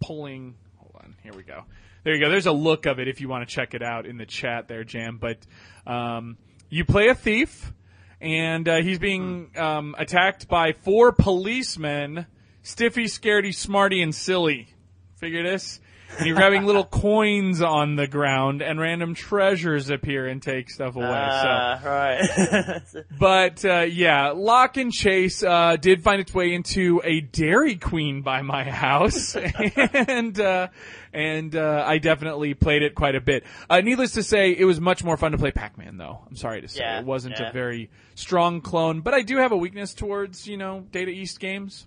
pulling. 0.00 0.54
Hold 0.78 0.92
on, 1.02 1.16
here 1.22 1.32
we 1.34 1.42
go. 1.42 1.64
There 2.04 2.14
you 2.14 2.20
go. 2.20 2.30
There's 2.30 2.46
a 2.46 2.52
look 2.52 2.86
of 2.86 2.98
it 3.00 3.08
if 3.08 3.20
you 3.20 3.28
want 3.28 3.48
to 3.48 3.52
check 3.52 3.74
it 3.74 3.82
out 3.82 4.06
in 4.06 4.16
the 4.16 4.26
chat 4.26 4.68
there, 4.68 4.84
Jam. 4.84 5.18
But 5.20 5.38
um, 5.86 6.36
you 6.68 6.84
play 6.84 7.08
a 7.08 7.14
thief, 7.14 7.72
and 8.20 8.68
uh, 8.68 8.82
he's 8.82 8.98
being 8.98 9.50
um, 9.56 9.94
attacked 9.98 10.48
by 10.48 10.72
four 10.72 11.12
policemen: 11.12 12.26
Stiffy, 12.62 13.04
Scaredy, 13.04 13.54
Smarty, 13.54 14.02
and 14.02 14.14
Silly. 14.14 14.68
Figure 15.16 15.42
this. 15.42 15.80
And 16.18 16.26
you're 16.26 16.36
grabbing 16.36 16.64
little 16.64 16.84
coins 16.84 17.60
on 17.60 17.96
the 17.96 18.06
ground, 18.06 18.62
and 18.62 18.80
random 18.80 19.14
treasures 19.14 19.90
appear 19.90 20.26
and 20.26 20.42
take 20.42 20.70
stuff 20.70 20.96
away. 20.96 21.04
so 21.04 21.10
ah, 21.12 21.80
right. 21.84 22.80
but 23.18 23.64
uh, 23.64 23.80
yeah, 23.80 24.30
Lock 24.30 24.76
and 24.76 24.92
Chase 24.92 25.42
uh, 25.42 25.76
did 25.76 26.02
find 26.02 26.20
its 26.20 26.32
way 26.32 26.54
into 26.54 27.00
a 27.04 27.20
Dairy 27.20 27.76
Queen 27.76 28.22
by 28.22 28.42
my 28.42 28.64
house, 28.64 29.36
and 29.94 30.40
uh, 30.40 30.68
and 31.12 31.54
uh, 31.54 31.84
I 31.86 31.98
definitely 31.98 32.54
played 32.54 32.82
it 32.82 32.94
quite 32.94 33.14
a 33.14 33.20
bit. 33.20 33.44
Uh, 33.68 33.80
needless 33.80 34.12
to 34.12 34.22
say, 34.22 34.52
it 34.52 34.64
was 34.64 34.80
much 34.80 35.04
more 35.04 35.16
fun 35.16 35.32
to 35.32 35.38
play 35.38 35.50
Pac-Man, 35.50 35.96
though. 35.96 36.20
I'm 36.26 36.36
sorry 36.36 36.60
to 36.62 36.68
say, 36.68 36.80
Yeah, 36.80 37.00
it 37.00 37.06
wasn't 37.06 37.38
yeah. 37.38 37.50
a 37.50 37.52
very 37.52 37.90
strong 38.14 38.60
clone, 38.60 39.00
but 39.00 39.12
I 39.12 39.22
do 39.22 39.36
have 39.38 39.52
a 39.52 39.56
weakness 39.56 39.92
towards 39.92 40.46
you 40.46 40.56
know 40.56 40.86
Data 40.90 41.10
East 41.10 41.40
games, 41.40 41.86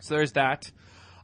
so 0.00 0.14
there's 0.14 0.32
that. 0.32 0.70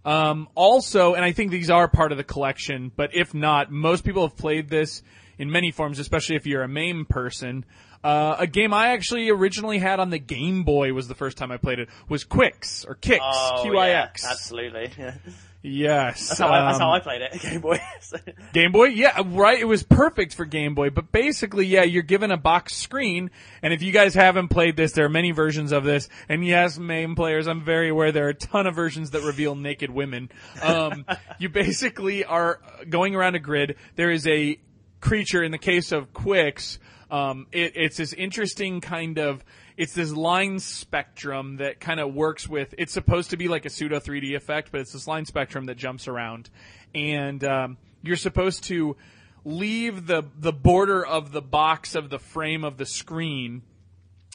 Um, 0.07 0.49
also, 0.55 1.15
and 1.15 1.25
I 1.25 1.33
think 1.33 1.51
these 1.51 1.69
are 1.69 1.89
part 1.89 2.13
of 2.13 2.19
the 2.19 2.25
collection, 2.25 2.93
but 2.95 3.11
if 3.15 3.35
not, 3.35 3.73
most 3.73 4.05
people 4.05 4.23
have 4.23 4.37
played 4.37 4.71
this 4.71 5.03
in 5.37 5.51
many 5.51 5.73
forms, 5.73 5.99
especially 5.99 6.37
if 6.37 6.47
you're 6.47 6.63
a 6.63 6.69
MAME 6.69 7.07
person. 7.07 7.65
Uh, 8.05 8.37
a 8.39 8.47
game 8.47 8.73
I 8.73 8.91
actually 8.91 9.29
originally 9.31 9.79
had 9.79 9.99
on 9.99 10.11
the 10.11 10.21
Game 10.21 10.63
Boy 10.63 10.93
was 10.93 11.09
the 11.09 11.17
first 11.17 11.37
time 11.37 11.51
I 11.51 11.57
played 11.57 11.81
it 11.81 11.89
was 12.09 12.23
Quix 12.23 12.85
or 12.85 12.95
Kix, 12.95 13.19
oh, 13.21 13.63
Q-I-X. 13.63 14.23
Yeah, 14.23 14.31
absolutely. 14.31 14.93
Yes, 15.69 16.29
That's 16.29 16.39
how, 16.39 16.49
I, 16.49 16.61
that's 16.61 16.77
um, 16.77 16.83
how 16.83 16.93
I 16.93 17.01
played 17.01 17.23
it, 17.23 17.41
Game 17.43 17.61
Boy. 17.61 17.81
Game 18.53 18.71
Boy, 18.71 18.85
yeah, 18.85 19.21
right. 19.27 19.59
It 19.59 19.65
was 19.65 19.83
perfect 19.83 20.33
for 20.35 20.45
Game 20.45 20.77
Boy, 20.77 20.91
but 20.91 21.11
basically, 21.11 21.67
yeah, 21.67 21.83
you're 21.83 22.05
given 22.05 22.31
a 22.31 22.37
box 22.37 22.77
screen, 22.77 23.33
and 23.63 23.75
if 23.75 23.83
you 23.83 23.91
guys 23.91 24.15
haven't 24.15 24.47
played 24.47 24.77
this, 24.77 24.93
there 24.93 25.05
are 25.05 25.09
many 25.09 25.33
versions 25.33 25.73
of 25.73 25.83
this, 25.83 26.09
and 26.29 26.47
yes, 26.47 26.79
MAME 26.79 27.17
players, 27.17 27.49
I'm 27.49 27.65
very 27.65 27.89
aware 27.89 28.13
there 28.13 28.27
are 28.27 28.31
a 28.31 28.35
ton 28.35 28.69
of 28.69 28.77
versions 28.77 29.11
that 29.11 29.23
reveal 29.23 29.57
naked 29.57 29.91
women. 29.91 30.31
Um, 30.63 31.05
you 31.41 31.49
basically 31.49 32.25
are 32.25 32.61
going 32.89 33.17
around 33.17 33.35
a 33.35 33.41
grid. 33.41 33.75
There 33.97 34.13
is 34.13 34.25
a 34.29 34.61
creature, 35.01 35.43
in 35.43 35.51
the 35.51 35.59
case 35.59 35.91
of 35.91 36.13
Quicks, 36.13 36.79
um, 37.11 37.49
it, 37.51 37.73
it's 37.75 37.97
this 37.97 38.13
interesting 38.13 38.81
kind 38.81 39.19
of, 39.19 39.45
it's 39.77 39.93
this 39.93 40.13
line 40.13 40.59
spectrum 40.59 41.57
that 41.57 41.81
kind 41.81 42.01
of 42.01 42.15
works 42.15 42.49
with, 42.49 42.75
it's 42.79 42.93
supposed 42.93 43.31
to 43.31 43.37
be 43.37 43.49
like 43.49 43.67
a 43.67 43.71
pseudo 43.71 44.01
3D 44.01 44.35
effect, 44.35 44.73
but 44.73 44.81
it's 44.81 44.93
this 44.93 45.07
line 45.07 45.27
spectrum 45.27 45.67
that 45.67 45.77
jumps 45.77 46.09
around. 46.09 46.51
And, 46.95 47.43
um, 47.45 47.77
you're 48.03 48.17
supposed 48.17 48.65
to 48.65 48.97
leave 49.45 50.07
the, 50.07 50.25
the 50.39 50.53
border 50.53 51.05
of 51.05 51.33
the 51.33 51.43
box 51.43 51.95
of 51.95 52.11
the 52.11 52.19
frame 52.19 52.65
of 52.65 52.79
the 52.79 52.87
screen 52.87 53.63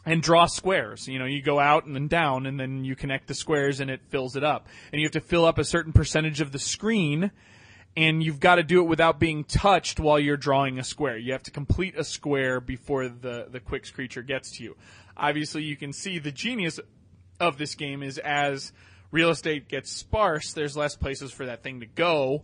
and 0.06 0.22
draw 0.22 0.46
squares. 0.46 1.08
You 1.08 1.20
know, 1.20 1.26
you 1.26 1.42
go 1.42 1.60
out 1.60 1.86
and 1.86 1.96
then 1.96 2.08
down 2.08 2.46
and 2.46 2.60
then 2.60 2.84
you 2.84 2.96
connect 2.96 3.28
the 3.28 3.34
squares 3.34 3.80
and 3.80 3.90
it 3.90 4.02
fills 4.10 4.36
it 4.36 4.44
up. 4.44 4.68
And 4.92 5.02
you 5.02 5.06
have 5.06 5.14
to 5.14 5.22
fill 5.22 5.46
up 5.46 5.58
a 5.58 5.64
certain 5.64 5.94
percentage 5.94 6.42
of 6.42 6.52
the 6.52 6.60
screen 6.60 7.32
and 7.98 8.24
you've 8.24 8.40
got 8.40 8.56
to 8.56 8.64
do 8.64 8.82
it 8.82 8.88
without 8.88 9.20
being 9.20 9.44
touched 9.44 10.00
while 10.00 10.20
you're 10.20 10.38
drawing 10.38 10.80
a 10.80 10.84
square. 10.84 11.18
You 11.18 11.34
have 11.34 11.44
to 11.44 11.52
complete 11.52 11.98
a 11.98 12.04
square 12.04 12.62
before 12.62 13.10
the 13.10 13.48
the 13.52 13.60
Quicks 13.60 13.92
creature 13.92 14.22
gets 14.22 14.58
to 14.58 14.64
you. 14.64 14.78
Obviously, 15.16 15.64
you 15.64 15.76
can 15.76 15.94
see 15.94 16.20
the 16.20 16.32
genius 16.32 16.80
of 17.40 17.58
this 17.58 17.76
game 17.76 18.04
is 18.04 18.18
as 18.18 18.72
real 19.12 19.30
estate 19.30 19.68
gets 19.68 19.92
sparse, 19.92 20.54
there's 20.54 20.78
less 20.78 20.96
places 20.96 21.32
for 21.32 21.46
that 21.46 21.64
thing 21.64 21.82
to 21.82 21.86
go, 21.86 22.44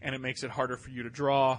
and 0.00 0.14
it 0.14 0.20
makes 0.20 0.42
it 0.42 0.50
harder 0.50 0.76
for 0.76 0.90
you 0.90 1.02
to 1.02 1.10
draw 1.10 1.58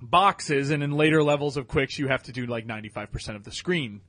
boxes. 0.00 0.70
And 0.70 0.82
in 0.82 0.92
later 0.92 1.22
levels 1.22 1.56
of 1.56 1.68
Quicks, 1.68 1.98
you 1.98 2.08
have 2.08 2.24
to 2.24 2.32
do 2.32 2.46
like 2.46 2.66
95% 2.66 3.36
of 3.36 3.44
the 3.44 3.52
screen. 3.52 4.00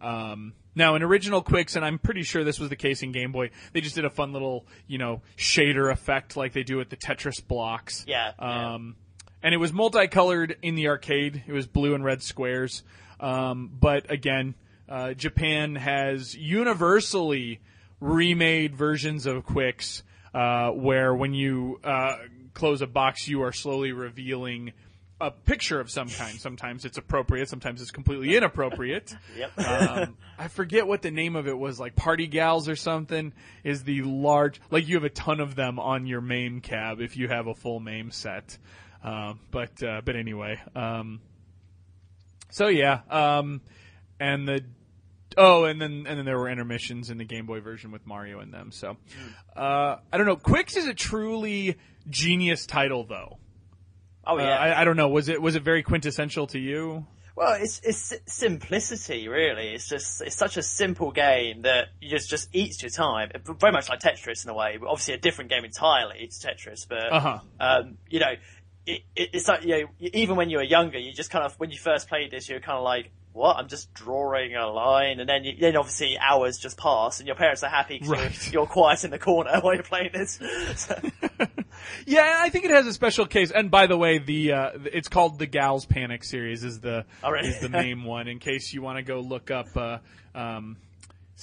Um, 0.00 0.54
now, 0.74 0.94
in 0.94 1.02
original 1.02 1.42
Quicks, 1.42 1.76
and 1.76 1.84
I'm 1.84 1.98
pretty 1.98 2.22
sure 2.22 2.44
this 2.44 2.58
was 2.58 2.70
the 2.70 2.76
case 2.76 3.02
in 3.02 3.12
Game 3.12 3.30
Boy, 3.30 3.50
they 3.72 3.80
just 3.80 3.94
did 3.94 4.04
a 4.04 4.10
fun 4.10 4.32
little, 4.32 4.66
you 4.86 4.98
know, 4.98 5.22
shader 5.36 5.92
effect 5.92 6.36
like 6.36 6.52
they 6.52 6.62
do 6.64 6.76
with 6.76 6.90
the 6.90 6.96
Tetris 6.96 7.46
blocks. 7.46 8.04
Yeah, 8.06 8.32
yeah. 8.38 8.74
Um, 8.74 8.96
and 9.42 9.54
it 9.54 9.58
was 9.58 9.72
multicolored 9.72 10.56
in 10.62 10.74
the 10.74 10.88
arcade. 10.88 11.44
It 11.46 11.52
was 11.52 11.66
blue 11.66 11.94
and 11.94 12.04
red 12.04 12.22
squares. 12.22 12.82
Um, 13.20 13.70
but 13.72 14.10
again, 14.10 14.54
uh, 14.88 15.14
Japan 15.14 15.76
has 15.76 16.34
universally 16.34 17.60
remade 18.00 18.74
versions 18.74 19.26
of 19.26 19.46
Qix 19.46 20.02
uh, 20.34 20.70
where 20.70 21.14
when 21.14 21.34
you 21.34 21.80
uh, 21.84 22.16
close 22.54 22.82
a 22.82 22.86
box, 22.86 23.28
you 23.28 23.42
are 23.42 23.52
slowly 23.52 23.92
revealing 23.92 24.72
a 25.20 25.30
picture 25.30 25.78
of 25.78 25.88
some 25.88 26.08
kind. 26.08 26.38
Sometimes 26.40 26.84
it's 26.84 26.98
appropriate, 26.98 27.48
sometimes 27.48 27.80
it's 27.80 27.92
completely 27.92 28.36
inappropriate. 28.36 29.14
Yep. 29.36 29.58
um, 29.60 30.16
I 30.38 30.48
forget 30.48 30.86
what 30.86 31.02
the 31.02 31.10
name 31.10 31.36
of 31.36 31.46
it 31.46 31.56
was, 31.56 31.78
like 31.78 31.94
Party 31.94 32.26
Gals 32.26 32.68
or 32.68 32.76
something. 32.76 33.32
Is 33.62 33.84
the 33.84 34.02
large, 34.02 34.60
like 34.70 34.88
you 34.88 34.96
have 34.96 35.04
a 35.04 35.10
ton 35.10 35.40
of 35.40 35.54
them 35.54 35.78
on 35.78 36.06
your 36.06 36.20
MAME 36.20 36.60
cab 36.60 37.00
if 37.00 37.16
you 37.16 37.28
have 37.28 37.46
a 37.46 37.54
full 37.54 37.78
MAME 37.78 38.10
set. 38.10 38.58
Uh, 39.02 39.34
but 39.50 39.82
uh, 39.82 40.02
but 40.04 40.16
anyway, 40.16 40.60
um, 40.74 41.20
so 42.50 42.68
yeah, 42.68 43.00
um, 43.10 43.60
and 44.22 44.48
the 44.48 44.64
oh, 45.36 45.64
and 45.64 45.80
then 45.80 46.04
and 46.08 46.18
then 46.18 46.24
there 46.24 46.38
were 46.38 46.48
intermissions 46.48 47.10
in 47.10 47.18
the 47.18 47.24
Game 47.24 47.46
Boy 47.46 47.60
version 47.60 47.90
with 47.90 48.06
Mario 48.06 48.40
in 48.40 48.50
them. 48.50 48.70
So 48.72 48.96
uh, 49.56 49.96
I 50.12 50.16
don't 50.16 50.26
know. 50.26 50.36
Qix 50.36 50.76
is 50.76 50.86
a 50.86 50.94
truly 50.94 51.76
genius 52.08 52.66
title, 52.66 53.04
though. 53.04 53.38
oh 54.26 54.38
Uh, 54.38 54.42
yeah. 54.42 54.58
I, 54.58 54.80
I 54.80 54.84
don't 54.84 54.96
know. 54.96 55.08
Was 55.08 55.28
it 55.28 55.40
was 55.40 55.54
it 55.56 55.62
very 55.62 55.82
quintessential 55.82 56.46
to 56.48 56.58
you? 56.58 57.06
Well, 57.34 57.56
it's 57.58 57.80
it's 57.82 58.12
simplicity 58.26 59.26
really. 59.26 59.68
It's 59.74 59.88
just 59.88 60.20
it's 60.20 60.36
such 60.36 60.58
a 60.58 60.62
simple 60.62 61.12
game 61.12 61.62
that 61.62 61.88
you 62.00 62.10
just 62.10 62.28
just 62.28 62.48
eats 62.54 62.82
your 62.82 62.90
time. 62.90 63.30
Very 63.58 63.72
much 63.72 63.88
like 63.88 64.00
Tetris 64.00 64.44
in 64.44 64.50
a 64.50 64.54
way. 64.54 64.76
But 64.78 64.88
Obviously, 64.88 65.14
a 65.14 65.18
different 65.18 65.48
game 65.50 65.64
entirely 65.64 66.26
to 66.28 66.46
Tetris, 66.48 66.86
but 66.86 67.10
Uh-huh. 67.10 67.38
um, 67.58 67.96
you 68.10 68.20
know, 68.20 68.32
it, 68.84 69.00
it, 69.16 69.30
it's 69.32 69.48
like 69.48 69.64
you 69.64 69.68
know, 69.80 69.88
even 70.12 70.36
when 70.36 70.50
you 70.50 70.58
were 70.58 70.62
younger, 70.62 70.98
you 70.98 71.12
just 71.14 71.30
kind 71.30 71.44
of 71.46 71.54
when 71.58 71.70
you 71.70 71.78
first 71.78 72.06
played 72.08 72.30
this, 72.30 72.50
you 72.50 72.56
were 72.56 72.60
kind 72.60 72.76
of 72.76 72.84
like, 72.84 73.10
"What? 73.32 73.56
I'm 73.56 73.68
just 73.68 73.92
drawing 73.94 74.54
a 74.56 74.66
line," 74.68 75.20
and 75.20 75.28
then 75.28 75.44
you, 75.44 75.56
then 75.58 75.76
obviously 75.76 76.18
hours 76.18 76.58
just 76.58 76.76
pass, 76.78 77.18
and 77.20 77.26
your 77.26 77.36
parents 77.36 77.62
are 77.62 77.70
happy 77.70 77.98
because 77.98 78.10
Right. 78.10 78.44
you're, 78.52 78.62
you're 78.62 78.66
quiet 78.66 79.04
in 79.04 79.10
the 79.10 79.18
corner 79.18 79.50
while 79.60 79.74
you're 79.74 79.82
playing 79.82 80.10
this. 80.12 80.38
So, 80.76 80.98
Yeah, 82.06 82.38
I 82.40 82.48
think 82.50 82.64
it 82.64 82.70
has 82.70 82.86
a 82.86 82.92
special 82.92 83.26
case. 83.26 83.50
And 83.50 83.70
by 83.70 83.86
the 83.86 83.96
way, 83.96 84.18
the 84.18 84.52
uh, 84.52 84.70
it's 84.92 85.08
called 85.08 85.38
the 85.38 85.46
Gals 85.46 85.84
Panic 85.86 86.22
series 86.24 86.62
is 86.64 86.80
the 86.80 87.04
Oh, 87.22 87.30
really? 87.30 87.48
is 87.48 87.60
the 87.60 87.68
main 87.68 88.04
one. 88.04 88.28
In 88.28 88.38
case 88.38 88.72
you 88.72 88.82
want 88.82 88.98
to 88.98 89.02
go 89.02 89.20
look 89.20 89.50
up 89.50 89.68
uh, 89.76 89.98
um, 90.34 90.76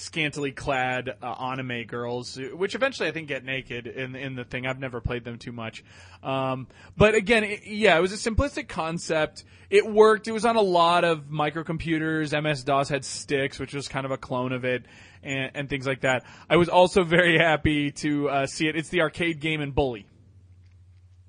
scantily 0.00 0.52
clad 0.52 1.14
uh, 1.22 1.26
anime 1.26 1.84
girls, 1.84 2.38
which 2.54 2.74
eventually 2.74 3.08
I 3.08 3.12
think 3.12 3.28
get 3.28 3.44
naked 3.44 3.86
in 3.86 4.16
in 4.16 4.34
the 4.34 4.44
thing. 4.44 4.66
I've 4.66 4.78
never 4.78 5.00
played 5.00 5.24
them 5.24 5.38
too 5.38 5.52
much, 5.52 5.84
um, 6.22 6.66
but 6.96 7.14
again, 7.14 7.44
it, 7.44 7.60
yeah, 7.66 7.96
it 7.96 8.00
was 8.00 8.12
a 8.12 8.30
simplistic 8.30 8.68
concept. 8.68 9.44
It 9.68 9.86
worked. 9.86 10.26
It 10.26 10.32
was 10.32 10.44
on 10.44 10.56
a 10.56 10.62
lot 10.62 11.04
of 11.04 11.24
microcomputers. 11.30 12.40
MS 12.42 12.64
DOS 12.64 12.88
had 12.88 13.04
Styx, 13.04 13.58
which 13.58 13.74
was 13.74 13.88
kind 13.88 14.04
of 14.04 14.10
a 14.10 14.18
clone 14.18 14.52
of 14.52 14.64
it. 14.64 14.84
And, 15.22 15.50
and 15.52 15.68
things 15.68 15.86
like 15.86 16.00
that. 16.00 16.24
I 16.48 16.56
was 16.56 16.70
also 16.70 17.04
very 17.04 17.36
happy 17.36 17.90
to 17.90 18.30
uh, 18.30 18.46
see 18.46 18.68
it. 18.68 18.74
It's 18.74 18.88
the 18.88 19.02
arcade 19.02 19.38
game 19.38 19.60
in 19.60 19.70
Bully. 19.70 20.06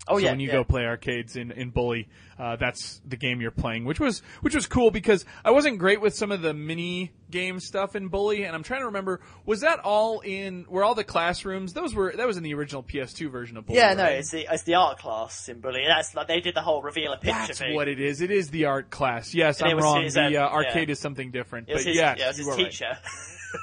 Oh 0.07 0.17
So 0.17 0.23
yeah, 0.25 0.31
when 0.31 0.39
you 0.39 0.47
yeah. 0.47 0.53
go 0.53 0.63
play 0.63 0.85
arcades 0.85 1.35
in, 1.35 1.51
in 1.51 1.69
Bully, 1.69 2.09
uh, 2.39 2.55
that's 2.55 3.01
the 3.07 3.17
game 3.17 3.39
you're 3.41 3.51
playing, 3.51 3.85
which 3.85 3.99
was 3.99 4.21
which 4.41 4.55
was 4.55 4.65
cool 4.67 4.91
because 4.91 5.25
I 5.45 5.51
wasn't 5.51 5.77
great 5.79 6.01
with 6.01 6.15
some 6.15 6.31
of 6.31 6.41
the 6.41 6.53
mini 6.53 7.11
game 7.29 7.59
stuff 7.59 7.95
in 7.95 8.07
Bully, 8.09 8.43
and 8.43 8.55
I'm 8.55 8.63
trying 8.63 8.81
to 8.81 8.87
remember 8.87 9.21
was 9.45 9.61
that 9.61 9.79
all 9.79 10.21
in 10.21 10.65
were 10.67 10.83
all 10.83 10.95
the 10.95 11.03
classrooms? 11.03 11.73
Those 11.73 11.93
were 11.93 12.13
that 12.15 12.25
was 12.27 12.37
in 12.37 12.43
the 12.43 12.53
original 12.53 12.83
PS2 12.83 13.31
version 13.31 13.57
of 13.57 13.65
Bully. 13.65 13.79
Yeah, 13.79 13.93
no, 13.93 14.05
it's 14.05 14.31
the 14.31 14.47
it's 14.51 14.63
the 14.63 14.75
art 14.75 14.99
class 14.99 15.49
in 15.49 15.59
Bully. 15.59 15.83
That's 15.87 16.15
like 16.15 16.27
they 16.27 16.39
did 16.41 16.55
the 16.55 16.61
whole 16.61 16.81
reveal 16.81 17.13
a 17.13 17.17
picture 17.17 17.37
that's 17.47 17.59
thing. 17.59 17.75
what 17.75 17.87
it 17.87 17.99
is. 17.99 18.21
It 18.21 18.31
is 18.31 18.49
the 18.49 18.65
art 18.65 18.89
class. 18.89 19.33
Yes, 19.33 19.61
And 19.61 19.69
I'm 19.69 19.75
was 19.77 19.83
wrong. 19.83 20.07
the 20.07 20.37
uh, 20.37 20.47
uh, 20.47 20.49
arcade 20.51 20.89
yeah. 20.89 20.93
is 20.93 20.99
something 20.99 21.31
different, 21.31 21.67
but 21.67 21.77
his, 21.77 21.95
yes, 21.95 22.17
yeah, 22.17 22.25
it 22.25 22.27
was 22.27 22.37
his 22.37 22.47
right. 22.47 22.57
teacher. 22.57 22.97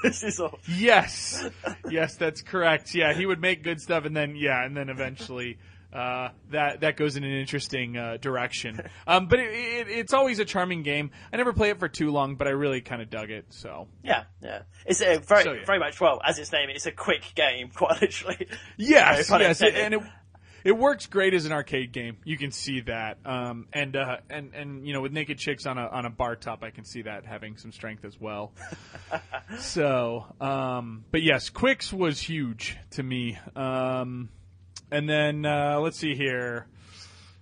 This 0.03 0.23
is 0.23 0.39
all- 0.39 0.59
Yes, 0.67 1.49
yes, 1.89 2.15
that's 2.15 2.43
correct. 2.43 2.93
Yeah, 2.93 3.13
he 3.13 3.25
would 3.25 3.41
make 3.41 3.63
good 3.63 3.81
stuff, 3.81 4.05
and 4.05 4.15
then 4.15 4.35
yeah, 4.35 4.63
and 4.63 4.77
then 4.77 4.87
eventually 4.89 5.57
uh, 5.93 6.29
that 6.51 6.81
that 6.81 6.97
goes 6.97 7.15
in 7.17 7.23
an 7.23 7.31
interesting 7.31 7.97
uh, 7.97 8.17
direction. 8.21 8.79
Um, 9.07 9.25
but 9.27 9.39
it, 9.39 9.51
it, 9.53 9.87
it's 9.89 10.13
always 10.13 10.37
a 10.39 10.45
charming 10.45 10.83
game. 10.83 11.09
I 11.33 11.37
never 11.37 11.51
play 11.53 11.69
it 11.71 11.79
for 11.79 11.87
too 11.87 12.11
long, 12.11 12.35
but 12.35 12.47
I 12.47 12.51
really 12.51 12.81
kind 12.81 13.01
of 13.01 13.09
dug 13.09 13.31
it. 13.31 13.45
So 13.49 13.87
Yeah, 14.03 14.25
yeah. 14.41 14.61
It's 14.85 15.01
a 15.01 15.17
very, 15.17 15.43
So, 15.43 15.53
yeah. 15.53 15.65
very 15.65 15.79
much 15.79 15.99
well 15.99 16.21
as 16.23 16.37
its 16.37 16.51
name. 16.51 16.69
It's 16.69 16.85
a 16.85 16.91
quick 16.91 17.33
game, 17.35 17.69
quite 17.75 18.01
literally. 18.01 18.47
yes, 18.77 19.29
No 19.31 19.37
yes, 19.39 19.61
intended. 19.61 19.81
and 19.83 19.93
it 19.95 20.01
it 20.63 20.73
works 20.77 21.07
great 21.07 21.33
as 21.33 21.45
an 21.45 21.53
arcade 21.53 21.91
game. 21.93 22.17
You 22.25 22.37
can 22.37 22.51
see 22.51 22.81
that, 22.81 23.17
um, 23.25 23.67
and 23.71 23.95
uh, 23.95 24.17
and 24.29 24.53
and 24.53 24.85
you 24.85 24.91
know, 24.93 25.01
with 25.01 25.13
naked 25.13 25.37
chicks 25.39 25.65
on 25.65 25.77
a 25.77 25.87
on 25.87 26.05
a 26.05 26.09
bar 26.09 26.35
top, 26.35 26.63
I 26.63 26.69
can 26.69 26.83
see 26.83 27.03
that 27.03 27.25
having 27.25 27.55
some 27.57 27.71
strength 27.71 28.03
as 28.03 28.19
well. 28.19 28.51
so, 29.59 30.25
um, 30.41 31.05
but 31.11 31.21
yes, 31.23 31.49
Qix 31.49 31.91
was 31.93 32.19
huge 32.21 32.77
to 32.91 33.03
me. 33.03 33.37
Um, 33.55 34.29
and 34.91 35.09
then 35.09 35.45
uh, 35.45 35.79
let's 35.79 35.97
see 35.99 36.15
here. 36.15 36.67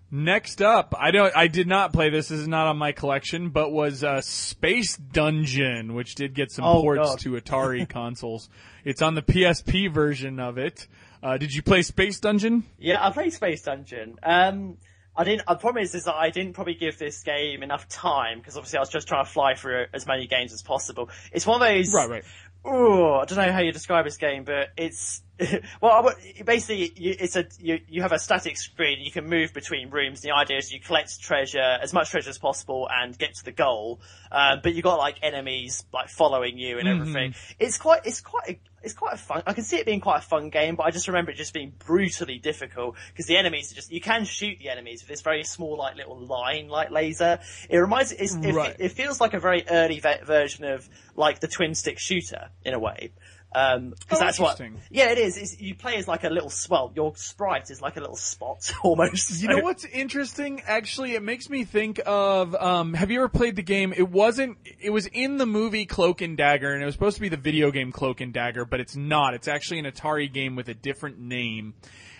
Next 0.09 0.61
up, 0.61 0.93
I 0.97 1.11
don't. 1.11 1.35
I 1.35 1.47
did 1.47 1.67
not 1.67 1.91
play 1.91 2.09
this. 2.09 2.29
This 2.29 2.39
is 2.39 2.47
not 2.47 2.67
on 2.67 2.77
my 2.77 2.93
collection, 2.93 3.49
but 3.49 3.71
was 3.73 4.05
uh, 4.05 4.21
Space 4.21 4.95
Dungeon, 4.95 5.93
which 5.95 6.15
did 6.15 6.33
get 6.33 6.49
some 6.49 6.63
Oh, 6.63 6.81
ports 6.81 7.09
God. 7.09 7.19
to 7.19 7.31
Atari 7.31 7.87
consoles. 7.89 8.49
It's 8.85 9.01
on 9.01 9.15
the 9.15 9.21
PSP 9.21 9.91
version 9.93 10.39
of 10.39 10.57
it. 10.57 10.87
Uh, 11.21 11.35
did 11.37 11.53
you 11.53 11.61
play 11.61 11.81
Space 11.81 12.21
Dungeon? 12.21 12.63
Yeah, 12.79 13.05
I 13.05 13.11
played 13.11 13.33
Space 13.33 13.63
Dungeon. 13.63 14.15
Um, 14.23 14.77
I 15.13 15.25
didn't. 15.25 15.45
The 15.45 15.55
problem 15.55 15.83
is, 15.83 15.93
is 15.93 16.05
that 16.05 16.15
I 16.15 16.29
didn't 16.29 16.53
probably 16.53 16.75
give 16.75 16.97
this 16.97 17.21
game 17.23 17.61
enough 17.61 17.89
time 17.89 18.37
because 18.39 18.55
obviously 18.55 18.77
I 18.77 18.81
was 18.81 18.89
just 18.89 19.09
trying 19.09 19.25
to 19.25 19.29
fly 19.29 19.55
through 19.55 19.87
as 19.93 20.07
many 20.07 20.25
games 20.27 20.53
as 20.53 20.61
possible. 20.61 21.09
It's 21.33 21.45
one 21.45 21.61
of 21.61 21.67
those. 21.67 21.93
Right, 21.93 22.09
right. 22.09 22.23
Oh, 22.63 23.15
I 23.15 23.25
don't 23.25 23.37
know 23.37 23.51
how 23.51 23.59
you 23.59 23.73
describe 23.73 24.05
this 24.05 24.15
game, 24.17 24.45
but 24.45 24.69
it's 24.77 25.21
well, 25.81 26.13
basically 26.45 26.91
you, 26.95 27.15
it's 27.19 27.35
a 27.35 27.45
you, 27.59 27.79
you 27.87 28.01
have 28.01 28.11
a 28.11 28.19
static 28.19 28.57
screen. 28.57 28.99
You 29.01 29.11
can 29.11 29.27
move 29.27 29.53
between 29.53 29.89
rooms. 29.89 30.21
The 30.21 30.31
idea 30.31 30.57
is 30.57 30.71
you 30.71 30.79
collect 30.79 31.19
treasure, 31.21 31.59
as 31.59 31.93
much 31.93 32.09
treasure 32.09 32.29
as 32.29 32.37
possible, 32.37 32.87
and 32.91 33.17
get 33.17 33.35
to 33.35 33.45
the 33.45 33.51
goal. 33.51 34.01
Um, 34.31 34.59
but 34.63 34.73
you 34.73 34.81
got 34.81 34.97
like 34.97 35.17
enemies 35.21 35.85
like 35.93 36.09
following 36.09 36.57
you 36.57 36.79
and 36.79 36.87
everything. 36.87 37.35
It's 37.59 37.77
quite 37.77 38.01
it's 38.05 38.21
quite 38.21 38.49
a, 38.49 38.59
it's 38.83 38.93
quite 38.93 39.13
a 39.13 39.17
fun. 39.17 39.43
I 39.45 39.53
can 39.53 39.63
see 39.63 39.77
it 39.77 39.85
being 39.85 40.01
quite 40.01 40.19
a 40.19 40.25
fun 40.25 40.49
game, 40.49 40.75
but 40.75 40.83
I 40.83 40.91
just 40.91 41.07
remember 41.07 41.31
it 41.31 41.37
just 41.37 41.53
being 41.53 41.73
brutally 41.77 42.39
difficult 42.39 42.95
because 43.09 43.25
the 43.25 43.37
enemies 43.37 43.71
are 43.71 43.75
just 43.75 43.91
you 43.91 44.01
can 44.01 44.25
shoot 44.25 44.57
the 44.59 44.69
enemies 44.69 45.01
with 45.01 45.09
this 45.09 45.21
very 45.21 45.43
small 45.43 45.77
like 45.77 45.95
little 45.95 46.19
line 46.19 46.67
like 46.67 46.89
laser. 46.89 47.39
It 47.69 47.77
reminds 47.77 48.11
it's, 48.11 48.35
it, 48.35 48.75
it 48.79 48.91
feels 48.93 49.21
like 49.21 49.33
a 49.33 49.39
very 49.39 49.65
early 49.69 49.99
ve- 49.99 50.23
version 50.23 50.65
of 50.65 50.87
like 51.15 51.39
the 51.39 51.47
twin 51.47 51.75
stick 51.75 51.99
shooter 51.99 52.49
in 52.65 52.73
a 52.73 52.79
way. 52.79 53.11
Um 53.57 53.93
'cause 54.07 54.19
Oh, 54.21 54.25
that's 54.25 54.39
what, 54.39 54.61
yeah, 54.91 55.09
it 55.11 55.17
is. 55.17 55.35
It's, 55.37 55.59
you 55.59 55.73
play 55.73 55.95
as 55.95 56.07
like 56.07 56.23
a 56.23 56.29
little, 56.29 56.51
well, 56.69 56.91
your 56.95 57.15
sprite 57.15 57.71
is 57.71 57.81
like 57.81 57.97
a 57.97 57.99
little 57.99 58.15
spot 58.15 58.71
almost. 58.83 59.41
You 59.41 59.47
know 59.47 59.59
what's 59.59 59.83
interesting? 59.85 60.61
Actually, 60.67 61.15
it 61.15 61.23
makes 61.23 61.49
me 61.49 61.63
think 61.63 61.99
of. 62.05 62.53
Um, 62.55 62.93
have 62.93 63.09
you 63.09 63.19
ever 63.19 63.29
played 63.29 63.55
the 63.55 63.63
game? 63.63 63.93
It 63.97 64.09
wasn't. 64.09 64.57
It 64.79 64.91
was 64.91 65.07
in 65.07 65.37
the 65.37 65.45
movie 65.47 65.85
Cloak 65.85 66.21
and 66.21 66.37
Dagger, 66.37 66.73
and 66.73 66.83
it 66.83 66.85
was 66.85 66.93
supposed 66.95 67.15
to 67.15 67.21
be 67.21 67.29
the 67.29 67.37
video 67.37 67.71
game 67.71 67.91
Cloak 67.91 68.21
and 68.21 68.31
Dagger, 68.33 68.65
but 68.65 68.79
it's 68.79 68.95
not. 68.95 69.33
It's 69.33 69.47
actually 69.47 69.79
an 69.79 69.85
Atari 69.85 70.31
game 70.31 70.55
with 70.55 70.69
a 70.69 70.73
different 70.73 71.19
name. 71.19 71.73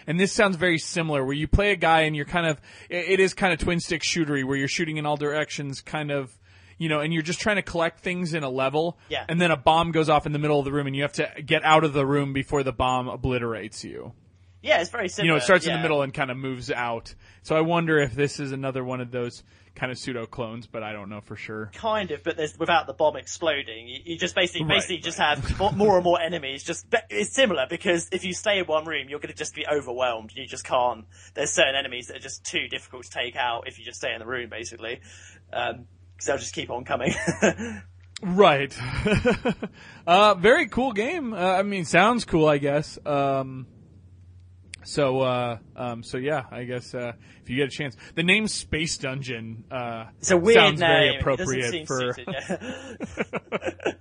And 0.08 0.18
this 0.18 0.32
sounds 0.32 0.56
very 0.56 0.78
similar, 0.78 1.26
where 1.26 1.36
you 1.36 1.50
play 1.50 1.72
a 1.72 1.76
guy 1.76 2.02
and 2.02 2.16
you're 2.16 2.26
kind 2.26 2.48
of. 2.48 2.62
It, 2.90 3.10
it 3.10 3.20
is 3.20 3.34
kind 3.34 3.52
of 3.54 3.60
twin 3.60 3.80
stick 3.80 4.02
shootery, 4.02 4.46
where 4.46 4.56
you're 4.56 4.68
shooting 4.70 4.98
in 4.98 5.06
all 5.06 5.18
directions, 5.18 5.82
kind 5.82 6.12
of. 6.12 6.32
You 6.78 6.90
know, 6.90 7.00
and 7.00 7.12
you're 7.14 7.24
just 7.24 7.40
trying 7.40 7.56
to 7.56 7.62
collect 7.64 8.00
things 8.02 8.34
in 8.34 8.44
a 8.44 8.50
level, 8.50 8.98
Yeah. 9.10 9.26
and 9.28 9.42
then 9.42 9.52
a 9.52 9.58
bomb 9.58 9.92
goes 9.92 10.10
off 10.10 10.26
in 10.26 10.32
the 10.32 10.40
middle 10.40 10.60
of 10.60 10.66
the 10.66 10.72
room, 10.72 10.88
and 10.88 10.96
you 10.96 11.02
have 11.02 11.14
to 11.14 11.32
get 11.44 11.64
out 11.64 11.84
of 11.84 11.94
the 11.94 12.06
room 12.06 12.34
before 12.34 12.64
the 12.64 12.72
bomb 12.74 13.08
obliterates 13.08 13.84
you. 13.84 14.14
Yeah, 14.62 14.82
it's 14.82 14.90
very 14.90 15.08
similar. 15.08 15.26
You 15.28 15.32
know, 15.34 15.38
it 15.38 15.44
starts 15.44 15.66
in 15.68 15.74
the 15.74 15.80
middle 15.80 16.02
and 16.02 16.14
kind 16.14 16.30
of 16.32 16.36
moves 16.38 16.72
out. 16.72 17.14
So 17.44 17.56
I 17.56 17.62
wonder 17.62 18.00
if 18.00 18.14
this 18.16 18.40
is 18.40 18.52
another 18.52 18.84
one 18.84 19.00
of 19.02 19.12
those 19.12 19.44
kind 19.76 19.92
of 19.92 19.98
pseudo 20.00 20.26
clones, 20.26 20.66
but 20.66 20.82
I 20.82 20.92
don't 20.92 21.10
know 21.10 21.22
for 21.22 21.36
sure. 21.36 21.70
Kind 21.76 22.10
of, 22.12 22.24
but 22.24 22.36
there's 22.38 22.58
without 22.58 22.88
the 22.88 22.94
bomb 22.94 23.16
exploding. 23.16 23.88
You, 23.88 24.00
you 24.04 24.18
just 24.18 24.34
basically 24.36 24.66
Right, 24.66 24.78
basically 24.78 24.98
just 24.98 25.20
have 25.20 25.60
more 25.78 25.96
and 25.96 26.04
more 26.04 26.20
enemies. 26.20 26.64
Just 26.64 26.88
it's 27.12 27.34
similar 27.34 27.68
because 27.70 28.10
if 28.12 28.26
you 28.26 28.34
stay 28.34 28.58
in 28.58 28.66
one 28.66 28.86
room, 28.86 29.08
you're 29.10 29.20
going 29.20 29.32
to 29.32 29.38
just 29.38 29.54
be 29.54 29.66
overwhelmed. 29.68 30.32
You 30.36 30.48
just 30.48 30.66
can't. 30.66 31.06
There's 31.36 31.52
certain 31.54 31.76
enemies 31.76 32.08
that 32.08 32.18
are 32.18 32.22
just 32.22 32.44
too 32.44 32.68
difficult 32.68 33.04
to 33.04 33.10
take 33.12 33.36
out 33.36 33.68
if 33.68 33.78
you 33.78 33.86
just 33.86 34.00
stay 34.00 34.12
in 34.12 34.20
the 34.20 34.26
room, 34.26 34.50
basically, 34.50 35.00
um, 35.54 35.86
because 36.18 36.26
they'll 36.26 36.38
just 36.38 36.54
keep 36.54 36.70
on 36.70 36.84
coming. 36.84 37.14
Right. 38.20 38.76
uh, 40.08 40.34
very 40.34 40.68
cool 40.70 40.92
game. 40.92 41.34
Uh, 41.34 41.38
I 41.38 41.62
mean, 41.62 41.86
sounds 41.86 42.26
cool, 42.26 42.48
I 42.48 42.58
guess. 42.58 42.98
Um, 43.06 43.68
so, 44.84 45.20
uh, 45.22 45.60
um, 45.76 46.02
so 46.02 46.18
yeah, 46.18 46.46
I 46.50 46.64
guess 46.64 46.96
uh, 46.96 47.12
if 47.44 47.50
you 47.50 47.58
get 47.58 47.68
a 47.68 47.70
chance, 47.70 47.96
the 48.16 48.24
name 48.24 48.48
Space 48.48 48.98
Dungeon 48.98 49.66
uh, 49.70 50.06
it's 50.18 50.32
a 50.32 50.38
weird 50.38 50.58
sounds 50.58 50.80
name. 50.80 50.90
very 50.90 51.18
appropriate 51.20 51.88
for. 51.88 52.16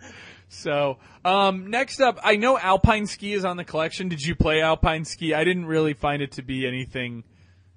So, 0.49 0.99
um, 1.25 1.71
next 1.71 2.01
up, 2.01 2.21
I 2.23 2.37
know 2.37 2.57
Alpine 2.57 3.07
Ski 3.07 3.33
is 3.33 3.45
on 3.45 3.57
the 3.57 3.64
collection. 3.64 4.09
Did 4.09 4.25
you 4.25 4.37
play 4.37 4.62
Alpine 4.62 5.05
Ski? 5.05 5.35
I 5.35 5.43
didn't 5.43 5.67
really 5.67 5.93
find 5.93 6.23
it 6.23 6.33
to 6.33 6.43
be 6.43 6.69
anything. 6.69 7.25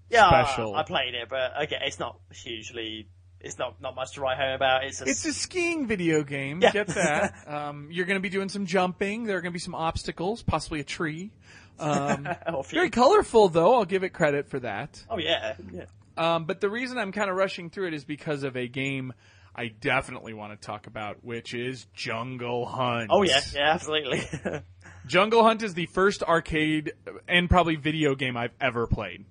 yeah, 0.09 0.27
Special. 0.29 0.75
I 0.75 0.83
played 0.83 1.15
it, 1.15 1.29
but 1.29 1.53
again, 1.59 1.81
it's 1.83 1.99
not 1.99 2.19
hugely. 2.31 3.09
It's 3.41 3.57
not 3.57 3.81
not 3.81 3.95
much 3.95 4.13
to 4.13 4.21
write 4.21 4.37
home 4.37 4.53
about. 4.53 4.83
It's 4.83 5.01
a, 5.01 5.05
It's 5.05 5.25
a 5.25 5.33
skiing 5.33 5.87
video 5.87 6.23
game. 6.23 6.61
Yeah. 6.61 6.71
Get 6.71 6.87
that. 6.87 7.33
Um, 7.47 7.87
you're 7.91 8.05
going 8.05 8.17
to 8.17 8.21
be 8.21 8.29
doing 8.29 8.49
some 8.49 8.65
jumping. 8.65 9.23
There 9.23 9.37
are 9.37 9.41
going 9.41 9.51
to 9.51 9.55
be 9.55 9.59
some 9.59 9.75
obstacles, 9.75 10.43
possibly 10.43 10.81
a 10.81 10.83
tree. 10.83 11.31
Um, 11.79 12.27
very 12.69 12.89
colorful, 12.89 13.49
though. 13.49 13.75
I'll 13.75 13.85
give 13.85 14.03
it 14.03 14.09
credit 14.09 14.49
for 14.49 14.59
that. 14.59 15.03
Oh 15.09 15.17
yeah, 15.17 15.55
yeah. 15.71 15.85
Um, 16.17 16.45
but 16.45 16.59
the 16.61 16.69
reason 16.69 16.97
I'm 16.97 17.11
kind 17.11 17.29
of 17.29 17.35
rushing 17.37 17.69
through 17.69 17.87
it 17.87 17.93
is 17.93 18.03
because 18.03 18.43
of 18.43 18.55
a 18.57 18.67
game 18.67 19.13
I 19.55 19.69
definitely 19.69 20.33
want 20.33 20.59
to 20.59 20.65
talk 20.65 20.85
about, 20.87 21.23
which 21.23 21.53
is 21.53 21.85
Jungle 21.93 22.65
Hunt. 22.65 23.09
Oh 23.09 23.23
yeah, 23.23 23.41
yeah, 23.53 23.73
absolutely. 23.73 24.21
Jungle 25.07 25.43
Hunt 25.43 25.63
is 25.63 25.73
the 25.73 25.85
first 25.87 26.21
arcade 26.21 26.93
and 27.27 27.49
probably 27.49 27.77
video 27.77 28.15
game 28.15 28.37
I've 28.37 28.53
ever 28.61 28.85
played. 28.85 29.25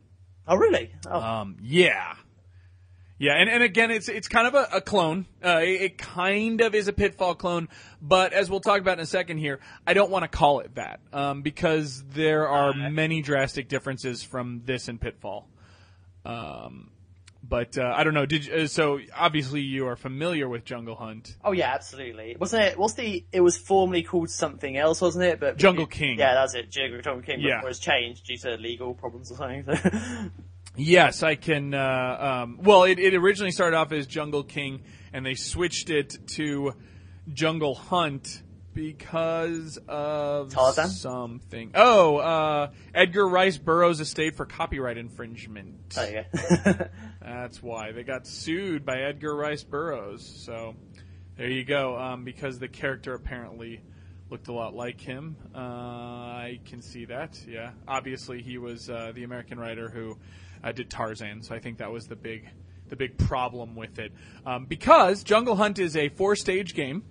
oh 0.47 0.57
really? 0.57 0.93
Oh. 1.07 1.21
Um, 1.21 1.57
yeah. 1.63 2.15
Yeah, 3.19 3.33
and, 3.33 3.51
and 3.51 3.65
again, 3.65 3.91
it's 3.91 4.09
it's 4.09 4.29
kind 4.29 4.47
of 4.47 4.55
a, 4.55 4.77
a 4.77 4.81
clone. 4.81 5.27
Uh, 5.45 5.59
it, 5.63 5.83
it 5.83 5.99
kind 5.99 6.61
of 6.61 6.75
is 6.75 6.87
a 6.87 6.93
Pitfall 6.93 7.35
clone, 7.35 7.69
but 8.01 8.33
as 8.33 8.49
we'll 8.49 8.61
talk 8.61 8.81
about 8.81 8.99
in 8.99 9.03
a 9.03 9.07
second 9.07 9.39
here, 9.39 9.59
I 9.87 9.95
don't 9.95 10.11
want 10.11 10.23
to 10.23 10.29
call 10.29 10.61
it 10.61 10.77
that 10.77 11.01
um, 11.13 11.43
because 11.43 12.05
there 12.13 12.49
are 12.49 12.73
many 12.73 13.21
drastic 13.21 13.69
differences 13.69 14.23
from 14.23 14.63
this 14.65 14.87
and 14.87 15.01
Pitfall. 15.01 15.49
Um, 16.25 16.91
but 17.43 17.79
uh, 17.79 17.93
I 17.97 18.05
don't 18.05 18.15
know. 18.15 18.27
Did 18.27 18.47
you, 18.47 18.55
uh, 18.55 18.67
so? 18.67 19.01
Obviously, 19.17 19.63
you 19.63 19.89
are 19.89 19.97
familiar 19.97 20.49
with 20.49 20.65
Jungle 20.65 20.95
Hunt. 20.95 21.37
Oh 21.45 21.53
yeah, 21.53 21.73
absolutely. 21.75 22.37
Wasn't 22.39 22.63
it? 22.63 22.79
What's 22.79 22.95
the? 22.95 23.25
It 23.33 23.41
was 23.41 23.57
formerly 23.57 24.03
called 24.03 24.31
something 24.31 24.77
else, 24.77 25.01
wasn't 25.01 25.25
it? 25.25 25.41
But 25.41 25.57
Jungle 25.57 25.87
King. 25.87 26.19
Yeah, 26.19 26.35
that's 26.35 26.55
it. 26.55 26.71
Jungle 26.71 27.01
King. 27.23 27.41
Yeah. 27.41 27.57
Before 27.57 27.71
it's 27.71 27.79
changed 27.79 28.27
due 28.27 28.37
to 28.39 28.57
legal 28.59 28.95
problems 28.95 29.33
or 29.33 29.37
something. 29.37 30.31
Yes, 30.79 31.23
I 31.23 31.35
can. 31.35 31.75
Uh, 31.75 32.43
um, 32.45 32.59
well, 32.63 32.85
it, 32.85 32.99
it 32.99 33.15
originally 33.15 33.51
started 33.51 33.77
off 33.77 33.93
as 33.93 34.07
Jungle 34.07 34.45
King, 34.45 34.83
and 35.13 35.27
they 35.27 35.35
switched 35.35 35.91
it 35.91 36.17
to 36.37 36.73
Jungle 37.33 37.75
Hunt 37.75 38.43
because 38.75 39.77
of 39.89 40.53
Tarzan? 40.53 40.89
something. 40.89 41.73
Oh, 41.75 42.19
uh, 42.19 42.71
Edgar 42.95 43.27
Rice 43.27 43.59
Burroughs' 43.59 43.99
estate 43.99 44.37
for 44.37 44.47
copyright 44.47 44.97
infringement. 44.97 45.97
you 45.97 46.23
go. 46.65 46.89
That's 47.21 47.61
why 47.61 47.91
they 47.91 48.05
got 48.05 48.27
sued 48.27 48.87
by 48.87 49.01
Edgar 49.01 49.35
Rice 49.35 49.65
Burroughs. 49.65 50.25
So 50.45 50.77
there 51.37 51.49
you 51.51 51.65
go. 51.65 51.99
Um, 51.99 52.23
because 52.23 52.61
the 52.61 52.69
character 52.69 53.15
apparently 53.15 53.81
looked 54.31 54.47
a 54.47 54.53
lot 54.53 54.75
like 54.75 55.01
him. 55.01 55.37
Uh, 55.53 55.59
I 55.59 56.61
can 56.65 56.81
see 56.81 57.07
that. 57.07 57.37
Yeah, 57.49 57.73
obviously 57.89 58.43
he 58.43 58.59
was 58.59 58.89
uh, 58.89 59.11
the 59.13 59.25
American 59.25 59.59
writer 59.59 59.89
who 59.89 60.17
uh, 60.63 60.73
did 60.73 60.91
Tarzan. 60.91 61.43
So 61.43 61.55
I 61.55 61.59
think 61.59 61.79
that 61.79 61.91
was 61.91 62.07
the 62.07 62.17
big 62.17 62.49
the 62.89 62.97
big 62.97 63.19
problem 63.19 63.75
with 63.75 63.99
it. 63.99 64.13
Um, 64.47 64.65
because 64.65 65.23
Jungle 65.23 65.57
Hunt 65.57 65.79
is 65.79 65.97
a 65.97 66.09
four 66.09 66.37
stage 66.37 66.75
game. 66.75 67.05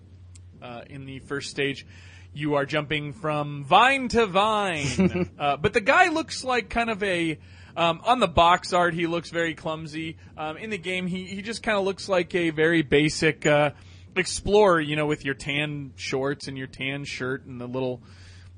Uh, 0.62 0.82
in 0.90 1.06
the 1.06 1.20
first 1.20 1.52
stage, 1.52 1.86
you 2.34 2.56
are 2.56 2.66
jumping 2.66 3.14
from 3.14 3.64
vine 3.64 4.08
to 4.10 4.26
vine. 4.26 5.30
uh, 5.40 5.58
but 5.58 5.74
the 5.74 5.82
guy 5.82 6.10
looks 6.10 6.44
like 6.44 6.70
kind 6.70 6.90
of 6.90 7.02
a. 7.04 7.40
Um, 7.76 8.02
on 8.06 8.20
the 8.20 8.28
box 8.28 8.74
art, 8.74 8.96
he 8.96 9.06
looks 9.06 9.30
very 9.30 9.54
clumsy. 9.54 10.18
Um, 10.36 10.58
in 10.58 10.72
the 10.72 10.80
game, 10.80 11.06
he, 11.06 11.26
he 11.26 11.44
just 11.44 11.62
kind 11.62 11.78
of 11.78 11.86
looks 11.86 12.10
like 12.10 12.34
a 12.34 12.50
very 12.50 12.82
basic 12.82 13.46
uh, 13.46 13.70
explorer, 14.16 14.82
you 14.82 14.96
know, 14.96 15.06
with 15.06 15.24
your 15.24 15.36
tan 15.36 15.94
shorts 15.96 16.48
and 16.48 16.58
your 16.58 16.66
tan 16.66 17.06
shirt 17.06 17.46
and 17.46 17.62
the 17.62 17.68
little 17.68 18.02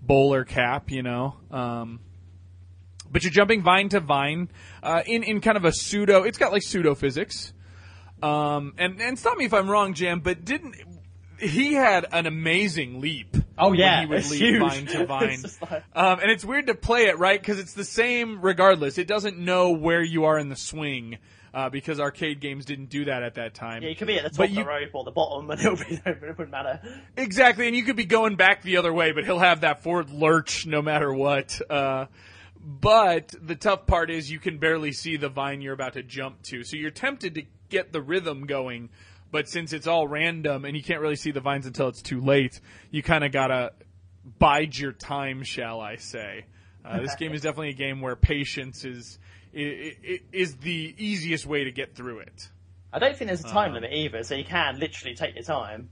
bowler 0.01 0.45
cap, 0.45 0.89
you 0.89 1.03
know. 1.03 1.35
Um, 1.51 1.99
but 3.11 3.23
you're 3.23 3.31
jumping 3.31 3.61
vine 3.61 3.89
to 3.89 3.99
vine 3.99 4.49
uh, 4.83 5.01
in 5.05 5.23
in 5.23 5.41
kind 5.41 5.57
of 5.57 5.65
a 5.65 5.71
pseudo. 5.71 6.23
It's 6.23 6.37
got 6.37 6.51
like 6.51 6.63
pseudo 6.63 6.95
physics. 6.95 7.53
Um, 8.21 8.73
and 8.77 9.01
and 9.01 9.17
stop 9.17 9.37
me 9.37 9.45
if 9.45 9.53
I'm 9.53 9.69
wrong, 9.69 9.93
Jam, 9.93 10.19
but 10.19 10.43
didn't 10.43 10.75
he 11.39 11.73
had 11.73 12.05
an 12.11 12.25
amazing 12.25 12.99
leap? 12.99 13.37
Oh, 13.57 13.71
yeah, 13.73 13.99
when 13.99 14.01
he 14.01 14.09
would 14.09 14.19
it's 14.19 14.31
leap 14.31 14.39
huge. 14.41 14.59
vine 14.59 14.85
to 14.87 15.05
vine. 15.07 15.41
Like- 15.61 15.83
um, 15.95 16.19
and 16.19 16.29
it's 16.31 16.43
weird 16.43 16.67
to 16.67 16.75
play 16.75 17.03
it 17.05 17.17
right 17.17 17.39
because 17.39 17.59
it's 17.59 17.73
the 17.73 17.85
same 17.85 18.41
regardless. 18.41 18.97
It 18.97 19.07
doesn't 19.07 19.37
know 19.37 19.71
where 19.71 20.01
you 20.03 20.25
are 20.25 20.37
in 20.37 20.49
the 20.49 20.55
swing 20.57 21.17
uh, 21.53 21.69
because 21.69 21.99
arcade 21.99 22.41
games 22.41 22.65
didn't 22.65 22.89
do 22.89 23.05
that 23.05 23.23
at 23.23 23.35
that 23.35 23.53
time. 23.53 23.83
yeah, 23.83 23.89
you 23.89 23.95
could 23.95 24.07
be 24.07 24.17
at 24.17 24.23
the 24.23 24.29
top 24.29 24.37
But 24.37 24.49
of 24.49 24.55
you- 24.55 24.63
the 24.63 24.69
rope 24.69 24.89
or 24.93 25.03
the 25.05 25.11
bottom, 25.11 25.49
and 25.49 25.59
it'll 25.65 25.75
be 25.77 26.01
it 26.05 26.21
wouldn't 26.21 26.51
matter. 26.51 26.81
Exactly, 27.15 27.67
and 27.67 27.75
you 27.75 27.83
could 27.83 27.95
be 27.95 28.05
going 28.05 28.35
back 28.35 28.61
the 28.63 28.75
other 28.77 28.91
way, 28.93 29.13
but 29.13 29.23
he'll 29.23 29.39
have 29.39 29.61
that 29.61 29.81
forward 29.83 30.09
lurch 30.09 30.65
no 30.65 30.81
matter 30.81 31.13
what. 31.13 31.59
Uh, 31.69 32.05
but 32.69 33.33
the 33.41 33.55
tough 33.55 33.87
part 33.87 34.11
is 34.11 34.29
you 34.29 34.37
can 34.37 34.59
barely 34.59 34.91
see 34.91 35.17
the 35.17 35.27
vine 35.27 35.59
you're 35.59 35.73
about 35.73 35.93
to 35.93 36.03
jump 36.03 36.43
to, 36.43 36.63
so 36.63 36.77
you're 36.77 36.91
tempted 36.91 37.33
to 37.33 37.43
get 37.69 37.91
the 37.91 38.01
rhythm 38.01 38.45
going. 38.45 38.89
But 39.31 39.49
since 39.49 39.73
it's 39.73 39.87
all 39.87 40.07
random 40.07 40.65
and 40.65 40.77
you 40.77 40.83
can't 40.83 41.01
really 41.01 41.15
see 41.15 41.31
the 41.31 41.39
vines 41.39 41.65
until 41.65 41.87
it's 41.87 42.03
too 42.03 42.21
late, 42.21 42.61
you 42.91 43.01
kind 43.01 43.23
of 43.23 43.31
gotta 43.31 43.73
bide 44.37 44.77
your 44.77 44.91
time, 44.91 45.41
shall 45.43 45.81
I 45.81 45.95
say? 45.95 46.45
Uh, 46.85 46.99
this 46.99 47.15
game 47.15 47.33
is 47.33 47.41
definitely 47.41 47.69
a 47.69 47.73
game 47.73 48.01
where 48.01 48.15
patience 48.15 48.85
is 48.85 49.17
is 49.51 50.57
the 50.57 50.93
easiest 50.97 51.47
way 51.47 51.63
to 51.63 51.71
get 51.71 51.95
through 51.95 52.19
it. 52.19 52.49
I 52.93 52.99
don't 52.99 53.17
think 53.17 53.29
there's 53.29 53.43
a 53.43 53.47
time 53.47 53.73
limit 53.73 53.93
either, 53.93 54.21
so 54.21 54.35
you 54.35 54.45
can 54.45 54.79
literally 54.79 55.15
take 55.15 55.33
your 55.33 55.43
time. 55.43 55.89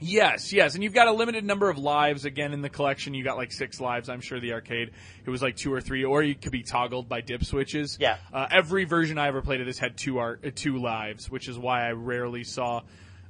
Yes, 0.00 0.52
yes, 0.52 0.74
and 0.74 0.82
you've 0.84 0.92
got 0.92 1.08
a 1.08 1.12
limited 1.12 1.44
number 1.44 1.70
of 1.70 1.78
lives. 1.78 2.24
Again, 2.24 2.52
in 2.52 2.60
the 2.62 2.68
collection, 2.68 3.14
you 3.14 3.24
got 3.24 3.36
like 3.36 3.52
six 3.52 3.80
lives. 3.80 4.08
I'm 4.08 4.20
sure 4.20 4.40
the 4.40 4.52
arcade 4.52 4.90
it 5.24 5.30
was 5.30 5.40
like 5.40 5.56
two 5.56 5.72
or 5.72 5.80
three, 5.80 6.04
or 6.04 6.22
you 6.22 6.34
could 6.34 6.52
be 6.52 6.62
toggled 6.62 7.08
by 7.08 7.20
dip 7.20 7.44
switches. 7.44 7.96
Yeah. 8.00 8.18
Uh, 8.32 8.46
every 8.50 8.84
version 8.84 9.18
I 9.18 9.28
ever 9.28 9.40
played 9.40 9.60
of 9.60 9.66
this 9.66 9.78
had 9.78 9.96
two 9.96 10.18
ar- 10.18 10.38
uh, 10.44 10.50
two 10.54 10.78
lives, 10.78 11.30
which 11.30 11.48
is 11.48 11.58
why 11.58 11.86
I 11.88 11.92
rarely 11.92 12.44
saw 12.44 12.82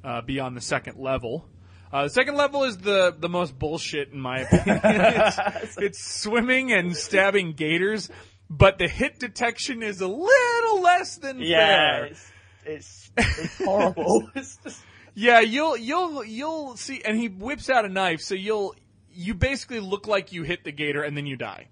uh, 0.03 0.23
beyond 0.23 0.57
the 0.57 0.61
second 0.61 0.99
level. 0.99 1.47
Uh, 1.93 2.05
the 2.05 2.11
second 2.11 2.35
level 2.37 2.65
is 2.65 2.79
the 2.79 3.15
the 3.17 3.29
most 3.29 3.57
bullshit 3.57 4.11
in 4.13 4.19
my 4.19 4.41
opinion. 4.41 4.81
it's, 4.85 5.79
it's 5.79 6.05
swimming 6.23 6.73
and 6.73 6.97
stabbing 6.97 7.53
gators, 7.53 8.11
but 8.51 8.79
the 8.79 8.89
hit 8.89 9.21
detection 9.21 9.83
is 9.83 10.01
a 10.01 10.09
little 10.09 10.81
less 10.83 11.19
than 11.19 11.41
Yeah, 11.41 11.59
fair. 11.59 12.05
it's 12.07 12.31
it's, 12.67 13.11
it's 13.17 13.59
horrible. 13.65 14.29
it's 14.35 14.57
just, 14.65 14.81
Yeah, 15.15 15.41
you'll 15.41 15.77
you'll 15.77 16.25
you'll 16.25 16.77
see, 16.77 17.03
and 17.05 17.19
he 17.19 17.29
whips 17.29 17.71
out 17.71 17.85
a 17.85 17.89
knife, 17.89 18.21
so 18.21 18.35
you'll 18.35 18.75
you 19.13 19.35
basically 19.35 19.81
look 19.81 20.07
like 20.07 20.33
you 20.33 20.43
hit 20.43 20.65
the 20.65 20.73
gator 20.73 21.03
and 21.03 21.17
then 21.17 21.27
you 21.27 21.37
die. 21.37 21.69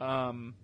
Um, 0.00 0.54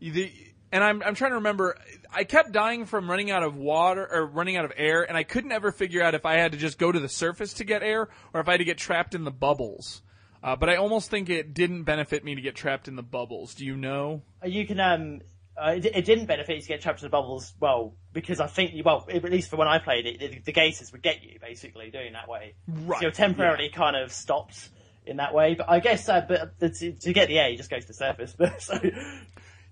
the 0.00 0.32
and 0.72 0.84
I'm 0.84 1.02
I'm 1.02 1.14
trying 1.14 1.30
to 1.30 1.36
remember. 1.36 1.76
I 2.12 2.24
kept 2.24 2.52
dying 2.52 2.86
from 2.86 3.08
running 3.08 3.30
out 3.30 3.42
of 3.42 3.56
water 3.56 4.06
or 4.10 4.26
running 4.26 4.56
out 4.56 4.64
of 4.64 4.72
air, 4.76 5.02
and 5.02 5.16
I 5.16 5.22
couldn't 5.22 5.52
ever 5.52 5.70
figure 5.70 6.02
out 6.02 6.14
if 6.14 6.26
I 6.26 6.34
had 6.34 6.52
to 6.52 6.58
just 6.58 6.78
go 6.78 6.90
to 6.90 6.98
the 6.98 7.08
surface 7.08 7.54
to 7.54 7.64
get 7.64 7.82
air 7.82 8.08
or 8.32 8.40
if 8.40 8.48
I 8.48 8.52
had 8.52 8.58
to 8.58 8.64
get 8.64 8.78
trapped 8.78 9.14
in 9.14 9.24
the 9.24 9.30
bubbles. 9.30 10.02
Uh, 10.42 10.56
but 10.56 10.70
I 10.70 10.76
almost 10.76 11.10
think 11.10 11.28
it 11.28 11.52
didn't 11.52 11.82
benefit 11.82 12.24
me 12.24 12.34
to 12.34 12.40
get 12.40 12.54
trapped 12.54 12.88
in 12.88 12.96
the 12.96 13.02
bubbles. 13.02 13.54
Do 13.54 13.64
you 13.64 13.76
know? 13.76 14.22
you 14.44 14.66
can 14.66 14.80
um. 14.80 15.20
Uh, 15.60 15.72
it, 15.72 15.84
it 15.84 16.04
didn't 16.04 16.26
benefit 16.26 16.56
you 16.56 16.62
to 16.62 16.68
get 16.68 16.80
trapped 16.80 17.00
in 17.00 17.06
the 17.06 17.10
bubbles, 17.10 17.52
well, 17.60 17.94
because 18.12 18.40
I 18.40 18.46
think, 18.46 18.72
well, 18.84 19.06
at 19.12 19.22
least 19.24 19.50
for 19.50 19.56
when 19.56 19.68
I 19.68 19.78
played 19.78 20.06
it, 20.06 20.18
the, 20.18 20.38
the 20.46 20.52
gators 20.52 20.90
would 20.92 21.02
get 21.02 21.22
you, 21.22 21.38
basically, 21.40 21.90
doing 21.90 22.14
that 22.14 22.28
way. 22.28 22.54
Right, 22.66 22.98
So 22.98 23.02
you're 23.02 23.10
temporarily 23.10 23.68
kind 23.68 23.96
of 23.96 24.12
stopped 24.12 24.70
in 25.06 25.16
that 25.18 25.34
way, 25.34 25.54
but 25.54 25.68
I 25.68 25.80
guess, 25.80 26.08
uh, 26.08 26.24
but 26.26 26.58
the, 26.58 26.70
to, 26.70 26.92
to 26.92 27.12
get 27.12 27.28
the 27.28 27.38
air, 27.38 27.50
you 27.50 27.56
just 27.56 27.70
go 27.70 27.78
to 27.78 27.86
the 27.86 27.94
surface, 27.94 28.34
but, 28.38 28.62
so, 28.62 28.78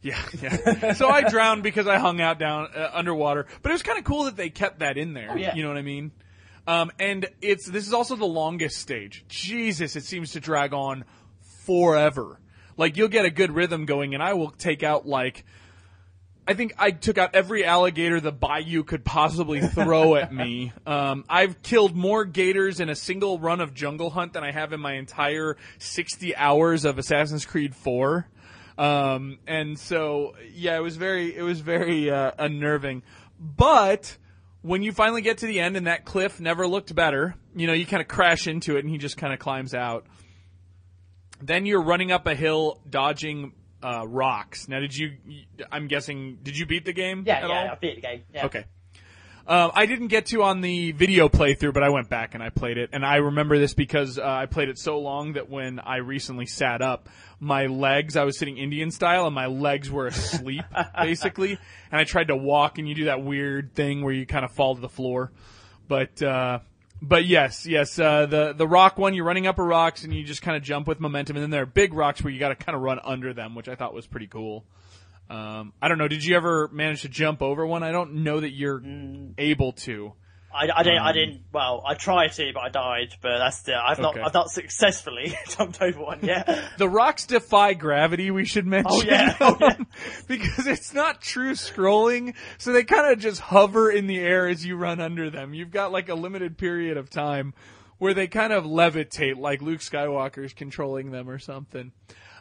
Yeah, 0.01 0.23
yeah. 0.41 0.93
so 0.93 1.09
I 1.09 1.29
drowned 1.29 1.63
because 1.63 1.87
I 1.87 1.99
hung 1.99 2.21
out 2.21 2.39
down 2.39 2.69
uh, 2.75 2.91
underwater, 2.93 3.47
but 3.63 3.71
it 3.71 3.73
was 3.73 3.83
kind 3.83 3.99
of 3.99 4.05
cool 4.05 4.25
that 4.25 4.37
they 4.37 4.51
kept 4.51 4.81
that 4.81 4.97
in 4.97 5.13
there. 5.13 5.31
Oh, 5.33 5.37
yeah. 5.37 5.55
You 5.55 5.63
know 5.63 5.69
what 5.69 5.79
I 5.79 5.83
mean? 5.83 6.13
Um, 6.69 6.93
and 6.99 7.27
it's 7.41 7.67
this 7.67 7.87
is 7.87 7.95
also 7.95 8.15
the 8.15 8.27
longest 8.27 8.79
stage. 8.79 9.25
Jesus, 9.29 9.97
it 9.97 10.05
seems 10.05 10.33
to 10.33 10.41
drag 10.41 10.75
on 10.75 11.05
forever. 11.65 12.39
Like 12.77 12.97
you'll 12.97 13.09
get 13.09 13.25
a 13.25 13.31
good 13.31 13.51
rhythm 13.51 13.87
going, 13.87 14.15
and 14.15 14.23
I 14.23 14.35
will 14.35 14.51
take 14.51 14.83
out 14.83 15.07
like. 15.07 15.45
I 16.49 16.55
think 16.55 16.75
I 16.79 16.93
took 16.93 17.19
out 17.19 17.35
every 17.35 17.63
alligator 17.67 18.21
the 18.21 18.33
bayou 18.33 18.83
could 18.83 19.05
possibly 19.05 19.61
throw 19.61 20.15
at 20.17 20.33
me. 20.33 20.73
Um, 20.87 21.27
I've 21.29 21.61
killed 21.63 21.95
more 21.95 22.25
gators 22.25 22.81
in 22.81 22.89
a 22.89 22.95
single 22.95 23.39
run 23.39 23.61
of 23.61 23.75
Jungle 23.75 24.09
Hunt 24.09 24.33
than 24.33 24.43
I 24.43 24.51
have 24.51 24.73
in 24.73 24.81
my 24.81 24.95
entire 24.95 25.59
60 25.79 26.35
hours 26.35 26.87
of 26.87 26.99
Assassin's 26.99 27.45
Creed 27.45 27.77
4. 27.77 28.27
Um, 28.79 29.39
and 29.47 29.79
so, 29.79 30.37
yeah, 30.55 30.79
it 30.79 30.83
was 30.83 30.97
very, 30.97 31.37
it 31.37 31.43
was 31.43 31.61
very, 31.61 32.11
uh, 32.11 32.31
unnerving. 32.39 33.03
But, 33.39 34.17
when 34.63 34.83
you 34.83 34.93
finally 34.93 35.21
get 35.21 35.39
to 35.39 35.47
the 35.47 35.61
end 35.61 35.77
and 35.77 35.87
that 35.87 36.07
cliff 36.07 36.41
never 36.41 36.67
looked 36.67 36.95
better, 36.95 37.35
you 37.55 37.67
know, 37.67 37.75
you 37.75 37.85
kind 37.85 38.01
of 38.01 38.09
crash 38.09 38.47
into 38.47 38.77
it 38.77 38.81
and 38.81 38.89
he 38.89 38.97
just 38.97 39.19
kind 39.19 39.35
of 39.35 39.39
climbs 39.39 39.75
out. 39.75 40.07
Then 41.43 41.67
you're 41.67 41.83
running 41.83 42.11
up 42.11 42.27
a 42.27 42.35
hill, 42.35 42.81
dodging 42.89 43.53
uh, 43.83 44.07
rocks. 44.07 44.69
Now, 44.69 44.81
did 44.81 44.97
you? 44.97 45.13
I'm 45.71 45.87
guessing. 45.87 46.39
Did 46.43 46.59
you 46.59 46.67
beat 46.67 46.85
the 46.85 46.93
game? 46.93 47.25
Yeah, 47.27 47.37
at 47.37 47.49
yeah, 47.49 47.49
all? 47.49 47.69
I 47.69 47.75
beat 47.77 47.97
the 47.97 48.01
game. 48.01 48.23
Yeah. 48.33 48.47
Okay. 48.47 48.65
Um, 49.47 49.71
I 49.75 49.87
didn't 49.87 50.09
get 50.09 50.27
to 50.27 50.43
on 50.43 50.61
the 50.61 50.93
video 50.93 51.31
playthrough, 51.31 51.73
but 51.73 51.83
I 51.83 51.89
went 51.89 52.11
back 52.11 52.35
and 52.35 52.43
I 52.43 52.51
played 52.51 52.77
it, 52.77 52.91
and 52.93 53.05
I 53.05 53.17
remember 53.17 53.59
this 53.59 53.73
because 53.73 54.19
uh, 54.19 54.23
I 54.23 54.45
played 54.45 54.69
it 54.69 54.79
so 54.79 54.99
long 54.99 55.33
that 55.33 55.49
when 55.49 55.81
I 55.81 55.97
recently 55.97 56.45
sat 56.45 56.83
up, 56.83 57.09
my 57.41 57.65
legs, 57.65 58.15
I 58.15 58.25
was 58.25 58.39
sitting 58.39 58.59
Indian 58.59 58.91
style, 58.91 59.25
and 59.25 59.35
my 59.35 59.47
legs 59.47 59.91
were 59.91 60.07
asleep 60.07 60.65
basically, 61.03 61.59
and 61.91 61.99
I 61.99 62.05
tried 62.05 62.29
to 62.29 62.37
walk, 62.37 62.77
and 62.77 62.87
you 62.87 62.95
do 62.95 63.05
that 63.07 63.25
weird 63.25 63.75
thing 63.75 64.05
where 64.05 64.13
you 64.13 64.27
kind 64.27 64.45
of 64.45 64.53
fall 64.53 64.75
to 64.75 64.81
the 64.81 64.89
floor, 64.89 65.33
but. 65.89 66.23
Uh, 66.23 66.59
but 67.01 67.25
yes, 67.25 67.67
yes, 67.67 67.99
uh, 67.99 68.27
the 68.27 68.53
the 68.53 68.67
rock 68.67 68.99
one, 68.99 69.15
you're 69.15 69.25
running 69.25 69.47
up 69.47 69.59
a 69.59 69.63
rocks 69.63 70.05
and 70.05 70.13
you 70.13 70.25
just 70.25 70.43
kind 70.43 70.57
of 70.57 70.63
jump 70.63 70.87
with 70.87 71.01
momentum, 71.01 71.37
and 71.37 71.43
then 71.43 71.51
there 71.51 71.63
are 71.63 71.67
big 71.67 71.95
rocks 71.95 72.23
where 72.23 72.33
you 72.33 72.41
got 72.41 72.49
to 72.49 72.57
kind 72.57 72.75
of 72.75 72.83
run 72.83 73.01
under 73.05 73.33
them, 73.33 73.55
which 73.55 73.69
I 73.69 73.75
thought 73.75 73.95
was 73.95 74.07
pretty 74.07 74.27
cool. 74.27 74.65
Um, 75.31 75.73
I 75.81 75.89
don't 75.89 75.99
know. 75.99 76.09
Did 76.09 76.25
you 76.25 76.37
ever 76.37 76.69
manage 76.73 77.03
to 77.03 77.09
jump 77.09 77.43
over 77.43 77.67
one? 77.67 77.83
I 77.83 77.93
don't 77.93 78.25
know 78.25 78.41
that 78.41 78.51
you're 78.51 78.83
able 79.37 79.73
to. 79.73 80.15
I, 80.53 80.69
I 80.75 80.83
didn't. 80.83 81.01
I 81.03 81.09
Um, 81.11 81.15
didn't. 81.15 81.41
Well, 81.53 81.83
I 81.87 81.95
tried 81.95 82.29
to, 82.33 82.51
but 82.55 82.61
I 82.61 82.69
died. 82.71 83.15
But 83.21 83.39
that's 83.39 83.63
the. 83.63 83.75
I've 83.77 83.99
not. 83.99 84.15
Okay. 84.15 84.23
I've 84.25 84.33
not 84.35 84.51
successfully 84.51 85.37
jumped 85.49 85.81
over 85.83 86.01
one 86.01 86.21
yet. 86.23 86.49
The 86.79 86.89
rocks 86.89 87.27
defy 87.27 87.75
gravity. 87.75 88.31
We 88.31 88.45
should 88.47 88.67
mention, 88.67 88.91
Oh, 88.91 89.03
yeah. 89.03 89.37
Oh, 89.41 89.57
yeah. 89.61 89.77
because 90.27 90.67
it's 90.67 90.95
not 90.95 91.21
true 91.21 91.53
scrolling, 91.53 92.35
so 92.57 92.73
they 92.73 92.85
kind 92.85 93.13
of 93.13 93.19
just 93.19 93.41
hover 93.41 93.91
in 93.91 94.07
the 94.07 94.19
air 94.19 94.49
as 94.49 94.65
you 94.65 94.77
run 94.77 95.01
under 95.01 95.29
them. 95.31 95.53
You've 95.55 95.71
got 95.71 95.93
like 95.93 96.09
a 96.09 96.15
limited 96.15 96.57
period 96.57 96.97
of 96.97 97.11
time 97.11 97.53
where 97.99 98.15
they 98.15 98.27
kind 98.27 98.53
of 98.53 98.65
levitate, 98.65 99.37
like 99.37 99.61
Luke 99.61 99.81
Skywalker's 99.81 100.53
controlling 100.55 101.11
them 101.11 101.29
or 101.29 101.39
something. 101.39 101.93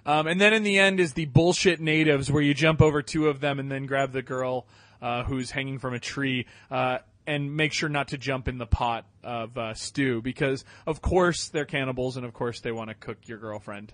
Um, 0.05 0.27
and 0.27 0.39
then 0.39 0.53
in 0.53 0.63
the 0.63 0.77
end 0.79 0.99
is 1.01 1.13
the 1.13 1.25
bullshit 1.25 1.81
natives 1.81 2.31
where 2.31 2.41
you 2.41 2.53
jump 2.53 2.81
over 2.81 3.01
two 3.01 3.27
of 3.27 3.41
them 3.41 3.59
and 3.59 3.69
then 3.69 3.85
grab 3.85 4.13
the 4.13 4.21
girl 4.21 4.65
uh, 5.01 5.23
who's 5.23 5.51
hanging 5.51 5.79
from 5.79 5.93
a 5.93 5.99
tree 5.99 6.45
uh, 6.71 6.99
and 7.27 7.55
make 7.55 7.73
sure 7.73 7.89
not 7.89 8.07
to 8.09 8.17
jump 8.17 8.47
in 8.47 8.57
the 8.57 8.65
pot 8.65 9.05
of 9.23 9.57
uh, 9.57 9.73
stew 9.73 10.21
because 10.21 10.63
of 10.87 11.01
course 11.01 11.49
they're 11.49 11.65
cannibals 11.65 12.17
and 12.17 12.25
of 12.25 12.33
course 12.33 12.61
they 12.61 12.71
want 12.71 12.89
to 12.89 12.95
cook 12.95 13.17
your 13.25 13.37
girlfriend. 13.37 13.93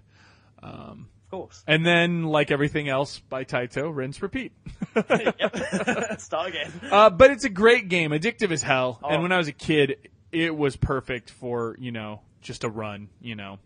of 1.26 1.32
course. 1.32 1.64
And 1.68 1.86
then, 1.86 2.24
like 2.24 2.52
everything 2.52 2.88
else 2.88 3.20
by 3.20 3.44
Taito, 3.44 3.94
rinse, 3.94 4.22
repeat. 4.22 4.54
yep. 4.96 6.20
Start 6.20 6.50
again. 6.50 6.72
uh, 6.92 7.10
but 7.10 7.32
it's 7.32 7.44
a 7.44 7.50
great 7.50 7.90
game, 7.90 8.12
addictive 8.12 8.52
as 8.52 8.62
hell. 8.62 9.00
Oh. 9.04 9.10
And 9.10 9.24
when 9.24 9.32
I 9.32 9.38
was 9.38 9.48
a 9.48 9.54
kid, 9.54 9.98
it 10.32 10.56
was 10.56 10.76
perfect 10.76 11.32
for 11.32 11.76
you 11.80 11.92
know 11.92 12.22
just 12.42 12.64
a 12.64 12.70
run, 12.70 13.10
you 13.20 13.36
know. 13.36 13.60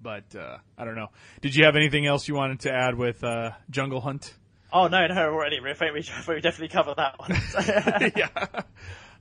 But 0.00 0.36
uh, 0.36 0.58
I 0.78 0.84
don't 0.84 0.94
know. 0.94 1.08
Did 1.40 1.56
you 1.56 1.64
have 1.64 1.74
anything 1.74 2.06
else 2.06 2.28
you 2.28 2.34
wanted 2.34 2.60
to 2.60 2.72
add 2.72 2.94
with 2.94 3.24
uh, 3.24 3.52
Jungle 3.70 4.00
Hunt? 4.00 4.32
Oh 4.72 4.88
no, 4.88 5.06
no, 5.06 5.32
already. 5.32 5.58
I 5.64 5.74
think 5.74 5.94
we, 5.94 6.04
we 6.34 6.40
definitely 6.40 6.68
covered 6.68 6.96
that 6.96 7.18
one. 7.18 8.12
yeah. 8.16 8.62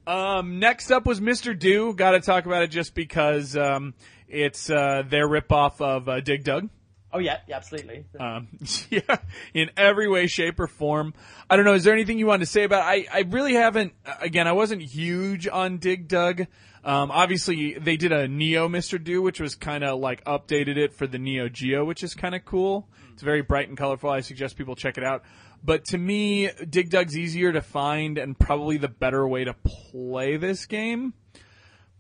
Um, 0.08 0.60
next 0.60 0.92
up 0.92 1.06
was 1.06 1.20
Mr. 1.20 1.58
Do. 1.58 1.94
Got 1.94 2.12
to 2.12 2.20
talk 2.20 2.46
about 2.46 2.64
it 2.64 2.72
just 2.72 2.94
because 2.94 3.56
um, 3.58 3.94
it's 4.28 4.70
uh, 4.70 5.04
their 5.08 5.28
ripoff 5.28 5.82
of 5.82 6.10
uh, 6.10 6.20
Dig 6.20 6.44
Dug. 6.44 6.70
Oh 7.16 7.20
yeah, 7.20 7.38
yeah, 7.48 7.56
absolutely. 7.56 8.06
Um, 8.20 8.48
yeah, 8.90 9.18
in 9.54 9.72
every 9.78 10.08
way, 10.08 10.28
shape, 10.28 10.60
or 10.60 10.68
form. 10.68 11.14
I 11.50 11.56
don't 11.56 11.66
know. 11.66 11.74
Is 11.74 11.84
there 11.84 11.94
anything 11.94 12.20
you 12.20 12.28
wanted 12.28 12.46
to 12.46 12.52
say 12.52 12.64
about? 12.64 12.96
It? 12.96 13.08
I 13.12 13.20
I 13.20 13.22
really 13.22 13.54
haven't. 13.54 13.94
Again, 14.20 14.48
I 14.48 14.52
wasn't 14.52 14.82
huge 14.82 15.48
on 15.48 15.78
Dig 15.78 16.08
Dug. 16.08 16.46
Um, 16.84 17.10
obviously, 17.10 17.74
they 17.74 17.98
did 17.98 18.12
a 18.12 18.28
Neo 18.28 18.68
Mr. 18.68 19.04
Do, 19.04 19.22
which 19.22 19.40
was 19.40 19.56
kind 19.56 19.84
of 19.84 20.00
like 20.00 20.24
updated 20.26 20.78
it 20.78 20.94
for 20.94 21.08
the 21.08 21.18
Neo 21.18 21.50
Geo, 21.50 21.84
which 21.84 22.04
is 22.04 22.14
kind 22.14 22.36
of 22.36 22.46
cool. 22.46 22.88
It's 23.14 23.24
very 23.24 23.42
bright 23.42 23.70
and 23.70 23.78
colorful. 23.78 24.10
I 24.10 24.20
suggest 24.20 24.58
people 24.58 24.76
check 24.76 24.98
it 24.98 25.04
out. 25.04 25.24
But 25.64 25.86
to 25.86 25.98
me, 25.98 26.52
Dig 26.70 26.92
Dug's 26.92 27.18
easier 27.18 27.52
to 27.54 27.62
find 27.62 28.20
and 28.20 28.38
probably 28.38 28.78
the 28.78 28.88
better 28.88 29.28
way 29.28 29.46
to 29.46 29.56
play 29.64 30.38
this 30.38 30.68
game. 30.68 31.14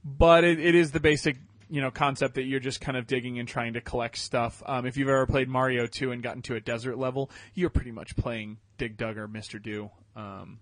But 0.03 0.43
it, 0.43 0.59
it 0.59 0.75
is 0.75 0.91
the 0.91 0.99
basic, 0.99 1.37
you 1.69 1.81
know, 1.81 1.91
concept 1.91 2.35
that 2.35 2.43
you're 2.43 2.59
just 2.59 2.79
kind 2.81 2.97
of 2.97 3.07
digging 3.07 3.39
and 3.39 3.47
trying 3.47 3.73
to 3.73 3.81
collect 3.81 4.17
stuff. 4.17 4.61
Um, 4.65 4.85
if 4.85 4.97
you've 4.97 5.09
ever 5.09 5.25
played 5.25 5.49
Mario 5.49 5.87
2 5.87 6.11
and 6.11 6.21
gotten 6.21 6.41
to 6.43 6.55
a 6.55 6.59
desert 6.59 6.97
level, 6.97 7.29
you're 7.53 7.69
pretty 7.69 7.91
much 7.91 8.15
playing 8.15 8.57
Dig 8.77 8.97
Dug 8.97 9.17
or 9.17 9.27
Mr. 9.27 9.61
Do. 9.61 9.89
Um, 10.15 10.59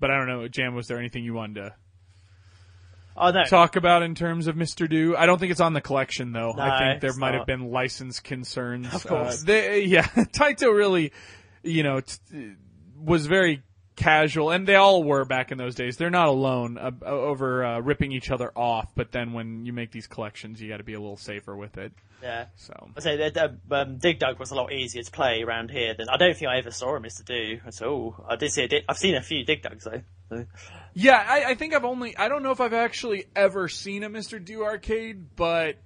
but 0.00 0.10
I 0.10 0.16
don't 0.16 0.26
know, 0.28 0.46
Jam, 0.48 0.74
was 0.74 0.86
there 0.88 0.98
anything 0.98 1.24
you 1.24 1.34
wanted 1.34 1.54
to 1.56 1.74
Oh 3.20 3.30
no. 3.32 3.44
talk 3.44 3.74
about 3.74 4.02
in 4.04 4.14
terms 4.14 4.46
of 4.46 4.54
Mr. 4.54 4.88
Do? 4.88 5.16
I 5.16 5.26
don't 5.26 5.38
think 5.40 5.50
it's 5.50 5.60
on 5.60 5.72
the 5.72 5.80
collection 5.80 6.30
though. 6.32 6.54
I 6.56 6.90
think 6.90 7.00
there 7.00 7.14
might 7.14 7.32
not. 7.32 7.38
have 7.38 7.46
been 7.46 7.70
license 7.72 8.20
concerns. 8.20 8.92
Of 8.94 9.04
course. 9.06 9.42
Uh, 9.42 9.46
they, 9.46 9.80
yeah, 9.86 10.06
Taito 10.06 10.72
really, 10.74 11.12
you 11.64 11.82
know, 11.82 12.00
t- 12.00 12.52
was 12.96 13.26
very 13.26 13.62
casual, 13.98 14.50
and 14.50 14.66
they 14.66 14.76
all 14.76 15.02
were 15.02 15.24
back 15.24 15.52
in 15.52 15.58
those 15.58 15.74
days. 15.74 15.96
They're 15.96 16.08
not 16.08 16.28
alone 16.28 16.78
uh, 16.78 16.92
over 17.04 17.64
uh, 17.64 17.80
ripping 17.80 18.12
each 18.12 18.30
other 18.30 18.50
off, 18.56 18.94
but 18.94 19.12
then 19.12 19.32
when 19.32 19.66
you 19.66 19.72
make 19.72 19.90
these 19.90 20.06
collections, 20.06 20.62
you 20.62 20.68
got 20.68 20.78
to 20.78 20.84
be 20.84 20.94
a 20.94 21.00
little 21.00 21.16
safer 21.16 21.56
with 21.56 21.76
it. 21.76 21.92
Yeah. 22.22 22.46
So 22.56 22.90
I 22.96 23.00
say 23.00 23.30
that 23.30 23.56
um, 23.70 23.98
Dig 23.98 24.18
Dug 24.18 24.38
was 24.38 24.50
a 24.50 24.54
lot 24.54 24.72
easier 24.72 25.02
to 25.02 25.10
play 25.10 25.42
around 25.42 25.70
here 25.70 25.94
than 25.94 26.08
I 26.08 26.16
don't 26.16 26.36
think 26.36 26.48
I 26.48 26.58
ever 26.58 26.70
saw 26.70 26.96
a 26.96 27.00
Mr. 27.00 27.24
Do 27.24 27.60
at 27.66 27.82
all. 27.82 28.24
I 28.28 28.36
did 28.36 28.52
see 28.52 28.64
a 28.64 28.84
I've 28.88 28.98
seen 28.98 29.14
a 29.14 29.22
few 29.22 29.44
Dig 29.44 29.62
Dugs 29.62 29.84
though. 29.84 30.02
So. 30.30 30.46
Yeah, 30.94 31.24
I, 31.26 31.50
I 31.50 31.54
think 31.54 31.74
I've 31.74 31.84
only 31.84 32.16
I 32.16 32.28
don't 32.28 32.42
know 32.42 32.50
if 32.50 32.60
I've 32.60 32.74
actually 32.74 33.26
ever 33.36 33.68
seen 33.68 34.02
a 34.02 34.10
Mr. 34.10 34.44
Do 34.44 34.64
arcade, 34.64 35.36
but 35.36 35.76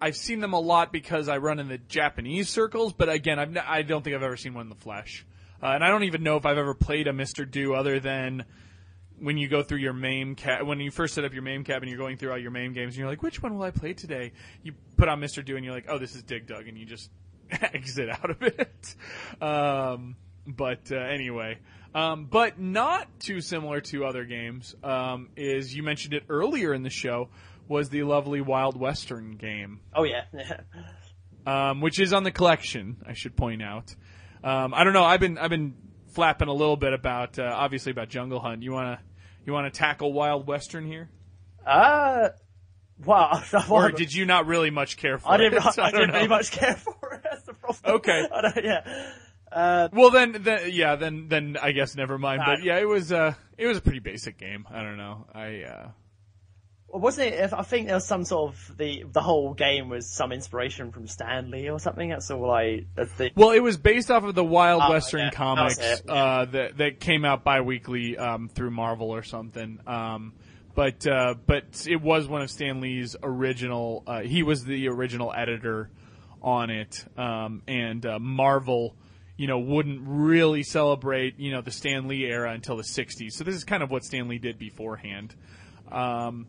I've 0.00 0.16
seen 0.16 0.40
them 0.40 0.52
a 0.52 0.60
lot 0.60 0.92
because 0.92 1.28
I 1.28 1.38
run 1.38 1.58
in 1.58 1.68
the 1.68 1.78
Japanese 1.78 2.48
circles. 2.48 2.92
But 2.92 3.08
again, 3.08 3.38
I've 3.38 3.56
n- 3.56 3.64
I 3.66 3.82
don't 3.82 4.02
think 4.02 4.16
I've 4.16 4.22
ever 4.22 4.36
seen 4.36 4.54
one 4.54 4.62
in 4.62 4.68
the 4.68 4.74
flesh, 4.74 5.26
uh, 5.62 5.66
and 5.66 5.84
I 5.84 5.88
don't 5.88 6.04
even 6.04 6.22
know 6.22 6.36
if 6.36 6.46
I've 6.46 6.58
ever 6.58 6.74
played 6.74 7.06
a 7.06 7.12
Mr. 7.12 7.48
Do 7.48 7.74
other 7.74 8.00
than 8.00 8.44
when 9.18 9.38
you 9.38 9.48
go 9.48 9.62
through 9.62 9.78
your 9.78 9.92
MAME 9.92 10.34
cab, 10.34 10.66
when 10.66 10.80
you 10.80 10.90
first 10.90 11.14
set 11.14 11.24
up 11.24 11.32
your 11.32 11.42
MAME 11.42 11.64
cab 11.64 11.82
and 11.82 11.90
you're 11.90 11.98
going 11.98 12.16
through 12.16 12.32
all 12.32 12.38
your 12.38 12.50
MAME 12.50 12.72
games, 12.72 12.94
and 12.94 12.98
you're 12.98 13.08
like, 13.08 13.22
which 13.22 13.40
one 13.42 13.54
will 13.54 13.62
I 13.62 13.70
play 13.70 13.92
today? 13.92 14.32
You 14.62 14.74
put 14.96 15.08
on 15.08 15.20
Mr. 15.20 15.44
Do 15.44 15.56
and 15.56 15.64
you're 15.64 15.74
like, 15.74 15.86
oh, 15.88 15.98
this 15.98 16.16
is 16.16 16.22
Dig 16.24 16.46
Dug, 16.46 16.66
and 16.66 16.76
you 16.76 16.84
just 16.84 17.10
exit 17.50 18.08
out 18.10 18.30
of 18.30 18.42
it. 18.42 18.96
Um, 19.40 20.16
but 20.46 20.90
uh, 20.90 20.96
anyway, 20.96 21.58
um, 21.94 22.26
but 22.26 22.58
not 22.58 23.20
too 23.20 23.40
similar 23.40 23.80
to 23.80 24.04
other 24.04 24.24
games 24.24 24.74
um, 24.82 25.28
is 25.36 25.74
you 25.74 25.82
mentioned 25.82 26.14
it 26.14 26.24
earlier 26.28 26.74
in 26.74 26.82
the 26.82 26.90
show 26.90 27.28
was 27.68 27.88
the 27.90 28.02
lovely 28.02 28.40
Wild 28.40 28.78
Western 28.78 29.36
game 29.36 29.80
Oh 29.94 30.04
yeah. 30.04 30.24
um, 31.46 31.80
which 31.80 32.00
is 32.00 32.12
on 32.12 32.24
the 32.24 32.30
collection. 32.30 32.96
I 33.06 33.12
should 33.14 33.36
point 33.36 33.62
out. 33.62 33.94
Um, 34.44 34.74
I 34.74 34.84
don't 34.84 34.92
know. 34.92 35.04
I've 35.04 35.20
been 35.20 35.38
I've 35.38 35.50
been 35.50 35.74
flapping 36.12 36.48
a 36.48 36.52
little 36.52 36.76
bit 36.76 36.92
about 36.92 37.38
uh, 37.38 37.52
obviously 37.54 37.92
about 37.92 38.08
Jungle 38.08 38.40
Hunt. 38.40 38.62
You 38.62 38.72
wanna 38.72 39.00
you 39.46 39.52
wanna 39.52 39.70
tackle 39.70 40.12
Wild 40.12 40.46
Western 40.46 40.86
here, 40.86 41.10
uh, 41.66 42.30
wow. 43.04 43.42
or 43.70 43.90
did 43.90 44.12
you 44.12 44.24
not 44.26 44.46
really 44.46 44.70
much 44.70 44.96
care 44.96 45.18
for 45.18 45.28
it? 45.28 45.32
I 45.32 45.36
didn't. 45.38 45.58
it? 45.58 45.64
I, 45.78 45.90
don't 45.90 46.00
didn't 46.00 46.08
know. 46.08 46.14
really 46.16 46.28
much 46.28 46.50
care 46.50 46.76
for 46.76 47.14
it. 47.14 47.20
That's 47.30 47.42
the 47.44 47.54
problem. 47.54 47.94
Okay. 47.96 48.28
I 48.32 48.40
don't, 48.42 48.64
yeah. 48.64 49.10
Uh, 49.50 49.88
Well 49.92 50.10
then, 50.10 50.36
then 50.40 50.70
yeah, 50.72 50.96
then 50.96 51.28
then 51.28 51.56
I 51.60 51.72
guess 51.72 51.94
never 51.94 52.18
mind. 52.18 52.40
Nah. 52.40 52.54
But 52.56 52.64
yeah, 52.64 52.78
it 52.78 52.88
was 52.88 53.12
uh 53.12 53.34
it 53.58 53.66
was 53.66 53.78
a 53.78 53.82
pretty 53.82 54.00
basic 54.00 54.38
game. 54.38 54.66
I 54.70 54.82
don't 54.82 54.96
know. 54.96 55.26
I 55.34 55.62
uh 55.62 55.88
wasn't 56.92 57.28
it? 57.28 57.52
I 57.52 57.62
think 57.62 57.86
there 57.86 57.96
was 57.96 58.06
some 58.06 58.24
sort 58.24 58.52
of 58.52 58.76
the 58.76 59.04
the 59.10 59.22
whole 59.22 59.54
game 59.54 59.88
was 59.88 60.06
some 60.06 60.30
inspiration 60.30 60.92
from 60.92 61.06
Stan 61.06 61.50
Lee 61.50 61.70
or 61.70 61.78
something. 61.78 62.10
That's 62.10 62.30
all 62.30 62.50
I. 62.50 62.84
That's 62.94 63.12
the. 63.14 63.30
Well, 63.34 63.50
it 63.50 63.60
was 63.60 63.78
based 63.78 64.10
off 64.10 64.24
of 64.24 64.34
the 64.34 64.44
Wild 64.44 64.82
Oh, 64.84 64.90
Western 64.90 65.20
yeah, 65.20 65.30
comics 65.30 65.78
that 65.78 66.02
yeah. 66.06 66.12
uh, 66.12 66.44
that 66.46 66.76
that 66.78 67.00
came 67.00 67.24
out 67.24 67.44
bi-weekly 67.44 68.18
um, 68.18 68.48
through 68.48 68.70
Marvel 68.70 69.10
or 69.10 69.22
something. 69.22 69.80
Um, 69.86 70.34
but 70.74 71.06
uh, 71.06 71.34
but 71.46 71.86
it 71.88 72.00
was 72.02 72.28
one 72.28 72.42
of 72.42 72.50
Stan 72.50 72.80
Lee's 72.80 73.16
original. 73.22 74.02
Uh, 74.06 74.20
he 74.20 74.42
was 74.42 74.64
the 74.64 74.88
original 74.88 75.32
editor 75.34 75.90
on 76.42 76.70
it, 76.70 77.04
um, 77.16 77.62
and 77.66 78.04
uh, 78.04 78.18
Marvel. 78.18 78.96
You 79.38 79.48
know, 79.48 79.58
wouldn't 79.58 80.02
really 80.04 80.62
celebrate, 80.62 81.40
you 81.40 81.50
know, 81.50 81.62
the 81.62 81.70
Stan 81.72 82.06
Lee 82.06 82.26
era 82.26 82.52
until 82.52 82.76
the 82.76 82.84
60s. 82.84 83.32
So 83.32 83.42
this 83.42 83.56
is 83.56 83.64
kind 83.64 83.82
of 83.82 83.90
what 83.90 84.04
Stan 84.04 84.28
Lee 84.28 84.38
did 84.38 84.56
beforehand. 84.56 85.34
Um, 85.90 86.46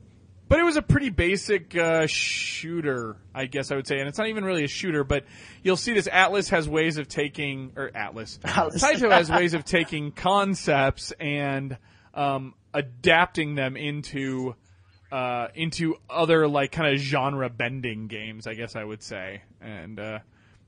but 0.47 0.59
it 0.59 0.63
was 0.63 0.77
a 0.77 0.81
pretty 0.81 1.09
basic 1.09 1.75
uh, 1.75 2.05
shooter, 2.07 3.17
I 3.33 3.45
guess 3.45 3.71
I 3.71 3.75
would 3.75 3.87
say, 3.87 3.99
and 3.99 4.07
it's 4.07 4.17
not 4.17 4.27
even 4.27 4.43
really 4.43 4.63
a 4.63 4.67
shooter. 4.67 5.03
But 5.03 5.25
you'll 5.63 5.77
see 5.77 5.93
this 5.93 6.07
Atlas 6.11 6.49
has 6.49 6.67
ways 6.67 6.97
of 6.97 7.07
taking, 7.07 7.71
or 7.75 7.91
Atlas, 7.95 8.39
Atlas. 8.43 8.83
Taito 8.83 9.11
has 9.11 9.31
ways 9.31 9.53
of 9.53 9.65
taking 9.65 10.11
concepts 10.11 11.11
and 11.19 11.77
um, 12.13 12.53
adapting 12.73 13.55
them 13.55 13.77
into 13.77 14.55
uh, 15.11 15.47
into 15.53 15.95
other 16.09 16.47
like 16.47 16.71
kind 16.71 16.93
of 16.93 16.99
genre 16.99 17.49
bending 17.49 18.07
games, 18.07 18.47
I 18.47 18.55
guess 18.55 18.75
I 18.75 18.83
would 18.83 19.03
say. 19.03 19.43
And 19.61 19.99
uh, 19.99 20.19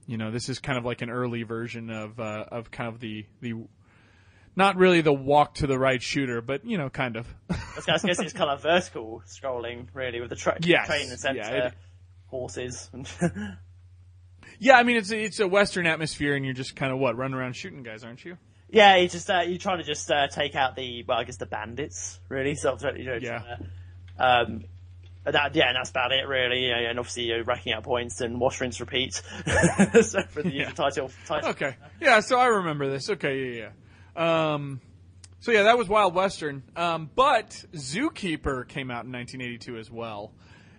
you 0.08 0.18
know, 0.18 0.32
this 0.32 0.50
is 0.50 0.60
kind 0.60 0.78
of 0.78 0.86
like 0.86 1.02
an 1.02 1.10
early 1.10 1.44
version 1.44 1.90
of 1.90 2.20
uh, 2.20 2.46
of 2.52 2.72
kind 2.72 2.94
of 2.94 3.00
the 3.00 3.26
the 3.42 3.54
not 4.56 4.78
really 4.78 5.02
the 5.02 5.14
walk 5.14 5.56
to 5.56 5.68
the 5.68 5.78
right 5.78 6.02
shooter, 6.02 6.42
but 6.42 6.66
you 6.66 6.78
know, 6.78 6.90
kind 6.90 7.16
of. 7.18 7.28
I 7.50 7.56
was 7.88 8.04
it's 8.06 8.34
kind 8.34 8.50
of 8.50 8.62
vertical 8.62 9.22
scrolling, 9.28 9.88
really, 9.94 10.22
with 10.22 10.30
the 10.30 10.36
tra- 10.36 10.58
Yes. 10.62 10.88
train 10.88 11.10
and 11.10 11.20
center, 11.20 11.38
Yeah, 11.40 11.68
it- 11.68 11.74
horses. 12.28 12.90
And 12.94 13.08
yeah, 14.60 14.78
I 14.78 14.84
mean, 14.84 14.98
it's 14.98 15.12
a, 15.12 15.22
it's 15.24 15.40
a 15.40 15.48
Western 15.48 15.86
atmosphere, 15.88 16.36
and 16.36 16.46
you're 16.46 16.54
just 16.54 16.76
kind 16.76 16.92
of 16.92 17.00
what 17.00 17.18
running 17.18 17.36
around 17.38 17.56
shooting 17.56 17.84
guys, 17.84 18.04
aren't 18.04 18.24
you? 18.26 18.38
yeah, 18.70 18.96
you 18.98 19.08
just 19.08 19.30
uh, 19.30 19.42
you're 19.46 19.58
trying 19.60 19.78
to 19.78 19.84
just 19.84 20.10
uh, 20.12 20.28
take 20.28 20.56
out 20.56 20.76
the 20.76 21.04
well, 21.08 21.18
I 21.20 21.24
guess 21.24 21.38
the 21.38 21.46
bandits, 21.46 22.20
really. 22.30 22.56
So 22.56 22.78
you 22.96 23.06
know, 23.06 23.20
Yeah. 23.22 23.40
to, 23.40 24.26
um, 24.26 24.64
that, 25.24 25.56
yeah, 25.56 25.68
and 25.70 25.76
that's 25.78 25.90
about 25.90 26.12
it, 26.12 26.28
really. 26.28 26.72
And 26.72 27.00
obviously 27.00 27.24
you're 27.24 27.44
racking 27.44 27.74
out 27.74 27.84
points 27.84 28.22
and 28.22 28.40
wash, 28.40 28.62
rinse, 28.62 28.80
repeat. 28.80 29.14
so 30.02 30.22
for 30.30 30.44
the 30.44 30.50
Yeah. 30.54 30.70
title, 30.72 31.10
title. 31.26 31.50
Okay. 31.50 31.76
Yeah, 32.00 32.20
so 32.20 32.40
I 32.40 32.46
remember 32.48 32.90
this. 32.90 33.10
Okay, 33.10 33.38
yeah, 33.54 33.58
yeah. 33.64 33.70
Um, 34.16 34.82
so 35.40 35.52
yeah, 35.52 35.64
that 35.64 35.78
was 35.78 35.88
Wild 35.88 36.16
Western. 36.16 36.64
Um, 36.76 37.10
but 37.16 37.50
Zookeeper 37.74 38.68
came 38.68 38.90
out 38.90 39.06
in 39.06 39.12
1982 39.12 39.78
as 39.78 39.92
well. 39.92 40.34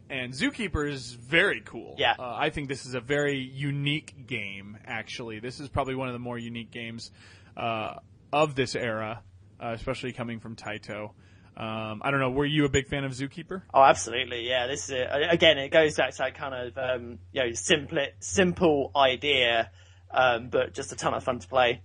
And 0.09 0.33
Zookeeper 0.33 0.89
is 0.89 1.13
very 1.13 1.61
cool. 1.65 1.97
Yeah. 1.99 2.15
Uh, 2.19 2.35
I 2.37 2.51
think 2.51 2.69
this 2.69 2.87
is 2.87 2.95
a 2.95 3.01
very 3.01 3.39
unique 3.39 4.27
game, 4.27 4.79
actually. 4.87 5.41
This 5.41 5.59
is 5.59 5.69
probably 5.69 5.97
one 5.97 6.09
of 6.09 6.13
the 6.15 6.21
more 6.21 6.39
unique 6.39 6.71
games 6.71 7.11
uh, 7.57 7.95
of 8.33 8.55
this 8.55 8.77
era, 8.77 9.23
uh, 9.61 9.73
especially 9.75 10.13
coming 10.13 10.39
from 10.39 10.55
Taito. 10.55 11.11
Um, 11.57 12.03
I 12.05 12.11
don't 12.11 12.21
know, 12.21 12.31
were 12.31 12.45
you 12.45 12.67
a 12.67 12.69
big 12.69 12.87
fan 12.87 13.05
of 13.05 13.13
Zookeeper? 13.13 13.63
Oh, 13.73 13.83
absolutely. 13.83 14.47
Yeah, 14.47 14.67
this 14.67 14.85
is 14.85 14.91
it. 14.91 15.09
again. 15.31 15.59
It 15.59 15.71
goes 15.71 15.97
back 15.97 16.11
to 16.13 16.19
that 16.19 16.35
kind 16.35 16.55
of 16.55 16.77
um, 16.77 17.19
you 17.33 17.43
know 17.43 17.53
simple, 17.53 18.05
simple 18.21 18.91
idea, 18.95 19.71
um, 20.11 20.51
but 20.51 20.75
just 20.75 20.93
a 20.93 20.97
ton 20.97 21.15
of 21.15 21.25
fun 21.25 21.39
to 21.39 21.49
play. 21.49 21.81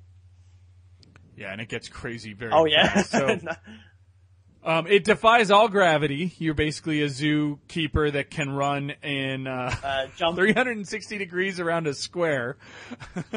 Yeah, 1.38 1.52
and 1.52 1.62
it 1.62 1.70
gets 1.70 1.90
crazy 1.90 2.34
very 2.34 2.52
Oh 2.53 2.66
yeah. 2.66 2.94
fast. 2.94 3.12
So 3.12 3.38
Um, 4.64 4.86
it 4.86 5.03
defies 5.03 5.49
all 5.49 5.70
gravity. 5.70 6.34
You're 6.38 6.53
basically 6.53 7.02
a 7.02 7.08
zookeeper 7.08 8.12
that 8.12 8.30
can 8.30 8.52
run 8.52 8.91
in 9.02 9.48
uh, 9.48 9.74
uh, 9.84 10.06
jump. 10.18 10.36
360 10.38 11.18
degrees 11.18 11.60
around 11.60 11.88
a 11.88 11.95
square. 11.95 12.58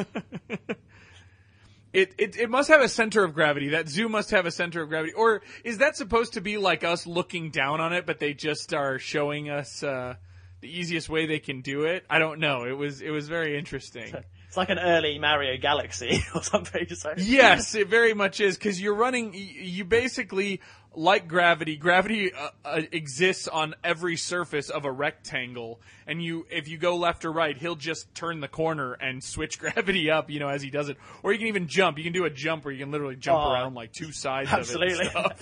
it, 1.93 2.13
it 2.19 2.37
it 2.37 2.49
must 2.49 2.69
have 2.69 2.81
a 2.81 2.89
center 2.89 3.23
of 3.23 3.33
gravity. 3.33 3.69
That 3.69 3.89
zoo 3.89 4.07
must 4.07 4.29
have 4.31 4.45
a 4.45 4.51
center 4.51 4.83
of 4.83 4.89
gravity, 4.89 5.13
or 5.13 5.41
is 5.63 5.79
that 5.79 5.95
supposed 5.97 6.33
to 6.33 6.41
be 6.41 6.57
like 6.59 6.83
us 6.83 7.07
looking 7.07 7.49
down 7.49 7.81
on 7.81 7.91
it, 7.93 8.05
but 8.05 8.19
they 8.19 8.33
just 8.35 8.73
are 8.73 8.99
showing 8.99 9.49
us 9.49 9.81
uh, 9.81 10.15
the 10.61 10.69
easiest 10.69 11.09
way 11.09 11.25
they 11.25 11.39
can 11.39 11.61
do 11.61 11.85
it? 11.85 12.05
I 12.07 12.19
don't 12.19 12.39
know. 12.39 12.65
It 12.65 12.77
was 12.77 13.01
it 13.01 13.09
was 13.09 13.27
very 13.29 13.57
interesting. 13.57 14.13
It's 14.55 14.57
like 14.57 14.69
an 14.69 14.79
early 14.79 15.19
Mario 15.19 15.57
Galaxy 15.57 16.23
or 16.33 16.41
something. 16.41 16.87
So. 16.95 17.13
Yes, 17.17 17.75
it 17.75 17.89
very 17.89 18.13
much 18.13 18.39
is 18.39 18.57
because 18.57 18.79
you're 18.79 18.95
running. 18.95 19.33
You 19.33 19.83
basically 19.83 20.61
like 20.93 21.27
gravity. 21.27 21.75
Gravity 21.75 22.31
uh, 22.31 22.51
uh, 22.63 22.81
exists 22.93 23.49
on 23.49 23.75
every 23.83 24.15
surface 24.15 24.69
of 24.69 24.85
a 24.85 24.91
rectangle, 24.93 25.81
and 26.07 26.23
you, 26.23 26.45
if 26.49 26.69
you 26.69 26.77
go 26.77 26.95
left 26.95 27.25
or 27.25 27.33
right, 27.33 27.57
he'll 27.57 27.75
just 27.75 28.15
turn 28.15 28.39
the 28.39 28.47
corner 28.47 28.93
and 28.93 29.21
switch 29.21 29.59
gravity 29.59 30.09
up. 30.09 30.29
You 30.29 30.39
know, 30.39 30.47
as 30.47 30.61
he 30.61 30.69
does 30.69 30.87
it, 30.87 30.95
or 31.21 31.33
you 31.33 31.37
can 31.37 31.47
even 31.49 31.67
jump. 31.67 31.97
You 31.97 32.05
can 32.05 32.13
do 32.13 32.23
a 32.23 32.29
jump 32.29 32.63
where 32.63 32.73
you 32.73 32.79
can 32.79 32.91
literally 32.93 33.17
jump 33.17 33.41
Oh, 33.43 33.51
around 33.51 33.73
like 33.73 33.91
two 33.91 34.13
sides 34.13 34.49
absolutely. 34.53 35.09
of 35.13 35.31
it. 35.31 35.37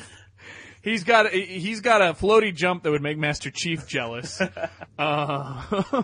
He's 0.82 1.04
got 1.04 1.28
a, 1.28 1.40
he's 1.40 1.82
got 1.82 2.02
a 2.02 2.16
floaty 2.16 2.52
jump 2.54 2.82
that 2.82 2.90
would 2.90 3.04
make 3.04 3.20
Master 3.20 3.52
Chief 3.52 3.86
jealous. 3.88 4.42
uh, 4.98 6.04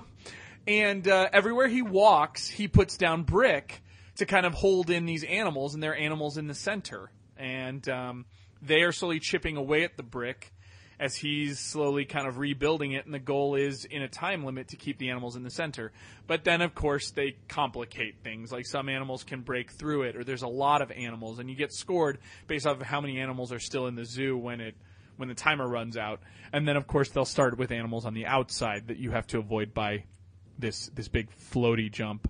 and 0.70 1.08
uh, 1.08 1.28
everywhere 1.34 1.68
he 1.68 1.82
walks, 1.82 2.48
he 2.48 2.68
puts 2.68 2.96
down 2.96 3.24
brick 3.24 3.82
to 4.18 4.28
kind 4.28 4.46
of 4.46 4.54
hold 4.54 4.92
in 4.92 5.08
these 5.08 5.24
animals, 5.24 5.74
and 5.74 5.82
they're 5.82 5.98
animals 5.98 6.38
in 6.38 6.46
the 6.46 6.54
center. 6.54 7.10
And 7.38 7.90
um, 7.90 8.26
they 8.62 8.82
are 8.82 8.92
slowly 8.92 9.20
chipping 9.20 9.58
away 9.58 9.84
at 9.84 9.98
the 9.98 10.04
brick 10.04 10.54
as 11.00 11.16
he's 11.16 11.58
slowly 11.58 12.06
kind 12.06 12.28
of 12.28 12.38
rebuilding 12.38 12.92
it. 12.92 13.06
And 13.06 13.14
the 13.16 13.20
goal 13.20 13.56
is, 13.56 13.84
in 13.86 14.04
a 14.04 14.08
time 14.08 14.46
limit, 14.46 14.68
to 14.68 14.76
keep 14.76 15.00
the 15.00 15.10
animals 15.10 15.36
in 15.36 15.42
the 15.42 15.50
center. 15.50 15.92
But 16.28 16.44
then, 16.44 16.62
of 16.62 16.76
course, 16.76 17.10
they 17.10 17.38
complicate 17.48 18.18
things. 18.24 18.52
Like 18.52 18.68
some 18.68 18.90
animals 18.90 19.24
can 19.24 19.42
break 19.42 19.72
through 19.72 20.04
it, 20.04 20.16
or 20.16 20.24
there's 20.24 20.44
a 20.44 20.48
lot 20.48 20.84
of 20.84 20.92
animals, 20.92 21.40
and 21.40 21.50
you 21.50 21.56
get 21.56 21.74
scored 21.74 22.20
based 22.46 22.68
off 22.68 22.80
of 22.80 22.86
how 22.86 23.02
many 23.02 23.20
animals 23.20 23.52
are 23.52 23.60
still 23.60 23.88
in 23.88 23.96
the 23.96 24.06
zoo 24.06 24.38
when 24.38 24.62
it 24.62 24.76
when 25.18 25.30
the 25.30 25.36
timer 25.36 25.68
runs 25.68 25.98
out. 25.98 26.20
And 26.54 26.68
then, 26.68 26.78
of 26.78 26.86
course, 26.86 27.10
they'll 27.10 27.26
start 27.26 27.58
with 27.58 27.72
animals 27.72 28.06
on 28.06 28.14
the 28.14 28.28
outside 28.28 28.90
that 28.90 28.98
you 28.98 29.10
have 29.10 29.26
to 29.28 29.40
avoid 29.40 29.74
by 29.74 30.04
this 30.60 30.90
this 30.94 31.08
big 31.08 31.30
floaty 31.32 31.92
jump. 31.92 32.30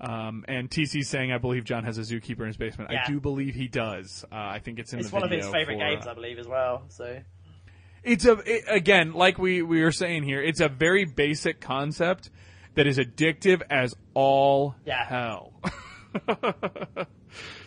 Um, 0.00 0.44
and 0.46 0.70
TC's 0.70 1.08
saying, 1.08 1.32
I 1.32 1.38
believe 1.38 1.64
John 1.64 1.82
has 1.82 1.98
a 1.98 2.02
zookeeper 2.02 2.40
in 2.40 2.46
his 2.46 2.56
basement. 2.56 2.90
Yeah. 2.92 3.02
I 3.04 3.10
do 3.10 3.18
believe 3.18 3.54
he 3.56 3.66
does. 3.66 4.24
Uh, 4.30 4.36
I 4.36 4.60
think 4.60 4.78
it's 4.78 4.92
in 4.92 5.00
It's 5.00 5.08
the 5.10 5.14
one 5.16 5.24
of 5.24 5.30
his 5.30 5.44
favorite 5.46 5.74
for, 5.74 5.78
games, 5.80 6.06
I 6.06 6.14
believe, 6.14 6.38
as 6.38 6.46
well. 6.46 6.84
So 6.88 7.18
it's 8.04 8.24
a 8.24 8.34
it, 8.46 8.64
again, 8.68 9.12
like 9.14 9.38
we 9.38 9.62
we 9.62 9.82
were 9.82 9.90
saying 9.92 10.22
here, 10.22 10.40
it's 10.40 10.60
a 10.60 10.68
very 10.68 11.04
basic 11.04 11.60
concept 11.60 12.30
that 12.74 12.86
is 12.86 12.98
addictive 12.98 13.62
as 13.70 13.94
all 14.14 14.76
Yeah. 14.84 15.04
hell. 15.04 15.52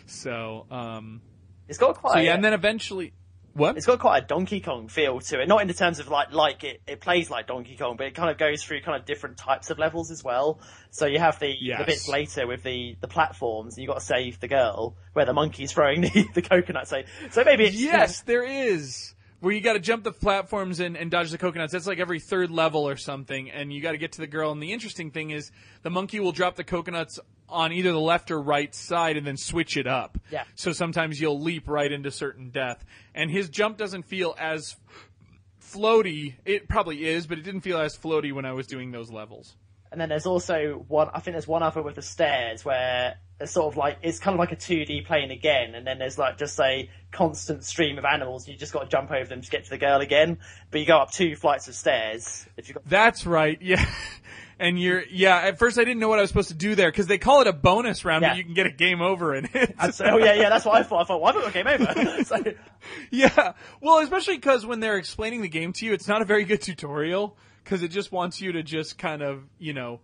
so, 0.06 0.66
um, 0.70 1.20
it's 1.68 1.78
got 1.78 1.96
quite. 1.96 2.12
so 2.14 2.18
yeah, 2.20 2.34
and 2.34 2.44
then 2.44 2.52
eventually, 2.54 3.12
what? 3.54 3.76
it's 3.76 3.86
got 3.86 3.98
quite 3.98 4.24
a 4.24 4.26
Donkey 4.26 4.60
Kong 4.60 4.88
feel 4.88 5.20
to 5.20 5.40
it. 5.40 5.48
Not 5.48 5.62
in 5.62 5.68
the 5.68 5.74
terms 5.74 5.98
of 5.98 6.08
like 6.08 6.32
like 6.32 6.64
it, 6.64 6.80
it 6.86 7.00
plays 7.00 7.30
like 7.30 7.46
Donkey 7.46 7.76
Kong, 7.76 7.96
but 7.96 8.06
it 8.06 8.14
kind 8.14 8.30
of 8.30 8.38
goes 8.38 8.62
through 8.62 8.80
kind 8.82 8.98
of 8.98 9.04
different 9.06 9.36
types 9.36 9.70
of 9.70 9.78
levels 9.78 10.10
as 10.10 10.22
well. 10.24 10.60
So 10.90 11.06
you 11.06 11.18
have 11.18 11.38
the, 11.38 11.54
Yes. 11.60 11.78
the 11.78 11.84
bits 11.84 12.08
later 12.08 12.46
with 12.46 12.62
the, 12.62 12.96
the 13.00 13.08
platforms, 13.08 13.76
and 13.76 13.82
you 13.82 13.88
got 13.88 14.00
to 14.00 14.04
save 14.04 14.40
the 14.40 14.48
girl 14.48 14.96
where 15.12 15.24
the 15.24 15.32
monkey's 15.32 15.72
throwing 15.72 16.00
the, 16.02 16.26
the 16.34 16.42
coconut. 16.42 16.88
So 16.88 17.02
so 17.30 17.44
maybe 17.44 17.64
it's 17.64 17.80
Yes, 17.80 18.22
there 18.22 18.44
is. 18.44 19.14
Where 19.40 19.52
you 19.52 19.60
got 19.60 19.72
to 19.72 19.80
jump 19.80 20.04
the 20.04 20.12
platforms 20.12 20.78
and, 20.78 20.96
and 20.96 21.10
dodge 21.10 21.32
the 21.32 21.38
coconuts. 21.38 21.72
That's 21.72 21.88
like 21.88 21.98
every 21.98 22.20
third 22.20 22.52
level 22.52 22.88
or 22.88 22.96
something, 22.96 23.50
and 23.50 23.72
you 23.72 23.82
got 23.82 23.90
to 23.90 23.98
get 23.98 24.12
to 24.12 24.20
the 24.20 24.28
girl. 24.28 24.52
And 24.52 24.62
the 24.62 24.72
interesting 24.72 25.10
thing 25.10 25.30
is, 25.30 25.50
the 25.82 25.90
monkey 25.90 26.20
will 26.20 26.30
drop 26.30 26.54
the 26.54 26.62
coconuts 26.62 27.18
on 27.52 27.72
either 27.72 27.92
the 27.92 28.00
left 28.00 28.30
or 28.30 28.40
right 28.40 28.74
side, 28.74 29.16
and 29.16 29.26
then 29.26 29.36
switch 29.36 29.76
it 29.76 29.86
up. 29.86 30.18
Yeah. 30.30 30.44
So 30.54 30.72
sometimes 30.72 31.20
you'll 31.20 31.40
leap 31.40 31.68
right 31.68 31.90
into 31.90 32.10
certain 32.10 32.50
death, 32.50 32.84
and 33.14 33.30
his 33.30 33.48
jump 33.48 33.76
doesn't 33.78 34.04
feel 34.04 34.34
as 34.38 34.76
floaty. 35.60 36.34
It 36.44 36.68
probably 36.68 37.06
is, 37.06 37.26
but 37.26 37.38
it 37.38 37.42
didn't 37.42 37.62
feel 37.62 37.78
as 37.78 37.96
floaty 37.96 38.32
when 38.32 38.44
I 38.44 38.52
was 38.52 38.66
doing 38.66 38.90
those 38.90 39.10
levels. 39.10 39.56
And 39.90 40.00
then 40.00 40.08
there's 40.08 40.26
also 40.26 40.84
one. 40.88 41.08
I 41.12 41.20
think 41.20 41.34
there's 41.34 41.46
one 41.46 41.62
other 41.62 41.82
with 41.82 41.96
the 41.96 42.02
stairs 42.02 42.64
where 42.64 43.16
it's 43.38 43.52
sort 43.52 43.72
of 43.72 43.76
like 43.76 43.98
it's 44.02 44.18
kind 44.18 44.34
of 44.34 44.38
like 44.38 44.52
a 44.52 44.56
2D 44.56 45.04
plane 45.04 45.30
again, 45.30 45.74
and 45.74 45.86
then 45.86 45.98
there's 45.98 46.16
like 46.16 46.38
just 46.38 46.58
a 46.60 46.88
constant 47.10 47.62
stream 47.62 47.98
of 47.98 48.04
animals. 48.06 48.48
You 48.48 48.56
just 48.56 48.72
got 48.72 48.84
to 48.84 48.88
jump 48.88 49.10
over 49.10 49.26
them 49.26 49.42
to 49.42 49.50
get 49.50 49.64
to 49.64 49.70
the 49.70 49.76
girl 49.76 50.00
again. 50.00 50.38
But 50.70 50.80
you 50.80 50.86
go 50.86 50.96
up 50.96 51.10
two 51.10 51.36
flights 51.36 51.68
of 51.68 51.74
stairs 51.74 52.46
if 52.56 52.68
you 52.68 52.74
got. 52.74 52.88
That's 52.88 53.26
right. 53.26 53.58
Yeah. 53.62 53.84
And 54.62 54.80
you're, 54.80 55.02
yeah, 55.10 55.38
at 55.38 55.58
first 55.58 55.76
I 55.76 55.82
didn't 55.82 55.98
know 55.98 56.08
what 56.08 56.20
I 56.20 56.22
was 56.22 56.30
supposed 56.30 56.50
to 56.50 56.54
do 56.54 56.76
there 56.76 56.88
because 56.88 57.08
they 57.08 57.18
call 57.18 57.40
it 57.40 57.48
a 57.48 57.52
bonus 57.52 58.04
round, 58.04 58.22
Yeah. 58.22 58.30
but 58.30 58.36
you 58.38 58.44
can 58.44 58.54
get 58.54 58.66
a 58.66 58.70
game 58.70 59.02
over 59.02 59.34
in 59.34 59.48
it. 59.52 59.74
So, 59.92 60.04
oh 60.04 60.16
yeah, 60.18 60.34
yeah, 60.34 60.48
that's 60.50 60.64
what 60.64 60.76
I 60.76 60.84
thought. 60.84 61.00
I 61.02 61.04
thought, 61.04 61.20
why 61.20 61.32
well, 61.32 61.44
I 61.44 61.48
it 61.48 61.52
came 61.52 61.66
over. 61.66 62.24
so, 62.24 62.36
Yeah. 63.10 63.54
Well, 63.80 63.98
especially 63.98 64.36
because 64.36 64.64
when 64.64 64.78
they're 64.78 64.98
explaining 64.98 65.42
the 65.42 65.48
game 65.48 65.72
to 65.74 65.84
you, 65.84 65.92
it's 65.92 66.06
not 66.06 66.22
a 66.22 66.24
very 66.24 66.44
good 66.44 66.62
tutorial 66.62 67.36
because 67.64 67.82
it 67.82 67.88
just 67.88 68.12
wants 68.12 68.40
you 68.40 68.52
to 68.52 68.62
just 68.62 68.98
kind 68.98 69.20
of, 69.20 69.42
you 69.58 69.72
know, 69.72 69.98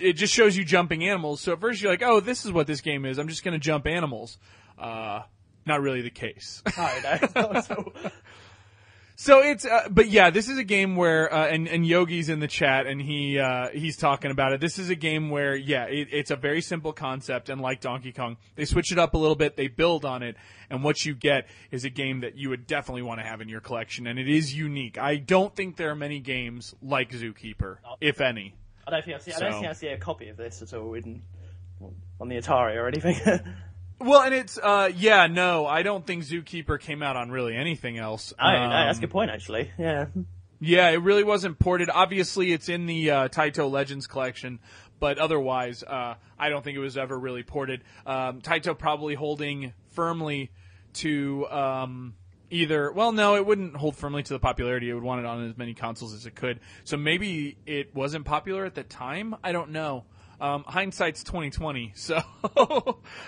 it 0.00 0.12
just 0.12 0.32
shows 0.32 0.56
you 0.56 0.64
jumping 0.64 1.04
animals. 1.04 1.40
So 1.40 1.52
at 1.54 1.60
first 1.60 1.82
you're 1.82 1.90
like, 1.90 2.02
oh, 2.02 2.20
this 2.20 2.44
is 2.44 2.52
what 2.52 2.68
this 2.68 2.80
game 2.82 3.04
is. 3.04 3.18
I'm 3.18 3.28
just 3.28 3.42
going 3.42 3.54
to 3.54 3.58
jump 3.58 3.86
animals. 3.88 4.38
Uh, 4.78 5.22
not 5.66 5.82
really 5.82 6.02
the 6.02 6.10
case. 6.10 6.62
Know. 7.34 7.82
Not 9.28 9.32
at 9.32 9.36
all. 9.36 9.42
So 9.42 9.50
it's, 9.50 9.64
uh, 9.66 9.88
but 9.90 10.08
yeah, 10.08 10.30
this 10.30 10.48
is 10.48 10.56
a 10.58 10.64
game 10.64 10.96
where, 10.96 11.32
uh, 11.32 11.46
and, 11.48 11.68
and 11.68 11.86
Yogi's 11.86 12.28
in 12.28 12.40
the 12.40 12.48
chat 12.48 12.86
and 12.86 13.00
he, 13.00 13.38
uh, 13.38 13.68
he's 13.68 13.96
talking 13.96 14.30
about 14.30 14.52
it. 14.52 14.60
This 14.60 14.78
is 14.78 14.90
a 14.90 14.94
game 14.94 15.28
where, 15.30 15.54
yeah, 15.54 15.84
it, 15.84 16.08
it's 16.10 16.30
a 16.30 16.36
very 16.36 16.62
simple 16.62 16.92
concept 16.92 17.48
and 17.50 17.60
like 17.60 17.80
Donkey 17.80 18.12
Kong, 18.12 18.36
they 18.56 18.64
switch 18.64 18.92
it 18.92 18.98
up 18.98 19.14
a 19.14 19.18
little 19.18 19.36
bit, 19.36 19.56
they 19.56 19.68
build 19.68 20.04
on 20.04 20.22
it, 20.22 20.36
and 20.70 20.82
what 20.82 21.04
you 21.04 21.14
get 21.14 21.48
is 21.70 21.84
a 21.84 21.90
game 21.90 22.20
that 22.20 22.36
you 22.36 22.48
would 22.48 22.66
definitely 22.66 23.02
want 23.02 23.20
to 23.20 23.26
have 23.26 23.40
in 23.40 23.48
your 23.48 23.60
collection, 23.60 24.06
and 24.06 24.18
it 24.18 24.28
is 24.28 24.54
unique. 24.54 24.98
I 24.98 25.16
don't 25.16 25.54
think 25.54 25.76
there 25.76 25.90
are 25.90 25.96
many 25.96 26.20
games 26.20 26.74
like 26.82 27.10
Zookeeper, 27.10 27.78
if 28.00 28.20
any. 28.20 28.54
I 28.86 28.90
don't 28.90 29.04
think 29.04 29.16
I 29.16 29.20
see. 29.20 29.32
I 29.32 29.38
don't 29.38 29.52
So- 29.52 29.58
think 29.58 29.70
I 29.70 29.72
see 29.74 29.88
a 29.88 29.98
copy 29.98 30.28
of 30.28 30.36
this 30.36 30.62
at 30.62 30.72
all 30.72 30.94
in, 30.94 31.22
on 32.20 32.28
the 32.28 32.36
Atari 32.36 32.76
or 32.76 32.88
anything. 32.88 33.16
Well, 34.00 34.22
and 34.22 34.34
it's, 34.34 34.58
uh, 34.58 34.90
yeah, 34.96 35.26
no, 35.26 35.66
I 35.66 35.82
don't 35.82 36.06
think 36.06 36.24
Zookeeper 36.24 36.80
came 36.80 37.02
out 37.02 37.16
on 37.16 37.30
really 37.30 37.54
anything 37.54 37.98
else. 37.98 38.32
I 38.38 38.52
don't 38.54 38.62
know. 38.62 38.70
That's 38.70 38.96
a 38.96 38.98
Um, 38.98 39.00
good 39.02 39.10
point, 39.10 39.30
actually. 39.30 39.70
Yeah. 39.78 40.06
Yeah, 40.58 40.88
it 40.90 41.02
really 41.02 41.24
wasn't 41.24 41.58
ported. 41.58 41.90
Obviously, 41.90 42.52
it's 42.52 42.68
in 42.68 42.86
the 42.86 43.10
uh, 43.10 43.28
Taito 43.28 43.70
Legends 43.70 44.06
collection, 44.06 44.58
but 44.98 45.18
otherwise, 45.18 45.82
uh, 45.82 46.14
I 46.38 46.48
don't 46.48 46.62
think 46.64 46.76
it 46.76 46.80
was 46.80 46.96
ever 46.96 47.18
really 47.18 47.42
ported. 47.42 47.82
Um, 48.06 48.40
Taito 48.40 48.76
probably 48.76 49.14
holding 49.14 49.72
firmly 49.92 50.50
to 50.94 51.46
um, 51.50 52.14
either. 52.50 52.92
Well, 52.92 53.12
no, 53.12 53.36
it 53.36 53.46
wouldn't 53.46 53.76
hold 53.76 53.96
firmly 53.96 54.22
to 54.22 54.32
the 54.34 54.38
popularity. 54.38 54.90
It 54.90 54.94
would 54.94 55.02
want 55.02 55.20
it 55.20 55.26
on 55.26 55.48
as 55.48 55.56
many 55.56 55.72
consoles 55.72 56.12
as 56.12 56.26
it 56.26 56.34
could. 56.34 56.60
So 56.84 56.96
maybe 56.96 57.56
it 57.66 57.94
wasn't 57.94 58.24
popular 58.24 58.64
at 58.64 58.74
the 58.74 58.82
time. 58.82 59.36
I 59.44 59.52
don't 59.52 59.70
know. 59.70 60.04
Um, 60.40 60.64
hindsight's 60.66 61.22
twenty 61.22 61.50
twenty. 61.50 61.92
So 61.96 62.20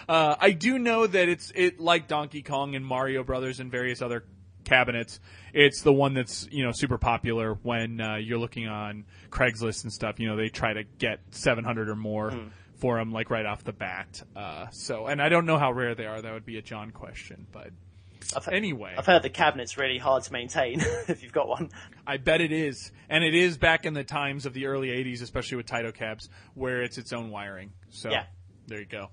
uh, 0.08 0.36
I 0.40 0.50
do 0.52 0.78
know 0.78 1.06
that 1.06 1.28
it's 1.28 1.52
it 1.54 1.78
like 1.80 2.08
Donkey 2.08 2.42
Kong 2.42 2.74
and 2.74 2.84
Mario 2.84 3.22
Brothers 3.22 3.60
and 3.60 3.70
various 3.70 4.00
other 4.02 4.24
cabinets. 4.64 5.20
It's 5.52 5.82
the 5.82 5.92
one 5.92 6.14
that's 6.14 6.48
you 6.50 6.64
know 6.64 6.72
super 6.72 6.98
popular 6.98 7.54
when 7.62 8.00
uh, 8.00 8.16
you're 8.16 8.38
looking 8.38 8.66
on 8.68 9.04
Craigslist 9.30 9.84
and 9.84 9.92
stuff. 9.92 10.18
You 10.20 10.28
know 10.28 10.36
they 10.36 10.48
try 10.48 10.72
to 10.72 10.84
get 10.84 11.20
700 11.30 11.88
or 11.88 11.96
more 11.96 12.30
Hmm. 12.30 12.48
for 12.76 12.96
them 12.98 13.12
like 13.12 13.30
right 13.30 13.44
off 13.46 13.62
the 13.64 13.72
bat. 13.72 14.22
Uh, 14.34 14.66
so 14.70 15.06
and 15.06 15.20
I 15.20 15.28
don't 15.28 15.46
know 15.46 15.58
how 15.58 15.72
rare 15.72 15.94
they 15.94 16.06
are. 16.06 16.22
That 16.22 16.32
would 16.32 16.46
be 16.46 16.58
a 16.58 16.62
John 16.62 16.90
question, 16.90 17.46
but 17.52 17.70
I've, 18.36 18.48
anyway, 18.48 18.94
I've 18.96 19.06
heard 19.06 19.22
the 19.22 19.30
cabinet's 19.30 19.76
really 19.76 19.98
hard 19.98 20.22
to 20.24 20.32
maintain 20.32 20.80
if 21.08 21.22
you've 21.22 21.32
got 21.32 21.48
one. 21.48 21.70
I 22.06 22.16
bet 22.16 22.40
it 22.40 22.52
is, 22.52 22.92
and 23.08 23.22
it 23.24 23.34
is 23.34 23.58
back 23.58 23.84
in 23.86 23.94
the 23.94 24.04
times 24.04 24.46
of 24.46 24.54
the 24.54 24.66
early 24.66 24.88
'80s, 24.88 25.22
especially 25.22 25.56
with 25.58 25.66
Taito 25.66 25.92
cabs, 25.94 26.28
where 26.54 26.82
it's 26.82 26.98
its 26.98 27.12
own 27.12 27.30
wiring. 27.30 27.72
So 27.90 28.10
Yeah. 28.10 28.24
there 28.66 28.80
you 28.80 28.86
go. 28.86 29.10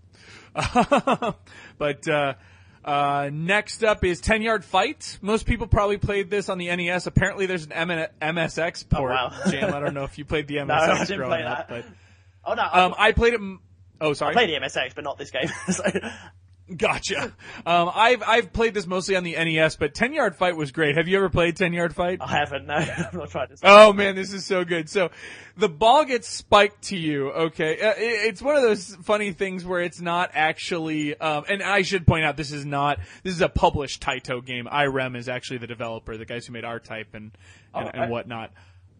but 1.78 2.08
uh, 2.08 2.34
uh, 2.84 3.30
next 3.32 3.84
up 3.84 4.04
is 4.04 4.22
Ten 4.22 4.42
Yard 4.42 4.64
Fight. 4.66 5.18
Most 5.22 5.46
people 5.46 5.68
probably 5.68 5.98
played 5.98 6.30
this 6.30 6.50
on 6.50 6.58
the 6.58 6.74
NES. 6.76 7.08
Apparently, 7.08 7.46
there's 7.46 7.66
an 7.66 7.72
M- 7.74 8.08
MSX 8.22 8.88
port. 8.90 9.12
Oh, 9.12 9.16
wow. 9.16 9.52
Jam, 9.52 9.74
I 9.74 9.80
don't 9.80 9.94
know 9.94 10.04
if 10.06 10.18
you 10.18 10.26
played 10.26 10.48
the 10.48 10.56
MSX 10.58 10.70
I 10.72 10.98
didn't 11.06 11.18
growing 11.18 11.30
play 11.32 11.44
up, 11.44 11.68
that. 11.68 11.84
but 11.84 11.86
Oh 12.46 12.54
no, 12.54 12.64
I, 12.64 12.84
um, 12.86 12.96
I 12.98 13.12
played 13.12 13.34
it. 13.34 13.42
m- 13.42 13.60
Oh, 14.02 14.14
sorry. 14.14 14.32
I 14.32 14.34
played 14.34 14.50
the 14.50 14.66
MSX, 14.66 14.96
but 14.96 15.04
not 15.04 15.18
this 15.18 15.30
game. 15.30 15.50
so, 15.70 15.84
Gotcha. 16.78 17.34
Um, 17.66 17.92
I've 17.96 18.22
I've 18.26 18.54
played 18.54 18.74
this 18.76 18.86
mostly 18.86 19.16
on 19.16 19.24
the 19.24 19.34
NES, 19.34 19.76
but 19.76 19.96
Ten 19.96 20.14
Yard 20.14 20.36
Fight 20.36 20.56
was 20.56 20.72
great. 20.72 20.98
Have 20.98 21.08
you 21.08 21.18
ever 21.18 21.30
played 21.30 21.56
Ten 21.56 21.74
Yard 21.74 21.96
Fight? 21.96 22.20
I 22.22 22.28
haven't. 22.28 22.66
No, 22.68 22.76
I've 22.76 23.14
not 23.14 23.30
tried 23.32 23.50
this. 23.50 23.60
Oh 23.64 23.92
man, 23.94 24.16
this 24.16 24.34
is 24.34 24.46
so 24.46 24.64
good. 24.64 24.88
So 24.90 25.10
the 25.58 25.68
ball 25.70 26.06
gets 26.06 26.28
spiked 26.28 26.84
to 26.90 26.96
you. 26.98 27.32
Okay, 27.32 27.80
Uh, 27.82 27.90
it- 27.98 28.28
it's 28.30 28.42
one 28.42 28.56
of 28.56 28.62
those 28.62 28.96
funny 29.04 29.32
things 29.34 29.66
where 29.66 29.82
it's 29.82 30.00
not 30.00 30.32
actually. 30.36 31.20
Um, 31.20 31.46
and 31.50 31.64
I 31.64 31.82
should 31.82 32.06
point 32.06 32.24
out 32.26 32.38
this 32.38 32.52
is 32.52 32.66
not. 32.66 33.00
This 33.24 33.34
is 33.34 33.42
a 33.42 33.50
published 33.50 34.02
Taito 34.04 34.46
game. 34.46 34.68
IREM 34.72 35.16
is 35.16 35.28
actually 35.28 35.58
the 35.58 35.68
developer, 35.68 36.18
the 36.18 36.26
guys 36.26 36.46
who 36.46 36.54
made 36.54 36.66
R 36.66 36.80
Type 36.80 37.08
and 37.16 37.32
and, 37.74 37.86
Oh, 37.88 37.90
and 37.92 38.02
okay. 38.04 38.12
whatnot. 38.12 38.52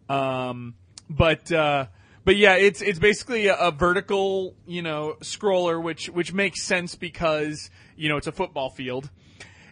Um, 0.08 0.74
but 1.08 1.50
uh, 1.52 1.86
but 2.24 2.36
yeah, 2.36 2.54
it's 2.54 2.82
it's 2.82 2.98
basically 2.98 3.46
a, 3.46 3.56
a 3.56 3.70
vertical, 3.70 4.54
you 4.66 4.82
know, 4.82 5.16
scroller, 5.20 5.82
which 5.82 6.08
which 6.08 6.32
makes 6.32 6.62
sense 6.62 6.94
because 6.94 7.70
you 7.96 8.08
know 8.08 8.16
it's 8.16 8.26
a 8.26 8.32
football 8.32 8.70
field 8.70 9.10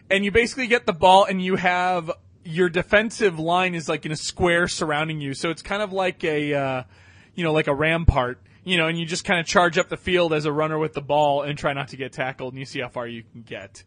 and 0.09 0.25
you 0.25 0.31
basically 0.31 0.67
get 0.67 0.85
the 0.85 0.93
ball 0.93 1.25
and 1.25 1.41
you 1.41 1.55
have 1.55 2.11
your 2.43 2.69
defensive 2.69 3.37
line 3.37 3.75
is 3.75 3.87
like 3.87 4.05
in 4.05 4.11
a 4.11 4.15
square 4.15 4.67
surrounding 4.67 5.21
you. 5.21 5.33
So 5.33 5.49
it's 5.49 5.61
kind 5.61 5.81
of 5.81 5.93
like 5.93 6.23
a, 6.23 6.53
uh, 6.53 6.83
you 7.35 7.43
know, 7.43 7.53
like 7.53 7.67
a 7.67 7.75
rampart, 7.75 8.41
you 8.63 8.77
know, 8.77 8.87
and 8.87 8.97
you 8.97 9.05
just 9.05 9.23
kind 9.23 9.39
of 9.39 9.45
charge 9.45 9.77
up 9.77 9.89
the 9.89 9.97
field 9.97 10.33
as 10.33 10.45
a 10.45 10.51
runner 10.51 10.79
with 10.79 10.93
the 10.93 11.01
ball 11.01 11.43
and 11.43 11.57
try 11.57 11.73
not 11.73 11.89
to 11.89 11.97
get 11.97 12.11
tackled 12.13 12.53
and 12.53 12.59
you 12.59 12.65
see 12.65 12.79
how 12.79 12.89
far 12.89 13.07
you 13.07 13.23
can 13.23 13.43
get. 13.43 13.83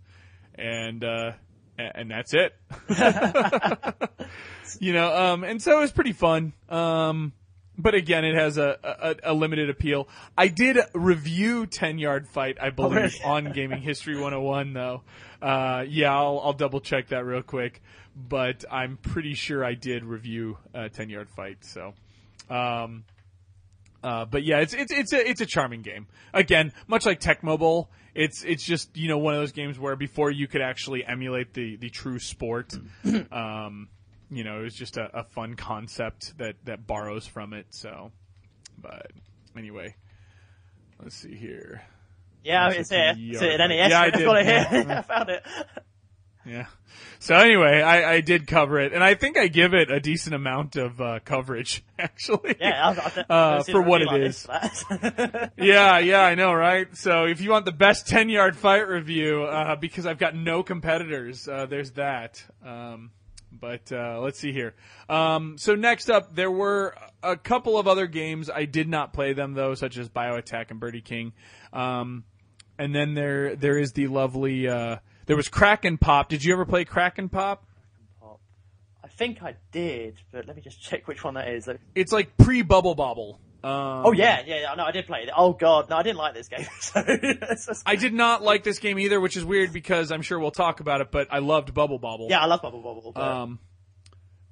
And, 0.55 1.03
uh, 1.03 1.33
and 1.77 2.11
that's 2.11 2.35
it. 2.35 2.55
you 4.81 4.93
know, 4.93 5.15
um, 5.15 5.45
and 5.45 5.61
so 5.61 5.79
it 5.79 5.81
was 5.81 5.93
pretty 5.93 6.13
fun. 6.13 6.53
Um, 6.69 7.33
but 7.83 7.95
again, 7.95 8.25
it 8.25 8.35
has 8.35 8.59
a, 8.59 8.79
a, 8.83 9.33
a 9.33 9.35
limited 9.35 9.69
appeal. 9.69 10.09
I 10.39 10.49
did 10.49 10.79
review 10.95 11.67
10 11.67 11.99
yard 11.99 12.29
fight, 12.29 12.59
I 12.61 12.71
believe, 12.71 13.15
on 13.25 13.53
Gaming 13.53 13.83
History 13.83 14.15
101 14.15 14.73
though. 14.73 15.03
Uh, 15.41 15.85
yeah, 15.89 16.15
I'll, 16.15 16.41
I'll 16.43 16.53
double 16.53 16.81
check 16.81 17.09
that 17.09 17.25
real 17.25 17.43
quick, 17.43 17.83
but 18.17 18.65
I'm 18.71 18.97
pretty 18.97 19.35
sure 19.35 19.65
I 19.65 19.75
did 19.75 20.05
review 20.05 20.59
uh, 20.75 20.89
10 20.89 21.11
yard 21.11 21.29
fight, 21.29 21.59
so. 21.65 21.95
Um, 22.49 23.05
uh, 24.05 24.25
but 24.25 24.43
yeah, 24.43 24.59
it's 24.59 24.75
it's 24.75 24.93
it's 24.93 25.13
a 25.13 25.31
it's 25.31 25.41
a 25.41 25.47
charming 25.47 25.83
game. 25.83 26.09
Again, 26.35 26.73
much 26.89 27.07
like 27.07 27.21
Tecmo 27.21 27.57
Bowl, 27.57 27.89
it's 28.15 28.43
it's 28.43 28.65
just 28.65 28.97
you 28.97 29.09
know 29.09 29.19
one 29.19 29.35
of 29.35 29.41
those 29.41 29.53
games 29.53 29.79
where 29.79 29.95
before 29.95 30.31
you 30.31 30.49
could 30.49 30.61
actually 30.61 31.05
emulate 31.05 31.55
the 31.55 31.77
the 31.77 31.89
true 31.89 32.19
sport, 32.19 32.75
um, 33.33 33.89
you 34.33 34.45
know, 34.45 34.61
it 34.61 34.63
was 34.65 34.75
just 34.75 34.97
a, 34.97 35.11
a 35.21 35.25
fun 35.25 35.55
concept 35.55 36.37
that 36.39 36.57
that 36.65 36.87
borrows 36.87 37.27
from 37.27 37.53
it. 37.53 37.67
So, 37.71 38.13
but 38.79 39.11
anyway, 39.57 39.95
let's 41.03 41.17
see 41.17 41.35
here. 41.37 41.83
yeah, 42.45 42.71
it's 42.71 42.91
here. 42.91 43.15
It's 43.17 43.41
yard 43.43 43.61
NES. 43.61 43.71
Yeah, 43.91 44.01
I 44.01 44.11
did. 44.11 44.25
got 44.25 44.37
it 44.39 44.47
here. 44.47 44.67
Yeah. 44.89 44.99
I 44.99 45.03
found 45.03 45.29
it. 45.31 45.45
Yeah. 46.45 46.67
So 47.21 47.37
anyway, 47.37 47.83
I, 47.83 48.15
I 48.15 48.21
did 48.21 48.49
cover 48.49 48.81
it, 48.81 48.93
and 48.93 49.03
I 49.05 49.15
think 49.15 49.39
I 49.39 49.47
give 49.47 49.75
it 49.75 49.93
a 49.93 50.01
decent 50.01 50.35
amount 50.35 50.75
of 50.75 51.01
uh, 51.01 51.21
coverage, 51.25 51.85
actually. 52.01 52.57
Yeah, 52.61 52.89
I've, 52.89 52.99
I've, 52.99 53.19
Uh, 53.19 53.25
I've 53.31 53.63
seen 53.65 53.73
for 53.75 53.83
what 53.83 54.03
it 54.03 54.13
is. 54.13 54.43
this 54.43 54.83
for 54.83 54.97
that. 54.99 55.53
yeah, 55.57 55.99
yeah, 56.01 56.23
I 56.23 56.35
know, 56.35 56.53
right? 56.53 56.89
So 56.97 57.27
if 57.27 57.41
you 57.41 57.51
want 57.51 57.65
the 57.65 57.71
best 57.71 58.09
10 58.09 58.29
yard 58.29 58.57
fight 58.57 58.89
review, 58.89 59.45
uh, 59.45 59.77
because 59.77 60.05
I've 60.05 60.19
got 60.19 60.35
no 60.35 60.65
competitors, 60.65 61.47
uh, 61.47 61.67
there's 61.67 61.93
that. 61.93 62.43
Um, 62.67 63.13
but, 63.61 63.93
uh, 63.93 64.21
let's 64.21 64.39
see 64.39 64.53
here. 64.53 64.75
Um, 65.09 65.57
so 65.59 65.75
next 65.75 66.11
up, 66.11 66.35
there 66.35 66.51
were 66.51 66.95
a 67.23 67.37
couple 67.37 67.79
of 67.79 67.87
other 67.87 68.07
games. 68.07 68.51
I 68.51 68.65
did 68.65 68.89
not 68.89 69.13
play 69.13 69.33
them 69.33 69.55
though, 69.55 69.75
such 69.75 69.97
as 69.99 70.09
BioAttack 70.09 70.71
and 70.71 70.81
Birdie 70.81 71.01
King. 71.01 71.33
Um, 71.73 72.25
and 72.79 72.95
then 72.95 73.15
there, 73.15 73.55
there 73.57 73.79
is 73.79 73.93
the 73.93 74.09
lovely, 74.09 74.69
uh, 74.69 74.97
there 75.27 75.37
was 75.37 75.49
Chack'n 75.49 76.01
Pop. 76.01 76.29
Did 76.29 76.45
you 76.45 76.53
ever 76.53 76.65
play 76.65 76.85
Chack'n 76.85 77.31
Pop? 77.31 77.67
I 79.05 79.09
think 79.09 79.43
I 79.43 79.57
did, 79.73 80.17
but 80.33 80.47
let 80.47 80.57
me 80.57 80.63
just 80.63 80.81
check 80.81 81.07
which 81.07 81.23
one 81.23 81.35
that 81.35 81.49
is. 81.49 81.69
It's 81.95 82.13
like 82.13 82.37
pre-Bubble 82.39 82.95
Bobble. 82.95 83.41
Um, 83.65 84.07
Oh 84.07 84.13
yeah, 84.13 84.43
yeah, 84.45 84.61
yeah. 84.61 84.75
No, 84.75 84.85
I 84.85 84.91
did 84.91 85.07
play 85.07 85.21
it. 85.21 85.31
Oh 85.37 85.53
god, 85.53 85.89
no, 85.89 85.97
I 85.97 86.03
didn't 86.03 86.19
like 86.19 86.35
this 86.35 86.49
game. 86.49 86.67
So 86.81 87.03
just- 87.05 87.83
I 87.87 87.97
did 87.97 88.13
not 88.13 88.43
like 88.43 88.65
this 88.65 88.79
game 88.79 88.99
either, 88.99 89.21
which 89.21 89.37
is 89.37 89.45
weird 89.45 89.73
because 89.73 90.11
I'm 90.11 90.23
sure 90.23 90.39
we'll 90.39 90.51
talk 90.51 90.81
about 90.81 91.01
it, 91.01 91.11
but 91.13 91.29
I 91.31 91.39
loved 91.39 91.73
Bubble 91.75 91.99
Bobble. 91.99 92.27
yeah, 92.31 92.41
I 92.41 92.47
love 92.47 92.63
Bubble 92.63 92.83
Bobble. 92.83 93.13
But 93.15 93.23
Um, 93.23 93.59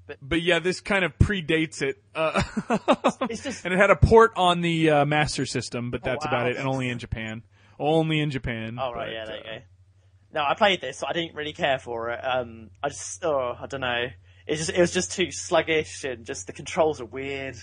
but, 0.07 0.19
But- 0.23 0.43
yeah, 0.43 0.59
this 0.61 0.81
kind 0.81 1.05
of 1.05 1.19
predates 1.19 1.83
it. 1.83 2.03
Uh, 2.15 2.43
It's 3.29 3.43
just- 3.43 3.65
and 3.65 3.75
it 3.75 3.79
had 3.79 3.91
a 3.91 3.97
port 3.97 4.33
on 4.37 4.61
the 4.61 4.91
uh, 4.91 5.05
Master 5.05 5.45
System, 5.47 5.91
but 5.91 6.03
that's 6.05 6.25
Oh, 6.25 6.29
wow. 6.31 6.39
about 6.43 6.51
it, 6.51 6.57
and 6.57 6.69
only 6.69 6.89
in 6.89 6.99
Japan. 6.99 7.43
Only 7.79 8.21
in 8.21 8.31
Japan. 8.31 8.79
oh 8.81 8.93
right, 8.93 9.07
but, 9.07 9.13
yeah, 9.13 9.25
there 9.27 9.37
you 9.37 9.43
uh, 9.43 9.59
go. 9.59 9.63
No, 10.33 10.45
I 10.45 10.55
played 10.55 10.81
this. 10.81 10.99
So 10.99 11.07
I 11.09 11.13
didn't 11.13 11.35
really 11.35 11.53
care 11.53 11.79
for 11.81 12.11
it. 12.11 12.21
Um, 12.25 12.71
I 12.83 12.89
just, 12.91 13.25
oh, 13.25 13.57
I 13.61 13.67
don't 13.67 13.81
know. 13.81 14.07
It 14.47 14.57
just, 14.57 14.71
it 14.71 14.79
was 14.81 14.93
just 14.93 15.13
too 15.13 15.31
sluggish, 15.33 16.05
and 16.05 16.25
just 16.25 16.47
the 16.47 16.53
controls 16.53 17.01
are 17.01 17.05
weird. 17.07 17.57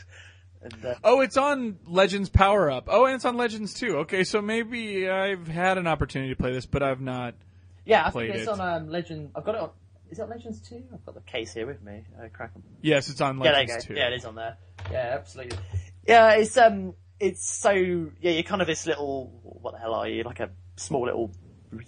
Oh, 1.04 1.22
it's 1.22 1.38
on 1.38 1.78
Legends 1.86 2.30
Power 2.30 2.70
Up. 2.72 2.86
Oh, 2.90 3.06
and 3.06 3.16
it's 3.16 3.26
on 3.26 3.38
Legends 3.38 3.74
too. 3.74 3.98
Okay, 4.00 4.24
so 4.24 4.42
maybe 4.42 5.10
I've 5.10 5.48
had 5.48 5.78
an 5.78 5.88
opportunity 5.88 6.34
to 6.34 6.36
play 6.36 6.52
this, 6.52 6.66
but 6.66 6.82
I've 6.84 7.02
not. 7.02 7.36
yeah, 7.86 8.06
I 8.08 8.12
Played 8.12 8.32
think 8.32 8.40
it's 8.44 8.48
it. 8.52 8.60
on 8.60 8.62
um, 8.62 8.90
Legend. 8.90 9.32
I've 9.36 9.44
got 9.46 9.56
it 9.56 9.62
on. 9.62 9.70
Is 10.10 10.20
it 10.20 10.30
Legends 10.30 10.62
two? 10.62 10.84
I've 10.94 11.06
got 11.06 11.16
the 11.16 11.22
case 11.22 11.54
here 11.54 11.68
with 11.68 11.82
me. 11.84 12.04
Uh, 12.18 12.24
Chack'n. 12.28 12.62
Yes, 12.82 13.10
it's 13.10 13.20
on 13.22 13.38
Yeah, 13.40 13.52
Legends 13.52 13.86
go. 13.86 13.94
too. 13.94 14.00
Yeah, 14.00 14.08
it 14.08 14.14
is 14.14 14.26
on 14.26 14.36
there. 14.36 14.58
Yeah, 14.92 15.16
absolutely. 15.20 15.58
Yeah, 16.08 16.32
it's 16.36 16.56
um, 16.58 16.94
it's 17.20 17.46
so 17.48 17.72
yeah, 17.72 18.32
you're 18.32 18.44
kind 18.44 18.62
of 18.62 18.68
this 18.68 18.86
little. 18.86 19.32
What 19.44 19.74
the 19.74 19.80
hell 19.80 19.94
are 19.94 20.08
you? 20.08 20.24
Like 20.24 20.40
a 20.40 20.50
small 20.78 21.06
little 21.06 21.32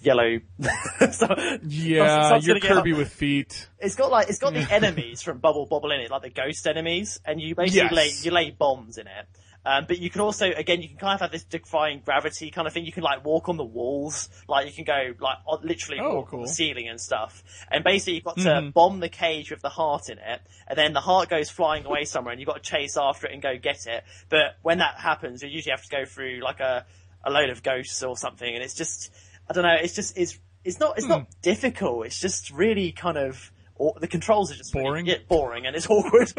yellow. 0.02 0.40
so, 1.12 1.36
Yeah, 1.64 2.24
someone's 2.24 2.48
you're 2.48 2.60
Kirby 2.60 2.94
with 2.94 3.12
feet. 3.12 3.68
It's 3.80 3.96
got 3.96 4.12
like 4.12 4.30
it's 4.30 4.40
got 4.40 4.54
the 4.54 4.66
enemies 4.72 5.22
from 5.22 5.40
Bubble 5.40 5.66
Bobble 5.66 5.92
in 5.92 6.02
it, 6.02 6.12
like 6.12 6.22
the 6.24 6.30
ghost 6.30 6.68
enemies, 6.68 7.20
and 7.26 7.42
you 7.42 7.56
basically 7.56 7.82
Yes. 7.82 7.92
lay 7.94 8.12
you 8.24 8.32
lay 8.32 8.52
bombs 8.52 8.98
in 8.98 9.08
it. 9.08 9.26
Um, 9.66 9.84
but 9.90 10.00
you 10.00 10.10
can 10.10 10.22
also, 10.22 10.50
again, 10.56 10.82
you 10.82 10.88
can 10.88 10.98
kind 10.98 11.16
of 11.16 11.20
have 11.20 11.32
this 11.34 11.44
defying 11.44 12.02
gravity 12.04 12.50
kind 12.50 12.66
of 12.66 12.74
thing. 12.74 12.86
You 12.86 12.94
can 12.94 13.04
like 13.04 13.26
walk 13.26 13.50
on 13.50 13.58
the 13.58 13.64
walls, 13.66 14.30
like 14.48 14.66
you 14.66 14.72
can 14.72 14.86
go 14.86 15.14
like 15.20 15.38
literally 15.64 16.00
Oh, 16.02 16.16
walk 16.16 16.34
on 16.34 16.42
the 16.42 16.48
ceiling 16.48 16.88
and 16.88 17.00
stuff. 17.00 17.44
And 17.70 17.84
basically, 17.84 18.16
you've 18.16 18.24
got 18.24 18.38
to 18.38 18.50
Mhm. 18.50 18.74
bomb 18.74 19.02
the 19.02 19.10
cage 19.10 19.52
with 19.52 19.62
the 19.62 19.70
heart 19.70 20.10
in 20.10 20.18
it, 20.18 20.42
and 20.68 20.78
then 20.78 20.94
the 20.94 21.02
heart 21.02 21.28
goes 21.30 21.50
flying 21.50 21.86
away 21.86 22.06
somewhere, 22.06 22.32
and 22.32 22.40
you've 22.40 22.48
got 22.48 22.64
to 22.64 22.70
chase 22.70 22.96
after 22.96 23.28
it 23.28 23.34
and 23.34 23.42
go 23.42 23.58
get 23.58 23.86
it. 23.86 24.06
But 24.30 24.56
when 24.62 24.78
that 24.78 24.96
happens, 24.96 25.44
you 25.44 25.50
usually 25.50 25.72
have 25.72 25.84
to 25.84 25.90
go 25.90 26.06
through 26.06 26.40
like 26.42 26.62
a 26.62 26.86
a 27.26 27.30
load 27.30 27.50
of 27.50 27.62
ghosts 27.62 28.02
or 28.02 28.16
something, 28.16 28.56
and 28.56 28.64
it's 28.64 28.74
just, 28.76 29.14
I 29.50 29.54
don't 29.54 29.64
know, 29.64 29.76
it's 29.82 29.96
just 29.96 30.18
it's 30.18 30.38
it's 30.64 30.80
not 30.80 30.98
it's 30.98 31.06
Hmm. 31.06 31.12
not 31.12 31.28
difficult. 31.42 32.06
It's 32.06 32.20
just 32.20 32.52
really 32.52 32.92
kind 32.92 33.18
of 33.18 33.52
or, 33.76 33.96
the 34.00 34.08
controls 34.08 34.52
are 34.52 34.56
just 34.56 34.74
really- 34.76 34.84
Boring? 34.86 35.06
yeah, 35.06 35.16
boring, 35.28 35.66
and 35.66 35.76
it's 35.76 35.90
awkward. 35.90 36.32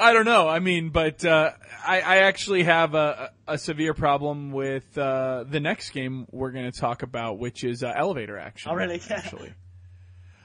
I 0.00 0.12
don't 0.12 0.26
know. 0.26 0.46
I 0.48 0.60
mean, 0.60 0.90
but 0.90 1.24
uh, 1.24 1.50
I, 1.84 2.00
I 2.00 2.16
actually 2.18 2.62
have 2.62 2.94
a, 2.94 3.32
a 3.48 3.58
severe 3.58 3.94
problem 3.94 4.52
with 4.52 4.96
uh, 4.96 5.44
the 5.48 5.58
next 5.58 5.90
game 5.90 6.26
we're 6.30 6.52
going 6.52 6.70
to 6.70 6.78
talk 6.78 7.02
about, 7.02 7.38
which 7.40 7.64
is 7.64 7.82
uh, 7.82 7.92
elevator 7.96 8.38
action. 8.38 8.70
Oh, 8.70 8.74
really? 8.76 9.00
Actually, 9.10 9.52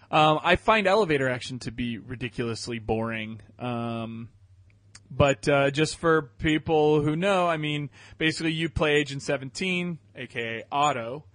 Um, 0.09 0.39
I 0.43 0.55
find 0.55 0.87
elevator 0.87 1.29
action 1.29 1.59
to 1.59 1.71
be 1.71 1.99
ridiculously 1.99 2.79
boring. 2.79 3.41
Um, 3.59 4.29
but 5.15 5.47
uh, 5.47 5.69
just 5.69 5.97
for 5.97 6.23
people 6.39 7.01
who 7.01 7.15
know, 7.15 7.47
I 7.47 7.57
mean, 7.57 7.89
basically 8.17 8.53
you 8.53 8.69
play 8.69 8.95
Agent 8.95 9.21
17, 9.21 9.99
aka 10.15 10.63
Otto, 10.71 11.25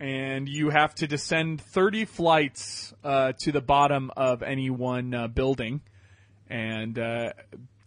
and 0.00 0.48
you 0.48 0.70
have 0.70 0.94
to 0.96 1.06
descend 1.06 1.60
30 1.60 2.04
flights 2.06 2.94
uh, 3.04 3.32
to 3.40 3.52
the 3.52 3.60
bottom 3.60 4.10
of 4.16 4.42
any 4.42 4.70
one 4.70 5.12
uh, 5.12 5.28
building, 5.28 5.82
and 6.48 6.98
uh, 6.98 7.32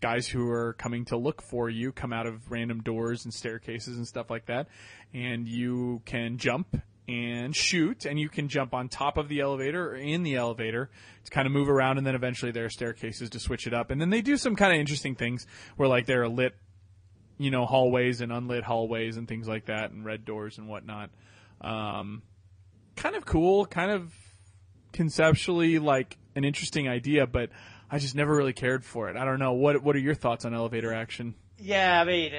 guys 0.01 0.27
who 0.27 0.49
are 0.49 0.73
coming 0.73 1.05
to 1.05 1.17
look 1.17 1.41
for 1.41 1.69
you 1.69 1.91
come 1.91 2.13
out 2.13 2.27
of 2.27 2.51
random 2.51 2.81
doors 2.81 3.25
and 3.25 3.33
staircases 3.33 3.97
and 3.97 4.07
stuff 4.07 4.29
like 4.29 4.45
that, 4.45 4.67
and 5.13 5.47
you 5.47 6.01
can 6.05 6.37
jump 6.37 6.77
and 7.09 7.55
shoot, 7.55 8.05
and 8.05 8.19
you 8.19 8.29
can 8.29 8.47
jump 8.47 8.73
on 8.73 8.87
top 8.87 9.17
of 9.17 9.27
the 9.27 9.39
elevator 9.39 9.91
or 9.91 9.95
in 9.95 10.21
the 10.21 10.35
elevator 10.35 10.89
to 11.25 11.31
kind 11.31 11.47
of 11.47 11.51
move 11.51 11.67
around, 11.67 11.97
and 11.97 12.05
then 12.05 12.13
eventually 12.13 12.51
there 12.51 12.65
are 12.65 12.69
staircases 12.69 13.31
to 13.31 13.39
switch 13.39 13.65
it 13.65 13.73
up, 13.73 13.89
and 13.89 13.99
then 13.99 14.11
they 14.11 14.21
do 14.21 14.37
some 14.37 14.55
kind 14.55 14.71
of 14.71 14.79
interesting 14.79 15.15
things 15.15 15.47
where 15.75 15.89
like 15.89 16.05
there 16.05 16.21
are 16.21 16.29
lit, 16.29 16.55
you 17.39 17.49
know, 17.49 17.65
hallways 17.65 18.21
and 18.21 18.31
unlit 18.31 18.63
hallways 18.63 19.17
and 19.17 19.27
things 19.27 19.47
like 19.47 19.65
that, 19.65 19.91
and 19.91 20.05
red 20.05 20.23
doors 20.23 20.59
and 20.59 20.67
whatnot. 20.67 21.09
Um, 21.61 22.21
kind 22.95 23.15
of 23.15 23.25
cool, 23.25 23.65
kind 23.65 23.91
of 23.91 24.13
conceptually 24.93 25.79
like 25.79 26.17
an 26.35 26.43
interesting 26.43 26.87
idea, 26.87 27.25
but 27.25 27.49
I 27.89 27.97
just 27.97 28.15
never 28.15 28.35
really 28.35 28.53
cared 28.53 28.85
for 28.85 29.09
it. 29.09 29.17
I 29.17 29.25
don't 29.25 29.39
know. 29.39 29.53
What 29.53 29.81
What 29.83 29.95
are 29.95 29.99
your 29.99 30.15
thoughts 30.15 30.45
on 30.45 30.53
elevator 30.53 30.93
action? 30.93 31.33
Yeah, 31.61 32.01
I 32.01 32.05
mean, 32.05 32.33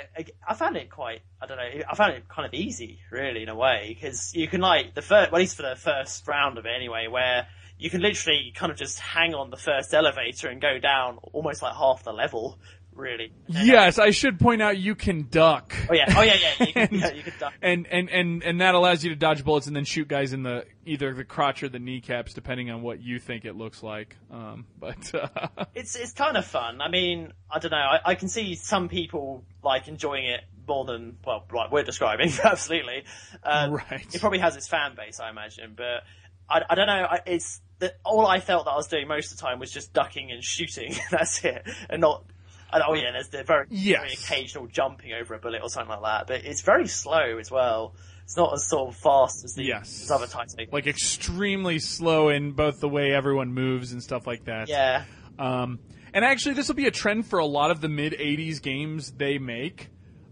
I 0.48 0.55
found 0.55 0.76
it 0.76 0.90
quite. 0.90 1.20
I 1.40 1.47
don't 1.47 1.59
know. 1.59 1.82
I 1.90 1.94
found 1.94 2.14
it 2.14 2.28
kind 2.28 2.47
of 2.47 2.55
easy, 2.55 3.01
really, 3.10 3.42
in 3.42 3.48
a 3.48 3.55
way, 3.55 3.94
because 3.94 4.34
you 4.34 4.48
can 4.48 4.60
like 4.60 4.94
the 4.94 5.02
first, 5.02 5.30
well, 5.30 5.38
at 5.38 5.42
least 5.42 5.56
for 5.56 5.62
the 5.62 5.76
first 5.76 6.26
round 6.26 6.56
of 6.56 6.64
it, 6.64 6.72
anyway, 6.74 7.06
where 7.06 7.47
you 7.78 7.90
can 7.90 8.01
literally 8.01 8.52
kind 8.55 8.72
of 8.72 8.78
just 8.78 8.98
hang 8.98 9.34
on 9.34 9.51
the 9.51 9.56
first 9.56 9.92
elevator 9.92 10.48
and 10.48 10.60
go 10.60 10.78
down 10.78 11.18
almost 11.32 11.62
like 11.62 11.74
half 11.74 12.02
the 12.05 12.12
level, 12.12 12.59
really. 13.01 13.32
Yes, 13.48 13.98
I 13.98 14.10
should 14.10 14.39
point 14.39 14.62
out 14.62 14.78
you 14.78 14.94
can 14.94 15.28
duck. 15.31 15.74
Oh 15.89 15.94
yeah, 15.94 16.14
oh 16.16 16.22
yeah, 16.22 16.36
yeah. 16.40 16.66
You 16.66 16.72
can, 16.72 16.82
and, 16.90 17.01
yeah, 17.01 17.12
you 17.12 17.22
can 17.22 17.32
duck. 17.39 17.52
And, 17.62 17.86
and 17.89 18.10
and 18.10 18.43
and 18.43 18.60
that 18.60 18.74
allows 18.74 19.02
you 19.02 19.10
to 19.10 19.16
dodge 19.16 19.44
bullets 19.44 19.66
and 19.66 19.74
then 19.74 19.85
shoot 19.85 20.09
guys 20.09 20.32
in 20.32 20.43
the 20.43 20.64
either 20.85 21.14
the 21.14 21.24
crotch 21.24 21.62
or 21.62 21.68
the 21.68 21.78
kneecaps, 21.78 22.35
depending 22.35 22.70
on 22.70 22.82
what 22.82 23.01
you 23.01 23.18
think 23.18 23.44
it 23.44 23.56
looks 23.56 23.82
like. 23.82 24.16
Um, 24.31 24.66
but 24.78 25.14
uh, 25.14 25.48
It's 25.74 25.97
it's 25.97 26.12
kind 26.12 26.36
of 26.36 26.44
fun. 26.44 26.81
I 26.81 26.89
mean, 26.89 27.32
I 27.51 27.59
don't 27.59 27.70
know. 27.70 27.77
I, 27.77 28.01
I 28.05 28.14
can 28.14 28.28
see 28.28 28.55
some 28.55 28.89
people 28.89 29.44
like 29.62 29.89
enjoying 29.89 30.27
it 30.27 30.40
more 30.66 30.85
than 30.85 31.16
well, 31.24 31.44
like 31.52 31.72
we're 31.72 31.82
describing. 31.82 32.31
absolutely, 32.44 33.05
um, 33.43 33.72
Right. 33.72 34.06
It 34.14 34.20
probably 34.20 34.39
has 34.39 34.56
its 34.56 34.68
fan 34.68 34.94
base, 34.94 35.20
I 35.20 35.31
imagine, 35.31 35.74
but 35.77 36.05
I, 36.48 36.62
I 36.70 36.74
don't 36.74 36.86
know. 36.86 37.06
I, 37.10 37.20
it's 37.27 37.60
the, 37.78 37.94
all 38.05 38.27
I 38.27 38.40
felt 38.40 38.66
that 38.66 38.72
I 38.72 38.77
was 38.77 38.89
doing 38.89 39.09
most 39.09 39.32
of 39.32 39.39
the 39.39 39.43
time 39.43 39.59
was 39.59 39.70
just 39.70 39.93
ducking 39.93 40.31
and 40.31 40.43
shooting. 40.43 40.94
That's 41.10 41.44
it, 41.44 41.66
and 41.89 42.01
not. 42.01 42.24
And, 42.72 42.82
oh 42.86 42.94
yeah, 42.94 43.12
there's 43.12 43.28
the 43.28 43.42
very, 43.44 43.66
Yes. 43.70 44.01
very 44.01 44.12
occasional 44.12 44.66
jumping 44.66 45.12
over 45.12 45.34
a 45.34 45.38
bullet 45.38 45.60
or 45.62 45.68
something 45.68 45.90
like 45.90 46.02
that, 46.02 46.26
but 46.26 46.44
it's 46.44 46.62
very 46.62 46.86
slow 46.88 47.38
as 47.38 47.51
well. 47.51 47.94
It's 48.24 48.36
not 48.36 48.52
as 48.55 48.68
sort 48.68 48.88
of 48.88 48.97
fast 48.97 49.44
as 49.44 49.55
the 49.55 49.64
Yes. 49.64 50.02
as 50.05 50.10
other 50.10 50.26
types. 50.26 50.55
Of, 50.59 50.72
like 50.72 50.86
extremely 50.86 51.78
slow 51.80 52.28
in 52.28 52.52
both 52.52 52.78
the 52.80 52.88
way 52.88 53.12
everyone 53.12 53.52
moves 53.52 53.92
and 53.92 54.02
stuff 54.02 54.26
like 54.26 54.44
that. 54.44 54.68
yeah, 54.68 55.05
Um, 55.38 55.80
and 56.12 56.24
actually, 56.24 56.55
this 56.55 56.68
will 56.68 56.74
be 56.76 56.86
a 56.86 56.90
trend 56.92 57.26
for 57.26 57.38
a 57.38 57.47
lot 57.47 57.70
of 57.70 57.80
the 57.80 57.88
mid 57.88 58.12
'80s 58.14 58.60
games 58.62 59.12
they 59.12 59.38
make. 59.38 59.88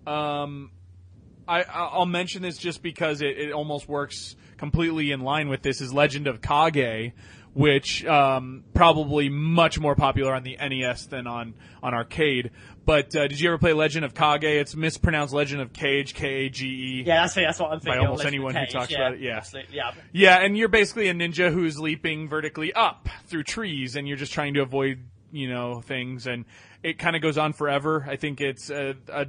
Um, 0.06 0.70
I, 1.46 1.62
I'll 1.62 2.04
mention 2.06 2.42
this 2.42 2.58
just 2.58 2.82
because 2.82 3.22
it, 3.22 3.38
it 3.38 3.52
almost 3.52 3.88
works 3.88 4.36
completely 4.58 5.12
in 5.12 5.20
line 5.20 5.48
with 5.48 5.62
this. 5.62 5.80
Is 5.80 5.92
Legend 5.94 6.26
of 6.26 6.40
Kage, 6.42 7.12
which 7.54 8.04
um, 8.04 8.64
probably 8.74 9.28
much 9.28 9.78
more 9.80 9.94
popular 9.94 10.34
on 10.34 10.42
the 10.42 10.56
NES 10.56 11.06
than 11.06 11.26
on 11.26 11.54
on 11.82 11.94
arcade. 11.94 12.50
But 12.84 13.14
uh, 13.14 13.28
did 13.28 13.38
you 13.38 13.50
ever 13.50 13.58
play 13.58 13.74
Legend 13.74 14.04
of 14.04 14.14
Kage? 14.14 14.44
It's 14.44 14.74
mispronounced 14.74 15.34
Legend 15.34 15.60
of 15.60 15.72
Cage, 15.72 16.14
K 16.14 16.46
A 16.46 16.48
G 16.48 16.66
E. 16.66 17.02
yeah, 17.06 17.22
that's 17.22 17.34
that's 17.34 17.58
what 17.58 17.72
I'm 17.72 17.80
thinking. 17.80 18.00
By 18.00 18.06
almost 18.06 18.24
Legend 18.24 18.34
anyone 18.34 18.54
who 18.54 18.66
talks 18.66 18.90
yeah, 18.90 18.98
about 18.98 19.14
it, 19.14 19.20
yeah. 19.20 19.36
absolutely, 19.36 19.76
yeah. 19.76 19.92
Yeah, 20.12 20.36
and 20.38 20.56
you're 20.56 20.68
basically 20.68 21.08
a 21.08 21.14
ninja 21.14 21.52
who's 21.52 21.78
leaping 21.78 22.28
vertically 22.28 22.72
up 22.72 23.08
through 23.26 23.42
trees, 23.42 23.96
and 23.96 24.08
you're 24.08 24.16
just 24.16 24.32
trying 24.32 24.54
to 24.54 24.62
avoid, 24.62 25.04
you 25.32 25.50
know, 25.50 25.80
things, 25.80 26.26
and 26.26 26.46
it 26.82 26.98
kind 26.98 27.14
of 27.14 27.22
goes 27.22 27.36
on 27.36 27.52
forever. 27.52 28.06
I 28.08 28.16
think 28.16 28.40
it's 28.40 28.70
a 28.70 28.96
a, 29.12 29.26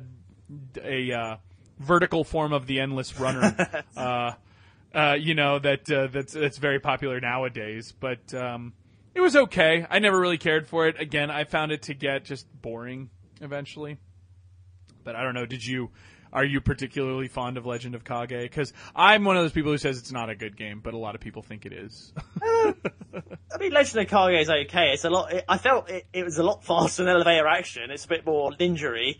a 0.82 1.12
uh, 1.12 1.38
vertical 1.80 2.24
form 2.24 2.54
of 2.54 2.66
the 2.66 2.80
endless 2.80 3.20
runner. 3.20 3.84
uh, 3.98 4.34
uh, 4.94 5.16
you 5.20 5.36
know 5.36 5.60
that 5.60 5.90
uh, 5.92 6.08
that's 6.08 6.34
that's 6.34 6.58
very 6.58 6.80
popular 6.80 7.20
nowadays, 7.20 7.92
but 7.92 8.34
um, 8.34 8.74
it 9.14 9.22
was 9.22 9.36
okay. 9.36 9.86
I 9.90 10.00
never 10.00 10.20
really 10.20 10.38
cared 10.38 10.68
for 10.68 10.88
it. 10.88 11.00
Again, 11.00 11.30
I 11.30 11.44
found 11.44 11.72
it 11.72 11.84
to 11.84 11.94
get 11.94 12.26
just 12.26 12.48
boring 12.62 13.10
eventually. 13.42 13.98
But 15.04 15.16
I 15.16 15.24
don't 15.24 15.34
know. 15.34 15.46
Did 15.46 15.66
you? 15.66 15.92
Are 16.32 16.46
you 16.46 16.62
particularly 16.62 17.28
fond 17.28 17.58
of 17.58 17.66
Legend 17.66 17.96
of 17.96 18.04
Kage? 18.04 18.30
Because 18.30 18.72
I'm 18.96 19.24
one 19.26 19.36
of 19.36 19.44
those 19.44 19.52
people 19.52 19.72
who 19.72 19.80
says 19.80 19.98
it's 19.98 20.12
not 20.12 20.30
a 20.30 20.36
good 20.36 20.56
game, 20.56 20.80
but 20.80 20.94
a 20.94 20.98
lot 20.98 21.16
of 21.16 21.22
people 21.22 21.42
think 21.42 21.66
it 21.66 21.74
is. 21.74 22.14
I 22.44 22.74
mean, 23.60 23.72
Legend 23.72 24.04
of 24.04 24.08
Kage 24.10 24.42
is 24.42 24.50
okay. 24.50 24.92
It's 24.94 25.06
a 25.06 25.10
lot. 25.10 25.34
It, 25.34 25.46
I 25.50 25.58
felt 25.58 25.90
it, 25.90 26.06
it 26.14 26.24
was 26.24 26.38
a 26.38 26.44
lot 26.44 26.64
faster 26.66 27.04
than 27.04 27.16
elevator 27.16 27.48
action. 27.48 27.90
It's 27.90 28.06
a 28.06 28.08
bit 28.08 28.26
more 28.26 28.52
ninjery. 28.52 29.18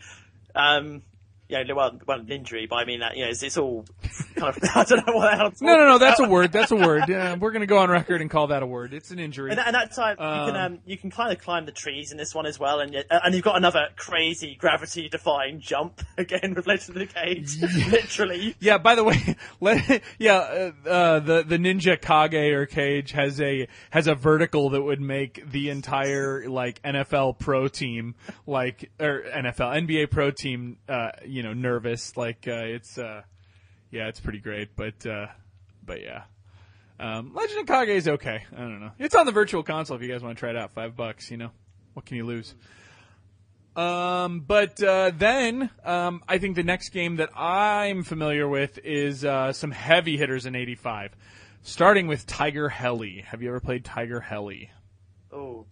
Um, 0.54 1.02
yeah, 1.50 1.64
well, 1.74 2.00
well, 2.06 2.20
ninjery, 2.20 2.70
but 2.70 2.76
I 2.76 2.86
mean 2.86 3.00
that. 3.00 3.18
You 3.18 3.26
know, 3.26 3.32
it's, 3.32 3.42
it's 3.42 3.58
all 3.58 3.84
kind 4.36 4.56
of. 4.56 4.64
I 4.76 4.84
don't 4.84 5.06
know 5.08 5.14
what 5.14 5.56
the 5.56 5.66
no, 5.66 5.76
no, 5.76 5.86
no. 5.88 5.98
That's 5.98 6.20
a 6.20 6.30
word. 6.30 6.52
That's 6.52 6.70
a 6.72 6.76
word. 6.76 7.10
Uh, 7.10 7.38
we're 7.40 7.50
gonna 7.52 7.66
go 7.66 7.80
on 7.80 7.90
record 7.90 8.22
and 8.22 8.30
call 8.30 8.48
that 8.48 8.62
a 8.62 8.68
word. 8.68 8.94
It's 8.94 9.10
an 9.10 9.18
injury. 9.18 9.50
And, 9.50 9.58
that- 9.58 9.66
and 9.68 9.76
that 9.76 9.92
time 9.96 10.12
you 10.12 10.52
can 10.54 10.56
Um, 10.56 10.74
um, 10.74 10.80
you 10.86 10.96
can 10.98 11.10
kind 11.10 11.32
of 11.34 11.40
climb 11.40 11.66
the 11.66 11.72
trees 11.72 12.12
in 12.12 12.18
this 12.20 12.36
one 12.36 12.46
as 12.46 12.60
well, 12.60 12.80
and 12.82 12.96
and 13.10 13.34
you've 13.34 13.44
got 13.44 13.58
another 13.58 13.88
crazy 13.96 14.54
gravity 14.56 15.10
defying 15.10 15.60
jump 15.60 16.02
again 16.20 16.54
with 16.56 16.68
Legend 16.68 16.98
of 17.02 17.08
the 17.08 17.14
Cage. 17.14 17.58
Literally, 17.92 18.56
Yeah. 18.60 18.78
By 18.78 18.94
the 18.94 19.04
way, 19.04 19.36
let, 19.60 20.04
yeah, 20.20 20.72
uh, 20.86 20.88
uh, 20.88 21.20
the 21.20 21.44
the 21.44 21.58
ninja 21.58 22.00
Kage 22.00 22.54
or 22.54 22.68
cage 22.68 23.12
has 23.14 23.42
a 23.42 23.68
has 23.90 24.06
a 24.06 24.14
vertical 24.14 24.70
that 24.70 24.84
would 24.84 25.02
make 25.02 25.50
the 25.50 25.70
entire 25.70 26.48
like 26.48 26.80
NFL 26.84 27.40
pro 27.40 27.68
team 27.68 28.14
like 28.46 28.92
or 29.00 29.24
NFL 29.36 29.88
NBA 29.88 30.12
pro 30.12 30.30
team 30.30 30.78
uh, 30.88 31.10
you 31.40 31.44
know 31.44 31.54
nervous. 31.54 32.18
Like 32.18 32.50
uh, 32.50 32.66
it's 32.66 32.98
uh, 32.98 33.22
yeah, 33.92 34.10
it's 34.10 34.20
pretty 34.20 34.40
great, 34.40 34.76
but 34.76 35.06
uh, 35.06 35.28
but 35.86 36.02
yeah. 36.02 36.24
Um, 37.00 37.34
Legend 37.34 37.62
of 37.62 37.66
Kage 37.66 37.88
is 37.88 38.08
okay. 38.10 38.44
I 38.54 38.60
don't 38.60 38.82
know. 38.82 38.92
It's 39.00 39.16
on 39.16 39.26
the 39.26 39.32
virtual 39.32 39.64
console 39.64 39.96
if 39.96 40.04
you 40.04 40.10
guys 40.10 40.22
want 40.22 40.38
to 40.38 40.40
try 40.40 40.50
it 40.50 40.58
out. 40.58 40.74
Five 40.74 40.98
bucks, 40.98 41.32
you 41.32 41.38
know. 41.38 41.52
What 41.94 42.06
can 42.06 42.18
you 42.18 42.26
lose? 42.26 42.54
Um, 43.74 44.42
but 44.42 44.84
uh, 44.84 45.12
then 45.18 45.70
um, 45.86 46.22
I 46.28 46.40
think 46.40 46.58
the 46.58 46.64
next 46.64 46.90
game 46.90 47.16
that 47.16 47.30
I'm 47.38 48.04
familiar 48.04 48.50
with 48.50 48.80
is 48.84 49.24
uh, 49.24 49.54
some 49.54 49.72
heavy 49.72 50.18
hitters 50.18 50.46
in 50.46 50.56
'85, 50.56 51.16
starting 51.62 52.08
with 52.08 52.28
Tiger 52.28 52.68
Heli. 52.68 53.24
Have 53.28 53.42
you 53.42 53.48
ever 53.48 53.62
played 53.62 53.86
Tiger 53.86 54.20
Heli? 54.20 54.72
oh, 55.32 55.68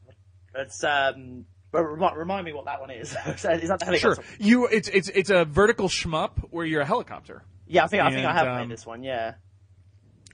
that's 0.53 0.81
um. 0.85 1.45
But 1.77 1.91
Remind, 1.91 2.17
remind 2.17 2.45
me 2.45 2.53
what 2.53 2.65
that 2.65 2.81
one 2.81 2.89
is. 2.89 3.15
is 3.27 3.41
that 3.43 3.79
the 3.79 3.85
helicopter? 3.85 3.97
Sure. 3.97 4.17
You, 4.39 4.65
it's 4.65 4.87
it's 4.89 5.09
it's 5.09 5.29
a 5.29 5.45
vertical 5.45 5.87
shmup 5.87 6.31
where 6.49 6.65
you're 6.65 6.81
a 6.81 6.85
helicopter. 6.85 7.43
Yeah, 7.67 7.83
I 7.83 7.87
think 7.87 8.01
I 8.01 8.09
think 8.09 8.25
I 8.25 8.33
have 8.33 8.47
um, 8.47 8.57
played 8.57 8.69
this 8.69 8.83
one. 8.83 9.03
Yeah. 9.03 9.35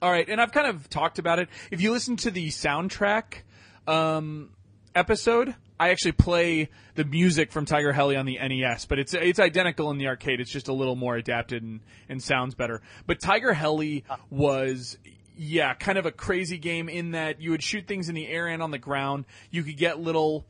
All 0.00 0.10
right, 0.10 0.26
and 0.26 0.40
I've 0.40 0.52
kind 0.52 0.66
of 0.68 0.88
talked 0.88 1.18
about 1.18 1.38
it. 1.38 1.50
If 1.70 1.82
you 1.82 1.92
listen 1.92 2.16
to 2.18 2.30
the 2.30 2.48
soundtrack 2.48 3.42
um, 3.86 4.50
episode, 4.94 5.54
I 5.78 5.90
actually 5.90 6.12
play 6.12 6.70
the 6.94 7.04
music 7.04 7.52
from 7.52 7.66
Tiger 7.66 7.92
Heli 7.92 8.16
on 8.16 8.24
the 8.24 8.38
NES, 8.38 8.86
but 8.86 8.98
it's 8.98 9.12
it's 9.12 9.38
identical 9.38 9.90
in 9.90 9.98
the 9.98 10.06
arcade. 10.06 10.40
It's 10.40 10.50
just 10.50 10.68
a 10.68 10.72
little 10.72 10.96
more 10.96 11.16
adapted 11.16 11.62
and, 11.62 11.80
and 12.08 12.22
sounds 12.22 12.54
better. 12.54 12.80
But 13.06 13.20
Tiger 13.20 13.52
Heli 13.52 14.04
was 14.30 14.96
yeah, 15.36 15.74
kind 15.74 15.98
of 15.98 16.06
a 16.06 16.12
crazy 16.12 16.58
game 16.58 16.88
in 16.88 17.12
that 17.12 17.40
you 17.40 17.50
would 17.50 17.62
shoot 17.62 17.86
things 17.86 18.08
in 18.08 18.14
the 18.14 18.26
air 18.26 18.46
and 18.46 18.62
on 18.62 18.70
the 18.70 18.78
ground. 18.78 19.24
You 19.50 19.62
could 19.62 19.76
get 19.76 19.98
little, 19.98 20.46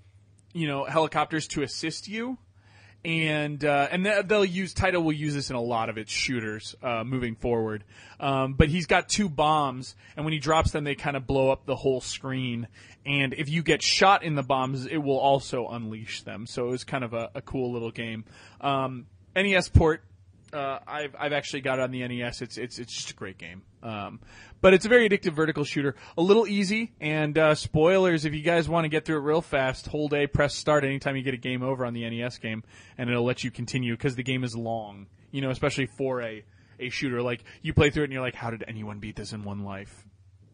you 0.55 0.67
know, 0.67 0.85
helicopters 0.85 1.47
to 1.49 1.63
assist 1.63 2.09
you 2.09 2.39
and 3.05 3.65
uh, 3.65 3.89
and 3.91 4.07
they'll 4.07 4.45
use 4.45 4.73
Taito 4.73 5.03
will 5.03 5.13
use 5.13 5.35
this 5.35 5.51
in 5.51 5.57
a 5.57 5.61
lot 5.61 5.89
of 5.89 5.99
its 5.99 6.11
shooters 6.11 6.75
uh, 6.83 7.05
moving 7.05 7.37
forward. 7.37 7.85
Um, 8.19 8.55
but 8.55 8.69
he's 8.69 8.87
got 8.87 9.09
two 9.09 9.29
bombs, 9.29 9.95
and 10.17 10.25
when 10.25 10.33
he 10.33 10.39
drops 10.39 10.71
them, 10.71 10.85
they 10.85 10.95
kind 10.95 11.17
of 11.17 11.27
blow 11.27 11.51
up 11.51 11.67
the 11.67 11.77
whole 11.77 12.01
screen. 12.01 12.67
And 13.05 13.35
if 13.35 13.51
you 13.51 13.63
get 13.63 13.83
shot 13.83 14.23
in 14.23 14.35
the 14.35 14.43
bombs, 14.43 14.87
it 14.87 14.97
will 14.97 15.19
also 15.19 15.69
unleash 15.69 16.23
them. 16.23 16.47
So 16.47 16.69
it 16.69 16.71
was 16.71 16.85
kind 16.85 17.05
of 17.05 17.13
a, 17.13 17.31
a 17.35 17.43
cool 17.43 17.73
little 17.73 17.91
game. 17.91 18.25
Um, 18.63 19.07
NES 19.37 19.69
port. 19.69 20.03
Uh, 20.55 20.79
I've 20.87 21.17
I've 21.19 21.33
actually 21.33 21.63
got 21.63 21.79
it 21.79 21.83
on 21.83 21.91
the 21.91 22.07
NES. 22.07 22.43
It's 22.43 22.57
it's 22.57 22.79
it's 22.79 22.95
just 22.95 23.11
a 23.11 23.15
great 23.15 23.39
game. 23.39 23.63
Um, 23.83 24.21
but 24.61 24.73
it's 24.73 24.87
a 24.87 24.89
very 24.89 25.09
addictive 25.09 25.35
vertical 25.35 25.65
shooter. 25.65 25.97
A 26.17 26.23
little 26.23 26.47
easy. 26.47 26.93
And 27.01 27.37
uh, 27.37 27.55
spoilers, 27.55 28.25
if 28.25 28.35
you 28.35 28.43
guys 28.43 28.69
want 28.69 28.85
to 28.85 28.89
get 28.89 29.05
through 29.05 29.19
it 29.19 29.23
real 29.23 29.43
fast, 29.43 29.87
hold 29.89 30.15
A, 30.15 30.27
press 30.27 30.55
start 30.55 30.85
anytime 30.85 31.17
you 31.17 31.23
get 31.23 31.35
a 31.35 31.39
game 31.39 31.63
over 31.63 31.85
on 31.85 31.93
the 31.93 32.09
NES 32.09 32.39
game, 32.39 32.63
and 32.97 33.11
it'll 33.11 33.25
let 33.25 33.45
you 33.45 33.51
continue 33.51 33.95
because 33.95 34.15
the 34.17 34.23
game 34.23 34.45
is 34.45 34.57
long. 34.57 35.07
You 35.33 35.43
know, 35.43 35.51
especially 35.51 35.87
for 35.87 36.23
a 36.23 36.45
a 36.79 36.89
shooter. 36.89 37.21
Like 37.23 37.43
you 37.63 37.75
play 37.75 37.91
through 37.91 38.05
it 38.05 38.07
and 38.07 38.13
you're 38.13 38.23
like, 38.23 38.35
how 38.37 38.51
did 38.51 38.65
anyone 38.69 39.01
beat 39.01 39.17
this 39.17 39.33
in 39.33 39.45
one 39.45 39.65
life? 39.65 40.05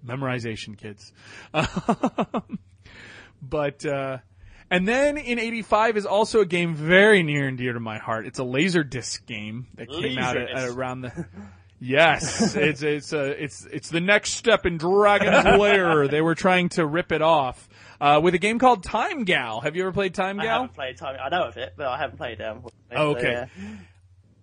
memorization, 0.04 0.76
kids. 0.76 1.12
but 3.42 3.84
uh, 3.84 4.18
and 4.70 4.86
then 4.86 5.16
in 5.18 5.38
'85 5.38 5.96
is 5.96 6.06
also 6.06 6.40
a 6.40 6.46
game 6.46 6.74
very 6.74 7.22
near 7.22 7.48
and 7.48 7.58
dear 7.58 7.72
to 7.72 7.80
my 7.80 7.98
heart. 7.98 8.26
It's 8.26 8.38
a 8.38 8.44
laser 8.44 8.84
disc 8.84 9.26
game 9.26 9.66
that 9.74 9.88
came 9.90 10.18
out 10.18 10.36
at, 10.36 10.50
at 10.50 10.68
around 10.68 11.02
the. 11.02 11.26
Yes, 11.80 12.54
it's 12.56 12.82
it's 12.82 13.12
uh, 13.12 13.34
it's 13.38 13.66
it's 13.72 13.88
the 13.88 14.00
next 14.00 14.34
step 14.34 14.66
in 14.66 14.76
Dragon's 14.76 15.58
Lair. 15.58 16.08
They 16.10 16.20
were 16.20 16.34
trying 16.34 16.68
to 16.70 16.84
rip 16.86 17.10
it 17.10 17.22
off 17.22 17.68
uh, 18.00 18.20
with 18.22 18.34
a 18.34 18.38
game 18.38 18.58
called 18.58 18.84
Time 18.84 19.24
Gal. 19.24 19.60
Have 19.62 19.76
you 19.76 19.82
ever 19.82 19.92
played 19.92 20.14
Time 20.14 20.36
Gal? 20.36 20.46
I 20.46 20.52
haven't 20.52 20.74
played 20.74 20.96
time. 20.98 21.16
I 21.22 21.28
know 21.30 21.44
of 21.44 21.56
it, 21.56 21.72
but 21.76 21.86
I 21.86 21.96
haven't 21.98 22.18
played 22.18 22.40
it. 22.40 22.46
unfortunately. 22.46 22.96
Oh, 22.96 23.14
So, 23.14 23.18
okay. 23.18 23.32
yeah. 23.32 23.46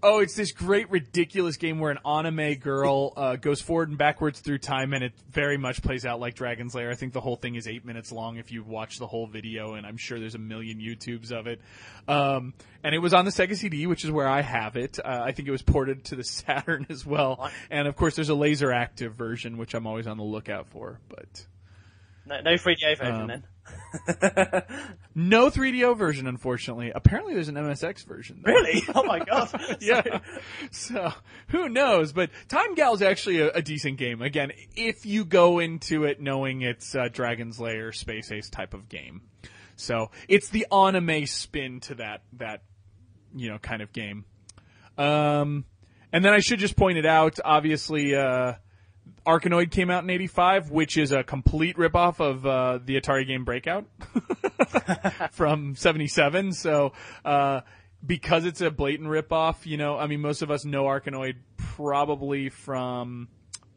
Oh, 0.03 0.19
it's 0.19 0.35
this 0.35 0.51
great, 0.51 0.91
ridiculous 0.91 1.57
game 1.57 1.79
where 1.79 1.89
an 1.89 1.97
anime 2.05 2.55
girl 2.59 3.13
uh, 3.17 3.35
goes 3.35 3.61
forward 3.61 3.89
and 3.89 3.97
backwards 3.97 4.39
through 4.39 4.59
time, 4.59 4.93
and 4.93 5.03
it 5.03 5.13
very 5.31 5.57
much 5.57 5.81
plays 5.81 6.05
out 6.05 6.19
like 6.19 6.35
Dragon's 6.35 6.75
Lair. 6.75 6.91
I 6.91 6.95
think 6.95 7.13
the 7.13 7.19
whole 7.21 7.35
thing 7.35 7.55
is 7.55 7.67
eight 7.67 7.83
minutes 7.83 8.11
long 8.11 8.37
if 8.37 8.51
you 8.51 8.63
watch 8.63 8.99
the 8.99 9.07
whole 9.07 9.25
video, 9.25 9.73
and 9.73 9.87
I'm 9.87 9.97
sure 9.97 10.19
there's 10.19 10.35
a 10.35 10.39
million 10.39 10.77
YouTubes 10.79 11.31
of 11.31 11.47
it. 11.47 11.61
Um, 12.07 12.53
and 12.83 12.93
it 12.93 12.99
was 12.99 13.15
on 13.15 13.25
the 13.25 13.31
Sega 13.31 13.55
CD, 13.55 13.87
which 13.87 14.05
is 14.05 14.11
where 14.11 14.27
I 14.27 14.41
have 14.41 14.77
it. 14.77 14.99
Uh, 14.99 15.21
I 15.23 15.31
think 15.31 15.47
it 15.47 15.51
was 15.51 15.63
ported 15.63 16.03
to 16.05 16.15
the 16.15 16.23
Saturn 16.23 16.85
as 16.89 17.03
well. 17.03 17.49
And 17.71 17.87
of 17.87 17.95
course, 17.95 18.15
there's 18.15 18.29
a 18.29 18.33
LaserActive 18.33 19.13
version, 19.13 19.57
which 19.57 19.73
I'm 19.73 19.87
always 19.87 20.05
on 20.05 20.17
the 20.17 20.23
lookout 20.23 20.67
for. 20.67 20.99
But 21.09 21.47
No, 22.27 22.39
no 22.41 22.53
3DO 22.53 22.97
version 22.99 23.15
Um, 23.21 23.27
then. 23.27 23.43
no 25.15 25.49
3DO 25.49 25.97
version, 25.97 26.27
unfortunately. 26.27 26.91
Apparently, 26.93 27.33
there's 27.33 27.47
an 27.47 27.55
MSX 27.55 28.05
version. 28.05 28.41
Though. 28.43 28.51
Really? 28.51 28.83
Oh 28.93 29.03
my 29.03 29.19
god. 29.25 29.77
yeah. 29.79 30.19
So 30.71 31.11
who 31.49 31.69
knows? 31.69 32.13
But 32.13 32.29
Time 32.47 32.75
Gal 32.75 32.93
is 32.93 33.01
actually 33.01 33.39
a, 33.41 33.51
a 33.51 33.61
decent 33.61 33.97
game. 33.97 34.21
Again, 34.21 34.51
if 34.75 35.05
you 35.05 35.25
go 35.25 35.59
into 35.59 36.03
it 36.03 36.21
knowing 36.21 36.61
it's 36.61 36.95
uh, 36.95 37.07
Dragon's 37.11 37.59
Lair, 37.59 37.91
Space 37.91 38.31
Ace 38.31 38.49
type 38.49 38.73
of 38.73 38.89
game. 38.89 39.21
So 39.75 40.11
it's 40.27 40.49
the 40.49 40.67
anime 40.71 41.25
spin 41.27 41.79
to 41.81 41.95
that 41.95 42.21
that 42.33 42.63
you 43.35 43.49
know 43.49 43.57
kind 43.59 43.81
of 43.81 43.93
game. 43.93 44.25
Um, 44.97 45.65
and 46.11 46.25
then 46.25 46.33
I 46.33 46.39
should 46.39 46.59
just 46.59 46.75
point 46.75 46.97
it 46.97 47.05
out. 47.05 47.39
Obviously, 47.43 48.15
uh, 48.15 48.53
Arkanoid 49.27 49.71
came 49.71 49.89
out 49.89 50.03
in 50.03 50.09
'85, 50.09 50.71
which 50.71 50.97
is 50.97 51.11
a 51.11 51.21
complete 51.21 51.75
ripoff 51.75 52.21
of 52.21 52.45
uh, 52.45 52.79
the 52.83 52.99
Atari 52.99 53.27
game 53.27 53.43
Breakout 53.43 53.85
from 55.31 55.75
'77. 55.75 56.53
So, 56.53 56.93
uh, 57.25 57.61
because 58.05 58.45
it's 58.45 58.61
a 58.61 58.71
blatant 58.71 59.09
ripoff, 59.09 59.65
you 59.65 59.75
know, 59.75 59.97
I 59.97 60.07
mean, 60.07 60.21
most 60.21 60.41
of 60.41 60.49
us 60.49 60.63
know 60.63 60.85
Arkanoid 60.85 61.35
probably 61.57 62.49
from, 62.49 63.27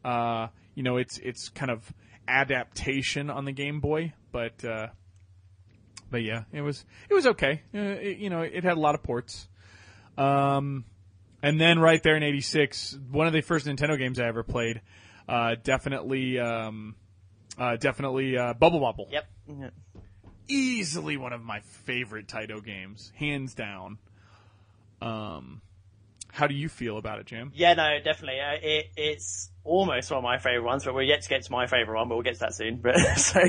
uh, 0.05 0.47
you 0.73 0.83
know, 0.83 0.95
it's 0.95 1.17
it's 1.17 1.49
kind 1.49 1.69
of 1.69 1.93
adaptation 2.27 3.29
on 3.29 3.43
the 3.43 3.51
Game 3.51 3.81
Boy, 3.81 4.13
but 4.31 4.63
uh, 4.63 4.87
but 6.09 6.23
yeah, 6.23 6.43
it 6.53 6.61
was 6.61 6.85
it 7.09 7.13
was 7.13 7.27
okay. 7.27 7.61
Uh, 7.75 7.79
it, 7.79 8.17
you 8.17 8.29
know, 8.29 8.41
it 8.41 8.63
had 8.63 8.77
a 8.77 8.79
lot 8.79 8.95
of 8.95 9.03
ports. 9.03 9.47
Um, 10.17 10.85
and 11.43 11.59
then 11.59 11.79
right 11.79 12.01
there 12.03 12.15
in 12.15 12.23
'86, 12.23 12.99
one 13.09 13.27
of 13.27 13.33
the 13.33 13.41
first 13.41 13.65
Nintendo 13.65 13.97
games 13.97 14.19
I 14.19 14.27
ever 14.27 14.43
played, 14.43 14.81
uh, 15.31 15.55
definitely, 15.63 16.39
um, 16.39 16.95
uh, 17.57 17.77
definitely 17.77 18.37
uh, 18.37 18.53
Bubble 18.53 18.79
Bobble. 18.79 19.07
Yep. 19.11 19.25
Yeah. 19.47 19.69
Easily 20.47 21.15
one 21.17 21.31
of 21.31 21.41
my 21.43 21.61
favorite 21.61 22.27
Taito 22.27 22.63
games, 22.63 23.11
hands 23.15 23.53
down. 23.53 23.97
Um, 25.01 25.61
how 26.31 26.47
do 26.47 26.53
you 26.53 26.69
feel 26.69 26.97
about 26.97 27.19
it, 27.19 27.25
Jim? 27.25 27.51
Yeah, 27.55 27.73
no, 27.73 27.97
definitely. 28.03 28.39
Uh, 28.39 28.57
it, 28.61 28.85
it's 28.97 29.49
almost 29.63 30.09
one 30.11 30.17
of 30.19 30.23
my 30.23 30.37
favourite 30.37 30.63
ones, 30.65 30.83
but 30.85 30.93
we're 30.95 31.01
yet 31.03 31.21
to 31.21 31.29
get 31.29 31.43
to 31.43 31.51
my 31.51 31.67
favourite 31.67 31.97
one, 31.99 32.07
but 32.09 32.15
we'll 32.15 32.23
get 32.23 32.33
to 32.35 32.39
that 32.41 32.55
soon. 32.55 32.77
But 32.77 32.97
so, 33.17 33.39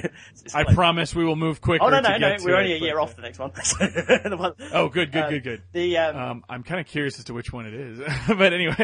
I 0.54 0.62
like- 0.62 0.74
promise 0.74 1.14
we 1.14 1.24
will 1.24 1.36
move 1.36 1.60
quicker. 1.60 1.84
Oh 1.84 1.88
no, 1.90 2.00
no, 2.00 2.16
no! 2.18 2.36
We're 2.44 2.56
only 2.56 2.74
a 2.74 2.78
year 2.78 2.94
but- 2.96 3.02
off 3.02 3.16
the 3.16 3.22
next 3.22 3.38
one. 3.38 3.52
So, 3.62 3.78
the 3.86 4.36
one- 4.36 4.54
Oh, 4.72 4.88
good, 4.88 5.12
good, 5.12 5.22
um, 5.24 5.30
good, 5.30 5.42
good. 5.44 5.62
The 5.72 5.96
um, 5.98 6.16
Um, 6.16 6.44
I'm 6.48 6.62
kind 6.62 6.80
of 6.80 6.86
curious 6.86 7.18
as 7.18 7.24
to 7.26 7.34
which 7.34 7.52
one 7.52 7.66
it 7.66 7.74
is, 7.74 7.98
but 8.28 8.52
anyway. 8.52 8.74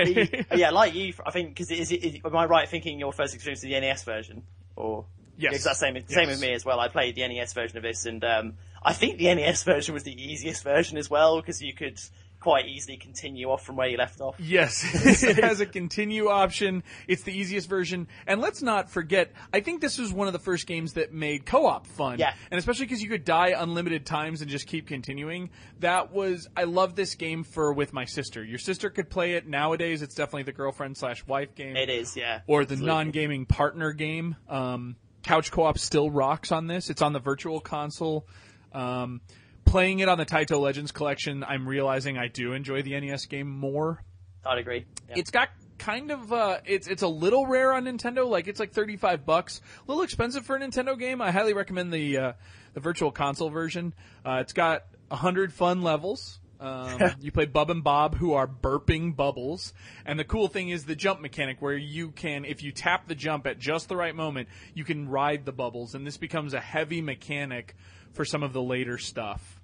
the- 0.48 0.56
yeah, 0.56 0.70
like 0.70 0.94
you, 0.94 1.12
I 1.26 1.30
think 1.30 1.50
because 1.50 1.70
is, 1.70 1.92
it- 1.92 2.04
is, 2.04 2.16
am 2.24 2.36
I 2.36 2.44
right 2.46 2.68
thinking 2.68 2.98
your 2.98 3.12
first 3.12 3.34
experience 3.34 3.58
is 3.64 3.70
the 3.70 3.78
NES 3.80 4.04
version 4.04 4.42
or? 4.76 5.04
Yes. 5.40 5.50
Because 5.52 5.64
that's 5.66 5.78
same 5.78 5.94
same 6.08 6.28
Yes. 6.28 6.28
with 6.30 6.40
me 6.40 6.52
as 6.52 6.64
well. 6.64 6.80
I 6.80 6.88
played 6.88 7.14
the 7.14 7.26
NES 7.28 7.52
version 7.52 7.76
of 7.76 7.84
this, 7.84 8.06
and 8.06 8.24
um, 8.24 8.54
I 8.82 8.92
think 8.92 9.18
the 9.18 9.32
NES 9.32 9.62
version 9.62 9.94
was 9.94 10.02
the 10.02 10.10
easiest 10.20 10.64
version 10.64 10.98
as 10.98 11.08
well 11.08 11.40
because 11.40 11.62
you 11.62 11.72
could 11.72 12.00
quite 12.40 12.66
easily 12.66 12.96
continue 12.96 13.48
off 13.50 13.64
from 13.64 13.76
where 13.76 13.88
you 13.88 13.96
left 13.96 14.20
off. 14.20 14.38
Yes, 14.38 14.84
it 15.22 15.42
has 15.42 15.60
a 15.60 15.66
continue 15.66 16.28
option. 16.28 16.82
It's 17.06 17.22
the 17.22 17.36
easiest 17.36 17.68
version. 17.68 18.06
And 18.26 18.40
let's 18.40 18.62
not 18.62 18.90
forget, 18.90 19.32
I 19.52 19.60
think 19.60 19.80
this 19.80 19.98
was 19.98 20.12
one 20.12 20.26
of 20.28 20.32
the 20.32 20.38
first 20.38 20.66
games 20.66 20.94
that 20.94 21.12
made 21.12 21.46
co-op 21.46 21.86
fun. 21.86 22.18
Yeah. 22.18 22.34
And 22.50 22.58
especially 22.58 22.86
because 22.86 23.02
you 23.02 23.08
could 23.08 23.24
die 23.24 23.54
unlimited 23.56 24.06
times 24.06 24.40
and 24.40 24.50
just 24.50 24.66
keep 24.66 24.86
continuing. 24.86 25.50
That 25.80 26.12
was, 26.12 26.48
I 26.56 26.64
love 26.64 26.94
this 26.94 27.14
game 27.14 27.44
for 27.44 27.72
with 27.72 27.92
my 27.92 28.04
sister. 28.04 28.44
Your 28.44 28.58
sister 28.58 28.90
could 28.90 29.10
play 29.10 29.34
it. 29.34 29.46
Nowadays, 29.48 30.02
it's 30.02 30.14
definitely 30.14 30.44
the 30.44 30.52
girlfriend 30.52 30.96
slash 30.96 31.26
wife 31.26 31.54
game. 31.54 31.76
It 31.76 31.90
is, 31.90 32.16
yeah. 32.16 32.40
or 32.46 32.64
the 32.64 32.74
Absolutely. 32.74 32.86
non-gaming 32.86 33.46
partner 33.46 33.92
game. 33.92 34.36
Um, 34.48 34.96
couch 35.22 35.50
co-op 35.50 35.78
still 35.78 36.10
rocks 36.10 36.52
on 36.52 36.66
this. 36.68 36.88
It's 36.88 37.02
on 37.02 37.12
the 37.12 37.20
virtual 37.20 37.60
console. 37.60 38.26
Um, 38.72 39.20
playing 39.68 40.00
it 40.00 40.08
on 40.08 40.18
the 40.18 40.26
Taito 40.26 40.60
Legends 40.60 40.92
collection, 40.92 41.44
I'm 41.44 41.68
realizing 41.68 42.18
I 42.18 42.28
do 42.28 42.52
enjoy 42.52 42.82
the 42.82 42.98
NES 42.98 43.26
game 43.26 43.48
more. 43.48 44.02
I'd 44.44 44.58
agree. 44.58 44.86
Yeah. 45.08 45.14
It's 45.18 45.30
got 45.30 45.50
kind 45.78 46.10
of 46.10 46.32
uh, 46.32 46.58
it's 46.64 46.88
it's 46.88 47.02
a 47.02 47.08
little 47.08 47.46
rare 47.46 47.72
on 47.72 47.84
Nintendo. 47.84 48.28
Like 48.28 48.48
it's 48.48 48.60
like 48.60 48.72
35 48.72 49.24
bucks, 49.26 49.60
a 49.60 49.90
little 49.90 50.02
expensive 50.02 50.46
for 50.46 50.56
a 50.56 50.60
Nintendo 50.60 50.98
game. 50.98 51.20
I 51.20 51.30
highly 51.30 51.54
recommend 51.54 51.92
the 51.92 52.18
uh, 52.18 52.32
the 52.74 52.80
virtual 52.80 53.10
console 53.10 53.50
version. 53.50 53.94
Uh, 54.24 54.38
it's 54.40 54.52
got 54.52 54.84
100 55.08 55.52
fun 55.52 55.82
levels. 55.82 56.40
Um, 56.60 56.98
you 57.20 57.30
play 57.30 57.46
Bub 57.46 57.70
and 57.70 57.84
Bob, 57.84 58.16
who 58.16 58.32
are 58.32 58.46
burping 58.46 59.14
bubbles, 59.14 59.72
and 60.04 60.18
the 60.18 60.24
cool 60.24 60.48
thing 60.48 60.70
is 60.70 60.84
the 60.84 60.96
jump 60.96 61.20
mechanic, 61.20 61.62
where 61.62 61.76
you 61.76 62.10
can, 62.10 62.44
if 62.44 62.62
you 62.62 62.72
tap 62.72 63.06
the 63.06 63.14
jump 63.14 63.46
at 63.46 63.58
just 63.58 63.88
the 63.88 63.96
right 63.96 64.14
moment, 64.14 64.48
you 64.74 64.84
can 64.84 65.08
ride 65.08 65.44
the 65.44 65.52
bubbles, 65.52 65.94
and 65.94 66.06
this 66.06 66.16
becomes 66.16 66.54
a 66.54 66.60
heavy 66.60 67.00
mechanic 67.00 67.76
for 68.12 68.24
some 68.24 68.42
of 68.42 68.52
the 68.52 68.62
later 68.62 68.98
stuff. 68.98 69.57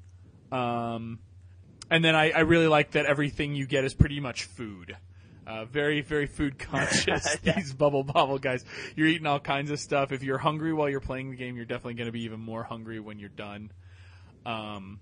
Um, 0.54 1.18
and 1.90 2.04
then 2.04 2.14
I, 2.14 2.30
I 2.30 2.40
really 2.40 2.68
like 2.68 2.92
that 2.92 3.06
everything 3.06 3.54
you 3.54 3.66
get 3.66 3.84
is 3.84 3.92
pretty 3.92 4.20
much 4.20 4.44
food. 4.44 4.96
Uh, 5.46 5.64
very, 5.66 6.00
very 6.00 6.26
food 6.26 6.58
conscious. 6.58 7.36
Yeah. 7.42 7.56
These 7.56 7.74
bubble 7.74 8.04
bobble 8.04 8.38
guys. 8.38 8.64
You're 8.96 9.08
eating 9.08 9.26
all 9.26 9.40
kinds 9.40 9.70
of 9.70 9.78
stuff. 9.78 10.12
If 10.12 10.22
you're 10.22 10.38
hungry 10.38 10.72
while 10.72 10.88
you're 10.88 11.00
playing 11.00 11.30
the 11.30 11.36
game, 11.36 11.56
you're 11.56 11.66
definitely 11.66 11.94
going 11.94 12.06
to 12.06 12.12
be 12.12 12.22
even 12.22 12.40
more 12.40 12.62
hungry 12.62 13.00
when 13.00 13.18
you're 13.18 13.28
done. 13.28 13.70
Um, 14.46 15.00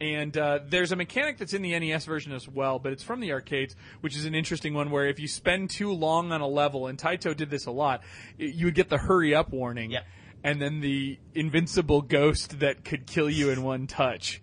and 0.00 0.36
uh, 0.36 0.60
there's 0.68 0.92
a 0.92 0.96
mechanic 0.96 1.38
that's 1.38 1.52
in 1.52 1.62
the 1.62 1.78
NES 1.78 2.04
version 2.04 2.32
as 2.32 2.48
well, 2.48 2.78
but 2.78 2.92
it's 2.92 3.02
from 3.02 3.20
the 3.20 3.32
arcades, 3.32 3.74
which 4.00 4.16
is 4.16 4.24
an 4.24 4.34
interesting 4.34 4.72
one 4.72 4.90
where 4.90 5.06
if 5.06 5.18
you 5.18 5.28
spend 5.28 5.70
too 5.70 5.92
long 5.92 6.30
on 6.30 6.40
a 6.40 6.46
level, 6.46 6.86
and 6.86 6.98
Taito 6.98 7.36
did 7.36 7.50
this 7.50 7.66
a 7.66 7.70
lot, 7.70 8.02
you 8.38 8.66
would 8.66 8.74
get 8.74 8.88
the 8.88 8.98
hurry 8.98 9.34
up 9.34 9.50
warning, 9.50 9.96
and 10.44 10.62
then 10.62 10.80
the 10.80 11.18
invincible 11.34 12.02
ghost 12.02 12.60
that 12.60 12.84
could 12.84 13.06
kill 13.06 13.28
you 13.28 13.50
in 13.50 13.62
one 13.62 13.86
touch 13.86 14.40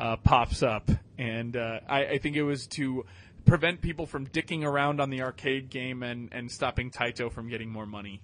uh, 0.00 0.16
pops 0.16 0.62
up. 0.62 0.90
And 1.18 1.56
uh, 1.56 1.80
I, 1.88 2.06
I 2.06 2.18
think 2.18 2.36
it 2.36 2.42
was 2.42 2.66
to 2.68 3.04
prevent 3.44 3.82
people 3.82 4.06
from 4.06 4.26
dicking 4.26 4.64
around 4.64 5.00
on 5.00 5.10
the 5.10 5.22
arcade 5.22 5.70
game 5.70 6.02
and, 6.02 6.30
and 6.32 6.50
stopping 6.50 6.90
Taito 6.90 7.30
from 7.30 7.48
getting 7.48 7.70
more 7.70 7.86
money. 7.86 8.22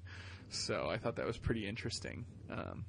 So 0.48 0.88
I 0.88 0.96
thought 0.98 1.16
that 1.16 1.26
was 1.26 1.36
pretty 1.36 1.68
interesting. 1.68 2.24
Um, 2.50 2.84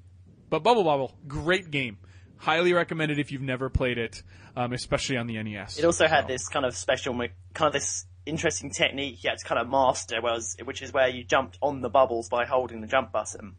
but 0.50 0.64
Bubble 0.64 0.84
Bobble, 0.84 1.14
great 1.28 1.70
game. 1.72 1.98
Highly 2.38 2.72
recommended 2.72 3.20
if 3.20 3.32
you've 3.32 3.42
never 3.42 3.70
played 3.70 3.98
it, 3.98 4.22
um, 4.56 4.72
especially 4.72 5.18
on 5.18 5.28
the 5.28 5.42
NES. 5.42 5.80
It 5.80 5.86
also 5.86 6.08
had 6.08 6.26
So- 6.26 6.28
this 6.28 6.48
kind 6.48 6.66
of 6.66 6.76
special, 6.76 7.14
kind 7.14 7.68
of 7.68 7.74
this 7.74 8.06
interesting 8.26 8.70
technique 8.70 9.24
you 9.24 9.30
had 9.30 9.40
to 9.40 9.46
kind 9.46 9.60
of 9.60 9.68
master, 9.70 10.22
was 10.22 10.56
which 10.64 10.82
is 10.82 10.94
where 10.94 11.08
you 11.08 11.24
jumped 11.24 11.58
on 11.62 11.82
the 11.82 11.90
bubbles 11.90 12.30
by 12.30 12.46
holding 12.46 12.82
the 12.82 12.88
jump 12.88 13.12
button, 13.12 13.56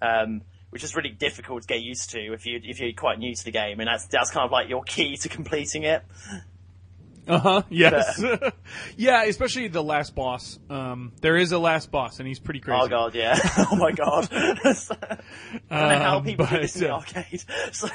um, 0.00 0.42
which 0.70 0.82
is 0.84 0.96
really 0.96 1.10
difficult 1.10 1.62
to 1.62 1.68
get 1.68 1.80
used 1.82 2.10
to 2.10 2.32
if 2.32 2.46
you 2.46 2.60
if 2.62 2.80
you're 2.80 2.92
quite 2.92 3.18
new 3.18 3.34
to 3.34 3.44
the 3.44 3.50
game, 3.50 3.80
and 3.80 3.88
that's 3.88 4.06
that's 4.06 4.30
kind 4.30 4.44
of 4.44 4.50
like 4.50 4.68
your 4.68 4.82
key 4.82 5.16
to 5.18 5.28
completing 5.28 5.82
it. 5.84 6.02
Uh 7.28 7.38
huh. 7.38 7.62
Yes. 7.68 8.20
yeah, 8.96 9.22
especially 9.24 9.68
the 9.68 9.84
last 9.84 10.14
boss. 10.14 10.58
Um, 10.68 11.12
there 11.20 11.36
is 11.36 11.52
a 11.52 11.58
last 11.58 11.90
boss, 11.90 12.18
and 12.18 12.26
he's 12.26 12.40
pretty 12.40 12.60
crazy. 12.60 12.80
Oh 12.82 12.88
god, 12.88 13.14
yeah. 13.14 13.38
oh 13.70 13.76
my 13.76 13.92
god. 13.92 14.28
I 14.32 14.46
don't 14.64 15.68
know 15.70 15.98
how 15.98 16.16
Um, 16.18 16.24
people 16.24 16.46
do 16.46 16.52
but, 16.52 16.62
this 16.62 16.76
in 16.76 16.82
the 16.82 16.94
uh, 16.94 16.98
arcade. 16.98 17.44
So 17.72 17.88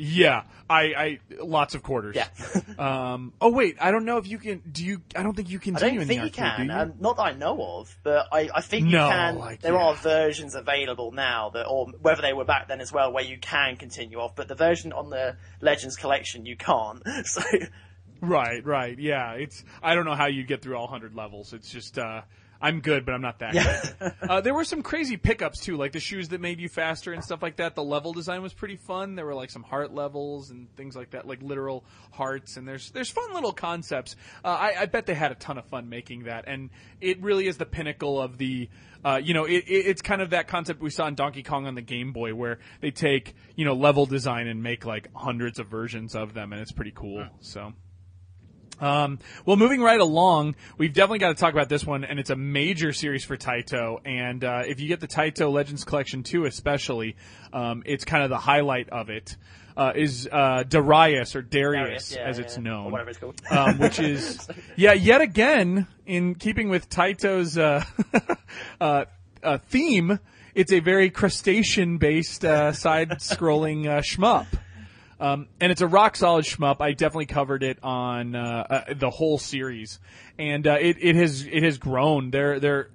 Yeah, 0.00 0.44
I, 0.68 0.82
I 0.82 1.18
lots 1.42 1.74
of 1.74 1.82
quarters. 1.82 2.16
yeah. 2.16 2.28
Um. 2.78 3.34
Oh 3.40 3.50
wait, 3.50 3.76
I 3.80 3.90
don't 3.90 4.06
know 4.06 4.16
if 4.16 4.26
you 4.26 4.38
can. 4.38 4.62
Do 4.70 4.82
you? 4.84 5.02
I 5.14 5.22
don't 5.22 5.34
think 5.34 5.50
you 5.50 5.58
can. 5.58 5.76
I 5.76 5.80
don't 5.80 5.90
in 5.98 5.98
think 5.98 6.08
the 6.08 6.14
you 6.14 6.20
arcade. 6.44 6.56
can. 6.56 6.66
you? 6.66 6.72
Um, 6.72 6.94
not 6.98 7.16
that 7.16 7.22
I 7.22 7.32
know 7.32 7.62
of, 7.80 7.94
but 8.02 8.26
I, 8.32 8.48
I 8.54 8.62
think 8.62 8.86
you 8.86 8.92
No, 8.92 9.08
can. 9.10 9.36
like, 9.38 9.60
there 9.60 9.74
yeah. 9.74 9.84
are 9.84 9.94
versions 9.94 10.54
available 10.54 11.12
now 11.12 11.50
that, 11.50 11.66
or 11.66 11.88
whether 12.00 12.22
they 12.22 12.32
were 12.32 12.46
back 12.46 12.68
then 12.68 12.80
as 12.80 12.90
well, 12.92 13.12
where 13.12 13.24
you 13.24 13.36
can 13.38 13.76
continue 13.76 14.18
off. 14.18 14.34
But 14.34 14.48
the 14.48 14.54
version 14.54 14.92
on 14.94 15.10
the 15.10 15.36
Legends 15.60 15.96
collection, 15.96 16.46
you 16.46 16.56
can't. 16.56 17.02
So 17.24 17.42
Right, 18.22 18.64
right, 18.66 18.98
yeah. 18.98 19.32
It's 19.32 19.64
I 19.82 19.94
don't 19.94 20.04
know 20.04 20.14
how 20.14 20.26
you 20.26 20.44
get 20.44 20.62
through 20.62 20.76
all 20.76 20.86
hundred 20.86 21.14
levels. 21.14 21.52
It's 21.52 21.70
just 21.70 21.98
uh, 21.98 22.22
I'm 22.62 22.80
good, 22.80 23.06
but 23.06 23.14
I'm 23.14 23.22
not 23.22 23.38
that 23.38 23.52
good. 23.52 24.12
uh, 24.28 24.40
there 24.42 24.52
were 24.52 24.64
some 24.64 24.82
crazy 24.82 25.16
pickups 25.16 25.60
too, 25.60 25.76
like 25.76 25.92
the 25.92 26.00
shoes 26.00 26.28
that 26.28 26.40
made 26.40 26.60
you 26.60 26.68
faster 26.68 27.12
and 27.12 27.24
stuff 27.24 27.42
like 27.42 27.56
that. 27.56 27.74
The 27.74 27.82
level 27.82 28.12
design 28.12 28.42
was 28.42 28.52
pretty 28.52 28.76
fun. 28.76 29.14
There 29.14 29.24
were 29.24 29.34
like 29.34 29.50
some 29.50 29.62
heart 29.62 29.94
levels 29.94 30.50
and 30.50 30.74
things 30.76 30.94
like 30.94 31.10
that, 31.10 31.26
like 31.26 31.42
literal 31.42 31.84
hearts. 32.12 32.56
And 32.56 32.68
there's 32.68 32.90
there's 32.90 33.08
fun 33.08 33.32
little 33.32 33.52
concepts. 33.52 34.14
Uh, 34.44 34.48
I, 34.48 34.74
I 34.80 34.86
bet 34.86 35.06
they 35.06 35.14
had 35.14 35.32
a 35.32 35.36
ton 35.36 35.56
of 35.56 35.64
fun 35.66 35.88
making 35.88 36.24
that, 36.24 36.44
and 36.46 36.70
it 37.00 37.22
really 37.22 37.46
is 37.46 37.56
the 37.56 37.66
pinnacle 37.66 38.20
of 38.20 38.36
the. 38.36 38.68
Uh, 39.02 39.18
you 39.22 39.32
know, 39.32 39.46
it, 39.46 39.64
it, 39.66 39.86
it's 39.86 40.02
kind 40.02 40.20
of 40.20 40.30
that 40.30 40.46
concept 40.46 40.82
we 40.82 40.90
saw 40.90 41.06
in 41.06 41.14
Donkey 41.14 41.42
Kong 41.42 41.66
on 41.66 41.74
the 41.74 41.80
Game 41.80 42.12
Boy, 42.12 42.34
where 42.34 42.58
they 42.82 42.90
take 42.90 43.34
you 43.56 43.64
know 43.64 43.72
level 43.72 44.04
design 44.04 44.46
and 44.46 44.62
make 44.62 44.84
like 44.84 45.08
hundreds 45.14 45.58
of 45.58 45.68
versions 45.68 46.14
of 46.14 46.34
them, 46.34 46.52
and 46.52 46.60
it's 46.60 46.72
pretty 46.72 46.92
cool. 46.94 47.26
So. 47.40 47.72
Um, 48.80 49.18
well, 49.44 49.56
moving 49.56 49.82
right 49.82 50.00
along, 50.00 50.56
we've 50.78 50.92
definitely 50.92 51.18
got 51.18 51.28
to 51.28 51.34
talk 51.34 51.52
about 51.52 51.68
this 51.68 51.84
one, 51.84 52.02
and 52.04 52.18
it's 52.18 52.30
a 52.30 52.36
major 52.36 52.92
series 52.92 53.24
for 53.24 53.36
Taito. 53.36 53.98
And 54.04 54.42
uh, 54.42 54.62
if 54.66 54.80
you 54.80 54.88
get 54.88 55.00
the 55.00 55.08
Taito 55.08 55.52
Legends 55.52 55.84
Collection 55.84 56.22
2 56.22 56.46
especially, 56.46 57.16
um, 57.52 57.82
it's 57.84 58.04
kind 58.04 58.24
of 58.24 58.30
the 58.30 58.38
highlight 58.38 58.88
of 58.88 59.10
it. 59.10 59.36
Uh, 59.76 59.92
is 59.94 60.28
uh, 60.30 60.62
Darius 60.64 61.34
or 61.36 61.42
Darius, 61.42 62.10
Darius, 62.10 62.14
yeah, 62.16 62.22
as 62.28 62.38
yeah, 62.38 62.44
it's 62.44 62.58
Or 62.58 62.60
known, 62.60 62.92
whatever 62.92 63.10
it's 63.10 63.18
called. 63.18 63.40
um, 63.50 63.78
which 63.78 63.98
is 64.00 64.46
yeah, 64.76 64.92
yet 64.92 65.20
again 65.20 65.86
in 66.06 66.34
keeping 66.34 66.68
with 66.68 66.90
Taito's 66.90 67.56
uh, 67.56 67.84
uh, 68.80 69.04
uh, 69.42 69.58
theme. 69.68 70.18
It's 70.54 70.72
a 70.72 70.80
very 70.80 71.08
crustacean-based 71.08 72.44
uh, 72.44 72.72
side-scrolling 72.72 73.86
uh, 73.86 74.00
shmup. 74.02 74.46
Um, 75.20 75.48
and 75.60 75.70
it's 75.70 75.82
a 75.82 75.86
rock 75.86 76.16
solid 76.16 76.46
shmup. 76.46 76.80
I 76.80 76.92
definitely 76.92 77.26
covered 77.26 77.62
it 77.62 77.78
on 77.82 78.34
uh, 78.34 78.66
uh, 78.88 78.94
the 78.94 79.10
whole 79.10 79.36
series, 79.36 80.00
and 80.38 80.66
uh, 80.66 80.78
it 80.80 80.96
it 80.98 81.14
has 81.14 81.46
it 81.46 81.62
has 81.62 81.76
grown. 81.76 82.30
There 82.30 82.58
there 82.58 82.88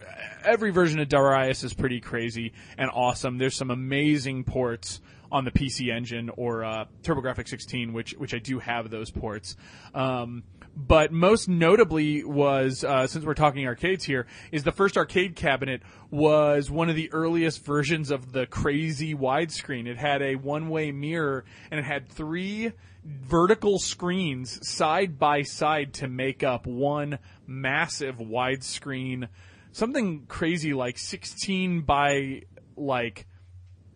every 0.43 0.71
version 0.71 0.99
of 0.99 1.07
Darius 1.07 1.63
is 1.63 1.75
pretty 1.75 2.01
crazy 2.01 2.53
and 2.79 2.89
awesome. 2.91 3.37
There's 3.37 3.55
some 3.55 3.69
amazing 3.69 4.43
ports 4.43 5.01
on 5.31 5.45
the 5.45 5.51
PC 5.51 5.93
Engine 5.93 6.31
or 6.35 6.63
uh, 6.63 6.85
TurboGrafx 7.03 7.47
16, 7.47 7.93
which 7.93 8.13
which 8.13 8.33
I 8.33 8.39
do 8.39 8.57
have 8.57 8.89
those 8.89 9.11
ports. 9.11 9.55
Um, 9.93 10.43
but 10.75 11.11
most 11.11 11.47
notably 11.47 12.23
was 12.23 12.83
uh, 12.83 13.07
since 13.07 13.23
we're 13.23 13.33
talking 13.33 13.65
arcades 13.65 14.03
here 14.03 14.27
is 14.51 14.63
the 14.63 14.71
first 14.71 14.97
arcade 14.97 15.35
cabinet 15.35 15.81
was 16.11 16.69
one 16.69 16.89
of 16.89 16.95
the 16.95 17.11
earliest 17.13 17.63
versions 17.63 18.11
of 18.11 18.33
the 18.33 18.45
crazy 18.45 19.15
widescreen. 19.15 19.87
It 19.87 19.97
had 19.97 20.21
a 20.21 20.35
one-way 20.35 20.91
mirror 20.91 21.45
and 21.71 21.79
it 21.79 21.83
had 21.83 22.09
three 22.09 22.73
vertical 23.05 23.79
screens 23.79 24.67
side 24.67 25.17
by 25.17 25.43
side 25.43 25.93
to 25.93 26.07
make 26.07 26.43
up 26.43 26.67
one 26.67 27.19
massive 27.47 28.17
widescreen. 28.17 29.29
Something 29.71 30.25
crazy 30.27 30.73
like 30.73 30.97
16 30.97 31.81
by 31.81 32.43
like 32.75 33.27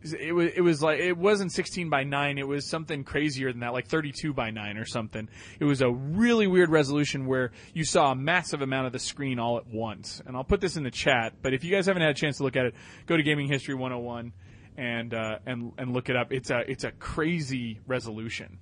it 0.01 0.33
was 0.33 0.51
it 0.55 0.61
was 0.61 0.81
like 0.81 0.99
it 0.99 1.17
wasn't 1.17 1.51
16 1.51 1.89
by 1.89 2.03
9 2.03 2.37
it 2.37 2.47
was 2.47 2.69
something 2.69 3.03
crazier 3.03 3.51
than 3.51 3.61
that 3.61 3.73
like 3.73 3.87
32 3.87 4.33
by 4.33 4.49
9 4.49 4.77
or 4.77 4.85
something. 4.85 5.27
It 5.59 5.65
was 5.65 5.81
a 5.81 5.89
really 5.89 6.47
weird 6.47 6.69
resolution 6.69 7.25
where 7.25 7.51
you 7.73 7.83
saw 7.83 8.11
a 8.11 8.15
massive 8.15 8.61
amount 8.61 8.87
of 8.87 8.93
the 8.93 8.99
screen 8.99 9.39
all 9.39 9.57
at 9.57 9.67
once. 9.67 10.21
And 10.25 10.35
i'll 10.35 10.43
put 10.43 10.61
this 10.61 10.77
in 10.77 10.83
the 10.83 10.91
chat 10.91 11.33
but 11.41 11.53
if 11.53 11.63
you 11.63 11.71
guys 11.71 11.85
haven't 11.85 12.01
had 12.01 12.11
a 12.11 12.15
chance 12.15 12.37
to 12.37 12.43
look 12.43 12.55
at 12.55 12.65
it 12.65 12.75
go 13.05 13.17
to 13.17 13.23
gaming 13.23 13.47
history 13.47 13.75
101 13.75 14.31
and 14.79 15.13
uh, 15.13 15.39
and 15.45 15.73
and 15.77 15.93
look 15.93 16.09
it 16.09 16.15
up. 16.15 16.31
It's 16.31 16.49
a 16.49 16.59
it's 16.59 16.85
a 16.85 16.91
crazy 16.91 17.79
resolution. 17.85 18.59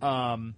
Um 0.00 0.54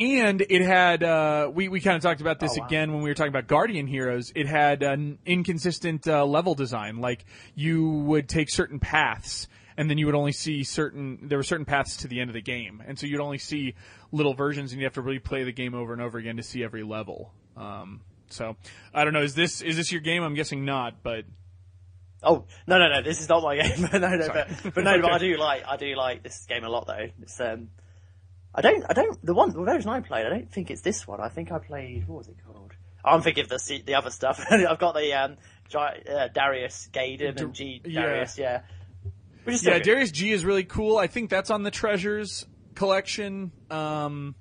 and 0.00 0.40
it 0.48 0.62
had 0.62 1.02
uh, 1.04 1.50
we 1.52 1.68
we 1.68 1.80
kind 1.80 1.96
of 1.96 2.02
talked 2.02 2.20
about 2.20 2.40
this 2.40 2.56
Oh, 2.56 2.60
wow. 2.60 2.66
again 2.66 2.92
when 2.92 3.02
we 3.02 3.10
were 3.10 3.14
talking 3.14 3.28
about 3.28 3.46
Guardian 3.46 3.86
Heroes. 3.86 4.32
It 4.34 4.46
had 4.46 4.82
an 4.82 5.18
inconsistent 5.26 6.06
uh, 6.08 6.24
level 6.24 6.54
design. 6.54 7.00
Like 7.00 7.24
you 7.54 7.88
would 7.88 8.28
take 8.28 8.48
certain 8.50 8.78
paths, 8.80 9.46
and 9.76 9.90
then 9.90 9.98
you 9.98 10.06
would 10.06 10.14
only 10.14 10.32
see 10.32 10.64
certain. 10.64 11.18
There 11.28 11.38
were 11.38 11.44
certain 11.44 11.66
paths 11.66 11.98
to 11.98 12.08
the 12.08 12.20
end 12.20 12.30
of 12.30 12.34
the 12.34 12.42
game, 12.42 12.82
and 12.86 12.98
so 12.98 13.06
you'd 13.06 13.20
only 13.20 13.38
see 13.38 13.74
little 14.12 14.34
versions, 14.34 14.72
and 14.72 14.80
you 14.80 14.86
have 14.86 14.94
to 14.94 15.02
really 15.02 15.18
play 15.18 15.44
the 15.44 15.52
game 15.52 15.74
over 15.74 15.92
and 15.92 16.00
over 16.02 16.18
again 16.18 16.36
to 16.38 16.42
see 16.42 16.64
every 16.64 16.82
level. 16.82 17.32
Um, 17.56 18.00
so 18.30 18.56
I 18.94 19.04
don't 19.04 19.12
know. 19.12 19.22
Is 19.22 19.34
this 19.34 19.60
is 19.60 19.76
this 19.76 19.92
your 19.92 20.00
game? 20.00 20.22
I'm 20.22 20.34
guessing 20.34 20.64
not, 20.64 21.02
but 21.02 21.24
Oh 22.22 22.44
no 22.66 22.78
no 22.78 22.88
no! 22.88 23.02
This 23.02 23.20
is 23.20 23.28
not 23.28 23.42
my 23.42 23.56
game. 23.56 23.80
no 23.92 23.98
no, 23.98 24.20
Sorry. 24.20 24.44
but, 24.62 24.74
but 24.74 24.84
no, 24.84 25.00
but 25.00 25.10
I 25.12 25.18
do 25.26 25.36
like 25.38 25.62
I 25.66 25.76
do 25.76 25.94
like 25.96 26.22
this 26.22 26.44
game 26.46 26.64
a 26.64 26.68
lot 26.68 26.86
though. 26.86 27.06
It's 27.22 27.40
um, 27.40 27.68
I 28.54 28.60
don't 28.62 28.84
I 28.88 28.92
don't 28.92 29.24
the 29.24 29.34
one 29.34 29.50
the 29.50 29.62
version 29.62 29.90
I 29.90 30.00
played. 30.00 30.26
I 30.26 30.30
don't 30.30 30.50
think 30.50 30.70
it's 30.70 30.82
this 30.82 31.06
one. 31.06 31.20
I 31.20 31.28
think 31.28 31.52
I 31.52 31.58
played 31.58 32.06
what 32.08 32.18
was 32.18 32.28
it 32.28 32.36
called? 32.44 32.72
I'm 33.04 33.22
thinking 33.22 33.44
of 33.44 33.50
the 33.50 33.82
the 33.86 33.94
other 33.94 34.10
stuff. 34.10 34.44
I've 34.50 34.78
got 34.78 34.94
the 34.94 35.12
um, 35.14 35.36
uh, 35.74 36.28
Darius 36.32 36.88
Gaiden 36.92 37.40
and 37.40 37.54
G 37.54 37.80
yeah. 37.84 38.02
Darius. 38.02 38.38
Yeah. 38.38 38.62
Yeah, 39.46 39.78
good. 39.78 39.82
Darius 39.82 40.10
G 40.10 40.32
is 40.32 40.44
really 40.44 40.64
cool. 40.64 40.98
I 40.98 41.06
think 41.06 41.30
that's 41.30 41.50
on 41.50 41.62
the 41.62 41.70
Treasures 41.70 42.46
collection. 42.74 43.52
Um, 43.70 44.34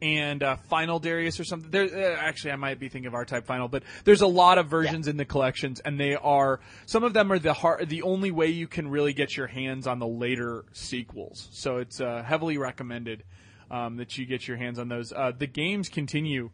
and 0.00 0.42
uh, 0.42 0.56
Final 0.68 0.98
Darius 0.98 1.40
or 1.40 1.44
something. 1.44 1.70
There, 1.70 1.84
uh, 1.84 2.16
actually, 2.16 2.52
I 2.52 2.56
might 2.56 2.78
be 2.78 2.88
thinking 2.88 3.08
of 3.08 3.14
R-Type 3.14 3.46
Final, 3.46 3.68
but 3.68 3.82
there's 4.04 4.20
a 4.20 4.26
lot 4.26 4.58
of 4.58 4.68
versions 4.68 5.08
in 5.08 5.16
the 5.16 5.24
collections, 5.24 5.80
and 5.80 5.98
they 5.98 6.14
are 6.14 6.60
some 6.86 7.04
of 7.04 7.12
them 7.12 7.32
are 7.32 7.38
the 7.38 7.52
hard, 7.52 7.88
the 7.88 8.02
only 8.02 8.30
way 8.30 8.48
you 8.48 8.68
can 8.68 8.88
really 8.88 9.12
get 9.12 9.36
your 9.36 9.46
hands 9.46 9.86
on 9.86 9.98
the 9.98 10.06
later 10.06 10.64
sequels. 10.72 11.48
So 11.52 11.78
it's 11.78 12.00
uh, 12.00 12.22
heavily 12.24 12.58
recommended 12.58 13.24
um, 13.70 13.96
that 13.96 14.16
you 14.16 14.26
get 14.26 14.46
your 14.46 14.56
hands 14.56 14.78
on 14.78 14.88
those. 14.88 15.12
Uh, 15.12 15.32
the 15.36 15.46
games 15.46 15.88
continue 15.88 16.50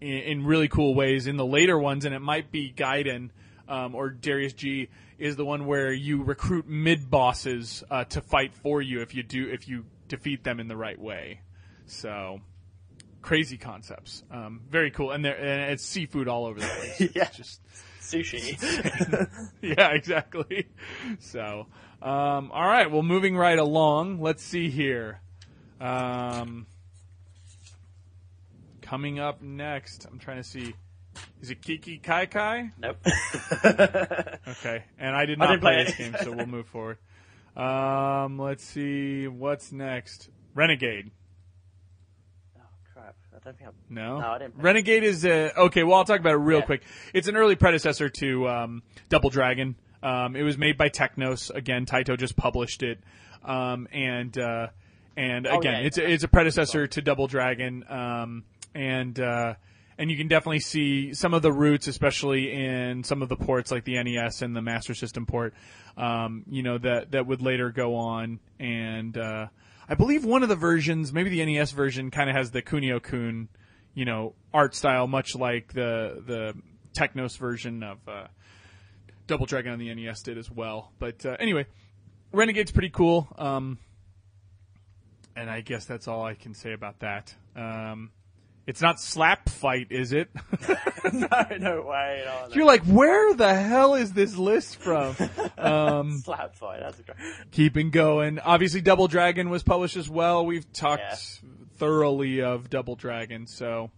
in, 0.00 0.18
in 0.18 0.46
really 0.46 0.68
cool 0.68 0.94
ways 0.94 1.26
in 1.26 1.36
the 1.36 1.46
later 1.46 1.78
ones, 1.78 2.04
and 2.04 2.14
it 2.14 2.20
might 2.20 2.50
be 2.50 2.72
Gaiden 2.72 3.30
um, 3.68 3.94
or 3.94 4.10
Darius 4.10 4.52
G 4.52 4.88
is 5.18 5.36
the 5.36 5.44
one 5.44 5.66
where 5.66 5.92
you 5.92 6.22
recruit 6.22 6.68
mid 6.68 7.10
bosses 7.10 7.84
uh, 7.90 8.04
to 8.04 8.20
fight 8.20 8.54
for 8.54 8.82
you 8.82 9.00
if 9.00 9.14
you 9.14 9.22
do 9.22 9.48
if 9.48 9.68
you 9.68 9.84
defeat 10.08 10.44
them 10.44 10.60
in 10.60 10.68
the 10.68 10.76
right 10.76 10.98
way. 10.98 11.40
So 11.86 12.40
crazy 13.24 13.56
concepts, 13.56 14.22
um, 14.30 14.60
very 14.68 14.90
cool, 14.90 15.10
and 15.10 15.24
there 15.24 15.36
and 15.36 15.72
it's 15.72 15.82
seafood 15.82 16.28
all 16.28 16.44
over 16.44 16.60
the 16.60 16.66
place. 16.66 17.10
Yeah. 17.14 17.28
Just 17.30 17.60
sushi. 18.00 18.58
yeah, 19.62 19.92
exactly. 19.92 20.68
So, 21.20 21.66
um, 22.02 22.52
all 22.52 22.66
right. 22.66 22.90
Well, 22.90 23.02
moving 23.02 23.34
right 23.34 23.58
along. 23.58 24.20
Let's 24.20 24.42
see 24.42 24.68
here. 24.68 25.20
Um, 25.80 26.66
coming 28.82 29.18
up 29.18 29.40
next, 29.40 30.04
I'm 30.04 30.18
trying 30.18 30.36
to 30.36 30.44
see. 30.44 30.74
Is 31.40 31.50
it 31.50 31.62
Kiki 31.62 31.98
Kai 31.98 32.26
Kai? 32.26 32.72
nope. 32.78 32.98
Okay, 34.46 34.84
and 34.98 35.16
I 35.16 35.24
did 35.24 35.38
not 35.38 35.46
didn't 35.48 35.60
play 35.62 35.76
play 35.76 35.84
this 35.84 35.96
game, 35.96 36.14
so 36.22 36.32
we'll 36.32 36.46
move 36.46 36.66
forward. 36.66 36.98
Um, 37.56 38.38
let's 38.38 38.64
see 38.64 39.26
what's 39.28 39.72
next. 39.72 40.28
Renegade. 40.54 41.10
Crap! 43.44 43.46
I 43.46 43.48
don't 43.50 43.58
think 43.58 43.70
I'm. 43.90 43.94
No, 43.94 44.20
No, 44.20 44.26
I 44.32 44.38
didn't. 44.38 44.54
Renegade 44.56 45.04
is 45.04 45.24
a 45.24 45.56
okay. 45.58 45.82
Well, 45.84 45.96
I'll 45.98 46.04
talk 46.04 46.20
about 46.20 46.32
it 46.34 46.38
real 46.38 46.60
Yeah. 46.60 46.64
quick. 46.66 46.82
It's 47.12 47.28
an 47.28 47.36
early 47.36 47.54
predecessor 47.56 48.08
to 48.08 48.48
um, 48.48 48.82
Double 49.08 49.30
Dragon. 49.30 49.76
Um, 50.02 50.36
it 50.36 50.42
was 50.42 50.58
made 50.58 50.76
by 50.76 50.88
Technos. 50.88 51.50
Again, 51.50 51.86
Taito 51.86 52.18
just 52.18 52.36
published 52.36 52.82
it, 52.82 52.98
um, 53.44 53.88
and 53.92 54.36
uh, 54.36 54.68
and 55.16 55.46
Oh, 55.46 55.58
again, 55.58 55.80
yeah, 55.80 55.86
it's 55.86 55.98
yeah. 55.98 56.04
a, 56.04 56.08
it's 56.08 56.24
a 56.24 56.28
predecessor 56.28 56.86
to 56.86 57.00
Double 57.02 57.26
Dragon, 57.26 57.84
um, 57.88 58.44
and 58.74 59.18
uh, 59.18 59.54
and 59.96 60.10
you 60.10 60.16
can 60.16 60.28
definitely 60.28 60.58
see 60.60 61.14
some 61.14 61.32
of 61.34 61.42
the 61.42 61.52
roots, 61.52 61.86
especially 61.86 62.52
in 62.52 63.04
some 63.04 63.22
of 63.22 63.28
the 63.28 63.36
ports 63.36 63.70
like 63.70 63.84
the 63.84 64.02
NES 64.02 64.42
and 64.42 64.54
the 64.54 64.60
Master 64.62 64.92
System 64.94 65.24
port. 65.24 65.54
Um, 65.96 66.42
you 66.50 66.62
know 66.62 66.76
that 66.78 67.12
that 67.12 67.26
would 67.26 67.40
later 67.40 67.70
go 67.70 67.94
on, 67.94 68.40
and 68.58 69.16
uh, 69.16 69.46
I 69.88 69.94
believe 69.94 70.24
one 70.24 70.42
of 70.42 70.48
the 70.48 70.56
versions, 70.56 71.12
maybe 71.12 71.30
the 71.30 71.44
NES 71.44 71.72
version, 71.72 72.10
kind 72.10 72.30
of 72.30 72.36
has 72.36 72.50
the 72.50 72.62
Kunio 72.62 73.02
Kun, 73.02 73.48
you 73.94 74.04
know, 74.04 74.34
art 74.52 74.74
style, 74.74 75.06
much 75.06 75.34
like 75.34 75.72
the 75.72 76.22
the 76.26 76.54
Technos 76.94 77.36
version 77.36 77.82
of 77.82 77.98
uh, 78.08 78.26
Double 79.26 79.46
Dragon 79.46 79.72
on 79.72 79.78
the 79.78 79.94
NES 79.94 80.22
did 80.22 80.38
as 80.38 80.50
well. 80.50 80.92
But 80.98 81.24
uh, 81.26 81.36
anyway, 81.38 81.66
Renegade's 82.32 82.72
pretty 82.72 82.90
cool. 82.90 83.28
Um, 83.36 83.78
and 85.36 85.50
I 85.50 85.60
guess 85.60 85.84
that's 85.84 86.08
all 86.08 86.24
I 86.24 86.34
can 86.34 86.54
say 86.54 86.72
about 86.72 87.00
that. 87.00 87.34
Um, 87.56 88.10
it's 88.66 88.80
not 88.80 89.00
slap 89.00 89.48
fight, 89.48 89.88
is 89.90 90.12
it? 90.12 90.30
no, 91.12 91.28
no 91.58 91.82
way. 91.82 92.22
No, 92.24 92.46
no. 92.48 92.54
You're 92.54 92.64
like, 92.66 92.82
where 92.84 93.34
the 93.34 93.54
hell 93.54 93.94
is 93.94 94.12
this 94.12 94.36
list 94.36 94.76
from? 94.76 95.16
Um, 95.56 96.18
Slap 96.18 96.56
fight. 96.56 96.80
That's 96.80 96.98
a 96.98 97.02
great. 97.04 97.16
keeping 97.50 97.90
going. 97.90 98.38
Obviously, 98.38 98.82
Double 98.82 99.08
Dragon 99.08 99.48
was 99.48 99.62
published 99.62 99.96
as 99.96 100.10
well. 100.10 100.44
We've 100.44 100.70
talked 100.74 101.00
Yeah. 101.02 101.16
thoroughly 101.78 102.42
of 102.42 102.68
Double 102.68 102.96
Dragon, 102.96 103.46
so 103.46 103.90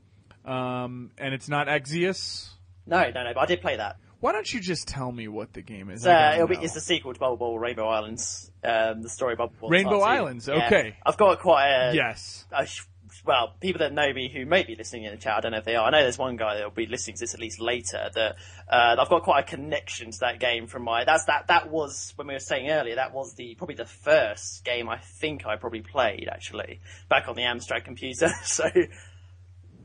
um, 0.45 1.11
and 1.19 1.35
it's 1.35 1.49
not 1.49 1.67
Exzisus. 1.67 2.51
No, 2.87 3.03
no, 3.11 3.25
no. 3.25 3.33
But 3.35 3.41
I 3.41 3.47
did 3.47 3.63
play 3.63 3.77
that. 3.79 3.97
Why 4.21 4.33
don't 4.33 4.53
you 4.53 4.61
just 4.61 4.87
tell 4.87 5.11
me 5.11 5.27
what 5.29 5.53
the 5.55 5.63
game 5.63 5.91
is? 5.91 6.07
Uh, 6.07 6.33
it'll 6.37 6.47
be, 6.47 6.57
it's 6.57 6.75
the 6.75 6.81
sequel 6.81 7.13
to 7.13 7.19
Bubble 7.19 7.37
Bobble 7.37 7.59
Rainbow 7.59 7.89
Islands. 7.89 8.51
Um, 8.63 9.03
the 9.03 9.09
story 9.09 9.33
of 9.33 9.39
Bubble 9.39 9.55
Bobble. 9.61 9.71
Rainbow 9.71 10.01
Islands, 10.01 10.47
Yeah. 10.49 10.67
okay. 10.67 10.97
I've 11.05 11.17
got 11.17 11.41
quite 11.41 11.69
a, 11.69 11.95
yes. 11.95 12.45
a 12.53 12.67
well, 13.27 13.55
people 13.61 13.81
that 13.81 13.93
know 13.93 14.13
me 14.13 14.31
who 14.33 14.47
may 14.47 14.63
be 14.63 14.77
listening 14.77 15.05
in 15.05 15.11
the 15.11 15.17
chat, 15.17 15.39
I 15.39 15.41
don't 15.41 15.53
know 15.53 15.59
if 15.59 15.65
they 15.65 15.77
are. 15.77 15.87
I 15.87 15.91
know 15.91 16.03
there's 16.03 16.19
one 16.19 16.37
guy 16.37 16.57
that 16.57 16.65
will 16.65 16.71
be 16.71 16.87
listening 16.87 17.17
to 17.17 17.21
this 17.21 17.35
at 17.35 17.41
least 17.41 17.61
later. 17.61 18.11
That 18.15 18.37
uh, 18.71 18.97
I've 18.99 19.09
got 19.09 19.23
quite 19.23 19.41
a 19.41 19.47
connection 19.47 20.11
to 20.13 20.19
that 20.21 20.39
game 20.41 20.67
from 20.67 20.85
my. 20.85 21.05
That's 21.05 21.25
that. 21.25 21.49
That 21.49 21.71
was 21.71 22.13
when 22.17 22.29
we 22.29 22.35
were 22.35 22.41
saying 22.41 22.71
earlier. 22.71 22.95
That 22.95 23.13
was 23.13 23.35
the 23.35 23.55
probably 23.57 23.77
the 23.77 23.87
first 23.87 24.65
game 24.65 24.89
I 24.89 24.99
think 24.99 25.47
I 25.47 25.57
probably 25.57 25.83
played 25.83 26.29
actually 26.31 26.81
back 27.09 27.29
on 27.29 27.35
the 27.35 27.43
Amstrad 27.43 27.85
computer. 27.85 28.29
so. 28.45 28.65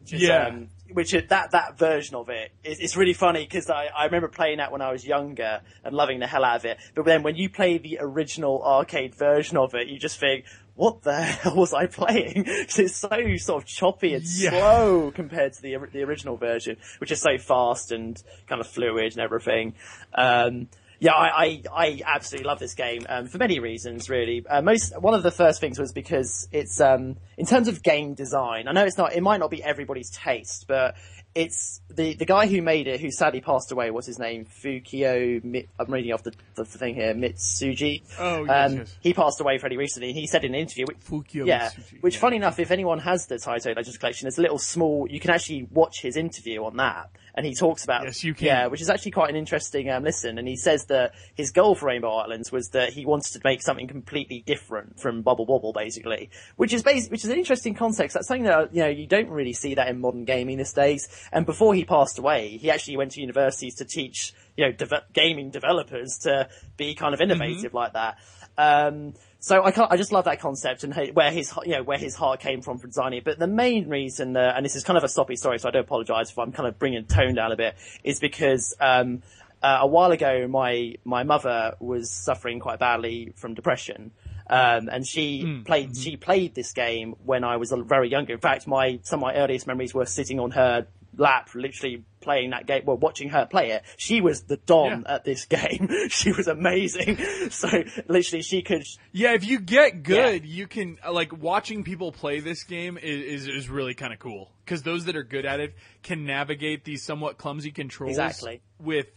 Yeah. 0.08 0.48
Um, 0.48 0.70
which 0.94 1.14
is, 1.14 1.24
that 1.30 1.52
that 1.52 1.78
version 1.78 2.16
of 2.16 2.30
it 2.30 2.52
is 2.64 2.80
it's 2.80 2.98
really 2.98 3.14
funny 3.14 3.46
because 3.46 3.70
I, 3.70 3.88
I 3.96 4.06
remember 4.06 4.28
playing 4.28 4.58
that 4.58 4.72
when 4.72 4.82
I 4.82 4.92
was 4.92 5.06
younger 5.06 5.62
and 5.84 5.96
loving 5.96 6.20
the 6.20 6.28
hell 6.28 6.44
out 6.44 6.58
of 6.58 6.66
it. 6.66 6.80
But 6.96 7.06
then 7.06 7.24
when 7.24 7.36
you 7.36 7.50
play 7.50 7.78
the 7.78 8.00
original 8.02 8.62
arcade 8.64 9.16
version 9.16 9.58
of 9.58 9.74
it, 9.74 9.88
you 9.88 10.00
just 10.00 10.20
think, 10.20 10.46
what 10.82 11.03
the 11.03 11.14
hell 11.22 11.56
was 11.56 11.74
I 11.74 11.86
playing? 11.86 12.44
'Cause 12.68 12.80
it's 12.80 12.95
so 12.98 13.10
sort 13.38 13.62
of 13.64 13.68
choppy 13.68 14.16
and 14.16 14.24
Yeah. 14.26 14.49
slow 14.49 15.12
compared 15.12 15.53
to 15.53 15.62
the 15.62 15.78
the 15.94 16.02
original 16.03 16.38
version, 16.38 16.78
which 16.99 17.12
is 17.12 17.22
so 17.22 17.38
fast 17.38 17.91
and 17.91 18.22
kind 18.48 18.60
of 18.60 18.68
fluid 18.68 19.12
and 19.14 19.20
everything. 19.22 19.76
Um, 20.14 20.70
yeah, 20.99 21.14
I, 21.14 21.45
I, 21.45 21.64
I 21.86 22.02
absolutely 22.06 22.48
love 22.48 22.60
this 22.60 22.76
game 22.76 23.08
um, 23.10 23.28
for 23.28 23.40
many 23.40 23.60
reasons. 23.60 24.08
Really, 24.10 24.45
uh, 24.48 24.62
most 24.62 24.94
one 25.02 25.14
of 25.16 25.24
the 25.24 25.32
first 25.32 25.60
things 25.60 25.80
was 25.80 25.91
because 25.91 26.48
it's 26.52 26.80
um, 26.80 27.18
in 27.38 27.45
terms 27.48 27.68
of 27.68 27.82
game 27.84 28.14
design. 28.14 28.68
I 28.68 28.72
know 28.72 28.86
it's 28.86 28.98
not, 28.99 29.14
it 29.14 29.22
might 29.22 29.40
not 29.40 29.49
be 29.49 29.64
everybody's 29.64 30.12
taste, 30.12 30.66
but 30.68 30.94
it's 31.34 31.82
the 31.90 32.14
the 32.16 32.26
guy 32.26 32.48
who 32.48 32.62
made 32.62 32.88
it, 32.88 32.99
who 32.99 33.12
sadly 33.12 33.41
passed 33.41 33.72
away. 33.72 33.90
What's 33.91 34.08
his 34.08 34.20
name? 34.20 34.45
Fukio. 34.45 35.66
I'm 35.80 35.91
reading 35.91 36.12
off 36.14 36.24
the, 36.24 36.34
the 36.56 36.66
thing 36.66 36.95
here. 36.95 37.14
Mitsuji. 37.14 38.03
Oh, 38.20 38.44
yes, 38.44 38.72
um, 38.72 38.78
yes. 38.78 38.95
He 39.02 39.14
passed 39.14 39.40
away 39.40 39.58
fairly 39.58 39.78
recently. 39.78 40.14
He 40.14 40.28
said 40.28 40.44
in 40.44 40.53
an 40.53 40.60
interview, 40.60 40.86
which- 40.88 40.99
Fukio 40.99 41.45
yeah, 41.45 41.70
Mitsuji, 41.70 42.02
which 42.02 42.16
yeah. 42.16 42.22
funny 42.22 42.36
enough, 42.38 42.60
if 42.60 42.72
anyone 42.72 42.99
has 42.99 43.28
the 43.28 43.36
Taito 43.36 43.76
Legends 43.76 43.98
collection, 43.98 44.26
there's 44.26 44.38
a 44.38 44.41
little 44.41 44.60
small. 44.60 45.08
You 45.10 45.20
can 45.20 45.32
actually 45.32 45.68
watch 45.72 46.02
his 46.02 46.18
interview 46.18 46.64
on 46.66 46.78
that, 46.78 47.10
and 47.36 47.45
he 47.45 47.53
talks 47.56 47.84
about 47.84 48.03
Yes, 48.03 48.24
you 48.24 48.34
can. 48.34 48.48
yeah, 48.48 48.68
which 48.68 48.82
is 48.82 48.90
actually 48.90 49.12
quite 49.12 49.30
an 49.30 49.36
interesting 49.36 49.90
um, 49.90 50.03
listen. 50.03 50.38
And 50.38 50.48
he 50.48 50.56
says 50.56 50.86
that 50.86 51.14
his 51.36 51.52
goal 51.52 51.76
for 51.76 51.88
Rainbow 51.88 52.10
Islands 52.10 52.52
was 52.52 52.70
that 52.70 52.94
he 52.94 53.06
wanted 53.06 53.32
to 53.34 53.41
make 53.44 53.62
something 53.62 53.88
completely 53.88 54.44
different 54.45 54.99
from 54.99 55.22
Bubble 55.22 55.45
Bobble, 55.45 55.74
basically, 55.74 56.30
which 56.58 56.74
is 56.74 56.84
bas- 56.84 57.10
which 57.10 57.24
is 57.24 57.30
an 57.30 57.38
interesting 57.38 57.74
context. 57.74 58.14
That's 58.14 58.28
something 58.28 58.44
that 58.44 58.74
you 58.76 58.82
know 58.82 58.90
you 58.90 59.08
don't 59.08 59.30
really 59.30 59.53
see 59.53 59.76
that 59.76 59.88
in 59.88 59.99
modern 60.02 60.26
gaming 60.26 60.58
these 60.58 60.74
days. 60.74 61.08
And 61.32 61.45
before 61.45 61.74
he 61.74 61.86
passed 61.86 62.20
away, 62.20 62.58
he 62.58 62.70
actually 62.72 62.98
went 62.98 63.12
to 63.12 63.22
universities 63.22 63.76
to 63.76 63.86
teach 63.86 64.34
you 64.58 64.66
know 64.66 64.72
deve- 64.72 65.03
gaming 65.14 65.49
developers 65.52 66.18
to 66.24 66.49
be 66.78 66.95
kind 66.95 67.14
of 67.14 67.22
innovative 67.22 67.74
like 67.74 67.94
that. 67.94 68.18
Um, 68.58 69.14
so 69.44 69.64
I, 69.64 69.72
can't, 69.72 69.92
I 69.92 69.98
just 69.98 70.12
love 70.12 70.26
that 70.26 70.40
concept 70.40 70.84
and 70.84 70.96
where 71.16 71.32
his 71.32 71.52
you 71.66 71.72
know 71.72 71.82
where 71.82 71.98
his 71.98 72.14
heart 72.14 72.40
came 72.40 72.62
from 72.62 72.78
for 72.78 72.86
designing. 72.86 73.24
But 73.26 73.40
the 73.40 73.48
main 73.48 73.90
reason, 73.90 74.38
uh, 74.38 74.54
and 74.56 74.64
this 74.64 74.76
is 74.76 74.84
kind 74.84 74.98
of 74.98 75.04
a 75.04 75.10
soppy 75.10 75.36
story, 75.36 75.58
so 75.58 75.68
I 75.68 75.72
do 75.72 75.80
apologise 75.80 76.30
if 76.30 76.38
I'm 76.38 76.52
kind 76.52 76.70
of 76.70 76.78
bringing 76.78 77.04
tone 77.06 77.34
down 77.34 77.52
a 77.52 77.56
bit, 77.56 77.76
is 78.04 78.20
because 78.20 78.76
um, 78.80 79.24
uh, 79.64 79.80
a 79.82 79.88
while 79.88 80.12
ago 80.12 80.48
my 80.48 80.94
my 81.04 81.24
mother 81.24 81.74
was 81.80 82.12
suffering 82.12 82.60
quite 82.60 82.78
badly 82.78 83.34
from 83.36 83.56
depression. 83.56 84.12
Um, 84.48 84.90
and 84.92 85.08
she 85.08 85.64
played 85.66 85.98
she 85.98 86.18
played 86.18 86.54
this 86.54 86.72
game 86.74 87.16
when 87.24 87.44
I 87.44 87.58
was 87.58 87.74
very 87.76 88.10
younger. 88.10 88.34
In 88.34 88.40
fact, 88.40 88.68
my 88.68 89.00
some 89.02 89.20
of 89.20 89.22
my 89.22 89.36
earliest 89.36 89.66
memories 89.66 89.94
were 89.94 90.06
sitting 90.06 90.40
on 90.40 90.52
her 90.52 90.86
lap, 91.18 91.50
literally 91.56 92.04
playing 92.22 92.52
that 92.52 92.68
game, 92.68 92.84
well, 92.86 92.98
watching 92.98 93.30
her 93.30 93.46
play 93.46 93.72
it. 93.72 93.84
She 93.98 94.22
was 94.22 94.44
the 94.44 94.58
don 94.58 95.02
Yeah. 95.08 95.16
at 95.16 95.24
this 95.26 95.46
game. 95.58 95.90
she 96.10 96.32
was 96.32 96.48
amazing. 96.48 97.18
So 97.50 97.68
literally, 98.08 98.42
she 98.44 98.62
could. 98.62 98.84
Yeah, 99.12 99.34
if 99.34 99.44
you 99.46 99.60
get 99.60 100.04
good, 100.04 100.46
you 100.46 100.68
can 100.68 100.98
uh, 101.06 101.12
like 101.12 101.36
watching 101.38 101.84
people 101.84 102.12
play 102.12 102.40
this 102.40 102.64
game 102.64 102.98
is 102.98 103.48
is, 103.48 103.48
is 103.48 103.70
really 103.70 103.94
kind 103.94 104.14
of 104.14 104.20
cool 104.20 104.52
because 104.66 104.84
those 104.84 105.06
that 105.06 105.16
are 105.16 105.24
good 105.24 105.46
at 105.46 105.60
it 105.60 105.76
can 106.04 106.26
navigate 106.26 106.84
these 106.86 107.04
somewhat 107.04 107.38
clumsy 107.38 107.72
controls 107.72 108.12
Exactly. 108.18 108.62
with 108.80 109.08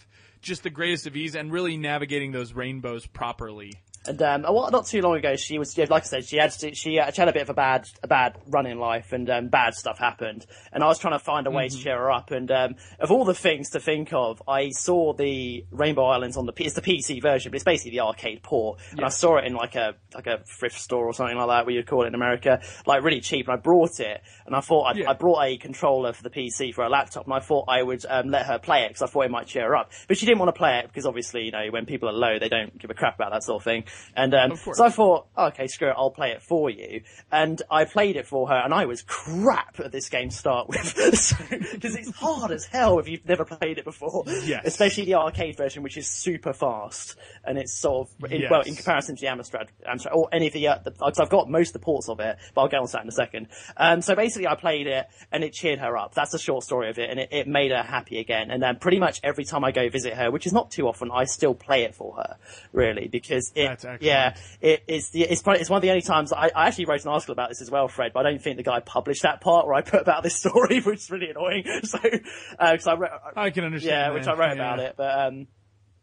just 0.41 0.63
the 0.63 0.71
greatest 0.71 1.07
of 1.07 1.17
ease 1.17 1.35
and 1.35 1.51
really 1.53 1.77
navigating 1.77 2.33
those 2.33 2.53
rainbows 2.53 3.07
properly. 3.07 3.73
And 4.07 4.21
um, 4.23 4.43
while, 4.43 4.71
not 4.71 4.87
too 4.87 5.01
long 5.01 5.17
ago, 5.17 5.37
she 5.37 5.59
was 5.59 5.77
yeah, 5.77 5.87
like 5.89 6.03
I 6.03 6.07
said, 6.07 6.25
she 6.27 6.37
had 6.37 6.51
to, 6.53 6.75
she, 6.75 6.99
uh, 6.99 7.11
she 7.11 7.21
had 7.21 7.29
a 7.29 7.33
bit 7.33 7.43
of 7.43 7.51
a 7.51 7.55
bad 7.55 7.89
a 8.03 8.09
bad 8.09 8.37
run 8.49 8.67
in 8.67 8.79
life, 8.79 9.13
and 9.13 9.29
um, 9.31 9.49
bad 9.49 9.75
stuff 9.75 9.99
happened. 9.99 10.47
And 10.73 10.83
I 10.83 10.87
was 10.87 10.99
trying 10.99 11.15
to 11.15 11.25
find 11.25 11.47
a 11.47 11.51
way 11.51 11.69
to 11.69 11.77
cheer 11.77 11.97
her 11.97 12.11
up. 12.11 12.31
And 12.31 12.51
um, 12.51 12.75
of 13.01 13.11
all 13.11 13.25
the 13.25 13.35
things 13.35 13.71
to 13.71 13.81
think 13.81 14.13
of, 14.13 14.43
I 14.47 14.71
saw 14.71 15.15
the 15.15 15.65
Rainbow 15.71 16.05
Islands 16.05 16.37
on 16.37 16.47
the 16.47 16.53
it's 16.59 16.75
the 16.75 16.83
PC 16.83 17.23
version, 17.23 17.51
but 17.51 17.57
it's 17.57 17.65
basically 17.65 17.93
the 17.93 18.01
arcade 18.01 18.43
port. 18.43 18.81
And 18.93 19.01
I 19.05 19.09
saw 19.09 19.39
it 19.39 19.45
in 19.47 19.55
like 19.55 19.75
a 19.75 19.95
like 20.15 20.27
a 20.27 20.39
thrift 20.59 20.79
store 20.79 21.07
or 21.07 21.15
something 21.15 21.37
like 21.37 21.49
that, 21.49 21.67
where 21.67 21.75
you'd 21.75 21.87
call 21.87 22.05
it 22.05 22.09
in 22.09 22.15
America, 22.15 22.61
like 22.87 23.03
really 23.03 23.21
cheap. 23.21 23.49
And 23.49 23.55
I 23.55 23.61
brought 23.61 24.01
it, 24.01 24.23
and 24.47 24.55
I 24.55 24.61
thought 24.61 24.85
I'd, 24.85 24.97
Yeah. 24.99 25.11
I 25.11 25.15
brought 25.15 25.43
a 25.43 25.57
controller 25.57 26.13
for 26.13 26.23
the 26.23 26.31
PC 26.31 26.75
for 26.75 26.85
a 26.85 26.89
laptop, 26.91 27.25
and 27.25 27.35
I 27.35 27.41
thought 27.41 27.67
I 27.69 27.83
would 27.83 28.05
um, 28.09 28.29
let 28.29 28.47
her 28.47 28.59
play 28.59 28.85
it 28.85 28.89
because 28.89 29.03
I 29.03 29.07
thought 29.07 29.23
it 29.23 29.31
might 29.31 29.47
cheer 29.47 29.65
her 29.65 29.77
up. 29.77 29.93
But 30.09 30.19
she 30.19 30.27
didn't 30.27 30.39
want 30.41 30.55
to 30.55 30.59
play 30.59 30.79
it 30.81 30.89
because 30.89 31.07
obviously, 31.07 31.45
you 31.45 31.53
know, 31.53 31.67
when 31.71 31.87
people 31.87 32.09
are 32.09 32.13
low, 32.13 32.39
they 32.39 32.49
don't 32.49 32.77
give 32.79 32.91
a 32.91 32.95
crap 32.95 33.15
about 33.15 33.33
that 33.33 33.43
sort 33.43 33.61
of 33.61 33.65
thing. 33.65 33.85
And 34.17 34.35
um, 34.35 34.57
so 34.57 34.85
I 34.85 34.91
thought, 34.91 35.27
oh, 35.37 35.47
okay, 35.47 35.67
screw 35.67 35.89
it, 35.89 35.95
I'll 35.97 36.11
play 36.11 36.31
it 36.31 36.43
for 36.43 36.71
you. 36.71 37.03
And 37.33 37.61
I 37.71 37.85
played 37.85 38.17
it 38.17 38.27
for 38.27 38.49
her, 38.49 38.55
and 38.57 38.73
I 38.73 38.87
was 38.87 39.03
crap 39.03 39.81
at 39.81 39.93
this 39.93 40.09
game 40.09 40.29
to 40.31 40.37
start 40.37 40.69
with 40.69 40.95
because 41.73 41.95
it's 41.97 42.11
hard 42.17 42.51
as 42.53 42.65
hell 42.67 42.99
if 42.99 43.09
you've 43.09 43.27
never 43.27 43.45
played 43.45 43.79
it 43.79 43.85
before. 43.85 44.25
Yes. 44.45 44.63
especially 44.67 45.05
the 45.07 45.15
arcade 45.15 45.57
version, 45.57 45.83
which 45.83 45.97
is 45.97 46.07
super 46.09 46.53
fast, 46.53 47.17
and 47.45 47.59
it's 47.59 47.73
sort 47.73 48.09
of 48.09 48.33
in, 48.33 48.43
Yes. 48.43 48.51
well 48.51 48.61
in 48.63 48.75
comparison 48.75 49.17
to 49.17 49.21
the 49.21 49.27
Amstrad, 49.27 49.69
Amstrad 49.89 50.15
or 50.15 50.29
any 50.33 50.47
of 50.49 50.53
the. 50.53 50.69
Uh, 50.69 50.79
the 50.85 50.93
I've 51.01 51.29
got 51.31 51.49
most 51.49 51.69
of 51.69 51.73
the 51.75 51.79
ports 51.85 52.09
of 52.09 52.21
it, 52.21 52.37
but 52.55 52.61
I'll 52.63 52.69
get 52.69 52.81
on 52.81 52.87
to 52.87 52.93
that 52.93 53.03
in 53.03 53.09
a 53.09 53.13
second. 53.13 53.49
Um, 53.77 54.03
so 54.03 54.15
basically, 54.15 54.47
I 54.49 54.55
played 54.55 54.87
it, 54.87 55.07
and 55.33 55.43
it 55.45 55.53
cheered 55.53 55.79
her 55.79 55.97
up. 55.97 56.15
That's 56.15 56.33
the 56.33 56.39
short 56.39 56.65
story 56.65 56.91
of 56.91 56.99
it, 56.99 57.11
and 57.11 57.19
it, 57.21 57.29
it 57.33 57.47
made 57.49 57.71
her 57.71 57.83
happy 57.83 58.19
again. 58.19 58.51
And 58.51 58.63
then 58.63 58.77
pretty 58.77 58.99
much 58.99 59.21
every 59.23 59.45
time 59.45 59.65
I 59.65 59.73
go 59.73 59.89
visit 59.89 60.15
her, 60.15 60.31
which 60.31 60.47
is 60.47 60.53
not 60.53 60.71
too 60.71 60.89
often, 60.89 61.11
I 61.13 61.25
still 61.25 61.55
play 61.55 61.85
it 61.85 61.95
for 61.95 62.17
her, 62.17 62.37
really, 62.73 63.09
because 63.09 63.53
it, 63.55 63.84
Yeah, 64.01 64.37
it, 64.61 64.85
it's 64.89 65.11
the 65.11 65.23
it's 65.23 65.43
probably, 65.43 65.61
it's 65.61 65.71
one 65.71 65.79
of 65.79 65.83
the 65.83 65.91
only 65.91 66.03
times 66.03 66.33
I, 66.33 66.51
I 66.55 66.67
actually 66.69 66.87
wrote 66.87 67.03
an 67.03 67.11
article 67.11 67.33
about 67.33 67.49
this 67.49 67.63
as 67.63 67.71
well, 67.71 67.89
Fred. 67.89 68.13
But 68.13 68.27
I 68.27 68.31
don't 68.31 68.43
think 68.43 68.57
the 68.57 68.63
guy 68.63 68.81
published 68.81 69.23
that 69.23 69.41
part 69.41 69.67
where 69.67 69.75
I 69.75 69.83
put 69.83 70.01
about 70.01 70.23
this 70.23 70.37
story, 70.41 70.81
which 70.81 71.01
is 71.01 71.11
really 71.11 71.31
annoying. 71.31 71.65
So 71.85 71.99
because 72.01 72.87
I 72.87 72.95
wrote, 72.95 73.11
I 73.37 73.51
can 73.51 73.65
understand. 73.65 73.91
yeah, 73.91 74.09
that, 74.09 74.15
which 74.15 74.27
I 74.27 74.33
wrote 74.33 74.49
yeah. 74.49 74.53
about 74.55 74.79
it, 74.81 74.95
but 74.97 75.19
um, 75.19 75.47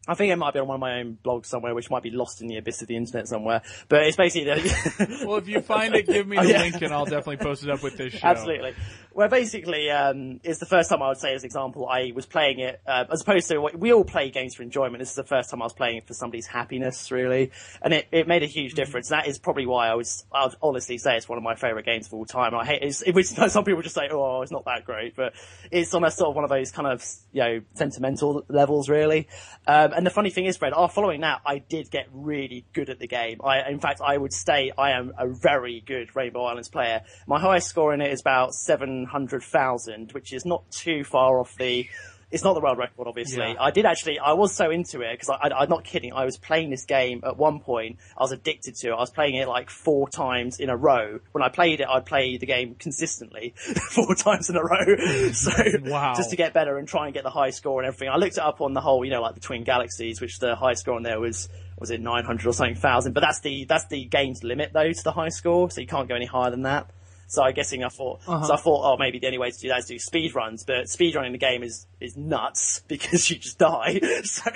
I 0.07 0.15
think 0.15 0.31
it 0.33 0.35
might 0.35 0.53
be 0.53 0.59
on 0.59 0.67
one 0.67 0.75
of 0.75 0.81
my 0.81 0.99
own 0.99 1.17
blogs 1.23 1.45
somewhere, 1.45 1.75
which 1.75 1.91
might 1.91 2.01
be 2.01 2.09
lost 2.09 2.41
in 2.41 2.47
the 2.47 2.57
abyss 2.57 2.81
of 2.81 2.87
the 2.87 2.95
internet 2.95 3.27
somewhere. 3.27 3.61
But 3.87 4.01
it's 4.03 4.17
basically 4.17 4.45
the, 4.45 5.23
Well, 5.27 5.37
if 5.37 5.47
you 5.47 5.61
find 5.61 5.93
it, 5.95 6.07
give 6.07 6.27
me 6.27 6.37
the 6.37 6.41
Oh, 6.43 6.45
yeah. 6.47 6.61
link 6.61 6.81
and 6.81 6.91
I'll 6.91 7.05
definitely 7.05 7.37
post 7.37 7.63
it 7.63 7.69
up 7.69 7.83
with 7.83 7.97
this 7.97 8.13
show. 8.13 8.27
Absolutely. 8.27 8.73
Well, 9.13 9.27
basically, 9.27 9.91
um, 9.91 10.39
it's 10.43 10.59
the 10.59 10.65
first 10.65 10.89
time 10.89 11.01
I 11.03 11.09
would 11.09 11.17
say, 11.17 11.35
as 11.35 11.43
an 11.43 11.47
example, 11.47 11.87
I 11.87 12.13
was 12.15 12.25
playing 12.25 12.59
it 12.59 12.81
uh, 12.87 13.03
as 13.11 13.21
opposed 13.21 13.49
to 13.49 13.59
we 13.59 13.91
all 13.93 14.05
play 14.05 14.31
games 14.31 14.55
for 14.55 14.63
enjoyment. 14.63 14.99
This 14.99 15.09
is 15.09 15.15
the 15.15 15.23
first 15.25 15.49
time 15.51 15.61
I 15.61 15.65
was 15.65 15.73
playing 15.73 15.97
it 15.97 16.07
for 16.07 16.13
somebody's 16.13 16.47
happiness, 16.47 17.11
really, 17.11 17.51
and 17.81 17.93
it, 17.93 18.07
it 18.13 18.27
made 18.27 18.41
a 18.41 18.47
huge 18.47 18.73
difference. 18.73 19.09
That 19.09 19.27
is 19.27 19.37
probably 19.37 19.65
why 19.65 19.89
I 19.89 19.95
was. 19.95 20.23
I 20.33 20.45
would 20.45 20.55
honestly 20.63 20.97
say 20.97 21.17
it's 21.17 21.27
one 21.27 21.37
of 21.37 21.43
my 21.43 21.55
favorite 21.55 21.85
games 21.85 22.07
of 22.07 22.13
all 22.13 22.25
time. 22.25 22.55
I 22.55 22.65
hate 22.65 22.81
it, 23.05 23.13
which 23.13 23.27
some 23.27 23.65
people 23.65 23.81
just 23.81 23.95
say, 23.95 24.07
"Oh, 24.09 24.41
it's 24.43 24.51
not 24.51 24.63
that 24.63 24.85
great," 24.85 25.15
but 25.17 25.33
it's 25.71 25.93
on 25.93 26.05
a 26.05 26.09
sort 26.09 26.29
of 26.29 26.35
one 26.35 26.45
of 26.45 26.49
those 26.49 26.71
kind 26.71 26.87
of 26.87 27.03
you 27.33 27.41
know 27.43 27.61
sentimental 27.73 28.45
levels, 28.47 28.87
really. 28.87 29.27
Um, 29.67 29.90
Um, 29.91 29.97
and 29.97 30.05
the 30.05 30.11
funny 30.11 30.30
thing 30.30 30.45
is, 30.45 30.57
Fred, 30.57 30.73
after 30.76 30.95
following 30.95 31.22
that, 31.22 31.41
I 31.45 31.59
did 31.59 31.89
get 31.91 32.07
really 32.11 32.65
good 32.73 32.89
at 32.89 32.99
the 32.99 33.07
game. 33.07 33.39
I, 33.43 33.69
in 33.69 33.80
fact, 33.80 34.01
I 34.03 34.18
would 34.18 34.34
say 34.34 34.72
I 34.77 34.91
am 34.91 35.13
a 35.18 35.27
very 35.27 35.81
good 35.85 36.15
Rainbow 36.15 36.43
Islands 36.43 36.69
player. 36.69 37.01
My 37.27 37.39
highest 37.39 37.68
score 37.68 37.93
in 37.93 38.01
it 38.01 38.11
is 38.11 38.22
about 38.22 38.53
700,000, 38.53 40.11
which 40.11 40.34
is 40.34 40.45
not 40.45 40.69
too 40.72 41.03
far 41.03 41.39
off 41.39 41.55
the, 41.57 41.88
it's 42.31 42.43
not 42.43 42.53
the 42.53 42.61
world 42.61 42.77
record, 42.77 43.07
obviously. 43.07 43.37
Yeah. 43.39 43.55
I 43.59 43.71
did 43.71 43.85
actually, 43.85 44.19
I 44.19 44.33
was 44.33 44.53
so 44.55 44.69
into 44.71 45.01
it, 45.01 45.19
because 45.19 45.29
I, 45.29 45.49
I'm 45.49 45.69
not 45.69 45.83
kidding, 45.83 46.13
I 46.13 46.25
was 46.25 46.37
playing 46.37 46.69
this 46.69 46.85
game 46.85 47.21
at 47.25 47.37
one 47.37 47.59
point, 47.59 47.97
I 48.17 48.23
was 48.23 48.31
addicted 48.31 48.75
to 48.77 48.89
it, 48.89 48.93
I 48.93 48.99
was 48.99 49.09
playing 49.11 49.35
it 49.35 49.47
like 49.47 49.69
four 49.69 50.07
times 50.09 50.59
in 50.59 50.69
a 50.69 50.77
row. 50.77 51.19
When 51.33 51.43
I 51.43 51.49
played 51.49 51.81
it, 51.81 51.87
I'd 51.89 52.05
play 52.05 52.37
the 52.37 52.45
game 52.45 52.75
consistently, 52.75 53.53
four 53.91 54.15
times 54.15 54.49
in 54.49 54.55
a 54.55 54.63
row. 54.63 54.95
So, 55.33 55.51
Wow. 55.83 56.13
just 56.15 56.29
to 56.31 56.35
get 56.35 56.53
better 56.53 56.77
and 56.77 56.87
try 56.87 57.05
and 57.05 57.13
get 57.13 57.23
the 57.23 57.29
high 57.29 57.49
score 57.51 57.79
and 57.81 57.87
everything. 57.87 58.09
I 58.09 58.17
looked 58.17 58.33
it 58.37 58.43
up 58.43 58.61
on 58.61 58.73
the 58.73 58.81
whole, 58.81 59.03
you 59.05 59.11
know, 59.11 59.21
like 59.21 59.33
the 59.35 59.39
Twin 59.41 59.63
Galaxies, 59.63 60.21
which 60.21 60.39
the 60.39 60.55
high 60.55 60.73
score 60.73 60.95
on 60.95 61.03
there 61.03 61.19
was, 61.19 61.49
was 61.79 61.91
it 61.91 62.01
900 62.01 62.47
or 62.47 62.53
something 62.53 62.75
thousand, 62.75 63.13
but 63.13 63.21
that's 63.21 63.39
the, 63.41 63.65
that's 63.65 63.85
the 63.87 64.05
game's 64.05 64.43
limit 64.43 64.71
though 64.73 64.91
to 64.91 65.03
the 65.03 65.11
high 65.11 65.29
score, 65.29 65.69
so 65.71 65.81
you 65.81 65.87
can't 65.87 66.07
go 66.07 66.15
any 66.15 66.25
higher 66.25 66.51
than 66.51 66.63
that. 66.63 66.89
So 67.31 67.41
I'm 67.43 67.53
guessing 67.53 67.81
I 67.81 67.87
thought, 67.87 68.19
Uh-huh. 68.27 68.45
so 68.45 68.53
I 68.53 68.57
thought, 68.57 68.81
oh, 68.83 68.97
maybe 68.97 69.17
the 69.17 69.27
only 69.27 69.37
way 69.37 69.51
to 69.51 69.57
do 69.57 69.69
that 69.69 69.79
is 69.79 69.85
do 69.85 69.97
speed 69.97 70.35
runs, 70.35 70.65
but 70.65 70.89
speed 70.89 71.15
running 71.15 71.31
the 71.31 71.37
game 71.37 71.63
is, 71.63 71.87
is 72.01 72.17
nuts 72.17 72.81
because 72.89 73.29
you 73.31 73.37
just 73.37 73.57
die. 73.57 74.01
So, 74.25 74.51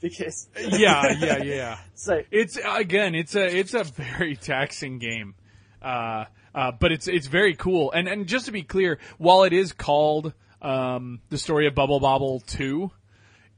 because, 0.00 0.48
Yeah, 0.56 1.14
yeah, 1.18 1.38
yeah. 1.42 1.78
so, 1.96 2.22
It's 2.30 2.56
again, 2.64 3.16
it's 3.16 3.34
a 3.34 3.44
it's 3.44 3.74
a 3.74 3.82
very 3.82 4.36
taxing 4.36 4.98
game, 5.00 5.34
uh, 5.82 6.26
uh, 6.54 6.70
but 6.78 6.92
it's 6.92 7.08
it's 7.08 7.26
very 7.26 7.54
cool. 7.56 7.90
And 7.90 8.06
and 8.06 8.28
just 8.28 8.46
to 8.46 8.52
be 8.52 8.62
clear, 8.62 8.98
while 9.18 9.42
it 9.42 9.52
is 9.52 9.72
called 9.72 10.32
um, 10.60 11.20
the 11.28 11.38
story 11.38 11.66
of 11.66 11.74
Bubble 11.74 11.98
Bobble 11.98 12.38
Two, 12.46 12.92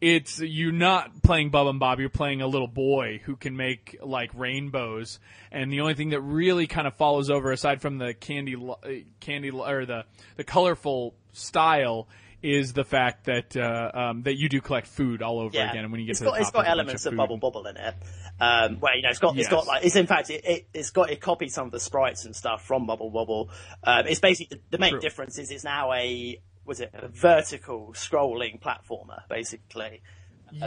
it's 0.05 0.39
you're 0.39 0.71
not 0.71 1.23
playing 1.23 1.49
Bub 1.49 1.67
and 1.67 1.81
Bob. 1.81 1.99
You're 1.99 2.11
playing 2.11 2.43
a 2.43 2.47
little 2.47 2.69
boy 2.69 3.23
who 3.25 3.37
can 3.37 3.57
make 3.57 3.97
like 4.03 4.31
rainbows, 4.35 5.19
and 5.51 5.73
the 5.73 5.81
only 5.81 5.95
thing 5.95 6.11
that 6.11 6.21
really 6.21 6.67
kind 6.67 6.87
of 6.87 6.95
follows 6.95 7.31
over, 7.31 7.51
aside 7.51 7.81
from 7.81 7.97
the 7.97 8.13
candy, 8.13 8.55
uh, 8.55 8.75
candy 9.21 9.51
or 9.51 9.87
the 9.87 10.05
the 10.37 10.45
colorful 10.45 11.15
style, 11.33 12.07
is 12.43 12.75
the 12.75 12.85
fact 12.85 13.25
that 13.25 13.57
uh, 13.57 13.91
um, 13.95 14.23
that 14.25 14.35
you 14.35 14.51
do 14.51 14.61
collect 14.61 14.87
food 14.89 15.23
all 15.23 15.41
over 15.41 15.57
Yeah. 15.57 15.71
again. 15.71 15.85
And 15.85 15.91
when 15.91 16.03
you 16.03 16.07
get 16.07 16.11
it's 16.13 16.19
to 16.21 16.27
got, 16.27 16.37
the 16.37 16.45
top, 16.45 16.53
got 16.53 16.59
a 16.61 16.63
bunch 16.65 16.73
elements 16.73 17.07
of, 17.07 17.13
food. 17.13 17.17
Bubble 17.17 17.39
Bobble 17.39 17.67
in 17.67 17.77
it. 17.79 17.95
Um, 18.39 18.81
where 18.81 18.95
you 18.95 19.01
know 19.03 19.09
it's 19.09 19.21
got 19.21 19.31
it's 19.39 19.45
Yes. 19.45 19.51
got 19.51 19.67
like 19.67 19.87
it's 19.87 19.97
in 19.97 20.07
fact 20.07 20.29
it, 20.29 20.45
it 20.45 20.67
it's 20.75 20.91
got 20.91 21.09
it 21.09 21.23
copied 21.23 21.51
some 21.51 21.65
of 21.65 21.73
the 21.73 21.81
sprites 21.81 22.27
and 22.27 22.37
stuff 22.37 22.63
from 22.67 22.85
Bubble 22.85 23.09
Bobble. 23.11 23.49
Um, 23.83 24.07
it's 24.07 24.21
basically 24.21 24.59
the, 24.59 24.77
the 24.77 24.79
main 24.79 24.91
True. 24.91 25.01
difference 25.01 25.39
is 25.39 25.51
it's 25.51 25.65
now 25.65 25.95
a 25.95 26.41
was 26.67 26.81
it 26.81 26.91
a 26.95 27.09
vertical 27.09 27.93
scrolling 27.95 28.61
platformer 28.61 29.29
basically. 29.29 30.03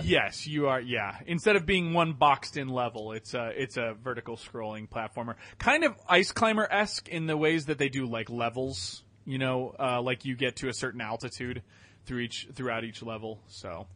Yes, 0.03 0.47
you 0.47 0.67
are. 0.67 0.81
Yeah, 0.81 1.15
instead 1.25 1.55
of 1.55 1.65
being 1.65 1.93
one 1.93 2.13
boxed 2.13 2.57
in 2.57 2.67
level, 2.67 3.13
it's 3.13 3.33
a 3.33 3.51
it's 3.55 3.77
a 3.77 3.95
vertical 4.01 4.35
scrolling 4.35 4.89
platformer, 4.89 5.35
kind 5.59 5.83
of 5.83 5.95
ice 6.07 6.31
climber 6.31 6.67
esque 6.69 7.07
in 7.07 7.25
the 7.25 7.37
ways 7.37 7.65
that 7.65 7.77
they 7.77 7.89
do 7.89 8.05
like 8.05 8.29
levels. 8.29 9.03
You 9.25 9.37
know, 9.37 9.75
uh, 9.79 10.01
like 10.01 10.25
you 10.25 10.35
get 10.35 10.57
to 10.57 10.69
a 10.69 10.73
certain 10.73 11.01
altitude 11.01 11.61
through 12.05 12.19
each 12.19 12.47
throughout 12.53 12.83
each 12.83 13.01
level. 13.01 13.39
So, 13.47 13.87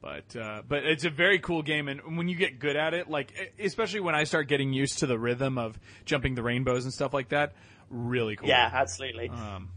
but 0.00 0.36
uh, 0.36 0.62
but 0.66 0.84
it's 0.84 1.04
a 1.04 1.10
very 1.10 1.38
cool 1.38 1.62
game, 1.62 1.88
and 1.88 2.16
when 2.16 2.28
you 2.28 2.36
get 2.36 2.58
good 2.58 2.76
at 2.76 2.94
it, 2.94 3.08
like 3.08 3.54
especially 3.58 4.00
when 4.00 4.14
I 4.14 4.24
start 4.24 4.48
getting 4.48 4.72
used 4.72 4.98
to 5.00 5.06
the 5.06 5.18
rhythm 5.18 5.58
of 5.58 5.78
jumping 6.04 6.34
the 6.34 6.42
rainbows 6.42 6.84
and 6.84 6.92
stuff 6.92 7.12
like 7.12 7.30
that, 7.30 7.54
really 7.90 8.36
cool. 8.36 8.48
Yeah, 8.48 8.70
absolutely. 8.72 9.28
Um, 9.28 9.70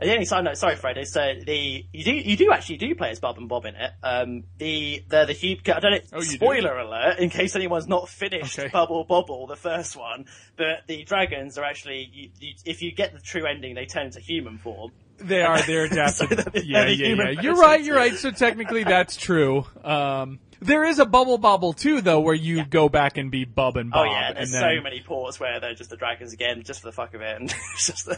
The 0.00 0.12
only 0.12 0.26
side 0.26 0.44
note, 0.44 0.56
sorry, 0.56 0.76
Fred, 0.76 0.96
is 0.96 1.16
uh, 1.16 1.34
the 1.44 1.84
you 1.92 2.04
do 2.04 2.12
you 2.12 2.36
do 2.36 2.52
actually 2.52 2.76
do 2.76 2.94
play 2.94 3.10
as 3.10 3.18
Bob 3.18 3.36
and 3.36 3.48
Bob 3.48 3.64
in 3.64 3.74
it. 3.74 3.90
Um, 4.02 4.44
the 4.58 5.04
the 5.08 5.24
the 5.24 5.32
huge 5.32 5.68
I 5.68 5.80
don't 5.80 5.90
know. 5.90 5.98
Oh, 6.12 6.20
you 6.22 6.28
do? 6.30 6.36
spoiler 6.36 6.78
alert, 6.78 7.18
in 7.18 7.30
case 7.30 7.56
anyone's 7.56 7.88
not 7.88 8.08
finished 8.08 8.58
Okay. 8.58 8.68
Bubble 8.68 9.04
Bobble, 9.04 9.48
the 9.48 9.56
first 9.56 9.96
one. 9.96 10.26
But 10.56 10.86
the 10.86 11.02
dragons 11.02 11.58
are 11.58 11.64
actually, 11.64 12.08
you, 12.12 12.30
you, 12.38 12.54
if 12.64 12.80
you 12.82 12.92
get 12.92 13.12
the 13.12 13.20
true 13.20 13.44
ending, 13.46 13.74
they 13.74 13.86
turn 13.86 14.06
into 14.06 14.20
human 14.20 14.58
form. 14.58 14.92
They 15.18 15.42
are. 15.42 15.60
They're 15.62 15.84
adapted. 15.90 16.30
they're 16.30 16.62
yeah, 16.62 16.86
yeah, 16.86 17.14
yeah. 17.14 17.40
You're 17.42 17.56
right. 17.56 17.82
You're 17.82 17.96
right. 17.96 18.14
So 18.14 18.30
technically, 18.30 18.84
that's 18.84 19.16
true. 19.16 19.66
Um, 19.82 20.38
there 20.60 20.84
is 20.84 21.00
a 21.00 21.06
bubble 21.06 21.38
bobble 21.38 21.72
too, 21.72 22.00
though, 22.02 22.20
where 22.20 22.34
you 22.34 22.64
go 22.64 22.88
back 22.88 23.16
and 23.16 23.32
be 23.32 23.44
Bub 23.44 23.76
and 23.76 23.90
Bob. 23.90 24.00
Oh 24.00 24.04
Bob. 24.04 24.12
yeah, 24.12 24.28
and 24.28 24.36
there's 24.36 24.52
then, 24.52 24.76
so 24.78 24.82
many 24.82 25.00
ports 25.00 25.40
where 25.40 25.58
they're 25.58 25.74
just 25.74 25.90
the 25.90 25.96
dragons 25.96 26.32
again, 26.32 26.62
just 26.64 26.80
for 26.80 26.86
the 26.86 26.92
fuck 26.92 27.14
of 27.14 27.20
it, 27.20 27.40
and 27.40 27.50
it's 27.74 27.86
just 27.86 28.08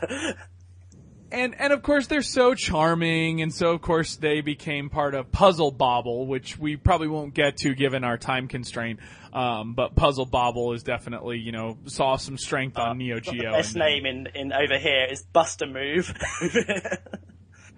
and 1.32 1.54
and 1.58 1.72
of 1.72 1.82
course 1.82 2.06
they're 2.06 2.22
so 2.22 2.54
charming, 2.54 3.42
and 3.42 3.52
so 3.52 3.72
of 3.72 3.82
course 3.82 4.16
they 4.16 4.40
became 4.40 4.90
part 4.90 5.14
of 5.14 5.30
Puzzle 5.32 5.70
Bobble, 5.70 6.26
which 6.26 6.58
we 6.58 6.76
probably 6.76 7.08
won't 7.08 7.34
get 7.34 7.56
to 7.58 7.74
given 7.74 8.04
our 8.04 8.18
time 8.18 8.48
constraint. 8.48 9.00
Um, 9.32 9.74
but 9.74 9.94
Puzzle 9.94 10.26
Bobble 10.26 10.72
is 10.72 10.82
definitely 10.82 11.38
you 11.38 11.52
know 11.52 11.78
saw 11.86 12.16
some 12.16 12.36
strength 12.38 12.78
on 12.78 12.98
Neo 12.98 13.16
got 13.20 13.32
the 13.32 13.40
Geo. 13.40 13.52
best 13.52 13.76
name 13.76 14.06
in, 14.06 14.26
in 14.34 14.52
over 14.52 14.78
here 14.78 15.06
is 15.10 15.22
Bust 15.22 15.62
a 15.62 15.66
Move. 15.66 16.12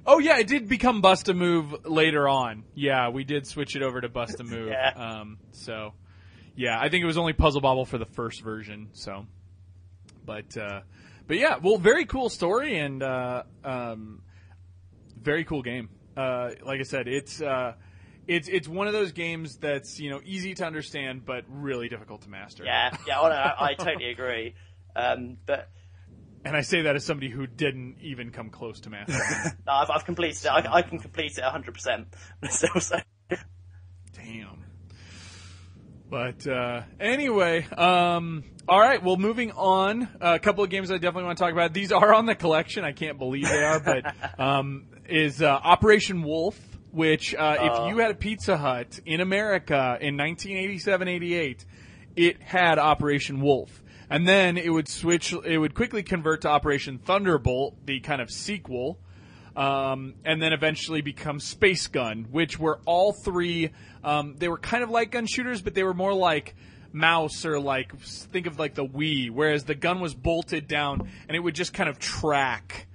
Oh 0.05 0.19
yeah, 0.19 0.39
it 0.39 0.49
did 0.49 0.69
become 0.69 1.01
Bust 1.01 1.29
a 1.29 1.35
Move 1.35 1.87
later 1.87 2.29
on. 2.29 2.65
Yeah, 2.75 3.11
we 3.11 3.23
did 3.23 3.47
switch 3.47 3.77
it 3.77 3.83
over 3.83 4.01
to 4.01 4.09
Bust 4.09 4.41
a 4.41 4.45
Move. 4.45 4.69
Yeah. 4.73 4.91
Um, 4.97 5.39
so 5.53 5.93
yeah, 6.57 6.79
I 6.81 6.89
think 6.89 7.03
it 7.03 7.07
was 7.07 7.19
only 7.19 7.33
Puzzle 7.35 7.61
Bobble 7.61 7.85
for 7.85 7.99
the 7.99 8.07
first 8.07 8.43
version. 8.43 8.89
So, 8.95 9.27
but 10.25 10.57
uh, 10.57 10.81
but 11.27 11.37
yeah, 11.39 11.57
well, 11.63 11.79
very 11.79 12.05
cool 12.07 12.29
story 12.29 12.79
and 12.79 13.03
uh, 13.03 13.43
um, 13.65 14.23
very 15.21 15.45
cool 15.45 15.63
game. 15.63 15.89
Uh, 16.17 16.51
like 16.65 16.81
I 16.81 16.85
said, 16.85 17.09
it's 17.09 17.41
uh, 17.41 17.75
it's 18.27 18.49
it's 18.49 18.69
one 18.69 18.87
of 18.87 18.93
those 18.93 19.13
games 19.13 19.57
that's 19.57 19.99
you 19.99 20.11
know 20.11 20.21
easy 20.25 20.55
to 20.55 20.65
understand 20.67 21.25
but 21.25 21.45
really 21.49 21.89
difficult 21.89 22.23
to 22.23 22.29
master. 22.31 22.65
yeah, 22.65 22.97
yeah, 23.07 23.15
no, 23.15 23.23
I, 23.23 23.71
I 23.71 23.75
totally 23.79 24.11
agree. 24.11 24.55
Um, 24.95 25.39
but 25.47 25.71
And 26.45 26.55
I 26.57 26.61
say 26.63 26.83
that 26.83 26.97
as 26.97 27.05
somebody 27.05 27.31
who 27.31 27.47
didn't 27.47 27.97
even 28.03 28.31
come 28.31 28.51
close 28.51 28.81
to 28.81 28.91
mastering. 28.91 29.21
it. 29.47 29.53
no, 29.67 29.73
I've, 29.73 29.91
I've 29.91 30.05
completed 30.05 30.45
it. 30.45 30.49
I, 30.49 30.75
I 30.79 30.83
can 30.83 30.99
complete 30.99 31.39
it 31.39 31.45
100%. 31.45 32.07
So, 32.51 32.67
so, 32.79 32.97
Damn. 34.13 34.62
But 36.13 36.47
uh, 36.47 36.83
anyway, 37.01 37.65
um, 37.65 38.45
all 38.69 38.79
right. 38.79 39.03
Well, 39.03 39.17
moving 39.17 39.51
on. 39.53 40.11
a 40.21 40.39
couple 40.39 40.63
of 40.63 40.69
games 40.69 40.91
I 40.91 40.99
definitely 40.99 41.25
want 41.25 41.39
to 41.39 41.45
talk 41.45 41.55
about. 41.55 41.73
These 41.73 41.91
are 41.91 42.13
on 42.13 42.27
the 42.27 42.35
collection. 42.35 42.85
I 42.85 42.93
can't 42.93 43.17
believe 43.17 43.49
they 43.49 43.65
are, 43.65 43.81
but 43.81 44.15
um, 44.39 44.89
is 45.09 45.41
uh, 45.41 45.47
Operation 45.49 46.23
Wolf, 46.23 46.61
which 46.91 47.35
uh, 47.35 47.57
if 47.61 47.89
you 47.89 47.97
had 47.97 48.11
a 48.11 48.15
Pizza 48.15 48.59
Hut 48.59 49.01
in 49.07 49.23
America 49.23 49.97
in 50.03 50.19
1987-88, 50.19 51.65
it 52.15 52.43
had 52.43 52.79
Operation 52.79 53.41
Wolf. 53.41 53.83
And 54.11 54.29
then 54.29 54.59
it 54.59 54.69
would 54.69 54.89
switch. 54.89 55.33
It 55.33 55.57
would 55.57 55.75
quickly 55.75 56.03
convert 56.03 56.43
to 56.43 56.49
Operation 56.51 56.99
Thunderbolt, 56.99 57.87
the 57.87 58.01
kind 58.01 58.21
of 58.21 58.31
sequel 58.31 58.99
um, 59.57 60.15
and 60.25 60.41
then 60.41 60.53
eventually 60.53 61.03
become 61.03 61.41
Space 61.41 61.87
Gun, 61.87 62.27
which 62.31 62.59
were 62.59 62.81
all 62.87 63.13
three. 63.13 63.71
Um, 64.03 64.37
they 64.39 64.49
were 64.49 64.59
kind 64.59 64.83
of 64.83 64.91
like 64.91 65.11
gun 65.11 65.27
shooters, 65.27 65.63
but 65.63 65.75
they 65.75 65.83
were 65.83 65.95
more 65.95 66.15
like 66.15 66.55
mouse 66.93 67.45
or 67.45 67.59
like 67.59 67.97
think 67.99 68.47
of 68.47 68.59
like 68.59 68.75
the 68.75 68.85
Wii, 68.85 69.31
whereas 69.31 69.65
the 69.65 69.75
gun 69.75 70.01
was 70.01 70.15
bolted 70.15 70.69
down 70.69 71.09
and 71.29 71.37
it 71.37 71.41
would 71.41 71.55
just 71.55 71.73
kind 71.73 71.89
of 71.89 71.99
track 71.99 72.87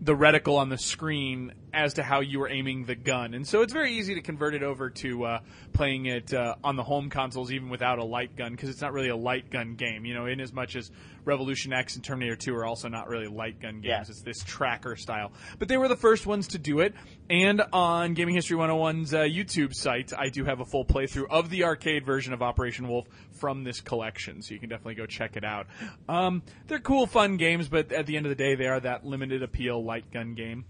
the 0.00 0.14
reticle 0.14 0.58
on 0.58 0.68
the 0.68 0.78
screen 0.78 1.52
as 1.72 1.94
to 1.94 2.02
how 2.02 2.20
you 2.20 2.38
were 2.40 2.48
aiming 2.48 2.84
the 2.84 2.94
gun. 2.94 3.34
And 3.34 3.46
so 3.46 3.62
it's 3.62 3.72
very 3.72 3.94
easy 3.94 4.14
to 4.14 4.22
convert 4.22 4.54
it 4.54 4.62
over 4.62 4.90
to 4.90 5.24
uh, 5.24 5.40
playing 5.72 6.06
it 6.06 6.32
uh, 6.34 6.56
on 6.62 6.76
the 6.76 6.82
home 6.82 7.10
consoles 7.10 7.52
even 7.52 7.68
without 7.68 7.98
a 7.98 8.04
light 8.04 8.36
gun 8.36 8.52
because 8.52 8.68
it's 8.68 8.80
not 8.80 8.92
really 8.92 9.08
a 9.08 9.16
light 9.16 9.50
gun 9.50 9.74
game, 9.74 10.04
you 10.04 10.14
know, 10.14 10.26
in 10.26 10.40
as 10.40 10.52
much 10.52 10.76
as 10.76 10.90
Revolution 11.24 11.72
X 11.72 11.94
and 11.94 12.04
Terminator 12.04 12.36
2 12.36 12.54
are 12.54 12.64
also 12.64 12.88
not 12.88 13.08
really 13.08 13.28
light 13.28 13.60
gun 13.60 13.74
games. 13.74 13.86
Yeah. 13.86 14.00
It's 14.00 14.22
this 14.22 14.42
tracker 14.44 14.96
style. 14.96 15.32
But 15.58 15.68
they 15.68 15.76
were 15.76 15.88
the 15.88 15.96
first 15.96 16.26
ones 16.26 16.48
to 16.48 16.58
do 16.58 16.80
it. 16.80 16.94
And 17.30 17.62
on 17.72 18.14
Gaming 18.14 18.34
History 18.34 18.56
101's 18.56 19.14
uh, 19.14 19.20
YouTube 19.20 19.74
site, 19.74 20.12
I 20.16 20.28
do 20.28 20.44
have 20.44 20.60
a 20.60 20.64
full 20.64 20.84
playthrough 20.84 21.26
of 21.30 21.48
the 21.48 21.64
arcade 21.64 22.04
version 22.04 22.32
of 22.32 22.42
Operation 22.42 22.88
Wolf 22.88 23.06
from 23.32 23.64
this 23.64 23.80
collection, 23.80 24.42
so 24.42 24.54
you 24.54 24.60
can 24.60 24.68
definitely 24.68 24.94
go 24.94 25.06
check 25.06 25.36
it 25.36 25.44
out. 25.44 25.66
Um, 26.08 26.42
they're 26.68 26.78
cool, 26.78 27.06
fun 27.06 27.36
games, 27.36 27.68
but 27.68 27.90
at 27.92 28.06
the 28.06 28.16
end 28.16 28.26
of 28.26 28.30
the 28.30 28.36
day, 28.36 28.54
they 28.54 28.66
are 28.66 28.80
that 28.80 29.04
limited 29.04 29.42
appeal 29.42 29.82
light 29.82 30.10
gun 30.12 30.34
game. 30.34 30.64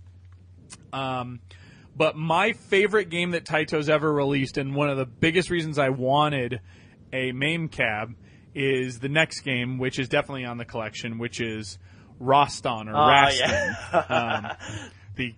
Um, 0.93 1.41
but 1.97 2.17
my 2.17 2.53
favorite 2.53 3.11
game 3.11 3.33
that 3.33 3.45
Taito's 3.45 3.89
ever 3.89 4.13
released, 4.13 4.57
and 4.59 4.75
one 4.75 4.89
of 4.89 4.97
the 4.97 5.07
biggest 5.07 5.51
reasons 5.51 5.79
I 5.79 5.91
wanted 5.91 6.61
a 7.13 7.33
MAME 7.33 7.69
cab, 7.69 8.15
is 8.55 8.99
the 8.99 9.09
next 9.09 9.41
game, 9.41 9.79
which 9.79 9.99
is 9.99 10.09
definitely 10.09 10.45
on 10.45 10.59
the 10.59 10.65
collection, 10.65 11.19
which 11.19 11.41
is 11.41 11.79
Rastan 12.21 12.87
or 12.89 12.95
Oh, 12.97 13.09
Rastan. 13.09 13.77
yeah. 13.93 13.99
um, 14.09 14.57
the 15.17 15.35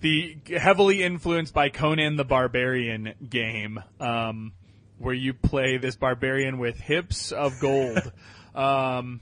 the 0.00 0.36
heavily 0.58 1.02
influenced 1.02 1.52
by 1.54 1.68
Conan 1.68 2.16
the 2.16 2.24
Barbarian 2.24 3.14
game, 3.28 3.80
um, 3.98 4.52
where 4.98 5.14
you 5.14 5.32
play 5.32 5.76
this 5.78 5.96
barbarian 5.96 6.58
with 6.58 6.78
hips 6.78 7.32
of 7.32 7.58
gold. 7.60 8.12
um, 8.54 9.20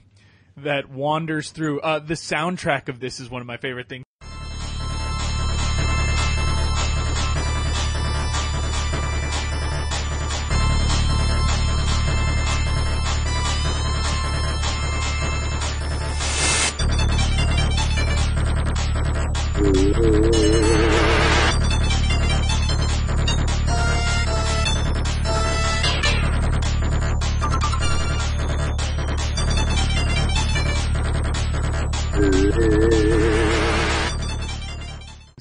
that 0.56 0.90
wanders 0.90 1.50
through. 1.50 1.80
Uh, 1.80 2.00
the 2.00 2.14
soundtrack 2.14 2.88
of 2.88 2.98
this 2.98 3.20
is 3.20 3.30
one 3.30 3.40
of 3.40 3.46
my 3.46 3.58
favorite 3.58 3.88
things. 3.88 4.04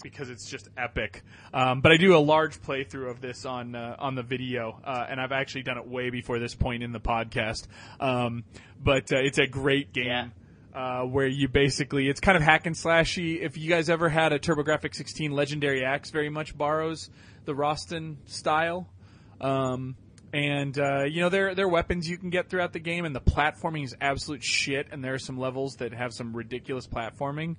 Because 0.02 0.32
it's 0.32 0.50
just 0.50 0.68
epic. 0.76 1.22
Um, 1.54 1.82
but 1.82 1.92
I 1.92 1.98
do 1.98 2.16
a 2.16 2.18
large 2.18 2.60
playthrough 2.62 3.12
of 3.12 3.22
this 3.22 3.46
on 3.46 3.76
uh, 3.76 3.98
on 4.00 4.16
the 4.16 4.24
video, 4.24 4.80
uh, 4.84 5.06
and 5.08 5.22
I've 5.22 5.32
actually 5.32 5.62
done 5.62 5.78
it 5.78 5.88
way 5.88 6.10
before 6.10 6.40
this 6.40 6.56
point 6.56 6.82
in 6.82 6.92
the 6.92 7.00
podcast. 7.00 7.68
Um, 8.00 8.46
but 8.84 9.14
uh, 9.14 9.18
it's 9.18 9.38
a 9.38 9.46
great 9.46 9.94
game. 9.94 10.08
Yeah. 10.08 10.28
Uh, 10.78 11.02
where 11.02 11.26
you 11.26 11.48
basically, 11.48 12.08
it's 12.08 12.20
kind 12.20 12.38
of 12.38 12.44
hack 12.44 12.68
and 12.68 12.76
slashy. 12.76 13.42
If 13.42 13.58
you 13.58 13.68
guys 13.68 13.90
ever 13.90 14.10
had 14.10 14.32
a 14.32 14.38
TurboGrafx 14.38 14.94
16 14.94 15.32
Legendary 15.32 15.84
Axe, 15.84 16.12
very 16.12 16.30
much 16.30 16.56
borrows 16.56 17.10
the 17.46 17.54
Rastan 17.56 18.18
style. 18.26 18.88
Um, 19.42 19.96
and 20.32 20.78
uh, 20.78 21.06
you 21.06 21.22
know 21.22 21.30
there 21.30 21.56
there 21.56 21.66
are 21.66 21.70
weapons 21.70 22.08
you 22.08 22.20
can 22.20 22.30
get 22.30 22.52
throughout 22.52 22.74
the 22.74 22.80
game, 22.80 23.06
and 23.06 23.16
the 23.16 23.22
platforming 23.22 23.86
is 23.86 23.96
absolute 24.00 24.44
shit. 24.44 24.90
And 24.92 25.04
there 25.04 25.16
are 25.16 25.20
some 25.20 25.40
levels 25.40 25.78
that 25.78 25.94
have 25.94 26.14
some 26.14 26.36
ridiculous 26.36 26.86
platforming. 26.86 27.56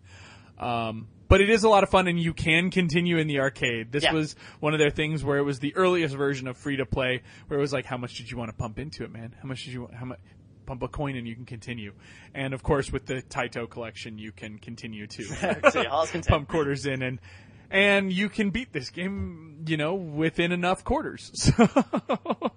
Um, 0.56 1.08
but 1.28 1.40
it 1.40 1.50
is 1.50 1.64
a 1.64 1.68
lot 1.68 1.82
of 1.82 1.90
fun, 1.90 2.06
and 2.06 2.20
you 2.20 2.32
can 2.32 2.70
continue 2.70 3.18
in 3.18 3.26
the 3.26 3.40
arcade. 3.40 3.90
This 3.90 4.04
Yeah. 4.04 4.12
was 4.12 4.36
one 4.60 4.74
of 4.74 4.78
their 4.78 4.90
things 4.90 5.24
where 5.24 5.38
it 5.38 5.42
was 5.44 5.58
the 5.58 5.74
earliest 5.74 6.14
version 6.14 6.46
of 6.46 6.56
free 6.56 6.76
to 6.76 6.86
play, 6.86 7.22
where 7.48 7.58
it 7.58 7.60
was 7.60 7.72
like, 7.72 7.84
how 7.84 7.96
much 7.96 8.14
did 8.16 8.30
you 8.30 8.38
want 8.38 8.50
to 8.50 8.56
pump 8.56 8.78
into 8.78 9.02
it, 9.02 9.10
man? 9.10 9.34
How 9.42 9.48
much 9.48 9.64
did 9.64 9.74
you 9.74 9.80
want? 9.82 9.94
How 9.94 10.04
much? 10.06 10.18
Pump 10.68 10.82
a 10.82 10.88
coin 10.88 11.16
and 11.16 11.26
you 11.26 11.34
can 11.34 11.46
continue. 11.46 11.92
And 12.34 12.52
of 12.52 12.62
course, 12.62 12.92
with 12.92 13.06
the 13.06 13.22
Taito 13.22 13.68
collection, 13.68 14.18
you 14.18 14.32
can 14.32 14.58
continue 14.58 15.06
to 15.06 15.24
To 15.24 15.28
your 15.74 15.88
heart's 15.88 16.10
content. 16.12 16.26
pump 16.26 16.48
quarters 16.48 16.84
in 16.84 17.02
and 17.02 17.18
and 17.70 18.12
you 18.12 18.28
can 18.28 18.50
beat 18.50 18.72
this 18.72 18.90
game, 18.90 19.64
you 19.66 19.76
know, 19.76 19.94
within 19.94 20.52
enough 20.52 20.84
quarters. 20.84 21.52
So, 21.58 22.52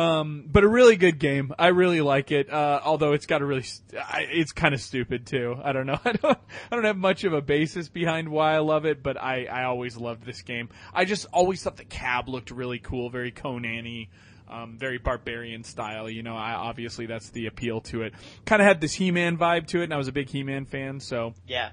um, 0.00 0.46
but 0.50 0.64
a 0.64 0.68
really 0.68 0.96
good 0.96 1.20
game. 1.20 1.52
I 1.56 1.68
really 1.68 2.00
like 2.00 2.32
it. 2.32 2.50
Uh, 2.52 2.80
although 2.84 3.12
it's 3.12 3.26
got 3.26 3.42
a 3.42 3.44
really, 3.44 3.62
st- 3.62 4.02
I, 4.02 4.26
it's 4.28 4.50
kind 4.50 4.74
of 4.74 4.80
stupid 4.80 5.24
too. 5.24 5.56
I 5.62 5.72
don't 5.72 5.86
know. 5.86 6.00
I 6.04 6.12
don't, 6.12 6.38
I 6.70 6.74
don't 6.74 6.84
have 6.84 6.96
much 6.96 7.22
of 7.22 7.32
a 7.32 7.40
basis 7.40 7.88
behind 7.88 8.28
why 8.28 8.54
I 8.54 8.58
love 8.58 8.86
it, 8.86 9.04
but 9.04 9.16
I, 9.16 9.44
I 9.44 9.64
always 9.64 9.96
loved 9.96 10.24
this 10.24 10.42
game. 10.42 10.68
I 10.92 11.04
just 11.04 11.26
always 11.32 11.62
thought 11.62 11.76
the 11.76 11.84
cab 11.84 12.28
looked 12.28 12.50
really 12.50 12.80
cool, 12.80 13.08
very 13.08 13.30
Conan-y. 13.30 14.08
Um, 14.48 14.76
very 14.78 14.98
barbarian 14.98 15.64
style, 15.64 16.08
you 16.10 16.22
know. 16.22 16.36
I 16.36 16.52
obviously 16.52 17.06
that's 17.06 17.30
the 17.30 17.46
appeal 17.46 17.80
to 17.82 18.02
it. 18.02 18.12
Kind 18.44 18.60
of 18.60 18.68
had 18.68 18.80
this 18.80 18.92
He-Man 18.92 19.38
vibe 19.38 19.66
to 19.68 19.80
it, 19.80 19.84
and 19.84 19.94
I 19.94 19.96
was 19.96 20.08
a 20.08 20.12
big 20.12 20.28
He-Man 20.28 20.66
fan. 20.66 21.00
So 21.00 21.32
Yeah. 21.46 21.70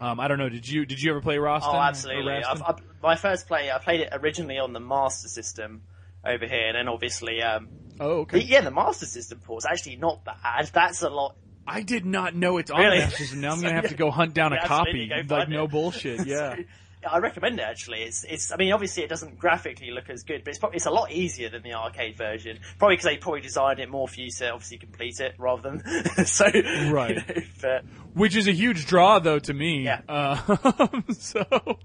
um, 0.00 0.20
I 0.20 0.28
don't 0.28 0.38
know. 0.38 0.48
Did 0.50 0.68
you 0.68 0.84
did 0.84 1.00
you 1.02 1.10
ever 1.12 1.20
play 1.22 1.36
Rastan? 1.36 1.72
Oh, 1.74 1.76
absolutely. 1.80 2.34
I've, 2.34 2.62
I've, 2.62 2.76
my 3.02 3.16
first 3.16 3.46
play, 3.48 3.70
I 3.70 3.78
played 3.78 4.00
it 4.00 4.10
originally 4.12 4.58
on 4.58 4.72
the 4.74 4.80
Master 4.80 5.28
System 5.28 5.82
over 6.24 6.46
here, 6.46 6.66
and 6.68 6.76
then 6.76 6.88
obviously, 6.88 7.42
um, 7.42 7.68
oh, 7.98 8.20
okay. 8.20 8.40
the, 8.40 8.44
yeah, 8.44 8.60
the 8.60 8.70
Master 8.70 9.06
System 9.06 9.40
port 9.40 9.62
is 9.62 9.66
actually 9.66 9.96
not 9.96 10.22
bad. 10.24 10.70
That's 10.74 11.00
a 11.02 11.08
lot. 11.08 11.36
I 11.66 11.82
did 11.82 12.04
not 12.04 12.34
know 12.34 12.58
it's 12.58 12.70
on 12.70 12.80
Really? 12.80 12.98
Master 12.98 13.16
System. 13.16 13.40
Now 13.40 13.52
I'm 13.52 13.62
gonna 13.62 13.74
have 13.80 13.88
to 13.88 13.94
go 13.94 14.10
hunt 14.10 14.34
down 14.34 14.52
a 14.52 14.60
copy. 14.66 15.10
Like 15.26 15.48
no 15.48 15.64
it. 15.64 15.70
bullshit. 15.70 16.26
Yeah. 16.26 16.56
So, 16.56 16.62
I 17.08 17.18
recommend 17.18 17.58
it 17.58 17.62
actually. 17.62 18.02
It's, 18.02 18.24
it's. 18.24 18.52
I 18.52 18.56
mean, 18.56 18.72
obviously, 18.72 19.02
it 19.02 19.08
doesn't 19.08 19.38
graphically 19.38 19.90
look 19.90 20.10
as 20.10 20.22
good, 20.22 20.44
but 20.44 20.50
it's 20.50 20.58
probably 20.58 20.76
it's 20.76 20.86
a 20.86 20.90
lot 20.90 21.10
easier 21.10 21.48
than 21.48 21.62
the 21.62 21.72
arcade 21.72 22.16
version. 22.16 22.58
Probably 22.78 22.96
because 22.96 23.06
they 23.06 23.16
probably 23.16 23.40
designed 23.40 23.78
it 23.78 23.88
more 23.88 24.06
for 24.06 24.20
you 24.20 24.30
to 24.30 24.50
obviously 24.50 24.78
complete 24.78 25.18
it 25.20 25.34
rather 25.38 25.70
than 25.70 26.24
so. 26.26 26.44
Right. 26.44 27.16
You 27.16 27.34
know, 27.34 27.42
but 27.60 27.84
Which 28.14 28.36
is 28.36 28.48
a 28.48 28.52
huge 28.52 28.86
draw 28.86 29.18
though 29.18 29.38
to 29.38 29.54
me. 29.54 29.84
Yeah. 29.84 30.00
Uh, 30.08 31.00
so, 31.12 31.78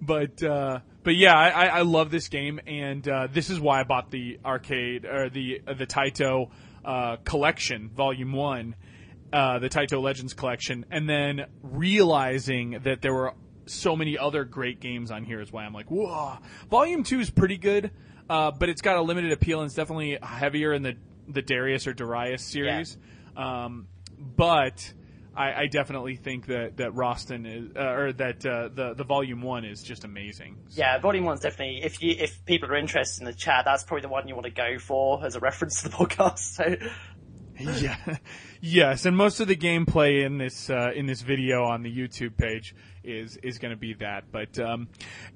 but 0.00 0.42
uh, 0.42 0.80
but 1.02 1.16
yeah, 1.16 1.34
I, 1.34 1.66
I 1.66 1.82
love 1.82 2.10
this 2.10 2.28
game, 2.28 2.60
and 2.66 3.06
uh, 3.08 3.28
this 3.32 3.50
is 3.50 3.58
why 3.58 3.80
I 3.80 3.84
bought 3.84 4.10
the 4.10 4.40
arcade 4.44 5.06
or 5.06 5.30
the 5.30 5.62
uh, 5.66 5.74
the 5.74 5.86
Taito 5.86 6.50
uh, 6.84 7.16
collection, 7.24 7.88
Volume 7.88 8.32
One. 8.32 8.76
Uh, 9.32 9.58
the 9.58 9.68
Taito 9.68 10.00
Legends 10.00 10.32
collection, 10.32 10.86
and 10.92 11.08
then 11.08 11.46
realizing 11.60 12.78
that 12.84 13.02
there 13.02 13.12
were 13.12 13.34
so 13.66 13.96
many 13.96 14.18
other 14.18 14.44
great 14.44 14.80
games 14.80 15.10
on 15.10 15.24
here 15.24 15.40
is 15.40 15.52
why 15.52 15.64
I'm 15.64 15.72
like, 15.72 15.90
whoa. 15.90 16.38
Volume 16.70 17.02
two 17.02 17.20
is 17.20 17.30
pretty 17.30 17.56
good, 17.56 17.90
uh, 18.28 18.50
but 18.50 18.68
it's 18.68 18.82
got 18.82 18.96
a 18.96 19.02
limited 19.02 19.32
appeal 19.32 19.60
and 19.60 19.66
it's 19.66 19.74
definitely 19.74 20.18
heavier 20.22 20.72
in 20.72 20.82
the 20.82 20.96
the 21.28 21.42
Darius 21.42 21.86
or 21.86 21.94
Darius 21.94 22.42
series. 22.42 22.98
Um, 23.36 23.88
but 24.18 24.92
I, 25.36 25.62
I 25.62 25.66
definitely 25.66 26.16
think 26.16 26.46
that 26.46 26.76
that 26.76 26.92
Rastan 26.92 27.46
is, 27.46 27.76
uh, 27.76 27.80
or 27.80 28.12
that 28.14 28.44
uh, 28.46 28.68
the 28.68 28.94
the 28.94 29.04
Volume 29.04 29.42
one 29.42 29.64
is 29.64 29.82
just 29.82 30.04
amazing. 30.04 30.58
So- 30.68 30.80
yeah, 30.80 30.98
Volume 30.98 31.24
One's 31.24 31.40
definitely. 31.40 31.82
If 31.82 32.02
you 32.02 32.14
if 32.18 32.44
people 32.44 32.70
are 32.70 32.76
interested 32.76 33.22
in 33.22 33.26
the 33.26 33.34
chat, 33.34 33.64
that's 33.64 33.84
probably 33.84 34.02
the 34.02 34.08
one 34.08 34.28
you 34.28 34.34
want 34.34 34.46
to 34.46 34.52
go 34.52 34.78
for 34.78 35.24
as 35.24 35.34
a 35.34 35.40
reference 35.40 35.82
to 35.82 35.88
the 35.88 35.96
podcast. 35.96 36.38
So 36.38 36.76
yeah, 37.58 37.96
yes, 38.60 39.06
and 39.06 39.16
most 39.16 39.40
of 39.40 39.48
the 39.48 39.56
gameplay 39.56 40.24
in 40.24 40.38
this 40.38 40.70
uh, 40.70 40.92
in 40.94 41.06
this 41.06 41.22
video 41.22 41.64
on 41.64 41.82
the 41.82 41.94
YouTube 41.94 42.36
page 42.36 42.74
is 43.04 43.36
is 43.42 43.58
going 43.58 43.70
to 43.72 43.76
be 43.78 43.94
that. 43.94 44.24
But 44.32 44.58
um, 44.58 44.88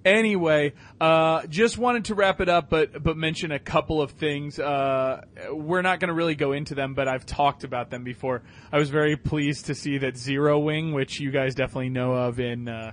anyway, 0.04 0.72
uh, 1.00 1.46
just 1.46 1.78
wanted 1.78 2.06
to 2.06 2.14
wrap 2.14 2.40
it 2.40 2.48
up, 2.48 2.70
but 2.70 3.02
but 3.02 3.16
mention 3.16 3.52
a 3.52 3.58
couple 3.58 4.00
of 4.00 4.12
things. 4.12 4.58
Uh, 4.58 5.22
we're 5.50 5.82
not 5.82 6.00
going 6.00 6.08
to 6.08 6.14
really 6.14 6.34
go 6.34 6.52
into 6.52 6.74
them, 6.74 6.94
but 6.94 7.08
I've 7.08 7.26
talked 7.26 7.64
about 7.64 7.90
them 7.90 8.04
before. 8.04 8.42
I 8.72 8.78
was 8.78 8.90
very 8.90 9.16
pleased 9.16 9.66
to 9.66 9.74
see 9.74 9.98
that 9.98 10.16
Zero 10.16 10.58
Wing, 10.58 10.92
which 10.92 11.20
you 11.20 11.30
guys 11.30 11.54
definitely 11.54 11.90
know 11.90 12.12
of 12.14 12.40
in. 12.40 12.68
Uh, 12.68 12.92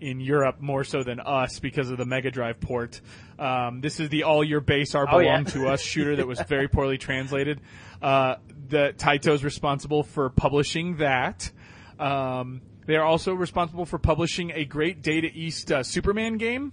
in 0.00 0.18
Europe 0.18 0.62
more 0.62 0.82
so 0.82 1.02
than 1.02 1.20
us 1.20 1.58
because 1.60 1.90
of 1.90 1.98
the 1.98 2.06
Mega 2.06 2.30
Drive 2.30 2.58
port. 2.58 3.02
Um, 3.38 3.82
this 3.82 4.00
is 4.00 4.08
the 4.08 4.22
all 4.22 4.42
your 4.42 4.60
base 4.60 4.94
are 4.94 5.06
Oh, 5.06 5.18
yeah. 5.18 5.42
belong 5.42 5.44
to 5.52 5.68
us 5.68 5.82
shooter 5.82 6.16
that 6.16 6.26
was 6.26 6.40
very 6.48 6.68
poorly 6.68 6.96
translated. 6.96 7.60
Uh, 8.00 8.36
the 8.68 8.94
Taito's 8.96 9.44
responsible 9.44 10.02
for 10.02 10.30
publishing 10.30 10.96
that. 10.96 11.50
Um, 11.98 12.62
they 12.90 12.96
are 12.96 13.04
also 13.04 13.34
responsible 13.34 13.86
for 13.86 13.98
publishing 13.98 14.50
a 14.50 14.64
great 14.64 15.00
Data 15.00 15.28
East 15.32 15.70
uh, 15.70 15.84
Superman 15.84 16.38
game, 16.38 16.72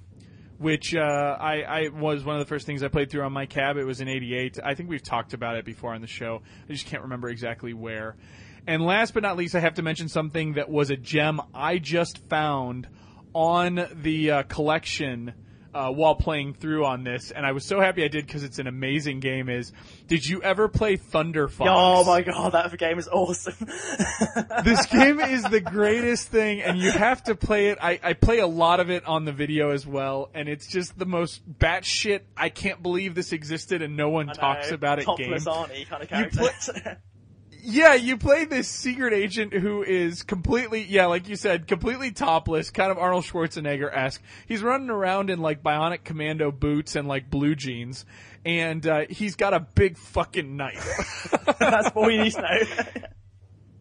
which 0.58 0.96
uh, 0.96 1.00
I, 1.00 1.62
I 1.62 1.90
was 1.90 2.24
one 2.24 2.36
of 2.36 2.40
the 2.40 2.50
first 2.50 2.66
things 2.66 2.82
I 2.82 2.88
played 2.88 3.12
through 3.12 3.22
on 3.22 3.32
my 3.32 3.46
cab. 3.46 3.78
It 3.78 3.86
was 3.86 4.02
in 4.02 4.08
'88. 4.08 4.58
I 4.64 4.74
think 4.74 4.90
we've 4.90 5.04
talked 5.04 5.36
about 5.36 5.58
it 5.58 5.66
before 5.66 5.94
on 5.94 6.02
the 6.02 6.08
show. 6.08 6.42
I 6.68 6.74
just 6.74 6.88
can't 6.88 7.04
remember 7.04 7.30
exactly 7.30 7.74
where. 7.74 8.16
And 8.66 8.84
last 8.84 9.14
but 9.14 9.22
not 9.22 9.38
least, 9.38 9.54
I 9.54 9.60
have 9.60 9.76
to 9.76 9.84
mention 9.84 10.10
something 10.10 10.54
that 10.54 10.70
was 10.70 10.90
a 10.90 10.98
gem 10.98 11.40
I 11.54 11.78
just 11.78 12.18
found 12.30 12.88
on 13.34 13.88
the 14.02 14.32
uh, 14.32 14.44
collection 14.44 15.34
uh, 15.74 15.92
while 15.92 16.16
playing 16.16 16.54
through 16.54 16.86
on 16.86 17.04
this, 17.04 17.32
and 17.32 17.46
I 17.46 17.52
was 17.52 17.66
so 17.66 17.80
happy 17.80 18.04
I 18.04 18.08
did 18.08 18.26
because 18.26 18.44
it's 18.44 18.60
an 18.60 18.68
amazing 18.68 19.20
game. 19.20 19.50
Is 19.50 19.72
did 20.08 20.28
you 20.28 20.42
ever 20.42 20.68
play 20.68 20.96
Thunder 20.96 21.48
Fox? 21.48 21.70
oh 21.74 22.04
my 22.04 22.22
god, 22.22 22.54
that 22.54 22.78
game 22.78 23.00
is 23.00 23.08
awesome. 23.08 23.56
this 24.64 24.86
game 24.88 25.20
is 25.20 25.44
the 25.44 25.62
greatest 25.62 26.28
thing, 26.28 26.62
and 26.62 26.78
you 26.78 26.92
have 26.92 27.24
to 27.24 27.36
play 27.36 27.70
it. 27.70 27.78
I, 27.82 28.00
I 28.04 28.14
play 28.14 28.40
a 28.40 28.48
lot 28.48 28.80
of 28.80 28.90
it 28.90 29.06
on 29.06 29.26
the 29.26 29.34
video 29.34 29.72
as 29.72 29.86
well, 29.86 30.30
and 30.34 30.48
it's 30.48 30.68
just 30.68 30.98
the 30.98 31.06
most 31.06 31.42
batshit. 31.60 32.22
I 32.36 32.50
can't 32.50 32.82
believe 32.82 33.16
this 33.16 33.32
existed 33.32 33.82
and 33.82 33.96
no 33.96 34.10
one 34.10 34.28
talks 34.28 34.72
about 34.72 35.00
it. 35.00 35.06
Game. 35.06 35.18
Topless 35.18 35.48
auntie 35.48 35.86
kind 35.86 36.04
of 36.04 36.10
character. 36.10 37.02
Yeah, 37.70 37.96
you 37.96 38.16
play 38.16 38.46
this 38.46 38.70
secret 38.70 39.14
agent 39.14 39.52
who 39.52 39.84
is 39.84 40.24
completely, 40.24 40.84
yeah, 40.84 41.08
like 41.08 41.28
you 41.28 41.36
said, 41.36 41.68
completely 41.68 42.12
topless, 42.12 42.70
kind 42.70 42.92
of 42.92 42.98
Arnold 42.98 43.26
Schwarzenegger 43.26 43.94
esque. 43.94 44.22
He's 44.48 44.64
running 44.64 44.90
around 44.90 45.30
in 45.30 45.40
like 45.40 45.64
bionic 45.64 46.06
commando 46.06 46.50
boots 46.50 46.96
and 46.96 47.10
like 47.10 47.30
blue 47.30 47.56
jeans, 47.56 48.06
and 48.46 48.88
uh, 48.88 49.02
he's 49.10 49.36
got 49.36 49.54
a 49.54 49.60
big 49.60 49.98
fucking 49.98 50.56
knife. 50.56 51.36
That's 51.60 51.90
all 51.94 52.10
you 52.10 52.24
need 52.24 52.34
to 52.36 52.42
know. 52.42 53.08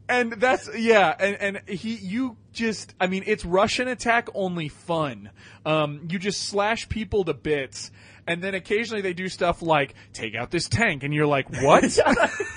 and 0.09 0.33
that's 0.33 0.69
yeah 0.77 1.13
and 1.19 1.57
and 1.57 1.69
he 1.69 1.97
you 1.97 2.37
just 2.53 2.95
i 3.01 3.09
mean 3.09 3.25
it's 3.27 3.43
Rush'n 3.45 3.89
Attack 3.89 4.29
only 4.35 4.69
fun 4.69 5.31
um 5.65 6.07
you 6.09 6.21
just 6.21 6.45
slash 6.45 6.89
people 6.89 7.25
to 7.25 7.35
bits 7.35 7.91
and 8.25 8.41
then 8.41 8.55
occasionally 8.55 9.03
they 9.03 9.15
do 9.15 9.29
stuff 9.29 9.63
like 9.63 9.95
take 10.13 10.37
out 10.37 10.53
this 10.53 10.69
tank 10.69 11.03
and 11.03 11.13
you're 11.13 11.27
like 11.27 11.51
what 11.61 11.83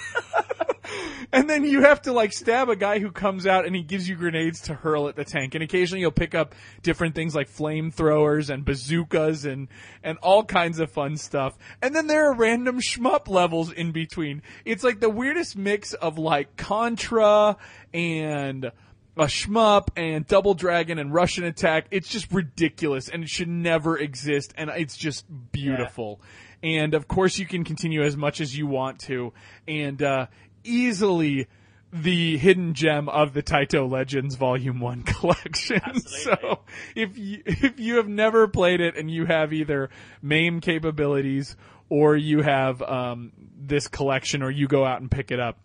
and 1.32 1.50
then 1.50 1.64
you 1.64 1.82
have 1.82 2.02
to 2.04 2.14
like 2.14 2.34
stab 2.34 2.70
a 2.70 2.76
guy 2.76 3.00
who 3.00 3.12
comes 3.12 3.46
out 3.46 3.66
and 3.66 3.76
he 3.76 3.84
gives 3.84 4.10
you 4.10 4.16
grenades 4.16 4.62
to 4.62 4.74
hurl 4.74 5.08
at 5.08 5.16
the 5.16 5.24
tank. 5.24 5.54
And 5.54 5.64
occasionally 5.64 6.02
you'll 6.02 6.12
pick 6.12 6.34
up 6.34 6.56
different 6.82 7.14
things 7.14 7.36
like 7.36 7.50
flamethrowers 7.50 8.50
and 8.50 8.66
bazookas 8.66 9.46
and 9.46 9.68
and 10.04 10.18
all 10.20 10.44
kinds 10.44 10.80
of 10.80 10.92
fun 10.92 11.18
stuff. 11.18 11.58
And 11.82 11.96
then 11.96 12.08
there 12.08 12.30
are 12.30 12.34
random 12.34 12.80
shmup 12.80 13.28
levels 13.28 13.72
in 13.72 13.92
between. 13.92 14.42
It's 14.66 14.84
like 14.84 15.00
the 15.00 15.10
weirdest 15.10 15.56
mix 15.56 15.94
of 15.94 16.18
like 16.18 16.58
contra 16.58 17.58
and 17.94 18.72
a 19.16 19.26
shmup 19.26 19.90
and 19.96 20.26
double 20.26 20.54
dragon 20.54 20.98
and 20.98 21.12
Rush'n 21.12 21.46
Attack. 21.46 21.88
It's 21.92 22.08
just 22.08 22.32
ridiculous 22.32 23.10
and 23.10 23.24
it 23.24 23.30
should 23.30 23.50
never 23.50 23.98
exist 23.98 24.54
and 24.58 24.70
it's 24.72 24.98
just 24.98 25.26
beautiful. 25.52 26.22
And 26.64 26.94
of 26.94 27.08
course 27.08 27.38
you 27.38 27.46
can 27.46 27.64
continue 27.64 28.02
as 28.02 28.18
much 28.18 28.42
as 28.42 28.58
you 28.58 28.66
want 28.66 29.00
to. 29.02 29.34
And 29.68 30.02
uh 30.02 30.28
easily 30.70 31.48
the 31.92 32.38
hidden 32.38 32.74
gem 32.74 33.10
of 33.10 33.34
the 33.34 33.42
Taito 33.42 33.90
Legends 33.90 34.36
Volume 34.36 34.80
1 34.80 35.04
collection. 35.04 36.00
So, 36.02 36.60
if 36.96 37.18
you, 37.18 37.42
if 37.46 37.80
you 37.80 37.98
have 37.98 38.08
never 38.08 38.48
played 38.48 38.80
it 38.80 38.96
and 38.96 39.10
you 39.10 39.26
have 39.26 39.54
either 39.54 39.90
MAME 40.22 40.62
capabilities 40.62 41.56
or 41.90 42.16
you 42.16 42.42
have 42.42 42.82
um, 42.84 43.32
this 43.60 43.88
collection 43.88 44.44
or 44.44 44.52
you 44.52 44.68
go 44.68 44.86
out 44.86 45.02
and 45.02 45.10
pick 45.10 45.32
it 45.32 45.40
up, 45.40 45.58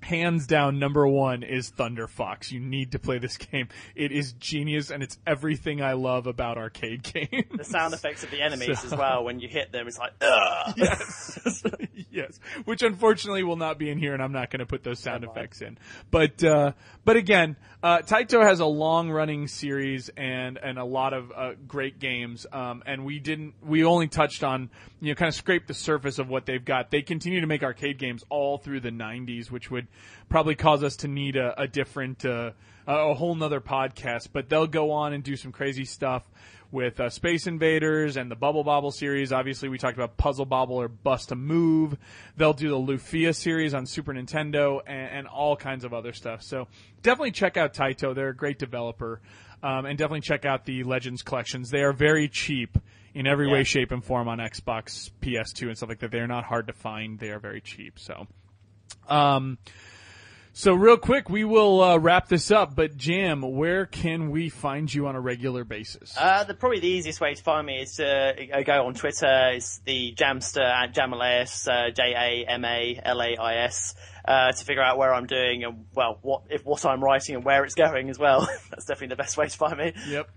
hands 0.00 0.46
down 0.46 0.78
number 0.78 1.06
one 1.06 1.42
is 1.42 1.68
Thunder 1.70 2.06
Fox. 2.06 2.52
You 2.52 2.60
need 2.60 2.92
to 2.92 2.98
play 2.98 3.18
this 3.18 3.36
game. 3.52 3.68
It 3.94 4.12
is 4.12 4.32
genius 4.34 4.90
and 4.90 5.02
it's 5.02 5.18
everything 5.26 5.82
I 5.82 5.92
love 5.94 6.26
about 6.26 6.58
arcade 6.58 7.02
games. 7.12 7.46
The 7.56 7.64
sound 7.64 7.94
effects 7.94 8.22
of 8.22 8.30
the 8.30 8.40
enemies 8.42 8.80
So- 8.80 8.86
as 8.88 8.94
well 8.94 9.24
when 9.24 9.40
you 9.40 9.48
hit 9.48 9.72
them, 9.72 9.86
it's 9.88 9.98
like, 9.98 10.12
ugh. 10.20 10.74
yes, 10.76 11.62
yes. 12.10 12.38
Which 12.64 12.82
unfortunately 12.82 13.42
will 13.44 13.56
not 13.56 13.78
be 13.78 13.90
in 13.90 13.98
here, 13.98 14.12
and 14.14 14.22
I'm 14.22 14.32
not 14.32 14.50
going 14.50 14.60
to 14.60 14.66
put 14.66 14.84
those 14.84 14.98
sound 15.00 15.24
effects 15.24 15.60
in. 15.62 15.78
But 16.10 16.42
uh, 16.44 16.72
but 17.04 17.16
again, 17.16 17.56
uh, 17.82 17.98
Taito 17.98 18.42
has 18.42 18.60
a 18.60 18.66
long 18.66 19.10
running 19.10 19.46
series 19.48 20.10
and 20.16 20.58
and 20.62 20.78
a 20.78 20.84
lot 20.84 21.12
of 21.14 21.32
uh, 21.34 21.52
great 21.66 21.98
games. 21.98 22.46
Um, 22.52 22.82
and 22.86 23.04
we 23.04 23.18
didn't 23.18 23.54
we 23.62 23.84
only 23.84 24.08
touched 24.08 24.44
on 24.44 24.70
you 25.00 25.08
know 25.12 25.14
kind 25.14 25.28
of 25.28 25.34
scraped 25.34 25.68
the 25.68 25.74
surface 25.74 26.18
of 26.18 26.28
what 26.28 26.46
they've 26.46 26.64
got. 26.64 26.90
They 26.90 27.02
continue 27.02 27.40
to 27.40 27.46
make 27.46 27.62
arcade 27.62 27.98
games 27.98 28.24
all 28.28 28.58
through 28.58 28.80
the 28.80 28.90
90s, 28.90 29.50
which 29.50 29.70
was 29.70 29.77
would 29.78 29.88
probably 30.28 30.54
cause 30.54 30.82
us 30.82 30.96
to 30.96 31.08
need 31.08 31.36
a, 31.36 31.60
a 31.60 31.68
different, 31.68 32.24
uh, 32.24 32.50
a 32.86 33.14
whole 33.14 33.34
nother 33.34 33.60
podcast. 33.60 34.28
But 34.32 34.48
they'll 34.48 34.66
go 34.66 34.90
on 34.90 35.12
and 35.12 35.22
do 35.22 35.36
some 35.36 35.52
crazy 35.52 35.84
stuff 35.84 36.22
with 36.70 37.00
uh, 37.00 37.08
Space 37.08 37.46
Invaders 37.46 38.16
and 38.16 38.30
the 38.30 38.36
Bubble 38.36 38.64
Bobble 38.64 38.90
series. 38.90 39.32
Obviously, 39.32 39.68
we 39.68 39.78
talked 39.78 39.96
about 39.96 40.16
Puzzle 40.16 40.44
Bobble 40.44 40.76
or 40.76 40.88
Bust 40.88 41.32
a 41.32 41.34
Move. 41.34 41.96
They'll 42.36 42.52
do 42.52 42.68
the 42.68 42.76
Lufia 42.76 43.34
series 43.34 43.74
on 43.74 43.86
Super 43.86 44.12
Nintendo 44.12 44.80
and, 44.86 45.10
and 45.10 45.26
all 45.26 45.56
kinds 45.56 45.84
of 45.84 45.94
other 45.94 46.12
stuff. 46.12 46.42
So 46.42 46.68
definitely 47.02 47.32
check 47.32 47.56
out 47.56 47.72
Taito. 47.72 48.14
They're 48.14 48.28
a 48.30 48.36
great 48.36 48.58
developer. 48.58 49.20
Um, 49.60 49.86
and 49.86 49.98
definitely 49.98 50.20
check 50.20 50.44
out 50.44 50.66
the 50.66 50.84
Legends 50.84 51.22
collections. 51.22 51.70
They 51.70 51.82
are 51.82 51.92
very 51.92 52.28
cheap 52.28 52.78
in 53.12 53.26
every 53.26 53.48
way, 53.48 53.64
shape, 53.64 53.90
and 53.90 54.04
form 54.04 54.28
on 54.28 54.38
Xbox, 54.38 55.10
PS2, 55.20 55.66
and 55.66 55.76
stuff 55.76 55.88
like 55.88 55.98
that. 55.98 56.12
They 56.12 56.20
are 56.20 56.28
not 56.28 56.44
hard 56.44 56.68
to 56.68 56.72
find. 56.72 57.18
They 57.18 57.30
are 57.30 57.40
very 57.40 57.60
cheap. 57.60 57.98
So, 57.98 58.28
um, 59.08 59.58
so 60.58 60.74
real 60.74 60.96
quick, 60.96 61.30
we 61.30 61.44
will 61.44 61.80
uh, 61.80 61.98
wrap 61.98 62.26
this 62.26 62.50
up. 62.50 62.74
But 62.74 62.96
Jam, 62.96 63.42
where 63.42 63.86
can 63.86 64.32
we 64.32 64.48
find 64.48 64.92
you 64.92 65.06
on 65.06 65.14
a 65.14 65.20
regular 65.20 65.62
basis? 65.62 66.12
Uh, 66.18 66.42
the, 66.42 66.54
probably 66.54 66.80
the 66.80 66.88
easiest 66.88 67.20
way 67.20 67.34
to 67.34 67.42
find 67.44 67.64
me 67.64 67.82
is 67.82 67.94
to 67.94 68.34
uh, 68.52 68.62
go 68.62 68.86
on 68.86 68.94
Twitter. 68.94 69.50
It's 69.52 69.78
the 69.84 70.14
Jamster 70.16 70.64
at 70.64 70.92
Jamalais, 70.92 71.68
uh, 71.68 71.92
J-A-M-A-L-A-I-S, 71.92 72.64
uh, 74.24 74.50
to 74.50 74.64
figure 74.64 74.82
out 74.82 74.98
where 74.98 75.14
I'm 75.14 75.26
doing 75.26 75.62
and, 75.62 75.86
well, 75.94 76.18
what, 76.22 76.42
if, 76.50 76.66
what 76.66 76.84
I'm 76.84 77.04
writing 77.04 77.36
and 77.36 77.44
where 77.44 77.62
it's 77.62 77.74
going 77.76 78.10
as 78.10 78.18
well. 78.18 78.48
That's 78.70 78.84
definitely 78.84 79.14
the 79.14 79.22
best 79.22 79.36
way 79.36 79.46
to 79.46 79.56
find 79.56 79.78
me. 79.78 79.92
Yep. 80.08 80.28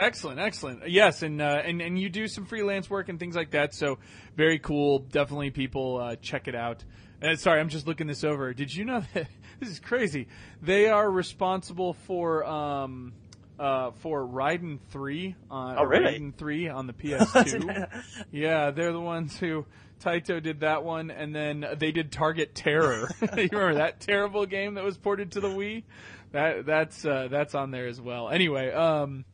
Excellent, 0.00 0.40
excellent. 0.40 0.88
Yes, 0.88 1.22
and 1.22 1.42
uh, 1.42 1.60
and 1.64 1.80
and 1.82 1.98
you 1.98 2.08
do 2.08 2.26
some 2.26 2.46
freelance 2.46 2.88
work 2.88 3.08
and 3.10 3.18
things 3.20 3.36
like 3.36 3.50
that. 3.50 3.74
So 3.74 3.98
very 4.34 4.58
cool. 4.58 5.00
Definitely, 5.00 5.50
people 5.50 5.98
uh, 5.98 6.16
check 6.16 6.48
it 6.48 6.54
out. 6.54 6.82
Uh, 7.22 7.36
sorry, 7.36 7.60
I'm 7.60 7.68
just 7.68 7.86
looking 7.86 8.06
this 8.06 8.24
over. 8.24 8.54
Did 8.54 8.74
you 8.74 8.84
know 8.86 9.02
that 9.14 9.26
this 9.60 9.68
is 9.68 9.78
crazy? 9.78 10.28
They 10.62 10.88
are 10.88 11.08
responsible 11.10 11.92
for 12.06 12.44
um 12.44 13.12
uh 13.58 13.90
for 14.00 14.26
Raiden 14.26 14.78
three 14.88 15.36
on 15.50 15.76
Oh, 15.78 15.84
really? 15.84 16.18
Raiden 16.18 16.34
three 16.34 16.66
on 16.68 16.86
the 16.86 16.92
PS2. 16.94 18.02
yeah, 18.32 18.70
they're 18.70 18.92
the 18.92 19.00
ones 19.00 19.38
who. 19.38 19.66
Taito 20.02 20.42
did 20.42 20.60
that 20.60 20.82
one, 20.82 21.10
and 21.10 21.34
then 21.34 21.62
they 21.76 21.92
did 21.92 22.10
Target 22.10 22.54
Terror. 22.54 23.10
you 23.20 23.48
remember 23.52 23.74
that 23.74 24.00
terrible 24.00 24.46
game 24.46 24.76
that 24.76 24.82
was 24.82 24.96
ported 24.96 25.32
to 25.32 25.40
the 25.40 25.48
Wii? 25.48 25.82
That 26.32 26.64
that's 26.64 27.04
uh, 27.04 27.28
that's 27.30 27.54
on 27.54 27.70
there 27.70 27.86
as 27.86 28.00
well. 28.00 28.30
Anyway, 28.30 28.72
um, 28.72 29.26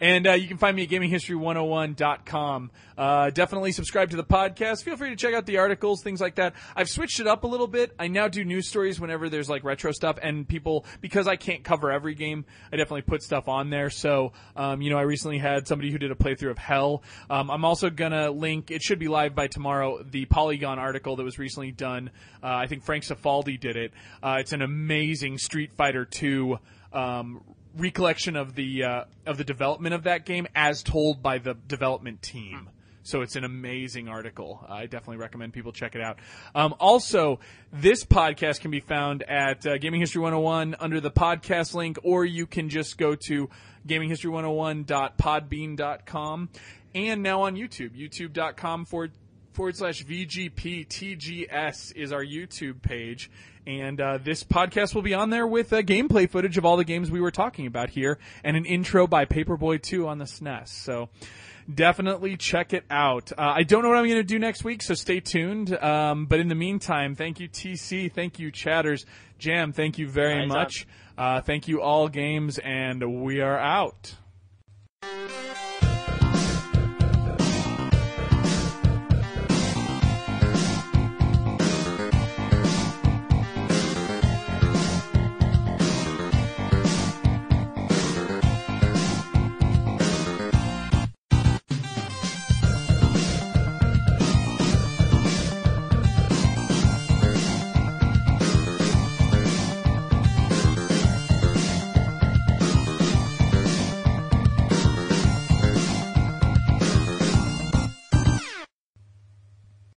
and 0.00 0.26
uh, 0.26 0.32
you 0.32 0.48
can 0.48 0.56
find 0.56 0.76
me 0.76 0.82
at 0.84 0.88
gaminghistory101.com. 0.88 2.70
Uh, 2.96 3.30
definitely 3.30 3.72
subscribe 3.72 4.10
to 4.10 4.16
the 4.16 4.24
podcast. 4.24 4.84
Feel 4.84 4.96
free 4.96 5.10
to 5.10 5.16
check 5.16 5.34
out 5.34 5.46
the 5.46 5.58
articles, 5.58 6.02
things 6.02 6.20
like 6.20 6.36
that. 6.36 6.54
I've 6.76 6.88
switched 6.88 7.20
it 7.20 7.26
up 7.26 7.44
a 7.44 7.46
little 7.46 7.66
bit. 7.66 7.92
I 7.98 8.08
now 8.08 8.28
do 8.28 8.44
news 8.44 8.68
stories 8.68 9.00
whenever 9.00 9.28
there's 9.28 9.48
like 9.48 9.64
retro 9.64 9.92
stuff, 9.92 10.18
and 10.22 10.46
people 10.46 10.84
because 11.00 11.26
I 11.26 11.36
can't 11.36 11.64
cover 11.64 11.90
every 11.90 12.14
game, 12.14 12.44
I 12.72 12.76
definitely 12.76 13.02
put 13.02 13.22
stuff 13.22 13.48
on 13.48 13.70
there. 13.70 13.90
So, 13.90 14.32
um, 14.56 14.82
you 14.82 14.90
know, 14.90 14.98
I 14.98 15.02
recently 15.02 15.38
had 15.38 15.66
somebody 15.66 15.90
who 15.90 15.98
did 15.98 16.10
a 16.10 16.14
playthrough 16.14 16.50
of 16.50 16.58
Hell. 16.58 17.02
Um, 17.30 17.50
I'm 17.50 17.64
also 17.64 17.90
gonna 17.90 18.30
link. 18.30 18.70
It 18.70 18.82
should 18.82 18.98
be 18.98 19.08
live 19.08 19.34
by 19.34 19.46
tomorrow. 19.46 20.02
The 20.02 20.24
Polygon 20.26 20.78
article 20.78 21.16
that 21.16 21.24
was 21.24 21.38
recently 21.38 21.72
done. 21.72 22.10
Uh, 22.42 22.48
I 22.48 22.66
think 22.66 22.84
Frank 22.84 23.04
Cifaldi 23.04 23.58
did 23.58 23.76
it. 23.76 23.92
Uh, 24.22 24.36
it's 24.40 24.52
an 24.52 24.62
amazing 24.62 25.38
Street 25.38 25.72
Fighter 25.72 26.04
Two. 26.04 26.58
Um, 26.92 27.42
recollection 27.76 28.36
of 28.36 28.54
the 28.54 28.84
uh, 28.84 29.04
of 29.26 29.38
the 29.38 29.44
development 29.44 29.94
of 29.94 30.04
that 30.04 30.24
game 30.24 30.46
as 30.54 30.82
told 30.82 31.22
by 31.22 31.38
the 31.38 31.54
development 31.66 32.22
team. 32.22 32.70
So 33.06 33.20
it's 33.20 33.36
an 33.36 33.44
amazing 33.44 34.08
article. 34.08 34.64
I 34.66 34.86
definitely 34.86 35.18
recommend 35.18 35.52
people 35.52 35.72
check 35.72 35.94
it 35.94 36.00
out. 36.00 36.20
Um, 36.54 36.74
also, 36.80 37.38
this 37.70 38.02
podcast 38.02 38.60
can 38.60 38.70
be 38.70 38.80
found 38.80 39.22
at 39.24 39.66
uh, 39.66 39.76
Gaming 39.76 40.00
History 40.00 40.22
101 40.22 40.76
under 40.80 41.02
the 41.02 41.10
podcast 41.10 41.74
link, 41.74 41.98
or 42.02 42.24
you 42.24 42.46
can 42.46 42.70
just 42.70 42.96
go 42.96 43.14
to 43.26 43.50
gaminghistory101.podbean.com 43.86 46.48
and 46.94 47.22
now 47.22 47.42
on 47.42 47.56
YouTube, 47.56 47.90
youtube.com 47.90 48.86
forward 48.86 49.12
forward 49.52 49.76
slash 49.76 50.02
VGPTGS 50.04 51.94
is 51.94 52.12
our 52.12 52.24
YouTube 52.24 52.80
page. 52.82 53.30
And 53.66 54.00
uh, 54.00 54.18
this 54.18 54.44
podcast 54.44 54.94
will 54.94 55.02
be 55.02 55.14
on 55.14 55.30
there 55.30 55.46
with 55.46 55.72
uh, 55.72 55.80
gameplay 55.82 56.28
footage 56.28 56.58
of 56.58 56.66
all 56.66 56.76
the 56.76 56.84
games 56.84 57.10
we 57.10 57.20
were 57.20 57.30
talking 57.30 57.66
about 57.66 57.90
here 57.90 58.18
and 58.42 58.56
an 58.56 58.66
intro 58.66 59.06
by 59.06 59.24
Paperboy 59.24 59.80
2 59.80 60.06
on 60.06 60.18
the 60.18 60.26
SNES. 60.26 60.68
So 60.68 61.08
definitely 61.72 62.36
check 62.36 62.74
it 62.74 62.84
out. 62.90 63.32
Uh, 63.32 63.52
I 63.56 63.62
don't 63.62 63.82
know 63.82 63.88
what 63.88 63.98
I'm 63.98 64.04
going 64.04 64.16
to 64.16 64.22
do 64.22 64.38
next 64.38 64.64
week, 64.64 64.82
so 64.82 64.94
stay 64.94 65.20
tuned. 65.20 65.74
Um, 65.82 66.26
but 66.26 66.40
in 66.40 66.48
the 66.48 66.54
meantime, 66.54 67.14
thank 67.14 67.40
you, 67.40 67.48
TC. 67.48 68.12
Thank 68.12 68.38
you, 68.38 68.50
Chatters. 68.50 69.06
Jam, 69.38 69.72
thank 69.72 69.98
you 69.98 70.08
very 70.08 70.34
Anytime. 70.34 70.48
much. 70.48 70.86
Uh, 71.16 71.40
thank 71.40 71.68
you, 71.68 71.80
All 71.80 72.08
Games, 72.08 72.58
and 72.58 73.22
we 73.22 73.40
are 73.40 73.58
out. 73.58 74.14